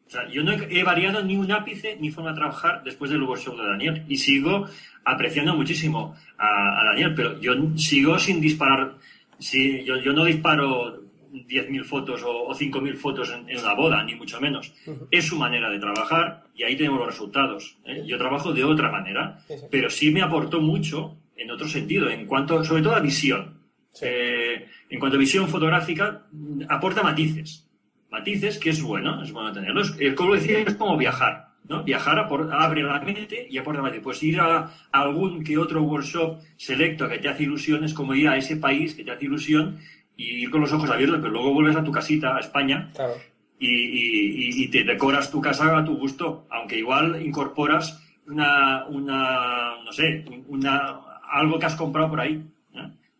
O 0.07 0.11
sea, 0.11 0.29
yo 0.29 0.43
no 0.43 0.53
he, 0.53 0.81
he 0.81 0.83
variado 0.83 1.23
ni 1.23 1.37
un 1.37 1.51
ápice 1.53 1.97
ni 2.01 2.11
forma 2.11 2.31
de 2.31 2.37
trabajar 2.37 2.83
después 2.83 3.11
del 3.11 3.23
workshop 3.23 3.57
de 3.57 3.67
Daniel. 3.67 4.05
Y 4.09 4.17
sigo 4.17 4.67
apreciando 5.05 5.55
muchísimo 5.55 6.17
a, 6.37 6.81
a 6.81 6.85
Daniel, 6.87 7.15
pero 7.15 7.41
yo 7.41 7.53
sigo 7.77 8.19
sin 8.19 8.41
disparar. 8.41 8.97
Si, 9.39 9.85
yo, 9.85 9.97
yo 9.99 10.13
no 10.13 10.25
disparo 10.25 11.04
10.000 11.35 11.85
fotos 11.85 12.23
o, 12.23 12.47
o 12.47 12.55
5.000 12.55 12.95
fotos 12.97 13.31
en, 13.33 13.49
en 13.51 13.59
una 13.59 13.75
boda, 13.75 14.03
ni 14.05 14.15
mucho 14.15 14.41
menos. 14.41 14.73
Es 15.11 15.27
su 15.27 15.37
manera 15.37 15.69
de 15.71 15.79
trabajar 15.79 16.45
y 16.55 16.63
ahí 16.63 16.77
tenemos 16.77 16.99
los 17.01 17.09
resultados. 17.09 17.77
¿eh? 17.85 18.03
Yo 18.07 18.17
trabajo 18.19 18.53
de 18.53 18.65
otra 18.65 18.91
manera, 18.91 19.41
Sí, 19.49 19.55
sí. 19.59 19.65
pero 19.71 19.91
sí 19.91 20.11
me 20.11 20.23
aportó 20.23 20.61
mucho 20.61 21.17
en 21.37 21.51
otro 21.51 21.67
sentido, 21.69 22.09
en 22.09 22.27
cuanto, 22.27 22.63
sobre 22.65 22.83
todo 22.83 22.95
a 22.95 23.01
visión. 23.01 23.59
Sí. 23.93 24.07
Eh, 24.09 24.67
en 24.91 24.99
cuanto 25.01 25.17
a 25.17 25.21
visión 25.21 25.49
fotográfica, 25.49 26.27
aporta 26.69 27.03
matices. 27.03 27.69
Matices 28.11 28.59
que 28.59 28.71
es 28.71 28.81
bueno, 28.83 29.23
es 29.23 29.33
bueno 29.33 29.53
tenerlos. 29.53 29.97
Eh, 29.99 30.15
como 30.15 30.35
decía, 30.35 30.61
es 30.61 30.75
como 30.77 30.97
viajar. 30.97 31.49
¿no? 31.69 31.83
Viajar 31.83 32.19
abre 32.53 32.83
la 32.83 33.01
mente 33.01 33.47
y 33.51 33.59
aporta 33.59 33.81
matices. 33.83 34.05
Pues 34.05 34.23
ir 34.23 34.39
a, 34.41 34.59
a 34.59 35.01
algún 35.01 35.43
que 35.43 35.59
otro 35.59 35.83
workshop 35.83 36.39
selecto 36.57 37.09
que 37.09 37.19
te 37.19 37.29
hace 37.29 37.43
ilusión 37.45 37.83
es 37.85 37.95
como 37.95 38.15
ir 38.15 38.29
a 38.29 38.37
ese 38.37 38.57
país 38.57 38.95
que 38.95 39.03
te 39.03 39.11
hace 39.11 39.25
ilusión 39.25 39.79
y 40.17 40.43
ir 40.43 40.51
con 40.51 40.61
los 40.61 40.73
ojos 40.73 40.91
abiertos, 40.91 41.19
pero 41.21 41.33
luego 41.33 41.53
vuelves 41.55 41.77
a 41.77 41.85
tu 41.85 41.91
casita, 41.93 42.37
a 42.37 42.41
España, 42.41 42.91
Claro. 42.95 43.15
y, 43.59 43.69
y- 43.69 44.49
y- 44.49 44.65
y 44.65 44.69
te 44.71 44.85
decoras 44.85 45.31
tu 45.31 45.41
casa 45.41 45.77
a 45.77 45.85
tu 45.85 45.97
gusto, 45.99 46.47
aunque 46.51 46.79
igual 46.79 47.21
incorporas 47.25 48.01
una, 48.27 48.87
una 48.87 49.83
no 49.85 49.93
sé, 49.93 50.25
una, 50.49 51.01
algo 51.33 51.59
que 51.59 51.67
has 51.67 51.75
comprado 51.77 52.11
por 52.11 52.21
ahí, 52.21 52.45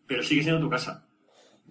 pero 0.07 0.23
sigue 0.23 0.43
siendo 0.43 0.61
tu 0.61 0.69
casa. 0.69 1.03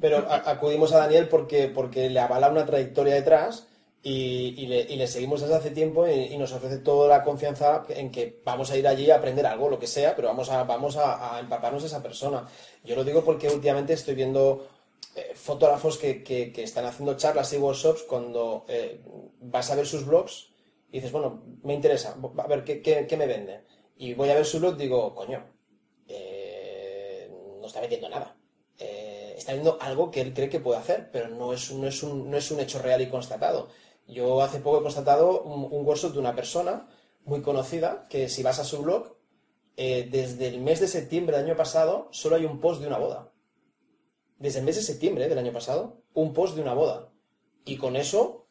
Pero 0.00 0.18
acudimos 0.28 0.92
a 0.92 0.98
Daniel 0.98 1.28
porque, 1.28 1.68
porque 1.68 2.10
le 2.10 2.18
avala 2.20 2.48
una 2.50 2.66
trayectoria 2.66 3.14
detrás 3.14 3.68
y, 4.02 4.54
y 4.58 4.66
le, 4.66 4.80
y 4.82 4.96
le 4.96 5.06
seguimos 5.06 5.40
desde 5.40 5.54
hace 5.54 5.70
tiempo 5.70 6.06
y, 6.08 6.10
y 6.34 6.36
nos 6.36 6.52
ofrece 6.52 6.78
toda 6.78 7.08
la 7.08 7.22
confianza 7.22 7.84
en 7.88 8.10
que 8.10 8.40
vamos 8.44 8.70
a 8.70 8.76
ir 8.76 8.86
allí 8.88 9.10
a 9.10 9.16
aprender 9.16 9.46
algo, 9.46 9.70
lo 9.70 9.78
que 9.78 9.86
sea, 9.86 10.14
pero 10.16 10.28
vamos 10.28 10.50
a, 10.50 10.64
vamos 10.64 10.96
a, 10.96 11.36
a 11.36 11.40
empaparnos 11.40 11.82
de 11.82 11.88
esa 11.88 12.02
persona. 12.02 12.44
Yo 12.84 12.96
lo 12.96 13.04
digo 13.04 13.24
porque 13.24 13.48
últimamente 13.48 13.92
estoy 13.92 14.14
viendo 14.16 14.68
eh, 15.16 15.32
fotógrafos 15.34 15.98
que, 15.98 16.22
que- 16.22 16.52
están 16.62 16.84
haciendo 16.86 17.16
charlas 17.16 17.52
y 17.52 17.59
workshops 17.59 18.02
cuando 18.02 18.64
eh, 18.68 19.00
vas 19.40 19.70
a 19.70 19.74
ver 19.76 19.86
sus 19.86 20.05
blogs 20.07 20.50
y 20.90 20.98
dices, 20.98 21.12
bueno, 21.12 21.42
me 21.62 21.74
interesa, 21.74 22.16
a 22.38 22.46
ver 22.46 22.64
qué, 22.64 22.80
qué- 22.82 23.16
me 23.16 23.26
vende. 23.26 23.64
Y 23.96 24.14
voy 24.14 24.30
a 24.30 24.34
ver 24.34 24.44
su 24.46 24.59
blog 24.61 24.76
digo, 24.76 25.14
coño, 25.14 25.44
eh, 26.09 27.30
no 27.61 27.66
está 27.66 27.80
vendiendo 27.80 28.09
nada. 28.09 28.36
Está 29.36 29.52
viendo 29.52 29.76
algo 29.80 30.11
que 30.11 30.20
él 30.22 30.32
cree 30.32 30.48
que 30.48 30.61
puede 30.61 30.78
hacer, 30.78 31.11
pero 31.12 31.28
no 31.28 31.52
es 31.52 31.70
un, 31.70 31.82
no 31.82 31.88
es 31.88 32.02
un, 32.02 32.30
no 32.30 32.36
es 32.36 32.50
un 32.50 32.61
hecho 32.61 32.78
real 32.80 33.02
y 33.02 33.09
constatado. 33.11 33.68
Yo 34.07 34.40
hace 34.42 34.61
poco 34.61 34.78
he 34.78 34.82
constatado 34.82 35.42
un, 35.42 35.84
workshop 35.86 36.12
de 36.14 36.18
una 36.20 36.34
persona 36.34 36.88
muy 37.24 37.42
conocida 37.42 38.07
que 38.09 38.28
si 38.28 38.42
vas 38.42 38.59
a 38.59 38.64
su 38.64 38.80
blog, 38.82 39.16
desde 39.76 40.48
el 40.48 40.61
mes 40.61 40.80
de 40.80 40.88
septiembre 40.88 41.36
del 41.36 41.46
año 41.46 41.57
pasado 41.57 42.09
solo 42.12 42.36
hay 42.36 42.44
un 42.46 42.61
post 42.61 42.80
de 42.80 42.86
una 42.86 42.98
boda. 42.98 43.34
Desde 44.39 44.59
el 44.61 44.64
mes 44.64 44.76
de 44.76 44.82
septiembre 44.82 45.28
del 45.28 45.39
año 45.39 45.53
pasado, 45.53 46.03
un 46.14 46.32
post 46.32 46.55
de 46.57 46.62
una 46.62 46.74
boda. 46.74 47.09
Y 47.64 47.76
con 47.76 47.97
eso 47.97 48.47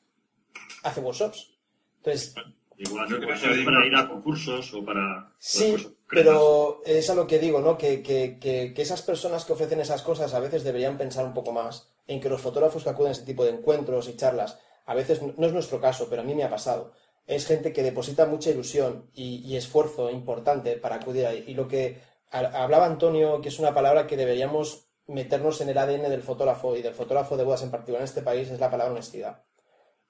hace 0.83 1.01
workshops. 1.01 1.51
Entonces, 1.97 2.33
Igual 2.75 3.07
Yo 3.07 3.19
creo 3.19 3.35
que 3.39 3.63
para 3.63 3.85
ir 3.85 3.95
a 3.95 4.09
concursos 4.09 4.73
o 4.73 4.83
para... 4.83 5.31
Sí, 5.37 5.75
pero 6.09 6.81
es 6.85 7.07
a 7.09 7.13
lo 7.15 7.27
que 7.27 7.37
digo, 7.37 7.61
¿no? 7.61 7.77
Que, 7.77 8.01
que- 8.01 8.39
que- 8.39 8.73
que 8.73 8.81
esas 8.81 9.03
personas 9.03 9.45
que 9.45 9.53
ofrecen 9.53 9.79
esas 9.79 10.01
cosas 10.01 10.33
a 10.33 10.39
veces 10.39 10.63
deberían 10.63 10.97
pensar 10.97 11.23
un 11.23 11.35
poco 11.35 11.51
más 11.51 11.87
en 12.07 12.19
que 12.19 12.29
los 12.29 12.41
fotógrafos 12.41 12.83
que 12.83 12.89
acuden 12.89 13.09
a 13.09 13.11
ese 13.11 13.23
tipo 13.25 13.45
de 13.45 13.51
encuentros 13.51 14.09
y 14.09 14.17
charlas, 14.17 14.59
a 14.85 14.95
veces 14.95 15.21
no 15.21 15.45
es 15.45 15.53
nuestro 15.53 15.79
caso, 15.79 16.07
pero 16.09 16.23
a 16.23 16.25
mí 16.25 16.33
me 16.33 16.43
ha 16.43 16.49
pasado. 16.49 16.91
Es 17.27 17.45
gente 17.45 17.71
que 17.73 17.83
deposita 17.83 18.25
mucha 18.25 18.49
ilusión 18.49 19.07
y, 19.13 19.35
y 19.47 19.55
esfuerzo 19.55 20.09
importante 20.09 20.75
para 20.75 20.95
acudir 20.95 21.27
ahí. 21.27 21.43
Y 21.47 21.53
lo 21.53 21.67
que 21.67 22.01
ha- 22.31 22.63
hablaba 22.63 22.87
Antonio, 22.87 23.39
que 23.39 23.49
es 23.49 23.59
una 23.59 23.73
palabra 23.75 24.07
que 24.07 24.17
deberíamos 24.17 24.87
meternos 25.07 25.61
en 25.61 25.69
el 25.69 25.77
ADN 25.77 26.09
del 26.09 26.23
fotógrafo 26.23 26.75
y 26.75 26.81
del 26.81 26.93
fotógrafo 26.93 27.37
de 27.37 27.43
bodas 27.43 27.63
en 27.63 27.71
particular 27.71 28.01
en 28.01 28.05
este 28.05 28.21
país, 28.21 28.49
es 28.49 28.59
la 28.59 28.71
palabra 28.71 28.93
honestidad 28.93 29.43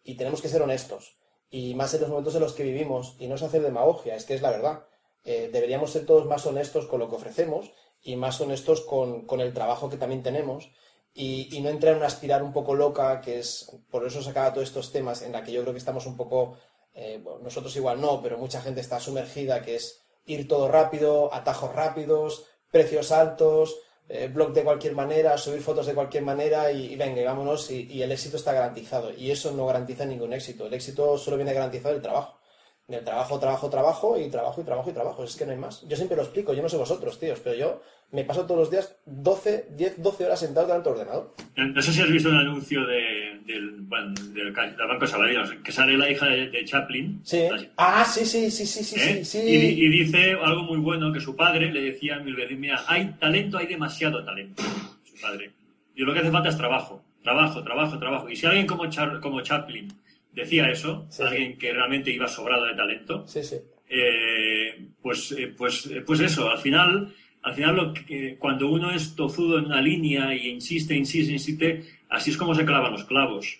y 0.03 0.15
tenemos 0.15 0.41
que 0.41 0.49
ser 0.49 0.61
honestos. 0.61 1.17
Y 1.49 1.75
más 1.75 1.93
en 1.93 2.01
los 2.01 2.09
momentos 2.09 2.35
en 2.35 2.41
los 2.41 2.53
que 2.53 2.63
vivimos, 2.63 3.15
y 3.19 3.27
no 3.27 3.35
es 3.35 3.43
hacer 3.43 3.61
demagogia, 3.61 4.15
es 4.15 4.25
que 4.25 4.33
es 4.33 4.41
la 4.41 4.51
verdad. 4.51 4.85
Eh, 5.23 5.49
deberíamos 5.51 5.91
ser 5.91 6.05
todos 6.05 6.25
más 6.25 6.45
honestos 6.45 6.87
con 6.87 6.99
lo 6.99 7.09
que 7.09 7.15
ofrecemos 7.15 7.71
y 8.01 8.15
más 8.15 8.41
honestos 8.41 8.81
con, 8.81 9.25
con 9.25 9.39
el 9.39 9.53
trabajo 9.53 9.89
que 9.89 9.97
también 9.97 10.23
tenemos 10.23 10.71
y, 11.13 11.59
no 11.61 11.69
entrar 11.69 11.93
en 11.93 11.99
una 11.99 12.07
espiral 12.07 12.41
un 12.41 12.51
poco 12.51 12.73
loca, 12.73 13.21
que 13.21 13.39
es, 13.39 13.71
por 13.89 14.05
eso 14.05 14.21
sacaba 14.21 14.51
todos 14.51 14.67
estos 14.67 14.91
temas 14.91 15.21
en 15.21 15.31
la 15.31 15.43
que 15.43 15.51
yo 15.51 15.61
creo 15.61 15.73
que 15.73 15.79
estamos 15.79 16.07
un 16.07 16.17
poco, 16.17 16.57
eh, 16.95 17.19
bueno, 17.23 17.39
nosotros 17.43 17.75
igual 17.75 18.01
no, 18.01 18.21
pero 18.21 18.37
mucha 18.37 18.61
gente 18.61 18.81
está 18.81 18.99
sumergida, 18.99 19.61
que 19.61 19.75
es 19.75 20.01
ir 20.25 20.47
todo 20.47 20.67
rápido, 20.67 21.31
atajos 21.33 21.73
rápidos, 21.73 22.47
precios 22.71 23.11
altos, 23.11 23.77
eh, 24.09 24.29
blog 24.33 24.53
de 24.53 24.63
cualquier 24.63 24.95
manera, 24.95 25.37
subir 25.37 25.61
fotos 25.61 25.85
de 25.85 25.93
cualquier 25.93 26.23
manera 26.23 26.71
y, 26.71 26.95
venga, 26.95 27.21
y 27.21 27.25
vámonos 27.25 27.71
y, 27.71 28.01
el 28.01 28.11
éxito 28.11 28.37
está 28.37 28.53
garantizado. 28.53 29.11
Y 29.17 29.31
eso 29.31 29.51
no 29.51 29.65
garantiza 29.65 30.05
ningún 30.05 30.33
éxito. 30.33 30.67
El 30.67 30.73
éxito 30.73 31.17
solo 31.17 31.37
viene 31.37 31.53
garantizado 31.53 31.93
del 31.93 32.03
trabajo. 32.03 32.39
Del 32.87 33.03
trabajo, 33.03 33.39
trabajo, 33.39 33.69
trabajo 33.69 34.17
y 34.19 34.29
trabajo 34.29 34.61
y 34.61 34.63
trabajo 34.65 34.89
y 34.89 34.93
trabajo. 34.93 35.23
Es 35.23 35.35
que 35.37 35.45
no 35.45 35.53
hay 35.53 35.57
más. 35.57 35.87
Yo 35.87 35.95
siempre 35.95 36.17
lo 36.17 36.23
explico, 36.23 36.53
yo 36.53 36.61
no 36.61 36.67
sé 36.67 36.75
vosotros, 36.75 37.17
tíos, 37.17 37.39
pero 37.41 37.55
yo 37.55 37.81
me 38.11 38.25
paso 38.25 38.45
todos 38.45 38.59
los 38.59 38.71
días 38.71 38.97
12, 39.05 39.69
10, 39.71 40.01
12 40.01 40.25
horas 40.25 40.39
sentado 40.39 40.67
delante 40.67 40.89
del 40.89 40.99
ordenador. 40.99 41.33
No 41.55 41.81
sé 41.81 41.93
si 41.93 42.01
has 42.01 42.11
visto 42.11 42.29
un 42.29 42.39
anuncio 42.39 42.85
de, 42.85 43.22
del, 43.45 43.71
bueno, 43.81 44.13
del, 44.33 44.53
del 44.53 44.87
Banco 44.87 45.05
Sabadell, 45.07 45.61
que 45.63 45.71
sale 45.71 45.97
la 45.97 46.09
hija 46.11 46.27
de, 46.27 46.49
de 46.49 46.65
Chaplin. 46.65 47.19
Sí. 47.23 47.39
Ah, 47.77 48.05
sí, 48.05 48.25
sí, 48.25 48.49
sí, 48.51 48.65
sí, 48.65 48.83
sí, 48.83 48.95
¿eh? 48.99 49.23
sí, 49.23 49.25
sí. 49.25 49.37
Y, 49.47 49.57
di- 49.57 49.85
y 49.85 49.89
dice 49.89 50.31
algo 50.41 50.63
muy 50.63 50.77
bueno, 50.79 51.11
que 51.11 51.19
su 51.19 51.35
padre 51.35 51.71
le 51.71 51.81
decía 51.81 52.15
a 52.15 52.19
veces, 52.19 52.57
mira, 52.57 52.83
hay 52.87 53.13
talento, 53.19 53.57
hay 53.57 53.67
demasiado 53.67 54.23
talento. 54.23 54.63
Su 55.03 55.19
padre. 55.21 55.51
Y 55.95 56.01
lo 56.03 56.13
que 56.13 56.19
hace 56.19 56.31
falta 56.31 56.49
es 56.49 56.57
trabajo, 56.57 57.03
trabajo, 57.23 57.63
trabajo, 57.63 57.99
trabajo. 57.99 58.29
Y 58.29 58.35
si 58.35 58.45
alguien 58.45 58.65
como, 58.65 58.85
Char- 58.85 59.19
como 59.19 59.41
Chaplin 59.41 59.87
decía 60.31 60.69
eso, 60.71 61.05
Sí. 61.09 61.21
alguien 61.23 61.57
que 61.57 61.71
realmente 61.73 62.11
iba 62.11 62.27
sobrado 62.27 62.65
de 62.65 62.73
talento, 62.75 63.27
Sí, 63.27 63.43
sí. 63.43 63.57
eh, 63.89 64.87
pues, 65.01 65.31
eh, 65.37 65.53
pues, 65.55 65.89
pues 66.05 66.19
eso, 66.21 66.49
al 66.49 66.57
final, 66.57 67.13
al 67.43 67.53
final 67.55 67.75
lo 67.75 67.93
que- 67.93 68.37
cuando 68.39 68.69
uno 68.69 68.89
es 68.91 69.15
tozudo 69.15 69.59
en 69.59 69.65
una 69.65 69.81
línea 69.81 70.33
y 70.33 70.47
insiste, 70.49 70.95
insiste, 70.95 71.33
insiste, 71.33 71.83
así 72.13 72.31
es 72.31 72.37
como 72.37 72.55
se 72.55 72.65
clavan 72.65 72.91
los 72.93 73.03
clavos. 73.05 73.59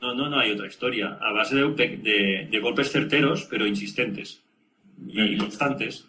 No, 0.00 0.14
no, 0.14 0.28
no 0.30 0.38
hay 0.38 0.52
otra 0.52 0.66
historia. 0.68 1.18
A 1.20 1.32
base 1.32 1.56
de, 1.56 1.64
de- 1.98 2.48
de 2.50 2.60
golpes 2.60 2.90
certeros, 2.92 3.46
pero 3.50 3.66
insistentes 3.66 4.42
y 5.08 5.36
constantes. 5.36 6.06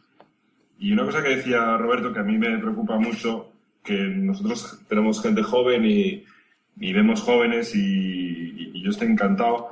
Y 0.80 0.92
una 0.94 1.04
cosa 1.06 1.22
que 1.24 1.36
decía 1.36 1.78
Roberto 1.78 2.14
que 2.14 2.20
a 2.20 2.24
mí 2.24 2.38
me 2.38 2.58
preocupa 2.58 2.98
mucho, 2.98 3.52
que 3.84 3.94
nosotros 3.94 4.80
tenemos 4.88 5.22
gente 5.22 5.44
joven 5.44 5.86
y, 5.86 6.24
y 6.80 6.94
vemos 6.94 7.22
jóvenes 7.22 7.76
y, 7.76 8.72
y 8.74 8.82
yo 8.84 8.92
estoy 8.92 9.08
encantado. 9.10 9.70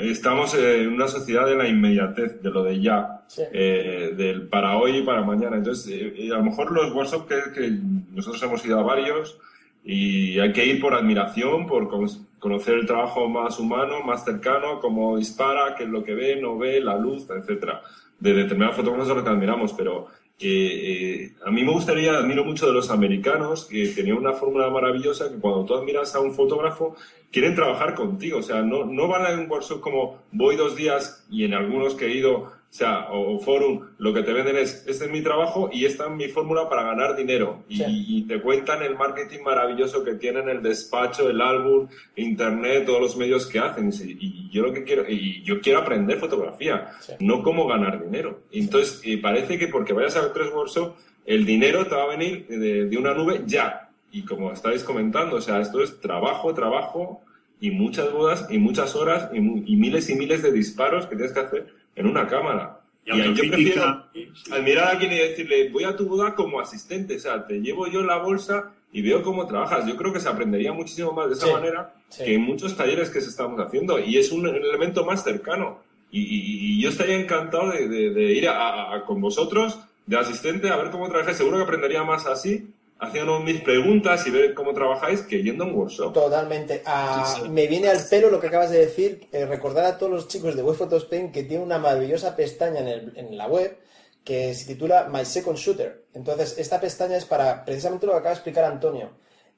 Estamos 0.00 0.54
en 0.54 0.88
una 0.92 1.08
sociedad 1.08 1.46
de 1.46 1.56
la 1.56 1.66
inmediatez, 1.68 2.42
de 2.42 2.50
lo 2.50 2.62
de 2.62 2.80
ya, 2.80 3.22
Sí. 3.26 3.42
eh, 3.52 4.12
del 4.16 4.48
para 4.48 4.76
hoy 4.76 4.98
y 4.98 5.02
para 5.02 5.22
mañana. 5.22 5.56
Entonces, 5.56 5.90
eh, 5.94 6.14
eh, 6.18 6.30
a 6.32 6.36
lo 6.36 6.44
mejor 6.44 6.70
los 6.72 6.92
workshops 6.92 7.26
que, 7.26 7.52
que 7.58 7.70
nosotros 8.12 8.42
hemos 8.42 8.62
ido 8.66 8.78
a 8.78 8.82
varios 8.82 9.38
y 9.84 10.38
hay 10.38 10.52
que 10.52 10.64
ir 10.64 10.80
por 10.80 10.94
admiración, 10.94 11.66
por 11.66 11.88
con- 11.88 12.08
conocer 12.38 12.74
el 12.74 12.86
trabajo 12.86 13.28
más 13.28 13.58
humano, 13.58 14.02
más 14.04 14.24
cercano, 14.24 14.80
cómo 14.80 15.16
dispara, 15.16 15.74
qué 15.76 15.84
es 15.84 15.90
lo 15.90 16.02
que 16.02 16.14
ve, 16.14 16.40
no 16.40 16.58
ve, 16.58 16.80
la 16.80 16.96
luz, 16.96 17.28
etcétera. 17.30 17.82
De 18.18 18.32
determinados 18.32 18.76
fotógrafos 18.76 19.08
es 19.08 19.16
lo 19.16 19.24
que 19.24 19.30
admiramos, 19.30 19.72
pero 19.72 20.06
eh, 20.38 20.48
eh, 20.48 21.32
a 21.44 21.50
mí 21.50 21.62
me 21.64 21.72
gustaría, 21.72 22.16
admiro 22.18 22.44
mucho 22.44 22.66
de 22.66 22.72
los 22.72 22.90
americanos, 22.90 23.66
que 23.66 23.88
tenían 23.88 24.18
una 24.18 24.32
fórmula 24.32 24.70
maravillosa 24.70 25.28
que 25.30 25.38
cuando 25.38 25.64
tú 25.64 25.74
admiras 25.74 26.14
a 26.14 26.20
un 26.20 26.32
fotógrafo, 26.32 26.96
quieren 27.30 27.54
trabajar 27.54 27.94
contigo. 27.94 28.38
O 28.38 28.42
sea, 28.42 28.62
no, 28.62 28.84
no 28.84 29.08
van 29.08 29.26
a 29.26 29.40
un 29.40 29.50
workshop 29.50 29.80
como 29.80 30.22
voy 30.32 30.56
dos 30.56 30.76
días 30.76 31.26
y 31.30 31.44
en 31.44 31.54
algunos 31.54 31.94
que 31.94 32.06
he 32.06 32.16
ido, 32.16 32.52
o 32.72 32.74
sea, 32.74 33.10
o, 33.10 33.34
o 33.34 33.38
forum, 33.38 33.86
lo 33.98 34.14
que 34.14 34.22
te 34.22 34.32
venden 34.32 34.56
es, 34.56 34.86
este 34.88 35.04
es 35.04 35.10
mi 35.10 35.20
trabajo 35.20 35.68
y 35.70 35.84
esta 35.84 36.06
es 36.06 36.10
mi 36.12 36.28
fórmula 36.28 36.70
para 36.70 36.84
ganar 36.84 37.14
dinero. 37.14 37.64
Y, 37.68 37.76
Sí. 37.76 37.84
y 38.08 38.22
te 38.22 38.40
cuentan 38.40 38.82
el 38.82 38.96
marketing 38.96 39.40
maravilloso 39.44 40.02
que 40.02 40.14
tienen, 40.14 40.48
el 40.48 40.62
despacho, 40.62 41.28
el 41.28 41.42
álbum, 41.42 41.86
internet, 42.16 42.86
todos 42.86 42.98
los 43.02 43.14
medios 43.18 43.46
que 43.46 43.58
hacen. 43.58 43.90
Y 44.02 44.48
yo 44.50 44.62
lo 44.62 44.72
que 44.72 44.84
quiero, 44.84 45.04
y 45.06 45.42
yo 45.42 45.60
quiero 45.60 45.80
aprender 45.80 46.18
fotografía, 46.18 46.88
Sí. 47.00 47.12
no 47.20 47.42
cómo 47.42 47.66
ganar 47.66 48.02
dinero. 48.02 48.40
Entonces, 48.50 49.02
eh, 49.04 49.18
parece 49.18 49.58
que 49.58 49.68
porque 49.68 49.92
vayas 49.92 50.16
a 50.16 50.32
tres 50.32 50.48
workshops, 50.50 50.94
el 51.26 51.44
dinero 51.44 51.84
te 51.86 51.94
va 51.94 52.04
a 52.04 52.16
venir 52.16 52.46
de, 52.48 52.86
de 52.86 52.96
una 52.96 53.12
nube 53.12 53.42
ya. 53.44 53.90
Y 54.10 54.22
como 54.24 54.50
estáis 54.50 54.82
comentando, 54.82 55.36
o 55.36 55.40
sea, 55.42 55.60
esto 55.60 55.82
es 55.82 56.00
trabajo, 56.00 56.54
trabajo 56.54 57.20
y 57.60 57.70
muchas 57.70 58.10
bodas 58.12 58.46
y 58.50 58.56
muchas 58.56 58.96
horas 58.96 59.28
y, 59.34 59.36
y 59.38 59.76
miles 59.76 60.08
y 60.08 60.14
miles 60.14 60.42
de 60.42 60.52
disparos 60.52 61.04
que 61.06 61.16
tienes 61.16 61.32
que 61.34 61.40
hacer 61.40 61.81
en 61.96 62.06
una 62.06 62.26
cámara. 62.26 62.80
Y 63.04 63.10
Y, 63.12 63.16
yo 63.18 63.22
prefiero 63.34 63.82
autocrítica, 63.82 64.08
sí, 64.12 64.28
sí. 64.44 64.52
al 64.52 64.62
mirar 64.62 64.84
a 64.84 64.90
alguien 64.90 65.12
y 65.12 65.16
decirle, 65.18 65.68
voy 65.70 65.84
a 65.84 65.96
tu 65.96 66.06
boda 66.06 66.34
como 66.34 66.60
asistente, 66.60 67.16
o 67.16 67.18
sea, 67.18 67.46
te 67.46 67.60
llevo 67.60 67.86
yo 67.88 68.02
la 68.02 68.18
bolsa 68.18 68.72
y 68.92 69.02
veo 69.02 69.22
cómo 69.22 69.46
trabajas. 69.46 69.86
Yo 69.86 69.96
creo 69.96 70.12
que 70.12 70.20
se 70.20 70.28
aprendería 70.28 70.72
muchísimo 70.72 71.12
más 71.12 71.28
de 71.28 71.34
esa 71.34 71.46
Sí, 71.46 71.52
manera 71.52 71.94
sí. 72.08 72.24
que 72.24 72.34
en 72.34 72.42
muchos 72.42 72.76
talleres 72.76 73.10
que 73.10 73.20
se 73.20 73.30
estamos 73.30 73.58
haciendo 73.60 73.98
y 73.98 74.18
es 74.18 74.30
un 74.30 74.46
elemento 74.46 75.04
más 75.04 75.24
cercano. 75.24 75.80
Y, 76.10 76.20
y- 76.20 76.76
y 76.78 76.82
yo 76.82 76.90
estaría 76.90 77.16
encantado 77.16 77.70
de, 77.72 77.88
de- 77.88 78.10
de 78.10 78.22
ir 78.34 78.46
a- 78.48 78.56
a- 78.92 78.94
a- 78.96 79.04
con 79.06 79.20
vosotros 79.20 79.80
de 80.06 80.18
asistente 80.18 80.68
a 80.68 80.76
ver 80.76 80.90
cómo 80.90 81.08
trabajáis. 81.08 81.38
Seguro 81.38 81.56
que 81.56 81.62
aprendería 81.64 82.04
más 82.04 82.26
así, 82.26 82.68
haciendo 83.02 83.40
mis 83.40 83.60
preguntas 83.60 84.26
y 84.26 84.30
ver 84.30 84.54
cómo 84.54 84.72
trabajáis 84.72 85.22
que 85.22 85.42
yendo 85.42 85.64
a 85.64 85.66
un 85.66 85.74
workshop. 85.74 86.12
Totalmente. 86.12 86.82
Ah, 86.86 87.24
Sí, 87.36 87.42
sí. 87.42 87.48
Me 87.48 87.66
viene 87.66 87.88
al 87.88 87.98
pelo 88.08 88.30
lo 88.30 88.40
que 88.40 88.46
acabas 88.46 88.70
de 88.70 88.78
decir. 88.78 89.28
eh, 89.32 89.44
recordar 89.44 89.84
a 89.84 89.98
todos 89.98 90.12
los 90.12 90.28
chicos 90.28 90.54
de 90.56 90.62
Web 90.62 90.76
Photos 90.76 91.04
Paint 91.06 91.32
que 91.34 91.42
tiene 91.42 91.62
una 91.64 91.78
maravillosa 91.78 92.34
pestaña 92.36 92.80
en, 92.80 92.88
el- 92.88 93.12
en 93.16 93.36
la 93.36 93.46
web 93.48 93.76
que 94.24 94.54
se 94.54 94.66
titula 94.66 95.08
My 95.12 95.24
Second 95.24 95.58
Shooter. 95.58 96.04
Entonces, 96.14 96.56
esta 96.58 96.80
pestaña 96.80 97.16
es 97.16 97.24
para 97.24 97.64
precisamente 97.64 98.06
lo 98.06 98.12
que 98.12 98.18
acaba 98.18 98.30
de 98.30 98.36
explicar 98.36 98.64
Antonio. 98.64 99.10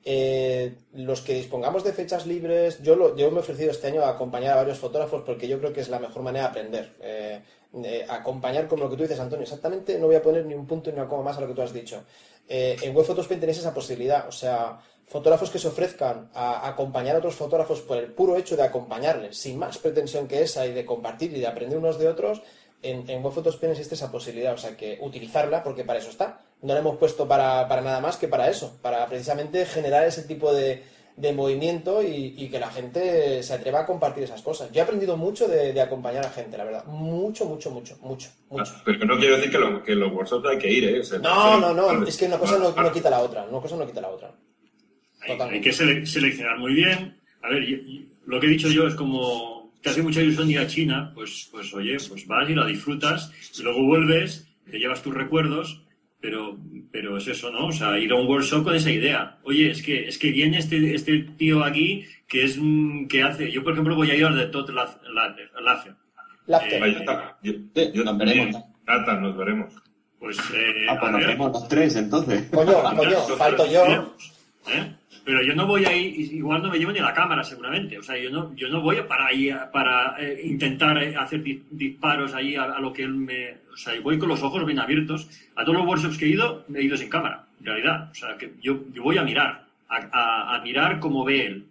Eh, 0.07 0.74
los 0.95 1.20
que 1.22 1.34
dispongamos 1.34 1.82
de 1.84 1.92
fechas 1.92 2.26
libres, 2.26 2.82
yo, 2.82 2.95
lo, 2.97 3.16
yo 3.16 3.30
me 3.30 3.38
he 3.38 3.40
ofrecido 3.40 3.70
este 3.70 3.86
año 3.88 4.03
a 4.03 4.11
acompañar 4.11 4.53
a 4.53 4.57
varios 4.57 4.78
fotógrafos 4.78 5.22
porque 5.24 5.49
yo 5.49 5.59
creo 5.59 5.72
que 5.72 5.80
es 5.80 5.88
la 5.88 5.99
mejor 5.99 6.22
manera 6.22 6.45
de 6.45 6.51
aprender. 6.51 6.92
Eh, 7.01 7.40
eh, 7.82 8.06
acompañar 8.08 8.68
como 8.68 8.84
lo 8.84 8.90
que 8.90 8.96
tú 8.96 9.02
dices, 9.02 9.18
Antonio. 9.18 9.42
Exactamente, 9.42 9.98
no 9.98 10.06
voy 10.06 10.16
a 10.16 10.22
poner 10.22 10.46
ni 10.46 10.54
un 10.54 10.66
punto 10.66 10.90
ni 10.90 10.98
una 10.98 11.08
coma 11.08 11.24
más 11.24 11.38
a 11.38 11.40
lo 11.40 11.48
que 11.48 11.54
tú 11.54 11.62
has 11.62 11.72
dicho. 11.72 12.04
Eh, 12.48 12.76
en 12.82 12.94
Web 12.94 13.06
Photos 13.06 13.26
Paint 13.26 13.40
tenéis 13.40 13.58
esa 13.58 13.74
posibilidad. 13.74 14.28
O 14.28 14.32
sea, 14.32 14.78
fotógrafos 15.06 15.50
que 15.50 15.58
se 15.58 15.68
ofrezcan 15.68 16.30
a 16.34 16.68
acompañar 16.68 17.16
a 17.16 17.18
otros 17.18 17.34
fotógrafos 17.34 17.80
por 17.80 17.98
el 17.98 18.12
puro 18.12 18.36
hecho 18.36 18.56
de 18.56 18.62
acompañarles, 18.62 19.36
sin 19.36 19.58
más 19.58 19.78
pretensión 19.78 20.28
que 20.28 20.42
esa 20.42 20.66
y 20.66 20.72
de 20.72 20.84
compartir 20.84 21.36
y 21.36 21.40
de 21.40 21.46
aprender 21.46 21.78
unos 21.78 21.98
de 21.98 22.08
otros, 22.08 22.42
en, 22.82 23.08
en 23.08 23.24
Web 23.24 23.32
Photos 23.32 23.56
Paint 23.56 23.72
existe 23.72 23.94
esa 23.94 24.12
posibilidad. 24.12 24.54
O 24.54 24.58
sea, 24.58 24.76
que 24.76 24.98
utilizarla 25.00 25.62
porque 25.64 25.84
para 25.84 25.98
eso 25.98 26.10
está. 26.10 26.40
No 26.62 26.74
la 26.74 26.80
hemos 26.80 26.96
puesto 26.96 27.26
para, 27.26 27.66
para 27.66 27.82
nada 27.82 28.00
más 28.00 28.16
que 28.16 28.28
para 28.28 28.48
eso, 28.48 28.78
para 28.82 29.06
precisamente 29.06 29.66
generar 29.66 30.06
ese 30.06 30.22
tipo 30.22 30.52
de, 30.52 30.82
de 31.16 31.32
movimiento 31.32 32.02
y, 32.02 32.34
y 32.36 32.48
que 32.48 32.58
la 32.58 32.70
gente 32.70 33.42
se 33.42 33.54
atreva 33.54 33.80
a 33.80 33.86
compartir 33.86 34.24
esas 34.24 34.42
cosas. 34.42 34.70
Yo 34.72 34.80
he 34.80 34.82
aprendido 34.82 35.16
mucho 35.16 35.46
de, 35.46 35.72
de 35.72 35.80
acompañar 35.80 36.24
a 36.26 36.30
gente, 36.30 36.56
la 36.58 36.64
verdad. 36.64 36.84
Mucho, 36.86 37.44
mucho, 37.44 37.70
mucho, 37.70 37.96
mucho, 38.02 38.30
mucho. 38.50 38.72
Ah, 38.76 38.82
Pero 38.84 39.04
no 39.06 39.18
quiero 39.18 39.36
decir 39.36 39.50
que, 39.52 39.58
lo, 39.58 39.82
que 39.82 39.94
los 39.94 40.12
workshops 40.12 40.48
hay 40.48 40.58
que 40.58 40.72
ir, 40.72 40.84
¿eh? 40.84 41.00
O 41.00 41.04
sea, 41.04 41.18
No, 41.20 41.60
no, 41.60 41.72
no, 41.72 42.04
es 42.06 42.16
que 42.16 42.26
una 42.26 42.38
cosa 42.38 42.58
no, 42.58 42.72
no 42.72 42.92
quita 42.92 43.10
la 43.10 43.20
otra, 43.20 43.44
una 43.44 43.60
cosa 43.60 43.76
no 43.76 43.86
quita 43.86 44.00
la 44.00 44.08
otra. 44.08 44.32
Hay, 45.20 45.60
que 45.60 45.70
sele- 45.70 46.04
seleccionar 46.04 46.58
muy 46.58 46.74
bien. 46.74 47.16
A 47.42 47.48
ver, 47.48 47.64
yo- 47.64 47.76
yo- 47.78 48.02
lo 48.26 48.40
que 48.40 48.46
he 48.46 48.50
dicho 48.50 48.68
yo 48.68 48.86
es 48.86 48.94
como 48.94 49.72
te 49.82 49.90
hace 49.90 50.02
mucha 50.02 50.20
ilusión 50.22 50.50
ir 50.50 50.58
a 50.58 50.66
China, 50.66 51.12
pues, 51.14 51.48
pues 51.52 51.72
oye, 51.74 51.96
pues 52.08 52.26
vas 52.26 52.48
y 52.48 52.54
la 52.54 52.66
disfrutas 52.66 53.30
y 53.58 53.62
luego 53.62 53.84
vuelves, 53.84 54.48
te 54.70 54.78
llevas 54.78 55.02
tus 55.02 55.12
recuerdos, 55.14 55.82
pero, 56.24 56.56
pero 56.90 57.18
es 57.18 57.28
eso, 57.28 57.50
¿no? 57.50 57.66
O 57.66 57.72
sea, 57.72 57.98
ir 57.98 58.10
a 58.10 58.14
un 58.14 58.26
workshop 58.26 58.64
con 58.64 58.74
esa 58.74 58.90
idea. 58.90 59.36
Oye, 59.42 59.70
es 59.70 59.82
que, 59.82 60.08
es 60.08 60.16
que 60.16 60.30
viene 60.30 60.56
este, 60.56 60.94
este 60.94 61.18
tío 61.36 61.62
aquí 61.62 62.06
que 62.26 62.44
es 62.44 62.58
que 63.10 63.22
hace. 63.22 63.52
Yo, 63.52 63.62
por 63.62 63.74
ejemplo, 63.74 63.94
voy 63.94 64.10
a 64.10 64.14
ir 64.14 64.24
al 64.24 64.34
de 64.34 64.46
Todd 64.46 64.70
Lácter. 64.70 65.92
Ahí 66.82 66.96
está. 66.98 67.36
Yo, 67.42 68.04
también. 68.04 68.16
veremos. 68.38 68.62
Nata, 68.86 69.20
nos 69.20 69.36
veremos. 69.36 69.74
Pues, 70.18 70.38
eh, 70.54 70.86
Ah, 70.88 70.96
pues 70.98 71.12
nos 71.12 71.26
vemos 71.26 71.52
los 71.52 71.68
tres 71.68 71.94
entonces. 71.96 72.48
Coño, 72.50 72.82
coño, 72.96 73.18
falto 73.36 73.70
yo. 73.70 73.84
¿eh? 74.68 74.96
Pero 75.24 75.42
yo 75.42 75.54
no 75.54 75.66
voy 75.66 75.84
ahí, 75.86 76.28
igual 76.32 76.62
no 76.62 76.68
me 76.70 76.78
llevo 76.78 76.92
ni 76.92 76.98
la 77.00 77.14
cámara 77.14 77.42
seguramente. 77.42 77.96
O 77.98 78.02
sea, 78.02 78.18
yo 78.18 78.30
no, 78.30 78.54
yo 78.54 78.68
no 78.68 78.82
voy 78.82 78.96
para 79.08 79.26
ahí 79.28 79.48
para 79.72 80.16
eh, 80.18 80.42
intentar 80.44 81.02
eh, 81.02 81.16
hacer 81.16 81.42
di- 81.42 81.62
disparos 81.70 82.34
ahí 82.34 82.56
a, 82.56 82.78
lo 82.78 82.92
que 82.92 83.04
él 83.04 83.14
me. 83.14 83.52
O 83.72 83.76
sea, 83.76 83.98
voy 84.02 84.18
con 84.18 84.28
los 84.28 84.42
ojos 84.42 84.66
bien 84.66 84.78
abiertos. 84.80 85.28
A 85.56 85.64
todos 85.64 85.78
los 85.78 85.86
workshops 85.86 86.18
que 86.18 86.26
he 86.26 86.28
ido, 86.28 86.66
he 86.74 86.82
ido 86.82 86.96
sin 86.96 87.08
cámara, 87.08 87.46
en 87.60 87.66
realidad. 87.66 88.10
O 88.10 88.14
sea, 88.14 88.36
que 88.36 88.52
yo, 88.60 88.82
yo 88.92 89.02
voy 89.02 89.16
a 89.16 89.22
mirar, 89.24 89.64
a, 89.88 90.56
a- 90.56 90.60
mirar 90.62 91.00
cómo 91.00 91.24
ve 91.24 91.46
él. 91.46 91.64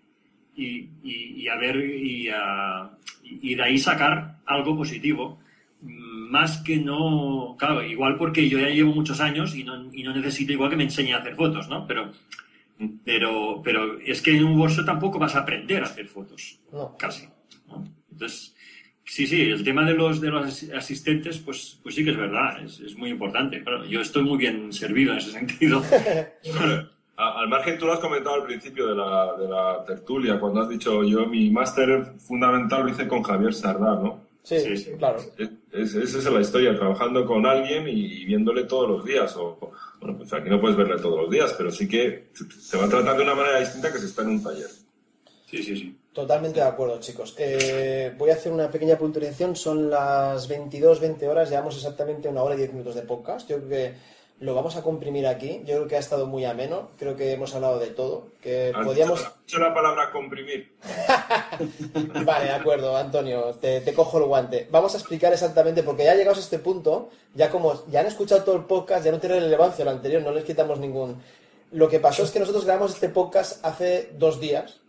Y, 0.55 0.87
y- 1.03 1.33
y 1.43 1.47
a 1.47 1.55
ver, 1.55 1.75
y, 1.77 2.29
a- 2.29 2.89
y 3.23 3.53
de 3.53 3.63
ahí 3.63 3.77
sacar 3.77 4.37
algo 4.47 4.75
positivo 4.75 5.39
más 5.85 6.57
que 6.63 6.77
no, 6.77 7.55
claro, 7.59 7.83
igual 7.83 8.15
porque 8.17 8.47
yo 8.49 8.57
ya 8.57 8.69
llevo 8.69 8.93
muchos 8.93 9.19
años 9.19 9.55
y 9.55 9.63
no, 9.63 9.89
y 9.93 10.01
no 10.03 10.13
necesito 10.15 10.53
igual 10.53 10.69
que 10.69 10.77
me 10.77 10.83
enseñe 10.85 11.13
a 11.13 11.17
hacer 11.17 11.35
fotos, 11.35 11.67
¿no? 11.69 11.85
Pero, 11.85 12.11
pero, 13.03 13.61
pero 13.63 13.99
es 13.99 14.21
que 14.21 14.35
en 14.37 14.43
un 14.45 14.59
workshop 14.59 14.85
tampoco 14.85 15.19
vas 15.19 15.35
a 15.35 15.39
aprender 15.39 15.81
a 15.83 15.85
hacer 15.85 16.07
fotos, 16.07 16.59
No. 16.71 16.95
casi. 16.97 17.27
¿no? 17.67 17.83
Entonces, 18.11 18.55
sí, 19.05 19.25
sí, 19.27 19.41
el 19.41 19.63
tema 19.63 19.85
de 19.85 19.93
los, 19.93 20.21
de 20.21 20.29
los 20.29 20.63
asistentes, 20.71 21.39
pues, 21.39 21.79
pues 21.81 21.95
sí 21.95 22.03
que 22.03 22.11
es 22.11 22.17
verdad, 22.17 22.63
es, 22.63 22.79
es 22.79 22.95
muy 22.95 23.09
importante. 23.09 23.63
Claro, 23.63 23.85
yo 23.85 24.01
estoy 24.01 24.23
muy 24.23 24.37
bien 24.37 24.71
servido 24.71 25.11
en 25.13 25.17
ese 25.19 25.31
sentido. 25.31 25.81
Al 27.15 27.47
margen, 27.47 27.77
tú 27.77 27.85
lo 27.85 27.93
has 27.93 27.99
comentado 27.99 28.35
al 28.37 28.43
principio 28.47 28.87
de 28.87 28.95
la, 28.95 29.33
de 29.37 29.47
la 29.47 29.85
tertulia, 29.85 30.39
cuando 30.39 30.61
has 30.61 30.69
dicho 30.69 31.03
yo 31.03 31.27
mi 31.27 31.51
máster 31.51 32.05
fundamental 32.17 32.83
lo 32.83 32.89
hice 32.89 33.07
con 33.07 33.21
Javier 33.21 33.53
Sardá, 33.53 33.95
¿no? 33.95 34.21
Sí, 34.43 34.59
Sí, 34.59 34.77
sí. 34.77 34.91
claro. 34.97 35.19
Es, 35.37 35.49
es- 35.71 35.95
esa 35.95 36.17
es 36.17 36.25
la 36.33 36.41
historia, 36.41 36.75
trabajando 36.75 37.25
con 37.25 37.45
alguien 37.45 37.87
y, 37.87 38.25
viéndole 38.25 38.65
todos 38.65 38.89
los 38.89 39.05
días. 39.05 39.35
O, 39.37 39.57
o- 39.59 39.71
bueno, 40.01 40.17
pues 40.17 40.33
aquí 40.33 40.49
no 40.49 40.59
puedes 40.59 40.75
verle 40.77 40.97
todos 41.01 41.21
los 41.21 41.31
días, 41.31 41.53
pero 41.57 41.71
sí 41.71 41.87
que 41.87 42.27
se- 42.33 42.51
se 42.51 42.77
va 42.77 42.85
a 42.85 42.89
tratar 42.89 43.15
de 43.17 43.23
una 43.23 43.35
manera 43.35 43.59
distinta 43.59 43.91
que 43.91 43.99
se 43.99 44.07
está 44.07 44.21
en 44.23 44.29
un 44.29 44.43
taller. 44.43 44.67
Sí, 45.49 45.63
sí, 45.63 45.75
sí. 45.77 45.97
Totalmente 46.11 46.59
de 46.59 46.65
acuerdo, 46.65 46.99
chicos. 46.99 47.35
Eh, 47.39 48.13
voy 48.17 48.29
a 48.31 48.33
hacer 48.33 48.51
una 48.51 48.69
pequeña 48.69 48.97
puntualización. 48.97 49.55
Son 49.55 49.89
las 49.89 50.47
22, 50.47 50.99
20 50.99 51.27
horas. 51.27 51.49
Llevamos 51.49 51.75
exactamente 51.77 52.27
una 52.27 52.43
hora 52.43 52.55
y 52.55 52.57
10 52.57 52.71
minutos 52.73 52.95
de 52.95 53.01
podcast. 53.03 53.49
Yo 53.49 53.57
creo 53.57 53.69
que 53.69 53.93
lo 54.43 54.53
vamos 54.53 54.75
a 54.75 54.81
comprimir 54.81 55.25
aquí. 55.25 55.61
Yo 55.65 55.75
creo 55.75 55.87
que 55.87 55.95
ha 55.95 55.99
estado 55.99 56.27
muy 56.27 56.43
ameno. 56.43 56.89
Creo 56.99 57.15
que 57.15 57.31
hemos 57.31 57.55
hablado 57.55 57.79
de 57.79 57.87
todo. 57.87 58.27
Que 58.41 58.73
¿Has 58.75 58.85
podíamos... 58.85 59.19
dicho, 59.19 59.33
dicho 59.47 59.59
la 59.59 59.73
palabra 59.73 60.11
comprimir? 60.11 60.75
Vale, 62.25 62.45
de 62.45 62.51
acuerdo, 62.51 62.97
Antonio, 62.97 63.53
te, 63.61 63.79
te 63.79 63.93
cojo 63.93 64.17
el 64.17 64.25
guante. 64.25 64.67
Vamos 64.69 64.93
a 64.95 64.97
explicar 64.97 65.31
exactamente, 65.31 65.81
porque 65.81 66.03
ya 66.03 66.15
llegados 66.15 66.39
a 66.39 66.41
este 66.41 66.59
punto, 66.59 67.09
ya 67.33 67.49
como 67.49 67.85
ya 67.87 68.01
han 68.01 68.07
escuchado 68.07 68.43
todo 68.43 68.57
el 68.57 68.65
podcast, 68.65 69.05
ya 69.05 69.13
no 69.13 69.19
tiene 69.19 69.39
relevancia 69.39 69.85
lo 69.85 69.91
anterior, 69.91 70.21
no 70.21 70.31
les 70.31 70.43
quitamos 70.43 70.77
ningún... 70.77 71.21
Lo 71.71 71.87
que 71.87 72.01
pasó 72.01 72.23
es 72.23 72.31
que 72.31 72.39
nosotros 72.39 72.65
grabamos 72.65 72.91
este 72.91 73.09
podcast 73.09 73.65
hace 73.65 74.11
dos 74.17 74.41
días 74.41 74.81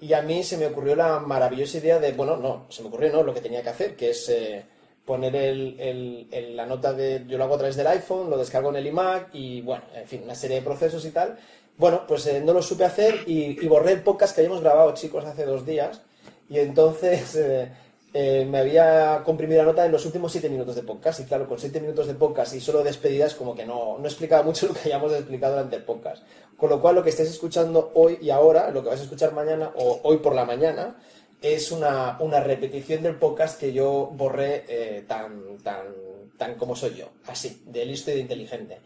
y 0.00 0.14
a 0.14 0.22
mí 0.22 0.42
se 0.42 0.58
me 0.58 0.66
ocurrió 0.66 0.96
la 0.96 1.20
maravillosa 1.20 1.78
idea 1.78 2.00
de, 2.00 2.12
bueno, 2.12 2.36
no, 2.36 2.66
se 2.70 2.82
me 2.82 2.88
ocurrió 2.88 3.12
no, 3.12 3.22
lo 3.22 3.32
que 3.32 3.40
tenía 3.40 3.62
que 3.62 3.68
hacer, 3.68 3.96
que 3.96 4.10
es 4.10 4.28
eh, 4.28 4.66
poner 5.06 5.34
el, 5.36 5.76
el- 5.80 6.28
el- 6.32 6.56
la 6.56 6.66
nota 6.66 6.92
de, 6.92 7.24
yo 7.28 7.38
lo 7.38 7.44
hago 7.44 7.54
a 7.54 7.58
través 7.58 7.76
del 7.76 7.86
iPhone, 7.86 8.28
lo 8.28 8.36
descargo 8.36 8.70
en 8.70 8.76
el 8.76 8.86
iMac 8.88 9.28
y 9.32 9.62
bueno, 9.62 9.84
en 9.94 10.06
fin, 10.06 10.22
una 10.24 10.34
serie 10.34 10.56
de 10.56 10.62
procesos 10.62 11.04
y 11.06 11.10
tal. 11.10 11.36
Bueno, 11.78 12.02
pues 12.08 12.26
eh, 12.26 12.40
no 12.44 12.52
lo 12.52 12.62
supe 12.62 12.84
hacer 12.84 13.20
y, 13.26 13.62
y 13.64 13.68
borré 13.68 13.92
el 13.92 14.02
podcast 14.02 14.34
que 14.34 14.40
habíamos 14.42 14.62
grabado, 14.62 14.92
chicos, 14.94 15.24
hace 15.24 15.44
dos 15.44 15.64
días. 15.64 16.02
Y 16.48 16.58
entonces 16.58 17.34
eh, 17.36 17.70
eh, 18.14 18.46
me 18.48 18.58
había 18.58 19.22
comprimido 19.24 19.58
la 19.62 19.66
nota 19.70 19.84
en 19.84 19.92
los 19.92 20.06
últimos 20.06 20.32
siete 20.32 20.48
minutos 20.48 20.74
de 20.74 20.82
podcast. 20.82 21.20
Y 21.20 21.24
claro, 21.24 21.46
con 21.46 21.58
siete 21.58 21.80
minutos 21.80 22.06
de 22.06 22.14
podcast 22.14 22.54
y 22.54 22.60
solo 22.60 22.82
despedidas, 22.82 23.34
como 23.34 23.54
que 23.54 23.66
no, 23.66 23.98
no 23.98 24.06
explicaba 24.06 24.42
mucho 24.42 24.66
lo 24.68 24.74
que 24.74 24.80
hayamos 24.88 25.12
explicado 25.12 25.52
durante 25.54 25.76
el 25.76 25.84
podcast. 25.84 26.22
Con 26.56 26.70
lo 26.70 26.80
cual, 26.80 26.94
lo 26.94 27.02
que 27.02 27.10
estáis 27.10 27.28
escuchando 27.28 27.92
hoy 27.94 28.18
y 28.22 28.30
ahora, 28.30 28.70
lo 28.70 28.82
que 28.82 28.88
vais 28.88 29.00
a 29.00 29.04
escuchar 29.04 29.32
mañana 29.34 29.70
o 29.76 30.00
hoy 30.04 30.16
por 30.16 30.34
la 30.34 30.46
mañana, 30.46 30.96
es 31.42 31.70
una, 31.72 32.16
una 32.20 32.40
repetición 32.40 33.02
del 33.02 33.16
podcast 33.16 33.58
que 33.60 33.72
yo 33.72 34.10
borré 34.12 34.64
eh, 34.68 35.04
tan, 35.06 35.58
tan, 35.62 35.86
tan 36.36 36.54
como 36.54 36.74
soy 36.76 36.94
yo, 36.96 37.06
así, 37.26 37.62
de 37.66 37.84
listo 37.84 38.10
y 38.10 38.14
de 38.14 38.20
inteligente. 38.20 38.78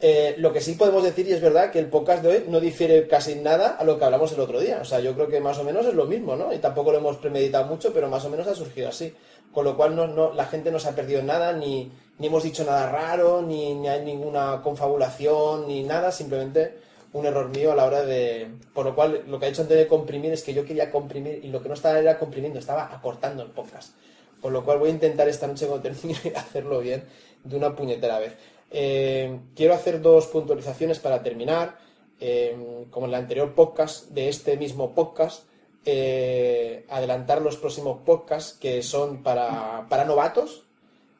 Eh, 0.00 0.36
lo 0.38 0.52
que 0.52 0.60
sí 0.60 0.74
podemos 0.74 1.02
decir, 1.02 1.26
y 1.28 1.32
es 1.32 1.40
verdad, 1.40 1.72
que 1.72 1.80
el 1.80 1.88
podcast 1.88 2.22
de 2.22 2.28
hoy 2.28 2.44
no 2.48 2.60
difiere 2.60 3.08
casi 3.08 3.34
nada 3.34 3.70
a 3.70 3.84
lo 3.84 3.98
que 3.98 4.04
hablamos 4.04 4.32
el 4.32 4.38
otro 4.40 4.60
día. 4.60 4.78
O 4.80 4.84
sea, 4.84 5.00
yo 5.00 5.12
creo 5.14 5.26
que 5.28 5.40
más 5.40 5.58
o 5.58 5.64
menos 5.64 5.84
es 5.86 5.94
lo 5.94 6.04
mismo, 6.06 6.36
¿no? 6.36 6.52
Y 6.52 6.58
tampoco 6.58 6.92
lo 6.92 6.98
hemos 6.98 7.16
premeditado 7.16 7.66
mucho, 7.66 7.92
pero 7.92 8.08
más 8.08 8.24
o 8.24 8.30
menos 8.30 8.46
ha 8.46 8.54
surgido 8.54 8.88
así. 8.88 9.12
Con 9.52 9.64
lo 9.64 9.76
cual 9.76 9.96
no, 9.96 10.06
no- 10.06 10.32
la 10.34 10.44
gente 10.46 10.70
no 10.70 10.78
se 10.78 10.88
ha 10.88 10.94
perdido 10.94 11.20
nada, 11.22 11.52
ni, 11.52 11.90
ni 12.18 12.26
hemos 12.28 12.44
dicho 12.44 12.64
nada 12.64 12.92
raro, 12.92 13.42
ni, 13.42 13.74
ni 13.74 13.88
hay 13.88 14.04
ninguna 14.04 14.60
confabulación, 14.62 15.66
ni 15.66 15.82
nada, 15.82 16.12
simplemente 16.12 16.74
un 17.12 17.26
error 17.26 17.48
mío 17.48 17.72
a 17.72 17.74
la 17.74 17.84
hora 17.84 18.04
de... 18.04 18.48
Por 18.74 18.84
lo 18.86 18.94
cual, 18.94 19.24
lo 19.26 19.38
que 19.38 19.46
ha 19.46 19.48
hecho 19.48 19.62
antes 19.62 19.76
de 19.76 19.86
comprimir 19.86 20.32
es 20.32 20.42
que 20.42 20.54
yo 20.54 20.64
quería 20.64 20.90
comprimir 20.90 21.40
y 21.42 21.48
lo 21.48 21.62
que 21.62 21.68
no 21.68 21.74
estaba 21.74 21.98
era 21.98 22.18
comprimiendo, 22.18 22.58
estaba 22.58 22.92
acortando 22.92 23.42
el 23.42 23.50
podcast. 23.50 23.94
Con 24.40 24.52
lo 24.52 24.64
cual 24.64 24.78
voy 24.78 24.90
a 24.90 24.92
intentar 24.92 25.28
esta 25.28 25.46
noche 25.46 25.66
cuando 25.66 25.82
termine 25.82 26.18
hacerlo 26.36 26.80
bien 26.80 27.04
de 27.44 27.56
una 27.56 27.74
puñetera 27.74 28.18
vez. 28.18 28.36
Eh, 28.70 29.38
quiero 29.54 29.74
hacer 29.74 30.00
dos 30.00 30.26
puntualizaciones 30.26 30.98
para 30.98 31.22
terminar. 31.22 31.78
Eh, 32.20 32.86
como 32.90 33.06
en 33.06 33.12
el 33.12 33.20
anterior 33.20 33.54
podcast 33.54 34.08
de 34.08 34.28
este 34.28 34.56
mismo 34.56 34.92
podcast, 34.92 35.44
eh, 35.84 36.84
adelantar 36.88 37.40
los 37.40 37.56
próximos 37.56 38.00
podcasts 38.04 38.58
que 38.58 38.82
son 38.82 39.22
para, 39.22 39.86
para 39.88 40.04
novatos. 40.04 40.64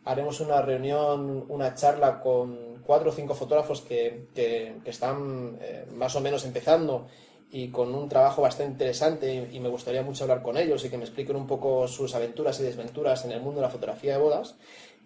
Haremos 0.04 0.40
una 0.40 0.60
reunión, 0.60 1.44
una 1.48 1.74
charla 1.74 2.20
con 2.20 2.67
cuatro 2.88 3.10
o 3.10 3.12
cinco 3.12 3.34
fotógrafos 3.34 3.82
que, 3.82 4.28
que- 4.34 4.80
están 4.86 5.58
eh, 5.60 5.84
más 5.94 6.16
o 6.16 6.20
menos 6.22 6.46
empezando 6.46 7.06
y 7.52 7.68
con 7.68 7.94
un 7.94 8.08
trabajo 8.08 8.40
bastante 8.40 8.72
interesante 8.72 9.46
y 9.52 9.60
me 9.60 9.68
gustaría 9.68 10.02
mucho 10.02 10.24
hablar 10.24 10.40
con 10.40 10.56
ellos 10.56 10.82
y 10.84 10.88
que 10.88 10.96
me 10.96 11.04
expliquen 11.04 11.36
un 11.36 11.46
poco 11.46 11.86
sus 11.86 12.14
aventuras 12.14 12.58
y 12.60 12.62
desventuras 12.62 13.26
en 13.26 13.32
el 13.32 13.42
mundo 13.42 13.60
de 13.60 13.66
la 13.66 13.70
fotografía 13.70 14.12
de 14.16 14.22
bodas. 14.22 14.54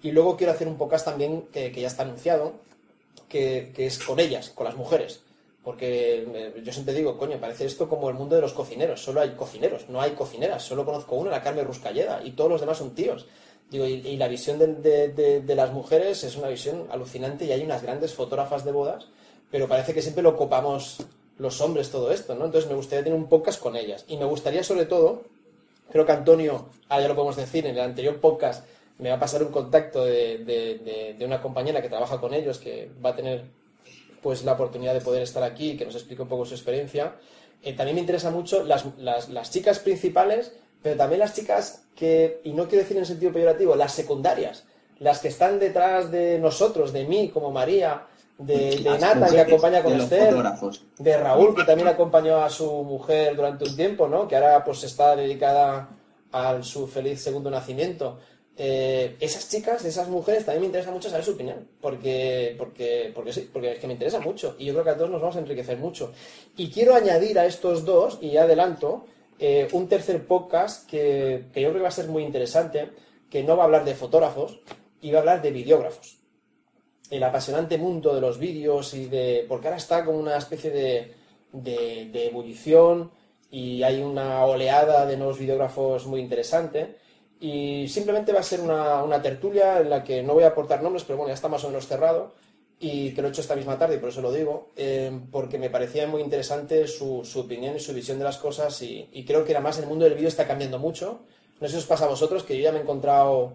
Y 0.00 0.12
luego 0.12 0.36
quiero 0.36 0.52
hacer 0.52 0.68
un 0.68 0.76
podcast 0.78 1.06
también 1.06 1.48
que, 1.52 1.72
que 1.72 1.80
ya 1.80 1.88
está 1.88 2.04
anunciado, 2.04 2.52
que, 3.28 3.72
que, 3.74 3.86
es 3.86 3.98
con 3.98 4.20
ellas, 4.20 4.50
con 4.50 4.64
las 4.64 4.76
mujeres. 4.76 5.22
Porque 5.64 6.24
eh, 6.32 6.62
yo 6.64 6.72
siempre 6.72 6.94
digo, 6.94 7.18
coño, 7.18 7.40
parece 7.40 7.64
esto 7.66 7.88
como 7.88 8.08
el 8.08 8.14
mundo 8.14 8.36
de 8.36 8.42
los 8.42 8.52
cocineros. 8.52 9.02
Solo 9.02 9.22
hay 9.22 9.30
cocineros, 9.30 9.88
no 9.88 10.00
hay 10.00 10.12
cocineras. 10.12 10.62
Solo 10.62 10.84
conozco 10.84 11.16
una, 11.16 11.32
la 11.32 11.42
Carmen 11.42 11.66
Ruscalleda, 11.66 12.20
y 12.24 12.30
todos 12.32 12.50
los 12.50 12.60
demás 12.60 12.78
son 12.78 12.94
tíos. 12.94 13.26
Digo, 13.72 13.86
y, 13.86 14.18
la 14.18 14.28
visión 14.28 14.58
de, 14.58 15.08
de, 15.08 15.54
las 15.54 15.72
mujeres 15.72 16.24
es 16.24 16.36
una 16.36 16.48
visión 16.48 16.88
alucinante 16.90 17.46
y 17.46 17.52
hay 17.52 17.62
unas 17.62 17.82
grandes 17.82 18.12
fotógrafas 18.12 18.66
de 18.66 18.70
bodas, 18.70 19.06
pero 19.50 19.66
parece 19.66 19.94
que 19.94 20.02
siempre 20.02 20.22
lo 20.22 20.36
copamos 20.36 20.98
los 21.38 21.58
hombres 21.62 21.90
todo 21.90 22.12
esto, 22.12 22.34
¿no? 22.34 22.44
Entonces 22.44 22.68
me 22.68 22.76
gustaría 22.76 23.02
tener 23.02 23.18
un 23.18 23.30
podcast 23.30 23.58
con 23.58 23.74
ellas. 23.74 24.04
Y 24.08 24.18
me 24.18 24.26
gustaría 24.26 24.62
sobre 24.62 24.84
todo, 24.84 25.22
creo 25.90 26.04
que 26.04 26.12
Antonio, 26.12 26.68
ya 26.90 27.08
lo 27.08 27.14
podemos 27.14 27.36
decir, 27.36 27.66
en 27.66 27.74
el 27.74 27.80
anterior 27.80 28.20
podcast 28.20 28.66
me 28.98 29.08
va 29.08 29.16
a 29.16 29.20
pasar 29.20 29.42
un 29.42 29.50
contacto 29.50 30.04
de, 30.04 31.16
una 31.24 31.40
compañera 31.40 31.80
que 31.80 31.88
trabaja 31.88 32.20
con 32.20 32.34
ellos, 32.34 32.58
que 32.58 32.90
va 33.02 33.10
a 33.10 33.16
tener 33.16 33.46
pues 34.20 34.44
la 34.44 34.52
oportunidad 34.52 34.92
de 34.92 35.00
poder 35.00 35.22
estar 35.22 35.42
aquí 35.42 35.78
que 35.78 35.86
nos 35.86 35.94
explique 35.94 36.20
un 36.20 36.28
poco 36.28 36.44
su 36.44 36.54
experiencia. 36.54 37.16
Eh, 37.62 37.72
también 37.72 37.94
me 37.94 38.02
interesa 38.02 38.30
mucho 38.30 38.64
las, 38.64 38.84
las, 38.98 39.30
las, 39.30 39.50
chicas 39.50 39.78
principales, 39.78 40.52
pero 40.82 40.96
también 40.96 41.20
las 41.20 41.34
chicas 41.34 41.84
que, 41.94 42.40
y 42.44 42.52
no 42.52 42.68
quiero 42.68 42.82
decir 42.82 42.96
en 42.96 43.06
sentido 43.06 43.32
peyorativo, 43.32 43.76
las 43.76 43.92
secundarias, 43.92 44.64
las 44.98 45.20
que 45.20 45.28
están 45.28 45.58
detrás 45.58 46.10
de 46.10 46.38
nosotros, 46.38 46.92
de 46.92 47.04
mí 47.04 47.28
como 47.28 47.50
María, 47.50 48.06
de, 48.38 48.76
de 48.76 48.98
Nata, 48.98 49.28
que 49.28 49.40
acompaña 49.40 49.82
con 49.82 49.92
Esther, 50.00 50.34
de 50.98 51.16
Raúl, 51.16 51.54
que 51.54 51.64
también 51.64 51.88
acompañó 51.88 52.38
a 52.38 52.50
su 52.50 52.82
mujer 52.82 53.36
durante 53.36 53.64
un 53.64 53.76
tiempo, 53.76 54.08
¿no? 54.08 54.26
que 54.26 54.36
ahora 54.36 54.64
pues 54.64 54.82
está 54.84 55.14
dedicada 55.14 55.88
a 56.32 56.62
su 56.62 56.86
feliz 56.86 57.20
segundo 57.22 57.50
nacimiento. 57.50 58.18
Eh, 58.56 59.16
esas 59.18 59.48
chicas, 59.48 59.84
esas 59.84 60.08
mujeres, 60.08 60.44
también 60.44 60.60
me 60.60 60.66
interesa 60.66 60.90
mucho 60.90 61.08
saber 61.08 61.24
su 61.24 61.32
opinión, 61.32 61.66
porque, 61.80 62.54
porque, 62.58 63.10
porque 63.14 63.32
sí, 63.32 63.48
porque 63.50 63.72
es 63.72 63.78
que 63.78 63.86
me 63.86 63.94
interesa 63.94 64.20
mucho 64.20 64.56
y 64.58 64.66
yo 64.66 64.72
creo 64.74 64.84
que 64.84 64.90
a 64.90 64.96
todos 64.96 65.10
nos 65.10 65.20
vamos 65.22 65.36
a 65.36 65.40
enriquecer 65.40 65.78
mucho. 65.78 66.12
Y 66.56 66.70
quiero 66.70 66.94
añadir 66.94 67.38
a 67.38 67.46
estos 67.46 67.84
dos, 67.84 68.18
y 68.20 68.32
ya 68.32 68.42
adelanto, 68.42 69.06
eh, 69.38 69.68
un 69.72 69.88
tercer 69.88 70.26
podcast 70.26 70.88
que, 70.88 71.44
yo 71.46 71.52
creo 71.52 71.74
que 71.74 71.80
va 71.80 71.88
a 71.88 71.92
ser 71.92 72.08
muy 72.08 72.22
interesante, 72.22 72.90
que 73.30 73.42
no 73.42 73.56
va 73.56 73.64
a 73.64 73.66
hablar 73.66 73.84
de 73.84 73.94
fotógrafos, 73.94 74.60
y 75.00 75.10
va 75.10 75.18
a 75.18 75.20
hablar 75.20 75.42
de 75.42 75.50
videógrafos. 75.50 76.18
El 77.10 77.22
apasionante 77.24 77.76
mundo 77.76 78.14
de 78.14 78.20
los 78.20 78.38
vídeos 78.38 78.94
y 78.94 79.06
de... 79.06 79.44
porque 79.48 79.66
ahora 79.66 79.76
está 79.76 80.04
como 80.04 80.18
una 80.18 80.36
especie 80.36 80.70
de, 80.70 81.14
de, 81.52 82.08
de, 82.12 82.26
ebullición 82.28 83.10
y 83.50 83.82
hay 83.82 84.00
una 84.00 84.44
oleada 84.44 85.04
de 85.04 85.16
nuevos 85.16 85.38
videógrafos 85.38 86.06
muy 86.06 86.20
interesante. 86.20 86.96
Y 87.40 87.88
simplemente 87.88 88.32
va 88.32 88.40
a 88.40 88.44
ser 88.44 88.60
una, 88.60 89.02
una, 89.02 89.20
tertulia 89.20 89.80
en 89.80 89.90
la 89.90 90.04
que 90.04 90.22
no 90.22 90.34
voy 90.34 90.44
a 90.44 90.48
aportar 90.48 90.82
nombres, 90.82 91.04
pero 91.04 91.18
bueno, 91.18 91.30
ya 91.30 91.34
está 91.34 91.48
más 91.48 91.64
o 91.64 91.68
menos 91.68 91.88
cerrado 91.88 92.32
y 92.84 93.12
que 93.14 93.22
lo 93.22 93.28
he 93.28 93.30
hecho 93.30 93.42
esta 93.42 93.54
misma 93.54 93.78
tarde 93.78 93.98
por 93.98 94.08
eso 94.08 94.20
lo 94.20 94.32
digo, 94.32 94.70
eh, 94.74 95.16
porque 95.30 95.56
me 95.56 95.70
parecía 95.70 96.08
muy 96.08 96.20
interesante 96.20 96.88
su, 96.88 97.24
su, 97.24 97.38
opinión 97.38 97.76
y 97.76 97.78
su 97.78 97.94
visión 97.94 98.18
de 98.18 98.24
las 98.24 98.38
cosas 98.38 98.82
y, 98.82 99.24
creo 99.24 99.44
que 99.44 99.54
además 99.54 99.78
el 99.78 99.86
mundo 99.86 100.04
del 100.04 100.14
vídeo 100.14 100.26
está 100.26 100.48
cambiando 100.48 100.80
mucho. 100.80 101.20
No 101.60 101.68
sé 101.68 101.74
si 101.74 101.78
os 101.78 101.86
pasa 101.86 102.06
a 102.06 102.08
vosotros, 102.08 102.42
que 102.42 102.56
yo 102.56 102.64
ya 102.64 102.72
me 102.72 102.78
he 102.78 102.82
encontrado 102.82 103.52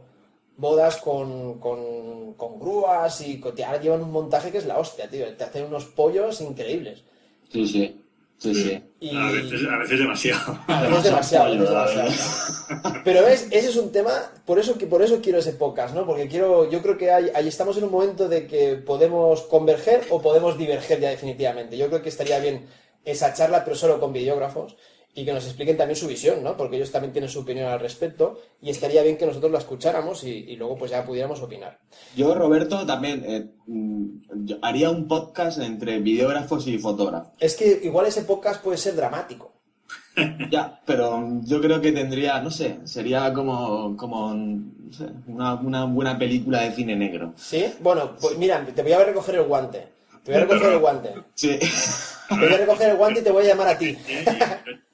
bodas 0.55 0.95
con, 0.97 1.59
con, 1.59 2.35
con 2.35 2.57
grúas 2.57 3.19
y 3.19 3.41
ahora 3.43 3.81
llevan 3.81 4.01
un 4.01 4.11
montaje 4.11 4.49
que 4.49 4.59
es 4.59 4.65
la 4.65 4.79
hostia, 4.79 5.09
tío. 5.09 5.35
Te 5.35 5.43
hacen 5.43 5.65
unos 5.65 5.85
pollos 5.87 6.39
increíbles. 6.39 7.03
Sí, 7.51 7.67
sí. 7.67 8.01
Sí, 8.37 8.53
sí. 8.53 8.83
Y... 8.99 9.15
A, 9.15 9.31
veces, 9.31 9.67
a 9.67 9.77
veces 9.77 9.99
demasiado. 9.99 10.59
A 10.67 10.81
veces 10.83 11.03
demasiado, 11.03 11.45
a 11.45 11.49
veces 11.49 11.69
demasiado. 11.69 13.01
Pero 13.03 13.23
ves, 13.23 13.47
ese 13.51 13.69
es 13.69 13.75
un 13.77 13.91
tema, 13.91 14.11
por 14.45 14.59
eso, 14.59 14.77
por 14.77 15.01
eso 15.01 15.21
quiero 15.21 15.39
ese 15.39 15.53
podcast, 15.53 15.95
¿no? 15.95 16.05
Porque 16.05 16.27
quiero, 16.27 16.69
yo 16.69 16.81
creo 16.81 16.97
que 16.97 17.11
hay, 17.11 17.31
ahí 17.33 17.47
estamos 17.47 17.77
en 17.77 17.85
un 17.85 17.91
momento 17.91 18.27
de 18.29 18.47
que 18.47 18.75
podemos 18.75 19.41
converger 19.43 20.05
o 20.09 20.21
podemos 20.21 20.57
diverger 20.57 20.99
ya 20.99 21.09
definitivamente. 21.09 21.77
Yo 21.77 21.87
creo 21.87 22.01
que 22.01 22.09
estaría 22.09 22.39
bien 22.39 22.67
esa 23.03 23.33
charla, 23.33 23.63
pero 23.63 23.75
solo 23.75 23.99
con 23.99 24.13
videógrafos 24.13 24.75
y 25.17 25.25
que 25.25 25.33
nos 25.33 25.45
expliquen 25.45 25.75
también 25.75 25.95
su 25.95 26.07
visión, 26.07 26.43
¿no? 26.43 26.55
Porque 26.55 26.75
ellos 26.75 26.91
también 26.91 27.11
tienen 27.11 27.27
su 27.27 27.39
opinión 27.39 27.69
al 27.69 27.79
respecto 27.79 28.39
y 28.61 28.69
estaría 28.69 29.01
bien 29.01 29.17
que 29.17 29.25
nosotros 29.25 29.51
la 29.51 29.57
escucháramos 29.57 30.23
y, 30.23 30.29
y 30.29 30.55
luego 30.57 30.77
pues 30.77 30.91
ya 30.91 31.03
pudiéramos 31.03 31.41
opinar. 31.41 31.79
Yo, 32.15 32.35
Roberto, 32.35 32.85
también 32.85 33.25
eh, 33.25 33.49
yo 33.65 34.57
haría 34.61 34.91
un 34.91 35.07
podcast 35.07 35.57
entre 35.57 35.97
videógrafos 35.99 36.67
y 36.67 36.77
fotógrafos. 36.77 37.33
Es 37.39 37.55
que 37.55 37.79
igual 37.83 38.05
ese 38.05 38.21
podcast 38.21 38.63
puede 38.63 38.77
ser 38.77 38.95
dramático. 38.95 39.53
ya, 40.51 40.81
pero 40.85 41.41
yo 41.41 41.59
creo 41.61 41.81
que 41.81 41.91
tendría, 41.91 42.39
no 42.39 42.51
sé, 42.51 42.77
sería 42.83 43.33
como, 43.33 43.97
como 43.97 44.35
no 44.35 44.93
sé, 44.93 45.07
una, 45.25 45.55
una 45.55 45.85
buena 45.85 46.15
película 46.19 46.61
de 46.61 46.73
cine 46.73 46.95
negro. 46.95 47.33
¿Sí? 47.37 47.73
Bueno, 47.79 48.11
pues 48.21 48.37
mira, 48.37 48.63
te 48.63 48.83
voy 48.83 48.91
a 48.91 49.03
recoger 49.03 49.33
el 49.33 49.45
guante. 49.45 49.96
Te 50.27 50.33
voy 50.33 50.41
a 50.41 50.45
recoger 50.45 50.73
el 50.73 50.79
guante. 50.79 51.13
Sí. 51.35 51.57
Te 52.27 52.35
voy 52.35 52.53
a 52.53 52.57
recoger 52.57 52.89
el 52.89 52.97
guante 52.97 53.19
y 53.21 53.23
te 53.23 53.31
voy 53.31 53.45
a 53.45 53.47
llamar 53.47 53.67
a 53.69 53.77
ti. 53.77 53.97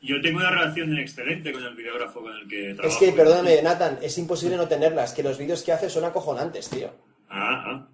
Yo 0.04 0.22
tengo 0.22 0.38
una 0.38 0.52
relación 0.52 0.96
excelente 1.00 1.52
con 1.52 1.64
el 1.64 1.74
videógrafo 1.76 2.22
con 2.22 2.34
el 2.34 2.48
que 2.48 2.76
trabajo. 2.76 2.88
Es 2.88 2.98
que, 2.98 3.12
perdóname, 3.12 3.62
Nathan, 3.64 3.98
es 4.02 4.16
imposible 4.20 4.58
no 4.58 4.68
tenerlas. 4.68 5.12
Que 5.12 5.24
los 5.24 5.40
vídeos 5.40 5.64
que 5.64 5.72
hace 5.72 5.90
son 5.90 6.06
acojonantes, 6.06 6.70
tío. 6.70 6.92
Ah, 7.30 7.64
ah. 7.66 7.88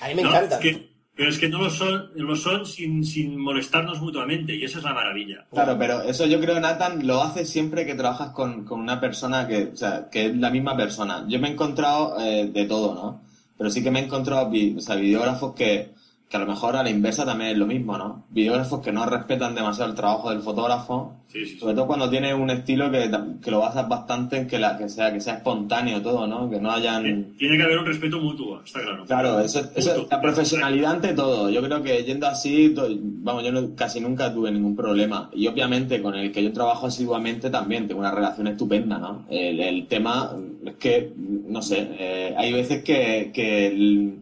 A 0.00 0.08
mí 0.08 0.14
me 0.14 0.22
no, 0.22 0.28
encantan. 0.28 0.58
Es 0.58 0.58
que, 0.58 0.88
pero 1.14 1.30
es 1.30 1.38
que 1.38 1.48
no 1.48 1.62
lo 1.62 1.70
son, 1.70 2.10
lo 2.14 2.36
son 2.36 2.66
sin, 2.66 3.02
sin 3.02 3.40
molestarnos 3.40 3.98
mutuamente 4.02 4.54
y 4.54 4.64
esa 4.64 4.78
es 4.78 4.84
la 4.84 4.92
maravilla. 4.92 5.46
Claro, 5.50 5.78
pero 5.78 6.02
eso 6.02 6.26
yo 6.26 6.38
creo, 6.40 6.60
Nathan, 6.60 7.06
lo 7.06 7.22
hace 7.22 7.46
siempre 7.46 7.86
que 7.86 7.94
trabajas 7.94 8.32
con, 8.32 8.66
con 8.66 8.80
una 8.80 9.00
persona 9.00 9.48
que, 9.48 9.70
o 9.72 9.76
sea, 9.76 10.10
que 10.10 10.26
es 10.26 10.36
la 10.36 10.50
misma 10.50 10.76
persona. 10.76 11.24
Yo 11.26 11.38
me 11.38 11.48
he 11.48 11.52
encontrado 11.52 12.20
eh, 12.20 12.50
de 12.52 12.66
todo, 12.66 12.94
¿no? 12.94 13.22
Pero 13.56 13.70
sí 13.70 13.82
que 13.82 13.90
me 13.90 14.00
he 14.00 14.04
encontrado 14.04 14.50
o 14.76 14.80
sea, 14.80 14.96
videógrafos 14.96 15.54
que, 15.54 15.96
que 16.28 16.36
a 16.36 16.40
lo 16.40 16.46
mejor 16.46 16.76
a 16.76 16.82
la 16.82 16.90
inversa 16.90 17.24
también 17.24 17.52
es 17.52 17.56
lo 17.56 17.66
mismo, 17.66 17.96
¿no? 17.96 18.24
Videógrafos 18.30 18.80
que 18.82 18.92
no 18.92 19.06
respetan 19.06 19.54
demasiado 19.54 19.88
el 19.90 19.96
trabajo 19.96 20.28
del 20.30 20.40
fotógrafo, 20.40 21.14
Sí, 21.28 21.44
sí, 21.44 21.52
sí. 21.54 21.58
sobre 21.58 21.74
todo 21.74 21.86
cuando 21.86 22.08
tiene 22.08 22.32
un 22.34 22.48
estilo 22.48 22.90
que, 22.90 23.10
que 23.42 23.50
lo 23.50 23.60
basas 23.60 23.86
bastante 23.86 24.38
en 24.38 24.46
que, 24.46 24.58
la, 24.58 24.78
que, 24.78 24.88
sea, 24.88 25.12
que 25.12 25.20
sea 25.20 25.34
espontáneo 25.34 26.00
todo, 26.02 26.26
¿no? 26.26 26.48
Que 26.48 26.58
no 26.58 26.70
hayan... 26.70 27.34
Tiene 27.38 27.56
que 27.58 27.62
haber 27.62 27.78
un 27.78 27.84
respeto 27.86 28.18
mutuo, 28.18 28.62
está 28.64 28.80
claro. 28.82 29.04
Claro, 29.06 29.40
eso, 29.40 29.60
eso, 29.74 30.06
la 30.10 30.20
profesionalidad 30.22 30.92
ante 30.92 31.12
todo. 31.12 31.50
Yo 31.50 31.62
creo 31.62 31.82
que 31.82 32.02
yendo 32.04 32.26
así, 32.26 32.74
vamos, 32.74 33.44
yo 33.44 33.52
no- 33.52 33.74
casi 33.74 34.00
nunca 34.00 34.32
tuve 34.32 34.50
ningún 34.50 34.74
problema. 34.76 35.28
Y 35.34 35.46
obviamente 35.48 36.00
con 36.00 36.14
el 36.14 36.32
que 36.32 36.42
yo 36.42 36.52
trabajo 36.52 36.86
asiduamente 36.86 37.50
también 37.50 37.86
tengo 37.88 38.00
una 38.00 38.10
relación 38.10 38.46
estupenda, 38.48 38.98
¿no? 38.98 39.24
El, 39.30 39.60
el 39.60 39.86
tema 39.86 40.30
es 40.64 40.74
que, 40.76 41.12
no 41.16 41.60
sé, 41.62 41.88
eh, 41.98 42.34
hay 42.38 42.52
veces 42.54 42.82
que, 42.82 43.30
que 43.34 43.66
el- 43.66 44.18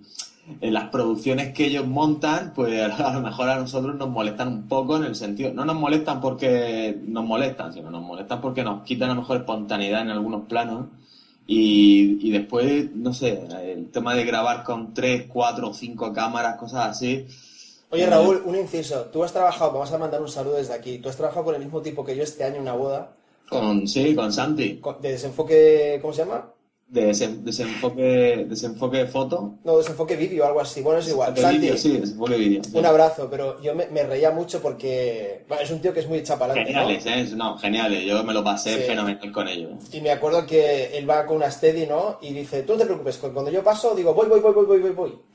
en 0.61 0.73
las 0.75 0.89
producciones 0.91 1.53
que 1.53 1.67
ellos 1.67 1.87
montan, 1.87 2.53
pues 2.55 2.81
a 3.01 3.13
lo 3.13 3.21
mejor 3.21 3.49
a 3.49 3.59
nosotros 3.59 3.95
nos 3.97 4.09
molestan 4.09 4.49
un 4.49 4.69
poco 4.69 4.97
en 4.97 5.05
el 5.05 5.15
sentido, 5.15 5.53
no 5.53 5.65
nos 5.65 5.77
molestan 5.77 6.21
porque 6.21 6.97
nos 7.07 7.25
molestan, 7.25 7.73
sino 7.73 7.91
nos 7.91 8.03
molestan 8.03 8.41
porque 8.41 8.63
nos 8.63 8.83
quitan 8.85 9.11
a 9.11 9.15
lo 9.15 9.21
mejor 9.23 9.39
espontaneidad 9.39 10.03
en 10.03 10.11
algunos 10.11 10.47
planos. 10.47 10.87
Y, 11.49 12.19
y 12.27 12.31
después, 12.33 12.91
no 12.95 13.13
sé, 13.15 13.41
el 13.65 13.91
tema 13.91 14.15
de 14.15 14.25
grabar 14.25 14.65
con 14.65 14.93
tres, 14.95 15.27
cuatro 15.33 15.69
o 15.71 15.75
cinco 15.75 16.13
cámaras, 16.13 16.57
cosas 16.57 16.89
así. 16.89 17.25
Oye, 17.91 18.05
Raúl, 18.07 18.43
un 18.45 18.57
inciso. 18.57 19.03
Tú 19.13 19.23
has 19.23 19.33
trabajado, 19.33 19.73
vamos 19.73 19.93
a 19.93 19.99
mandar 19.99 20.21
un 20.21 20.29
saludo 20.29 20.57
desde 20.57 20.75
aquí. 20.75 20.99
Tú 20.99 21.09
has 21.09 21.17
trabajado 21.17 21.45
con 21.45 21.55
el 21.55 21.63
mismo 21.63 21.81
tipo 21.83 22.05
que 22.05 22.17
yo 22.17 22.25
este 22.25 22.43
año 22.43 22.57
en 22.57 22.63
una 22.63 22.73
boda, 22.73 23.13
Con, 23.49 23.87
sí, 23.87 24.13
con 24.17 24.33
Santi. 24.33 24.79
con- 24.79 25.01
de 25.01 25.13
desenfoque, 25.13 26.01
¿cómo 26.03 26.13
se 26.13 26.25
llama? 26.25 26.47
De 26.89 27.11
desen- 27.11 27.43
desenfoque, 27.43 28.47
desenfoque 28.49 28.99
de 28.99 29.07
foto. 29.09 29.55
No, 29.65 29.77
desenfoque 29.79 30.15
vídeo 30.15 30.47
algo 30.47 30.61
así. 30.61 30.83
Bueno, 30.83 31.01
es 31.01 31.09
igual. 31.09 31.35
De 31.35 31.41
Santi, 31.41 31.59
vídeo, 31.59 31.77
sí, 31.77 31.97
desenfoque 31.99 32.37
vídeo. 32.37 32.63
sí. 32.63 32.71
un 32.79 32.87
abrazo, 32.87 33.27
pero 33.29 33.61
yo 33.61 33.75
me, 33.75 33.87
me 33.89 34.05
reía 34.05 34.31
mucho 34.31 34.63
porque 34.63 35.45
bueno, 35.49 35.65
es 35.65 35.71
un 35.73 35.81
tío 35.81 35.93
que 35.93 35.99
es 36.01 36.09
muy 36.09 36.23
chapalante, 36.23 36.61
¿no? 36.73 36.87
Geniales, 36.87 37.07
¿eh? 37.07 37.35
No, 37.37 37.59
geniales. 37.59 38.05
Yo 38.05 38.23
me 38.23 38.33
lo 38.33 38.45
pasé 38.45 38.77
Sí. 38.77 38.83
fenomenal 38.83 39.33
con 39.33 39.49
ellos. 39.49 39.73
Y 39.93 40.01
me 40.01 40.13
acuerdo 40.13 40.47
que 40.47 40.97
él 40.97 41.11
va 41.11 41.27
con 41.27 41.39
una 41.39 41.51
steady, 41.51 41.87
¿no? 41.87 42.19
Y 42.23 42.33
dice, 42.33 42.63
tú 42.63 42.75
no 42.75 42.79
te 42.79 42.85
preocupes, 42.85 43.17
cu- 43.19 43.33
cuando 43.33 43.51
yo 43.51 43.65
paso, 43.65 43.93
digo, 43.97 44.15
voy, 44.15 44.29
voy, 44.29 44.39
voy, 44.39 44.53
voy, 44.53 44.67
voy, 44.67 44.79
voy, 44.81 44.91
voy. 44.93 45.19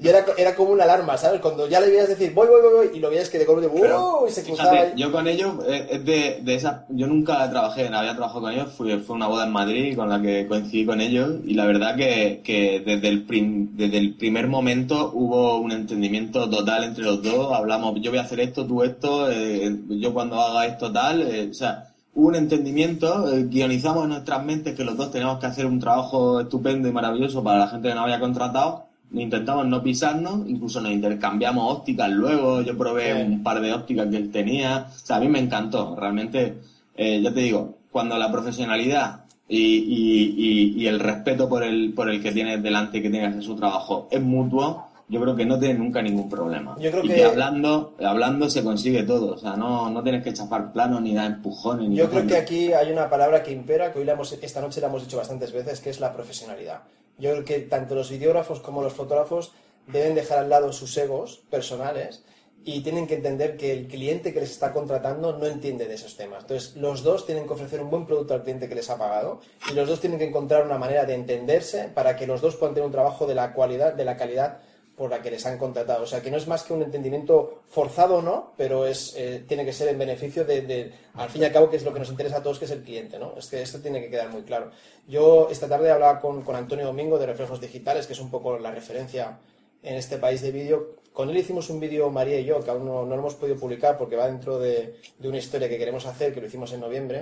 Y, 0.00 0.06
y 0.06 0.08
era, 0.08 0.24
era 0.36 0.54
como 0.54 0.72
una 0.72 0.84
alarma, 0.84 1.16
¿sabes? 1.16 1.40
Cuando 1.40 1.66
ya 1.66 1.80
le 1.80 1.88
veías 1.88 2.08
decir, 2.08 2.34
voy, 2.34 2.46
voy, 2.48 2.60
voy, 2.60 2.72
voy, 2.88 2.96
y 2.96 3.00
lo 3.00 3.08
veías 3.08 3.30
que 3.30 3.38
de 3.38 3.46
golpe, 3.46 3.66
¡uh! 3.68 4.26
Y 4.28 4.30
se 4.30 4.42
cruzaba. 4.42 4.70
Fíjate, 4.72 4.92
yo 5.00 5.10
con 5.10 5.26
ellos, 5.26 5.54
eh, 5.66 5.86
es 5.92 6.04
de, 6.04 6.40
de 6.42 6.54
esas, 6.54 6.82
yo 6.90 7.06
nunca 7.06 7.48
trabajé, 7.50 7.88
no 7.88 7.98
había 7.98 8.12
trabajado 8.12 8.42
con 8.42 8.52
ellos, 8.52 8.72
fui, 8.72 8.98
fue 8.98 9.16
una 9.16 9.28
boda 9.28 9.44
en 9.46 9.52
Madrid 9.52 9.93
con 9.94 10.08
la 10.08 10.20
que 10.20 10.46
coincidí 10.46 10.84
con 10.84 11.00
ellos 11.00 11.36
y 11.46 11.54
la 11.54 11.66
verdad 11.66 11.96
que, 11.96 12.40
que 12.44 12.82
desde, 12.84 13.08
el 13.08 13.22
prim- 13.22 13.70
desde 13.76 13.98
el 13.98 14.14
primer 14.14 14.48
momento 14.48 15.10
hubo 15.14 15.58
un 15.58 15.72
entendimiento 15.72 16.48
total 16.48 16.84
entre 16.84 17.04
los 17.04 17.22
dos, 17.22 17.52
hablamos, 17.52 18.00
yo 18.00 18.10
voy 18.10 18.18
a 18.18 18.22
hacer 18.22 18.40
esto, 18.40 18.66
tú 18.66 18.82
esto, 18.82 19.30
eh, 19.30 19.74
yo 19.88 20.12
cuando 20.12 20.40
haga 20.40 20.66
esto 20.66 20.92
tal, 20.92 21.22
eh, 21.22 21.48
o 21.50 21.54
sea, 21.54 21.88
hubo 22.14 22.28
un 22.28 22.36
entendimiento, 22.36 23.32
eh, 23.34 23.44
guionizamos 23.48 24.04
en 24.04 24.10
nuestras 24.10 24.44
mentes 24.44 24.74
que 24.74 24.84
los 24.84 24.96
dos 24.96 25.10
teníamos 25.10 25.38
que 25.40 25.46
hacer 25.46 25.66
un 25.66 25.80
trabajo 25.80 26.40
estupendo 26.40 26.88
y 26.88 26.92
maravilloso 26.92 27.42
para 27.42 27.58
la 27.60 27.68
gente 27.68 27.88
que 27.88 27.94
nos 27.94 28.04
había 28.04 28.20
contratado. 28.20 28.84
Intentamos 29.12 29.66
no 29.66 29.80
pisarnos, 29.82 30.48
incluso 30.48 30.80
nos 30.80 30.90
intercambiamos 30.90 31.72
ópticas. 31.72 32.10
Luego, 32.10 32.62
yo 32.62 32.76
probé 32.76 33.14
Sí. 33.14 33.32
un 33.32 33.42
par 33.42 33.60
de 33.60 33.72
ópticas 33.72 34.08
que 34.08 34.16
él 34.16 34.30
tenía, 34.32 34.88
o 34.88 34.98
sea, 35.06 35.16
a 35.16 35.20
mí 35.20 35.28
me 35.28 35.38
encantó, 35.38 35.94
realmente, 35.96 36.54
eh, 36.96 37.20
ya 37.22 37.32
te 37.32 37.40
digo, 37.40 37.76
cuando 37.92 38.16
la 38.18 38.32
profesionalidad 38.32 39.23
y, 39.48 39.58
y- 39.58 40.34
y- 40.36 40.82
y 40.82 40.86
el 40.86 41.00
respeto 41.00 41.48
por 41.48 41.62
el, 41.62 41.92
por 41.92 42.08
el 42.10 42.22
que 42.22 42.32
tienes 42.32 42.62
delante, 42.62 43.02
que 43.02 43.10
tienes 43.10 43.28
que 43.28 43.34
hacer 43.38 43.44
su 43.44 43.56
trabajo, 43.56 44.08
es 44.10 44.20
mutuo, 44.22 44.86
yo 45.06 45.20
creo 45.20 45.36
que 45.36 45.44
no 45.44 45.58
tienes 45.58 45.78
nunca 45.78 46.00
ningún 46.00 46.30
problema. 46.30 46.76
Yo 46.80 46.90
creo 46.90 47.04
y 47.04 47.08
que- 47.08 47.24
hablando, 47.24 47.94
hablando 48.02 48.48
se 48.48 48.64
consigue 48.64 49.02
todo, 49.02 49.34
o 49.34 49.38
sea, 49.38 49.54
no, 49.56 49.90
no 49.90 50.02
tienes 50.02 50.24
que 50.24 50.32
chafar 50.32 50.72
planos 50.72 51.02
ni 51.02 51.14
dar 51.14 51.26
empujones. 51.30 51.90
Ni 51.90 51.96
Yo 51.96 52.08
creo 52.08 52.26
que 52.26 52.36
aquí 52.36 52.72
hay 52.72 52.90
una 52.90 53.10
palabra 53.10 53.42
que 53.42 53.52
impera, 53.52 53.92
que 53.92 53.98
hoy 53.98 54.06
la 54.06 54.12
hemos, 54.14 54.32
esta 54.32 54.62
noche 54.62 54.80
la 54.80 54.86
hemos 54.88 55.02
dicho 55.02 55.18
bastantes 55.18 55.52
veces, 55.52 55.80
que 55.80 55.90
es 55.90 56.00
la 56.00 56.12
profesionalidad. 56.14 56.80
Yo 57.18 57.30
creo 57.32 57.44
que 57.44 57.58
tanto 57.60 57.94
los 57.94 58.10
videógrafos 58.10 58.60
como 58.60 58.82
los 58.82 58.94
fotógrafos 58.94 59.52
deben 59.86 60.14
dejar 60.14 60.38
al 60.38 60.48
lado 60.48 60.72
sus 60.72 60.96
egos 60.96 61.42
personales 61.50 62.24
y 62.66 62.80
tienen 62.80 63.06
que 63.06 63.14
entender 63.14 63.56
que 63.56 63.72
el 63.72 63.86
cliente 63.86 64.32
que 64.32 64.40
les 64.40 64.50
está 64.50 64.72
contratando 64.72 65.36
no 65.36 65.46
entiende 65.46 65.86
de 65.86 65.94
esos 65.94 66.16
temas. 66.16 66.44
Entonces, 66.44 66.76
los 66.76 67.02
dos 67.02 67.26
tienen 67.26 67.46
que 67.46 67.52
ofrecer 67.52 67.80
un 67.82 67.90
buen 67.90 68.06
producto 68.06 68.32
al 68.32 68.42
cliente 68.42 68.68
que 68.68 68.74
les 68.74 68.88
ha 68.88 68.96
pagado 68.96 69.40
y 69.70 69.74
los 69.74 69.86
dos 69.86 70.00
tienen 70.00 70.18
que 70.18 70.24
encontrar 70.24 70.64
una 70.64 70.78
manera 70.78 71.04
de 71.04 71.14
entenderse 71.14 71.90
para 71.94 72.16
que 72.16 72.26
los 72.26 72.40
dos 72.40 72.56
puedan 72.56 72.74
tener 72.74 72.86
un 72.86 72.92
trabajo 72.92 73.26
de 73.26 73.34
la 73.34 73.52
cualidad, 73.52 73.92
de 73.92 74.04
la 74.04 74.16
calidad 74.16 74.60
por 74.96 75.10
la 75.10 75.20
que 75.20 75.30
les 75.30 75.44
han 75.44 75.58
contratado. 75.58 76.04
O 76.04 76.06
sea, 76.06 76.22
que 76.22 76.30
no 76.30 76.36
es 76.36 76.46
más 76.46 76.62
que 76.62 76.72
un 76.72 76.82
entendimiento 76.82 77.62
forzado 77.68 78.16
o 78.16 78.22
no, 78.22 78.52
pero 78.56 78.86
es, 78.86 79.14
eh, 79.16 79.44
tiene 79.46 79.64
que 79.64 79.72
ser 79.72 79.88
en 79.88 79.98
beneficio 79.98 80.44
de, 80.44 80.92
al 81.14 81.28
fin 81.28 81.42
y 81.42 81.44
al 81.44 81.52
cabo, 81.52 81.68
que 81.68 81.76
es 81.76 81.84
lo 81.84 81.92
que 81.92 81.98
nos 81.98 82.10
interesa 82.10 82.38
a 82.38 82.42
todos, 82.42 82.58
que 82.58 82.64
es 82.64 82.70
el 82.70 82.82
cliente, 82.82 83.18
¿no? 83.18 83.34
Es 83.36 83.48
que 83.48 83.60
esto 83.60 83.80
tiene 83.80 84.00
que 84.00 84.08
quedar 84.08 84.30
muy 84.30 84.42
claro. 84.42 84.70
Yo 85.08 85.48
esta 85.50 85.68
tarde 85.68 85.90
hablaba 85.90 86.20
con, 86.20 86.42
con 86.42 86.56
Antonio 86.56 86.86
Domingo 86.86 87.18
de 87.18 87.26
Reflejos 87.26 87.60
Digitales, 87.60 88.06
que 88.06 88.12
es 88.12 88.20
un 88.20 88.30
poco 88.30 88.58
la 88.58 88.70
referencia 88.70 89.38
en 89.82 89.96
este 89.96 90.16
país 90.16 90.40
de 90.42 90.52
vídeo. 90.52 91.03
Con 91.16 91.30
él 91.30 91.36
hicimos 91.36 91.70
un 91.70 91.78
vídeo, 91.80 92.10
María 92.10 92.38
y 92.40 92.44
yo, 92.44 92.60
que 92.60 92.70
aún 92.72 92.84
no, 92.84 93.06
no 93.06 93.14
lo 93.14 93.20
hemos 93.22 93.36
podido 93.36 93.56
publicar 93.56 93.96
porque 93.96 94.16
va 94.16 94.26
dentro 94.26 94.58
de, 94.58 94.96
de 95.18 95.28
una 95.28 95.38
historia 95.38 95.68
que 95.68 95.78
queremos 95.78 96.04
hacer, 96.06 96.34
que 96.34 96.40
lo 96.40 96.48
hicimos 96.48 96.72
en 96.72 96.80
noviembre, 96.80 97.20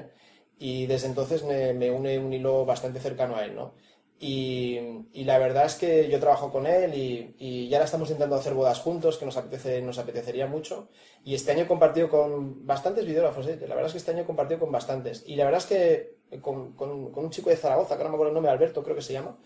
y 0.58 0.86
desde 0.86 1.08
entonces 1.08 1.44
me, 1.44 1.74
me 1.74 1.90
une 1.90 2.18
un 2.18 2.32
hilo 2.32 2.64
bastante 2.64 3.00
cercano 3.00 3.36
a 3.36 3.44
él, 3.44 3.54
¿no? 3.54 3.74
Y, 4.18 4.78
y 5.12 5.24
la 5.24 5.36
verdad 5.38 5.66
es 5.66 5.74
que 5.74 6.08
yo 6.08 6.18
trabajo 6.20 6.50
con 6.50 6.66
él 6.66 6.94
y, 6.94 7.34
y 7.38 7.68
ya 7.68 7.76
ahora 7.78 7.86
estamos 7.86 8.08
intentando 8.08 8.36
hacer 8.36 8.54
bodas 8.54 8.78
juntos, 8.80 9.18
que 9.18 9.26
nos, 9.26 9.36
apetece, 9.36 9.82
nos 9.82 9.98
apetecería 9.98 10.46
mucho. 10.46 10.88
Y 11.24 11.34
este 11.34 11.50
año 11.52 11.64
he 11.64 11.66
compartido 11.66 12.08
con 12.08 12.64
bastantes 12.64 13.04
videógrafos, 13.04 13.46
¿eh? 13.48 13.58
la 13.60 13.74
verdad 13.74 13.86
es 13.86 13.92
que 13.92 13.98
este 13.98 14.12
año 14.12 14.22
he 14.22 14.26
compartido 14.26 14.60
con 14.60 14.70
bastantes. 14.72 15.24
Y 15.26 15.34
la 15.36 15.44
verdad 15.44 15.60
es 15.60 15.66
que 15.66 16.38
con, 16.40 16.72
con- 16.74 17.10
con 17.12 17.24
un 17.24 17.30
chico 17.30 17.50
de 17.50 17.56
Zaragoza, 17.56 17.96
que 17.98 18.04
no 18.04 18.10
me 18.10 18.14
acuerdo 18.14 18.30
el 18.30 18.34
nombre, 18.34 18.52
Alberto 18.52 18.82
creo 18.84 18.94
que 18.96 19.02
se 19.02 19.12
llama, 19.12 19.36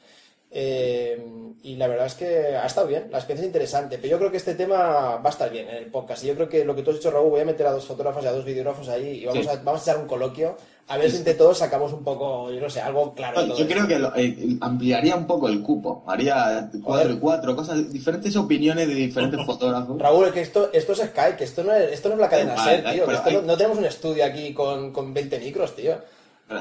eh, 0.51 1.23
y 1.63 1.75
la 1.77 1.89
verdad 1.89 2.07
es 2.07 2.15
que 2.15 2.57
ha 2.57 2.67
estado 2.67 2.87
bien, 2.87 3.09
la 3.11 3.19
experiencia 3.19 3.43
es 3.45 3.49
interesante, 3.49 3.99
pero 3.99 4.13
yo 4.13 4.19
creo 4.19 4.31
que 4.31 4.37
este 4.37 4.55
tema 4.55 5.17
va 5.17 5.21
a 5.25 5.29
estar 5.31 5.51
bien 5.51 5.69
en 5.69 5.77
el 5.77 5.87
podcast. 5.87 6.23
Y 6.23 6.29
yo 6.29 6.35
creo 6.35 6.49
que 6.49 6.65
lo 6.65 6.77
que 6.77 6.83
tú 6.83 6.91
has 6.91 6.97
dicho, 6.97 7.11
Raúl, 7.11 7.31
voy 7.31 7.41
a 7.41 7.45
meter 7.45 7.67
a 7.67 7.73
dos 7.73 7.85
fotógrafos 7.85 8.23
y 8.25 8.29
a 8.29 8.33
dos 8.33 8.45
videógrafos 8.45 8.89
ahí 8.89 9.23
y 9.23 9.27
vamos, 9.27 9.45
Sí. 9.45 9.51
a, 9.51 9.57
vamos 9.63 9.81
a 9.81 9.91
echar 9.91 10.01
un 10.01 10.07
coloquio, 10.09 10.57
a 10.89 10.97
ver 10.97 11.11
si 11.11 11.17
entre 11.17 11.35
todos 11.35 11.59
sacamos 11.59 11.93
un 11.93 12.05
poco, 12.05 12.53
yo 12.53 12.61
no 12.61 12.71
sé, 12.71 12.81
algo 12.81 13.13
claro. 13.15 13.45
Yo 13.45 13.55
esto. 13.55 13.67
creo 13.67 13.89
que 13.89 13.99
lo- 13.99 14.15
eh, 14.15 14.57
ampliaría 14.61 15.17
un 15.17 15.27
poco 15.27 15.49
el 15.49 15.61
cupo, 15.63 16.05
haría 16.07 16.71
cuatro 16.85 17.11
y 17.13 17.17
cuatro, 17.19 17.57
cosas, 17.57 17.93
diferentes 17.93 18.37
opiniones 18.37 18.87
de 18.87 18.95
diferentes 18.95 19.41
fotógrafos. 19.47 19.99
Raúl, 19.99 20.33
que 20.33 20.43
esto, 20.43 20.71
esto 20.73 20.93
es 20.93 20.99
Sky, 21.01 21.37
que 21.37 21.45
esto 21.45 21.65
no 21.65 21.73
es, 21.75 21.91
esto 21.93 22.09
no 22.11 22.15
es 22.15 22.21
la 22.21 22.29
cadena 22.29 22.63
SER, 22.63 22.85
tío. 22.93 23.11
esto 23.11 23.31
no, 23.33 23.43
no 23.43 23.57
tenemos 23.57 23.79
un 23.79 23.87
estudio 23.87 24.25
aquí 24.25 24.55
con, 24.55 24.93
con 24.93 25.13
20 25.13 25.41
micros, 25.41 25.75
tío. 25.75 25.97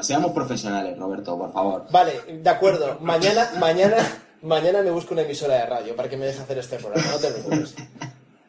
Seamos 0.01 0.31
profesionales, 0.31 0.97
Roberto, 0.97 1.37
por 1.37 1.53
favor. 1.53 1.85
Vale, 1.91 2.13
de 2.27 2.49
acuerdo. 2.49 2.97
Mañana, 3.01 3.51
mañana, 3.59 3.97
mañana 4.41 4.81
me 4.81 4.89
busco 4.89 5.13
una 5.13 5.21
emisora 5.21 5.55
de 5.55 5.65
radio 5.65 5.95
para 5.95 6.09
que 6.09 6.17
me 6.17 6.25
deje 6.25 6.41
hacer 6.41 6.57
este 6.57 6.77
programa, 6.77 7.11
no 7.11 7.19
te 7.19 7.29
preocupes. 7.29 7.75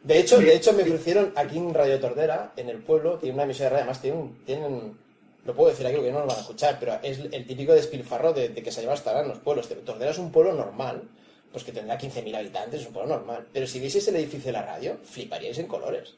De 0.03 0.19
hecho, 0.19 0.39
de 0.39 0.55
hecho 0.55 0.73
me 0.73 0.85
ofrecieron 0.85 1.33
aquí 1.35 1.59
en 1.59 1.75
Radio 1.75 1.99
Tordera, 1.99 2.53
en 2.57 2.69
el 2.69 2.79
pueblo, 2.79 3.19
tiene 3.19 3.35
una 3.35 3.43
emisora 3.43 3.71
de 3.71 3.77
radio, 3.77 3.91
además 3.91 4.37
tienen, 4.47 4.97
lo 5.45 5.55
puedo 5.55 5.71
decir 5.71 5.85
aquí 5.85 5.97
porque 5.97 6.13
no 6.13 6.21
nos 6.21 6.29
van 6.29 6.37
a 6.37 6.41
escuchar, 6.41 6.77
pero 6.79 6.99
es 7.03 7.19
el 7.19 7.45
típico 7.45 7.73
despilfarro 7.73 8.33
de, 8.33 8.55
que 8.55 8.71
se 8.71 8.81
lleva 8.83 8.95
hasta 8.95 9.21
en 9.21 9.29
los 9.29 9.39
pueblos. 9.39 9.69
Tordera 9.85 10.13
es 10.13 10.19
un 10.19 10.31
pueblo 10.31 10.55
normal, 10.55 11.03
pues 11.51 11.65
que 11.65 11.73
tendrá 11.73 11.99
15.000 11.99 12.37
habitantes, 12.37 12.83
es 12.83 12.87
un 12.87 12.93
pueblo 12.93 13.17
normal. 13.17 13.47
Pero 13.53 13.67
si 13.67 13.81
vieseis 13.81 14.07
el 14.09 14.17
edificio 14.17 14.47
de 14.47 14.53
la 14.53 14.63
radio, 14.63 14.97
fliparíais 15.03 15.59
en 15.59 15.67
colores. 15.67 16.15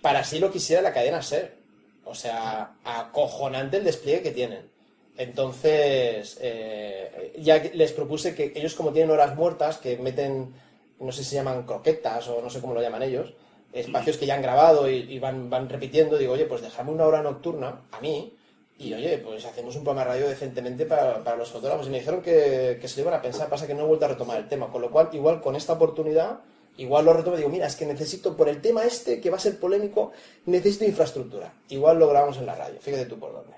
Para 0.00 0.20
así 0.20 0.38
lo 0.38 0.52
quisiera 0.52 0.80
la 0.80 0.92
cadena 0.92 1.22
SER. 1.22 1.63
O 2.04 2.14
sea, 2.14 2.74
acojonante 2.84 3.78
el 3.78 3.84
despliegue 3.84 4.22
que 4.22 4.30
tienen. 4.32 4.74
Entonces, 5.16 6.38
eh, 6.40 7.32
ya 7.38 7.58
les 7.58 7.92
propuse 7.92 8.34
que 8.34 8.52
ellos 8.54 8.74
como 8.74 8.92
tienen 8.92 9.10
horas 9.10 9.36
muertas, 9.36 9.78
que 9.78 9.96
meten, 9.96 10.52
no 10.98 11.12
sé 11.12 11.22
si 11.22 11.30
se 11.30 11.36
llaman 11.36 11.64
croquetas 11.64 12.28
o 12.28 12.42
no 12.42 12.50
sé 12.50 12.60
cómo 12.60 12.74
lo 12.74 12.82
llaman 12.82 13.04
ellos, 13.04 13.32
espacios 13.72 14.16
que 14.16 14.26
ya 14.26 14.34
han 14.34 14.42
grabado 14.42 14.88
y, 14.88 15.18
van, 15.18 15.50
van 15.50 15.68
repitiendo, 15.68 16.18
digo, 16.18 16.32
oye, 16.32 16.46
pues 16.46 16.62
dejadme 16.62 16.92
una 16.92 17.06
hora 17.06 17.22
nocturna 17.22 17.82
a 17.92 18.00
mí 18.00 18.32
y 18.78 18.92
oye, 18.92 19.18
pues 19.18 19.44
hacemos 19.44 19.76
un 19.76 19.84
programa 19.84 20.04
de 20.04 20.14
radio 20.14 20.28
decentemente 20.28 20.84
para, 20.84 21.22
para 21.22 21.36
los 21.36 21.50
fotógrafos. 21.50 21.86
Y 21.86 21.90
me 21.90 21.98
dijeron 21.98 22.20
que, 22.20 22.78
que 22.80 22.88
se 22.88 22.96
lo 22.96 23.02
iban 23.08 23.18
a 23.18 23.22
pensar, 23.22 23.48
pasa 23.48 23.66
que 23.66 23.74
no 23.74 23.84
he 23.84 23.86
vuelto 23.86 24.04
a 24.04 24.08
retomar 24.08 24.38
el 24.38 24.48
tema, 24.48 24.68
con 24.68 24.82
lo 24.82 24.90
cual, 24.90 25.10
igual 25.12 25.40
con 25.40 25.54
esta 25.54 25.74
oportunidad, 25.74 26.40
igual 26.76 27.04
lo 27.04 27.12
retomo 27.12 27.36
y 27.36 27.38
digo, 27.38 27.50
mira, 27.50 27.66
es 27.66 27.76
que 27.76 27.86
necesito, 27.86 28.36
por 28.36 28.48
el 28.48 28.60
tema 28.60 28.84
este, 28.84 29.20
que 29.20 29.30
va 29.30 29.36
a 29.36 29.40
ser 29.40 29.58
polémico, 29.58 30.12
necesito 30.46 30.84
infraestructura. 30.84 31.52
Igual 31.68 31.98
lo 31.98 32.08
grabamos 32.08 32.36
en 32.38 32.46
la 32.46 32.54
radio, 32.54 32.78
fíjate 32.80 33.06
tú 33.06 33.18
por 33.18 33.32
dónde. 33.32 33.52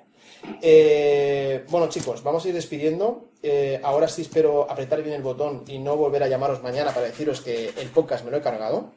Eh, 0.62 1.64
bueno, 1.68 1.88
chicos, 1.88 2.22
vamos 2.22 2.44
a 2.44 2.48
ir 2.48 2.54
despidiendo. 2.54 3.24
Eh, 3.42 3.80
ahora 3.82 4.08
sí 4.08 4.22
espero 4.22 4.70
apretar 4.70 5.02
bien 5.02 5.16
el 5.16 5.22
botón 5.22 5.64
y 5.66 5.78
no 5.78 5.96
volver 5.96 6.22
a 6.22 6.28
llamaros 6.28 6.62
mañana 6.62 6.92
para 6.92 7.06
deciros 7.06 7.40
que 7.40 7.70
el 7.76 7.88
podcast 7.88 8.24
me 8.24 8.30
lo 8.30 8.38
he 8.38 8.42
cargado. 8.42 8.92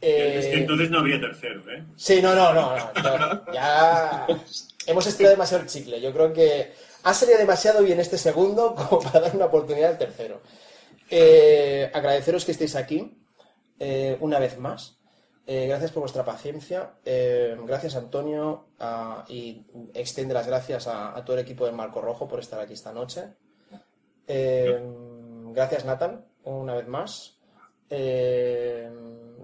Es 0.00 0.46
que 0.46 0.52
Eh, 0.52 0.58
entonces 0.58 0.90
no 0.90 1.00
habría 1.00 1.20
tercero, 1.20 1.60
¿eh? 1.70 1.84
Sí, 1.96 2.20
no, 2.22 2.34
no, 2.34 2.54
no, 2.54 2.76
no, 2.76 3.18
no, 3.18 3.52
Ya 3.52 4.26
hemos 4.86 5.06
estirado 5.06 5.34
demasiado 5.34 5.62
el 5.62 5.68
chicle. 5.68 6.00
Yo 6.00 6.12
creo 6.12 6.32
que 6.32 6.72
ha 7.02 7.14
salido 7.14 7.38
demasiado 7.38 7.82
bien 7.82 8.00
este 8.00 8.18
segundo 8.18 8.74
como 8.74 9.00
para 9.00 9.20
dar 9.20 9.36
una 9.36 9.46
oportunidad 9.46 9.90
al 9.90 9.98
tercero. 9.98 10.40
Eh, 11.10 11.90
agradeceros 11.92 12.44
que 12.44 12.52
estéis 12.52 12.76
aquí 12.76 13.18
eh, 13.78 14.16
una 14.20 14.38
vez 14.38 14.58
más. 14.58 14.96
Eh, 15.46 15.66
gracias 15.66 15.90
por 15.90 16.02
vuestra 16.02 16.24
paciencia. 16.24 16.92
Eh, 17.04 17.56
gracias, 17.66 17.96
Antonio. 17.96 18.66
a- 18.78 19.24
y 19.28 19.66
extiende 19.94 20.32
las 20.34 20.46
gracias 20.46 20.86
a, 20.86 21.16
a 21.16 21.24
todo 21.24 21.36
el 21.36 21.42
equipo 21.42 21.66
de 21.66 21.72
Marco 21.72 22.00
Rojo 22.00 22.28
por 22.28 22.38
estar 22.40 22.60
aquí 22.60 22.74
esta 22.74 22.92
noche. 22.92 23.24
Eh, 24.26 24.80
gracias, 25.52 25.84
Nathan, 25.84 26.24
una 26.44 26.74
vez 26.76 26.86
más. 26.86 27.38
Eh, 27.90 28.88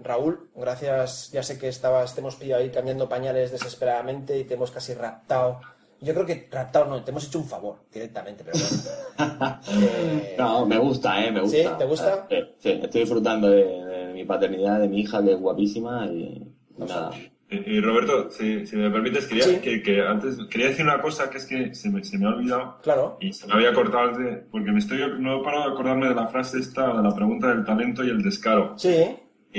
Raúl, 0.01 0.49
gracias. 0.55 1.31
Ya 1.31 1.43
sé 1.43 1.59
que 1.59 1.67
estabas, 1.67 2.13
te 2.15 2.21
hemos 2.21 2.35
pillado 2.37 2.61
ahí 2.63 2.69
cambiando 2.69 3.09
pañales 3.09 3.51
desesperadamente 3.51 4.37
y 4.39 4.45
te 4.45 4.53
hemos 4.53 4.71
casi 4.71 4.93
raptado. 4.93 5.59
Yo 6.01 6.13
creo 6.13 6.25
que 6.25 6.47
raptado 6.51 6.85
no, 6.85 7.03
te 7.03 7.11
hemos 7.11 7.27
hecho 7.27 7.39
un 7.39 7.45
favor 7.47 7.77
directamente, 7.91 8.43
pero 8.43 8.57
bueno. 8.57 9.59
Eh, 9.81 10.35
No, 10.37 10.65
me 10.65 10.77
gusta, 10.77 11.23
¿eh? 11.25 11.31
Me 11.31 11.41
gusta. 11.41 11.57
¿Sí? 11.57 11.65
¿Te 11.77 11.85
gusta? 11.85 12.27
Sí, 12.29 12.35
sí, 12.59 12.69
estoy 12.83 13.01
disfrutando 13.01 13.49
de, 13.49 13.63
de 13.63 14.13
mi 14.13 14.23
paternidad, 14.25 14.79
de 14.79 14.87
mi 14.87 15.01
hija, 15.01 15.23
que 15.23 15.33
es 15.33 15.39
guapísima 15.39 16.05
y 16.07 16.47
nada. 16.77 17.11
Y, 17.49 17.55
y 17.77 17.79
Roberto, 17.79 18.29
si, 18.29 18.65
si 18.67 18.75
me 18.75 18.89
permites, 18.91 19.25
quería, 19.25 19.43
Sí. 19.45 19.57
que, 19.59 19.81
que 19.81 20.01
antes, 20.01 20.37
quería 20.49 20.67
decir 20.67 20.83
una 20.85 21.01
cosa 21.01 21.29
que 21.29 21.37
es 21.37 21.45
que 21.45 21.73
se 21.73 21.89
me, 21.89 22.03
se 22.03 22.17
me 22.17 22.25
ha 22.25 22.29
olvidado 22.29 22.77
Claro. 22.83 23.17
y 23.21 23.31
se 23.31 23.47
me 23.47 23.53
había 23.53 23.73
cortado 23.73 24.09
antes, 24.09 24.39
porque 24.51 24.71
me 24.71 24.79
estoy, 24.79 24.99
no 25.19 25.39
he 25.39 25.43
parado 25.45 25.67
de 25.67 25.71
acordarme 25.73 26.09
de 26.09 26.15
la 26.15 26.27
frase 26.27 26.59
esta, 26.59 26.93
de 26.97 27.01
la 27.01 27.15
pregunta 27.15 27.47
del 27.47 27.63
talento 27.63 28.03
y 28.03 28.09
el 28.09 28.21
descaro. 28.21 28.77
Sí, 28.77 28.97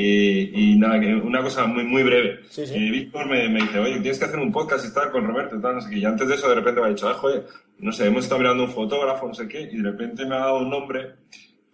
Y, 0.01 0.73
y 0.73 0.79
nada, 0.79 1.01
que 1.01 1.13
una 1.13 1.43
cosa 1.43 1.67
muy, 1.67 1.83
muy 1.83 2.05
breve. 2.05 2.41
Sí, 2.49 2.65
sí. 2.67 2.75
Y 2.77 2.91
Víctor 2.91 3.27
me, 3.27 3.49
me 3.49 3.63
dice, 3.63 3.81
oye, 3.81 3.99
tienes 4.01 4.19
que 4.19 4.27
hacer 4.27 4.39
un 4.39 4.53
podcast 4.53 4.85
y 4.85 4.89
estar 4.89 5.11
con 5.11 5.27
Roberto 5.27 5.57
y 5.57 5.61
tal, 5.61 5.75
no 5.75 5.81
sé 5.81 5.91
qué. 5.91 5.99
Y 5.99 6.05
antes 6.05 6.29
de 6.29 6.35
eso, 6.37 6.49
de 6.49 6.55
repente 6.55 6.81
me 6.81 6.87
ha 6.87 6.91
dicho, 6.91 7.09
ah, 7.09 7.15
joder, 7.15 7.47
no 7.79 7.91
sé, 7.91 8.07
hemos 8.07 8.23
estado 8.23 8.41
mirando 8.41 8.65
un 8.65 8.71
fotógrafo, 8.71 9.27
no 9.27 9.35
sé 9.35 9.49
qué, 9.49 9.63
y 9.63 9.77
de 9.77 9.91
repente 9.91 10.25
me 10.25 10.37
ha 10.37 10.41
dado 10.41 10.59
un 10.59 10.71
nombre 10.71 11.15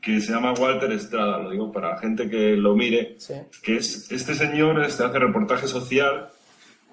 que 0.01 0.21
se 0.21 0.33
llama 0.33 0.53
Walter 0.53 0.91
Estrada, 0.93 1.39
lo 1.39 1.51
digo 1.51 1.71
para 1.73 1.99
gente 1.99 2.29
que 2.29 2.57
lo 2.57 2.75
mire, 2.75 3.15
sí. 3.19 3.35
que 3.63 3.77
es 3.77 4.11
este 4.13 4.35
señor 4.35 4.83
este 4.85 5.03
hace 5.03 5.19
reportaje 5.19 5.67
social 5.67 6.29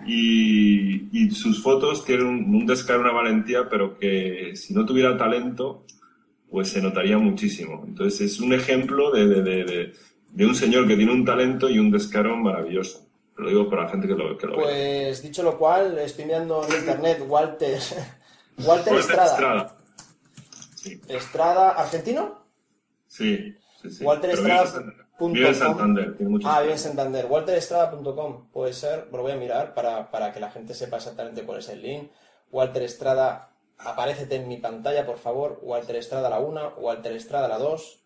y, 0.05 1.09
y 1.11 1.31
sus 1.31 1.61
fotos 1.61 2.05
tienen 2.05 2.25
un, 2.25 2.55
un 2.55 2.65
descaro, 2.65 3.01
una 3.01 3.11
valentía, 3.11 3.67
pero 3.69 3.97
que 3.97 4.55
si 4.55 4.73
no 4.73 4.85
tuviera 4.85 5.17
talento, 5.17 5.85
pues 6.49 6.69
se 6.69 6.81
notaría 6.81 7.17
muchísimo. 7.17 7.83
Entonces 7.87 8.33
es 8.33 8.39
un 8.39 8.53
ejemplo 8.53 9.11
de, 9.11 9.27
de, 9.27 9.41
de, 9.41 9.63
de, 9.63 9.93
de 10.31 10.45
un 10.45 10.55
señor 10.55 10.87
que 10.87 10.95
tiene 10.95 11.11
un 11.11 11.25
talento 11.25 11.69
y 11.69 11.79
un 11.79 11.91
descaro 11.91 12.35
maravilloso. 12.37 13.07
Lo 13.37 13.49
digo 13.49 13.69
para 13.69 13.83
la 13.83 13.89
gente 13.89 14.07
que 14.07 14.13
lo, 14.13 14.37
que 14.37 14.47
lo 14.47 14.57
vea. 14.57 14.65
Pues 14.65 15.21
dicho 15.23 15.43
lo 15.43 15.57
cual, 15.57 15.97
estoy 15.99 16.25
mirando 16.25 16.65
en 16.67 16.75
internet 16.79 17.23
Walter, 17.27 17.79
Walter 18.59 18.93
Walter 18.93 18.95
Estrada. 18.95 19.31
Estrada. 19.31 19.77
Sí, 20.75 21.01
Estrada, 21.07 21.69
¿argentino? 21.71 22.45
sí, 23.07 23.55
sí. 23.81 23.89
sí. 23.89 24.03
Walter 24.03 24.35
vive 24.35 24.49
en 24.51 24.57
Estrada 24.57 24.93
Vive 25.19 25.47
en. 25.49 25.55
Santander, 25.55 26.17
tiene 26.17 26.31
muchos 26.31 26.49
Ah, 26.49 26.61
bien 26.61 26.75
talento. 26.75 26.83
Santander. 26.83 27.25
WalterEstrada.com 27.27 28.47
puede 28.51 28.73
ser, 28.73 29.07
lo 29.11 29.21
voy 29.21 29.31
a 29.33 29.35
mirar 29.35 29.73
para, 29.73 30.09
para 30.09 30.31
que 30.33 30.39
la 30.39 30.49
gente 30.49 30.73
sepa 30.73 30.97
exactamente 30.97 31.43
cuál 31.43 31.59
es 31.59 31.69
el 31.69 31.81
link. 31.81 32.11
Walter 32.51 32.81
Estrada, 32.83 33.51
aparécete 33.77 34.35
en 34.35 34.47
mi 34.47 34.57
pantalla, 34.57 35.05
por 35.05 35.17
favor. 35.17 35.59
Walter 35.61 35.95
Estrada 35.95 36.29
la 36.29 36.39
1, 36.39 36.75
Walter 36.77 37.13
Estrada 37.13 37.47
la 37.47 37.59
2. 37.59 38.00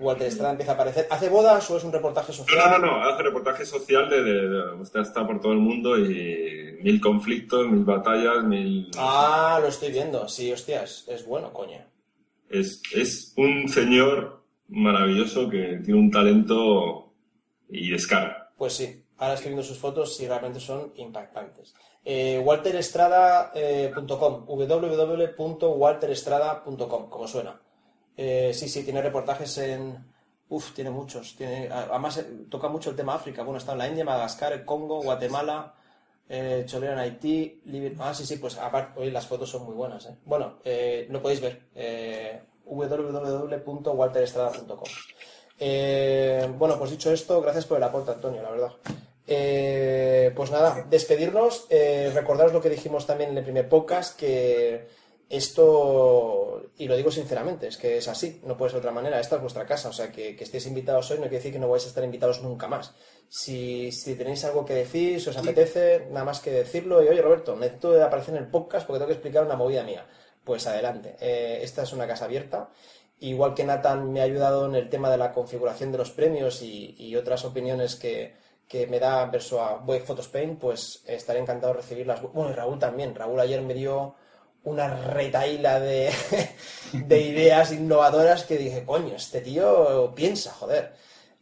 Walter 0.00 0.26
Estrada 0.26 0.50
empieza 0.52 0.72
a 0.72 0.74
aparecer. 0.74 1.06
¿Hace 1.10 1.28
bodas 1.28 1.70
o 1.70 1.76
es 1.76 1.84
un 1.84 1.92
reportaje 1.92 2.32
social? 2.32 2.70
No, 2.72 2.78
no, 2.78 2.86
no, 2.98 3.04
hace 3.04 3.22
reportaje 3.22 3.64
social 3.64 4.08
de, 4.10 4.22
de- 4.22 4.48
de- 4.48 4.72
usted 4.74 5.00
está 5.00 5.24
por 5.26 5.40
todo 5.40 5.52
el 5.52 5.58
mundo 5.60 5.96
y 5.98 6.78
mil 6.82 7.00
conflictos, 7.00 7.66
mil 7.68 7.84
batallas, 7.84 8.42
mil... 8.44 8.90
Ah, 8.98 9.58
lo 9.60 9.68
estoy 9.68 9.92
viendo. 9.92 10.28
Sí, 10.28 10.50
hostias, 10.52 11.04
es 11.08 11.24
bueno, 11.24 11.52
coño. 11.52 11.78
Es, 12.50 12.82
es 12.92 13.32
un 13.36 13.68
señor 13.68 14.42
maravilloso 14.68 15.48
que 15.48 15.80
tiene 15.84 16.00
un 16.00 16.10
talento 16.10 17.12
y 17.68 17.90
descarga. 17.90 18.50
Pues 18.58 18.72
sí, 18.74 19.04
ahora 19.18 19.34
estoy 19.34 19.50
viendo 19.50 19.62
sus 19.62 19.78
fotos 19.78 20.20
y 20.20 20.26
realmente 20.26 20.58
son 20.60 20.92
impactantes. 20.96 21.72
Eh, 22.04 22.40
walterestrada.com, 22.44 24.44
www.walterestrada.com, 24.46 27.08
como 27.08 27.28
suena. 27.28 27.60
Eh, 28.16 28.52
sí, 28.54 28.68
sí, 28.68 28.84
tiene 28.84 29.02
reportajes 29.02 29.58
en... 29.58 30.12
Uf, 30.48 30.72
tiene 30.72 30.90
muchos. 30.90 31.34
Tiene, 31.36 31.68
además, 31.70 32.18
eh, 32.18 32.26
toca 32.50 32.68
mucho 32.68 32.90
el 32.90 32.96
tema 32.96 33.14
África. 33.14 33.42
Bueno, 33.42 33.58
está 33.58 33.72
en 33.72 33.78
la 33.78 33.88
India, 33.88 34.04
Madagascar, 34.04 34.52
el 34.52 34.64
Congo, 34.64 35.02
Guatemala, 35.02 35.74
eh, 36.28 36.62
Cholera 36.66 36.92
en 36.92 36.98
Haití, 37.00 37.62
Liber- 37.66 37.96
Ah, 37.98 38.14
sí, 38.14 38.24
sí, 38.26 38.36
pues 38.36 38.56
aparte, 38.58 39.00
hoy 39.00 39.10
las 39.10 39.26
fotos 39.26 39.50
son 39.50 39.64
muy 39.64 39.74
buenas. 39.74 40.06
¿eh? 40.06 40.14
Bueno, 40.24 40.58
eh, 40.64 41.06
lo 41.10 41.20
podéis 41.22 41.40
ver. 41.40 41.62
Www.walterestrada.com. 42.66 44.88
Bueno, 46.58 46.78
pues 46.78 46.90
dicho 46.90 47.12
esto, 47.12 47.40
gracias 47.40 47.66
por 47.66 47.76
el 47.78 47.84
aporte, 47.84 48.10
Antonio, 48.12 48.42
la 48.42 48.50
verdad. 48.50 48.72
Pues 50.34 50.50
nada, 50.50 50.84
despedirnos, 50.88 51.66
recordaros 52.14 52.52
lo 52.52 52.60
que 52.60 52.70
dijimos 52.70 53.06
también 53.06 53.30
en 53.30 53.38
el 53.38 53.44
primer 53.44 53.68
podcast, 53.68 54.18
que 54.18 54.88
esto, 55.28 56.62
y 56.76 56.86
lo 56.86 56.96
digo 56.96 57.10
sinceramente, 57.10 57.66
es 57.68 57.76
que 57.76 57.96
es 57.96 58.08
así, 58.08 58.40
no 58.44 58.56
puede 58.56 58.70
ser 58.70 58.80
de 58.80 58.86
otra 58.86 58.94
manera, 58.94 59.20
esta 59.20 59.36
es 59.36 59.42
vuestra 59.42 59.66
casa, 59.66 59.88
o 59.88 59.92
sea, 59.92 60.12
que, 60.12 60.36
que 60.36 60.44
estéis 60.44 60.66
invitados 60.66 61.10
hoy 61.10 61.16
no 61.16 61.22
quiere 61.22 61.36
decir 61.38 61.52
que 61.52 61.58
no 61.58 61.68
vais 61.68 61.84
a 61.84 61.88
estar 61.88 62.04
invitados 62.04 62.42
nunca 62.42 62.68
más. 62.68 62.94
Si, 63.28 63.90
si 63.90 64.14
tenéis 64.14 64.44
algo 64.44 64.64
que 64.64 64.74
decir, 64.74 65.20
si 65.20 65.30
os 65.30 65.36
apetece, 65.36 66.06
nada 66.10 66.24
más 66.24 66.40
que 66.40 66.50
decirlo, 66.50 67.02
y 67.02 67.08
oye 67.08 67.22
Roberto, 67.22 67.56
necesito 67.56 68.02
aparecer 68.04 68.34
en 68.34 68.44
el 68.44 68.50
podcast 68.50 68.86
porque 68.86 68.98
tengo 68.98 69.08
que 69.08 69.14
explicar 69.14 69.44
una 69.44 69.56
movida 69.56 69.82
mía. 69.82 70.06
Pues 70.44 70.66
adelante, 70.66 71.16
Eh, 71.20 71.60
esta 71.62 71.82
es 71.82 71.92
una 71.92 72.06
casa 72.06 72.26
abierta. 72.26 72.68
Igual 73.20 73.54
que 73.54 73.64
Nathan 73.64 74.12
me 74.12 74.20
ha 74.20 74.24
ayudado 74.24 74.66
en 74.66 74.74
el 74.74 74.90
tema 74.90 75.10
de 75.10 75.16
la 75.16 75.32
configuración 75.32 75.90
de 75.90 75.98
los 75.98 76.10
premios 76.10 76.60
y, 76.62 76.94
y 76.98 77.16
otras 77.16 77.44
opiniones 77.44 77.96
que, 77.96 78.34
que 78.68 78.86
me 78.86 79.00
da 79.00 79.24
verso 79.26 79.62
a 79.62 79.78
Boy 79.78 80.00
Photospain, 80.00 80.56
pues 80.56 81.02
estaré 81.06 81.38
encantado 81.40 81.72
de 81.72 81.80
recibirlas. 81.80 82.20
Bueno, 82.20 82.50
y 82.50 82.54
Raúl 82.54 82.78
también. 82.78 83.14
Raúl 83.14 83.40
ayer 83.40 83.62
me 83.62 83.72
dio 83.72 84.16
una 84.64 84.88
retaíla 84.88 85.78
de, 85.80 86.10
de 86.92 87.20
ideas 87.20 87.72
innovadoras 87.72 88.44
que 88.44 88.58
dije, 88.58 88.84
coño, 88.84 89.14
este 89.16 89.40
tío 89.40 90.12
piensa, 90.14 90.52
joder. 90.52 90.92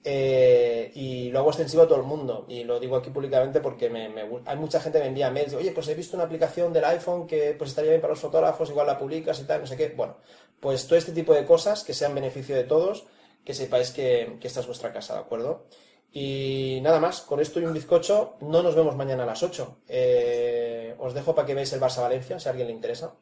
Eh, 0.04 0.90
y 0.94 1.30
lo 1.30 1.38
hago 1.38 1.50
extensivo 1.50 1.84
a 1.84 1.86
todo 1.86 2.00
el 2.00 2.04
mundo 2.04 2.44
y 2.48 2.64
lo 2.64 2.80
digo 2.80 2.96
aquí 2.96 3.10
públicamente 3.10 3.60
porque 3.60 3.88
me, 3.88 4.10
hay 4.46 4.56
mucha 4.56 4.80
gente 4.80 4.98
que 4.98 5.04
me 5.04 5.10
envía 5.10 5.30
mails 5.30 5.54
oye 5.54 5.70
pues 5.70 5.86
he 5.86 5.94
visto 5.94 6.16
una 6.16 6.24
aplicación 6.24 6.72
del 6.72 6.84
iPhone 6.86 7.24
que 7.24 7.54
pues 7.56 7.70
estaría 7.70 7.90
bien 7.92 8.00
para 8.00 8.14
los 8.14 8.20
fotógrafos 8.20 8.68
igual 8.68 8.88
la 8.88 8.98
publicas 8.98 9.38
y 9.38 9.44
tal 9.44 9.60
no 9.60 9.66
sé 9.68 9.76
qué 9.76 9.90
bueno 9.90 10.16
pues 10.58 10.88
todo 10.88 10.98
este 10.98 11.12
tipo 11.12 11.32
de 11.32 11.44
cosas 11.44 11.84
que 11.84 11.94
sean 11.94 12.16
beneficio 12.16 12.56
de 12.56 12.64
todos 12.64 13.04
que 13.44 13.54
sepáis 13.54 13.92
que, 13.92 14.38
que 14.40 14.48
esta 14.48 14.58
es 14.58 14.66
vuestra 14.66 14.92
casa 14.92 15.14
de 15.14 15.20
acuerdo 15.20 15.66
y 16.12 16.78
nada 16.82 17.00
más 17.00 17.22
con 17.22 17.40
esto 17.40 17.58
y 17.60 17.64
un 17.64 17.72
bizcocho 17.72 18.36
no 18.42 18.62
nos 18.62 18.74
vemos 18.74 18.94
mañana 18.96 19.22
a 19.22 19.26
las 19.26 19.42
8 19.42 19.78
Eh, 19.88 20.94
os 20.98 21.14
dejo 21.14 21.34
para 21.34 21.46
que 21.46 21.54
veáis 21.54 21.72
el 21.72 21.80
Barça 21.80 22.02
Valencia 22.02 22.38
si 22.38 22.48
a 22.48 22.50
alguien 22.50 22.68
le 22.68 22.74
interesa 22.74 23.14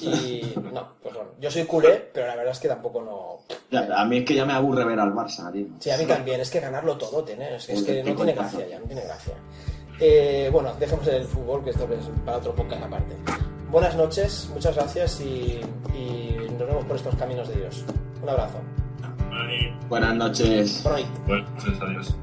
y 0.00 0.54
no 0.72 0.96
pues 1.02 1.14
bueno 1.14 1.30
yo 1.40 1.50
soy 1.50 1.64
culé 1.64 2.10
pero 2.12 2.26
la 2.26 2.36
verdad 2.36 2.52
es 2.52 2.58
que 2.58 2.68
tampoco 2.68 3.00
no 3.02 3.38
Ya, 3.70 3.88
a 4.00 4.04
mí 4.04 4.18
es 4.18 4.24
que 4.24 4.34
ya 4.34 4.44
me 4.44 4.52
aburre 4.52 4.84
ver 4.84 5.00
al 5.00 5.12
Barça, 5.14 5.50
tío. 5.52 5.66
Sí, 5.78 5.90
a 5.90 5.96
mí 5.96 6.04
también, 6.04 6.40
es 6.40 6.50
que 6.50 6.60
ganarlo 6.60 6.96
todo, 6.98 7.24
tiene, 7.24 7.56
es, 7.56 7.66
que 7.66 8.02
no 8.04 8.14
tiene 8.14 8.32
gracia 8.34 8.68
ya, 8.68 8.78
no 8.78 8.86
tiene 8.86 9.02
gracia. 9.02 9.34
Eh, 9.98 10.50
bueno, 10.52 10.74
dejemos 10.78 11.06
el 11.06 11.24
fútbol, 11.24 11.64
que 11.64 11.70
esto 11.70 11.84
es 11.92 12.04
para 12.24 12.38
otro 12.38 12.54
podcast 12.54 12.82
aparte. 12.82 13.16
Buenas 13.70 13.96
noches, 13.96 14.48
muchas 14.52 14.74
gracias 14.74 15.20
y, 15.20 15.60
y 15.94 16.36
nos 16.58 16.66
vemos 16.66 16.84
por 16.84 16.96
estos 16.96 17.14
caminos 17.16 17.48
de 17.48 17.54
Dios. 17.56 17.84
Un 18.22 18.28
abrazo. 18.28 18.58
Buenas 19.88 20.16
noches. 20.16 20.82
Pues 21.26 21.80
adiós. 21.80 22.16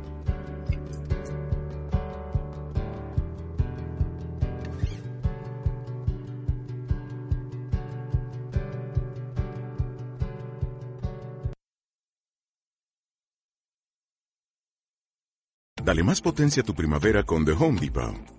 Dale 15.84 16.04
más 16.04 16.22
potencia 16.22 16.62
a 16.62 16.66
tu 16.66 16.76
primavera 16.76 17.24
con 17.24 17.46
The 17.46 17.54
Home 17.54 17.80
Depot. 17.80 18.39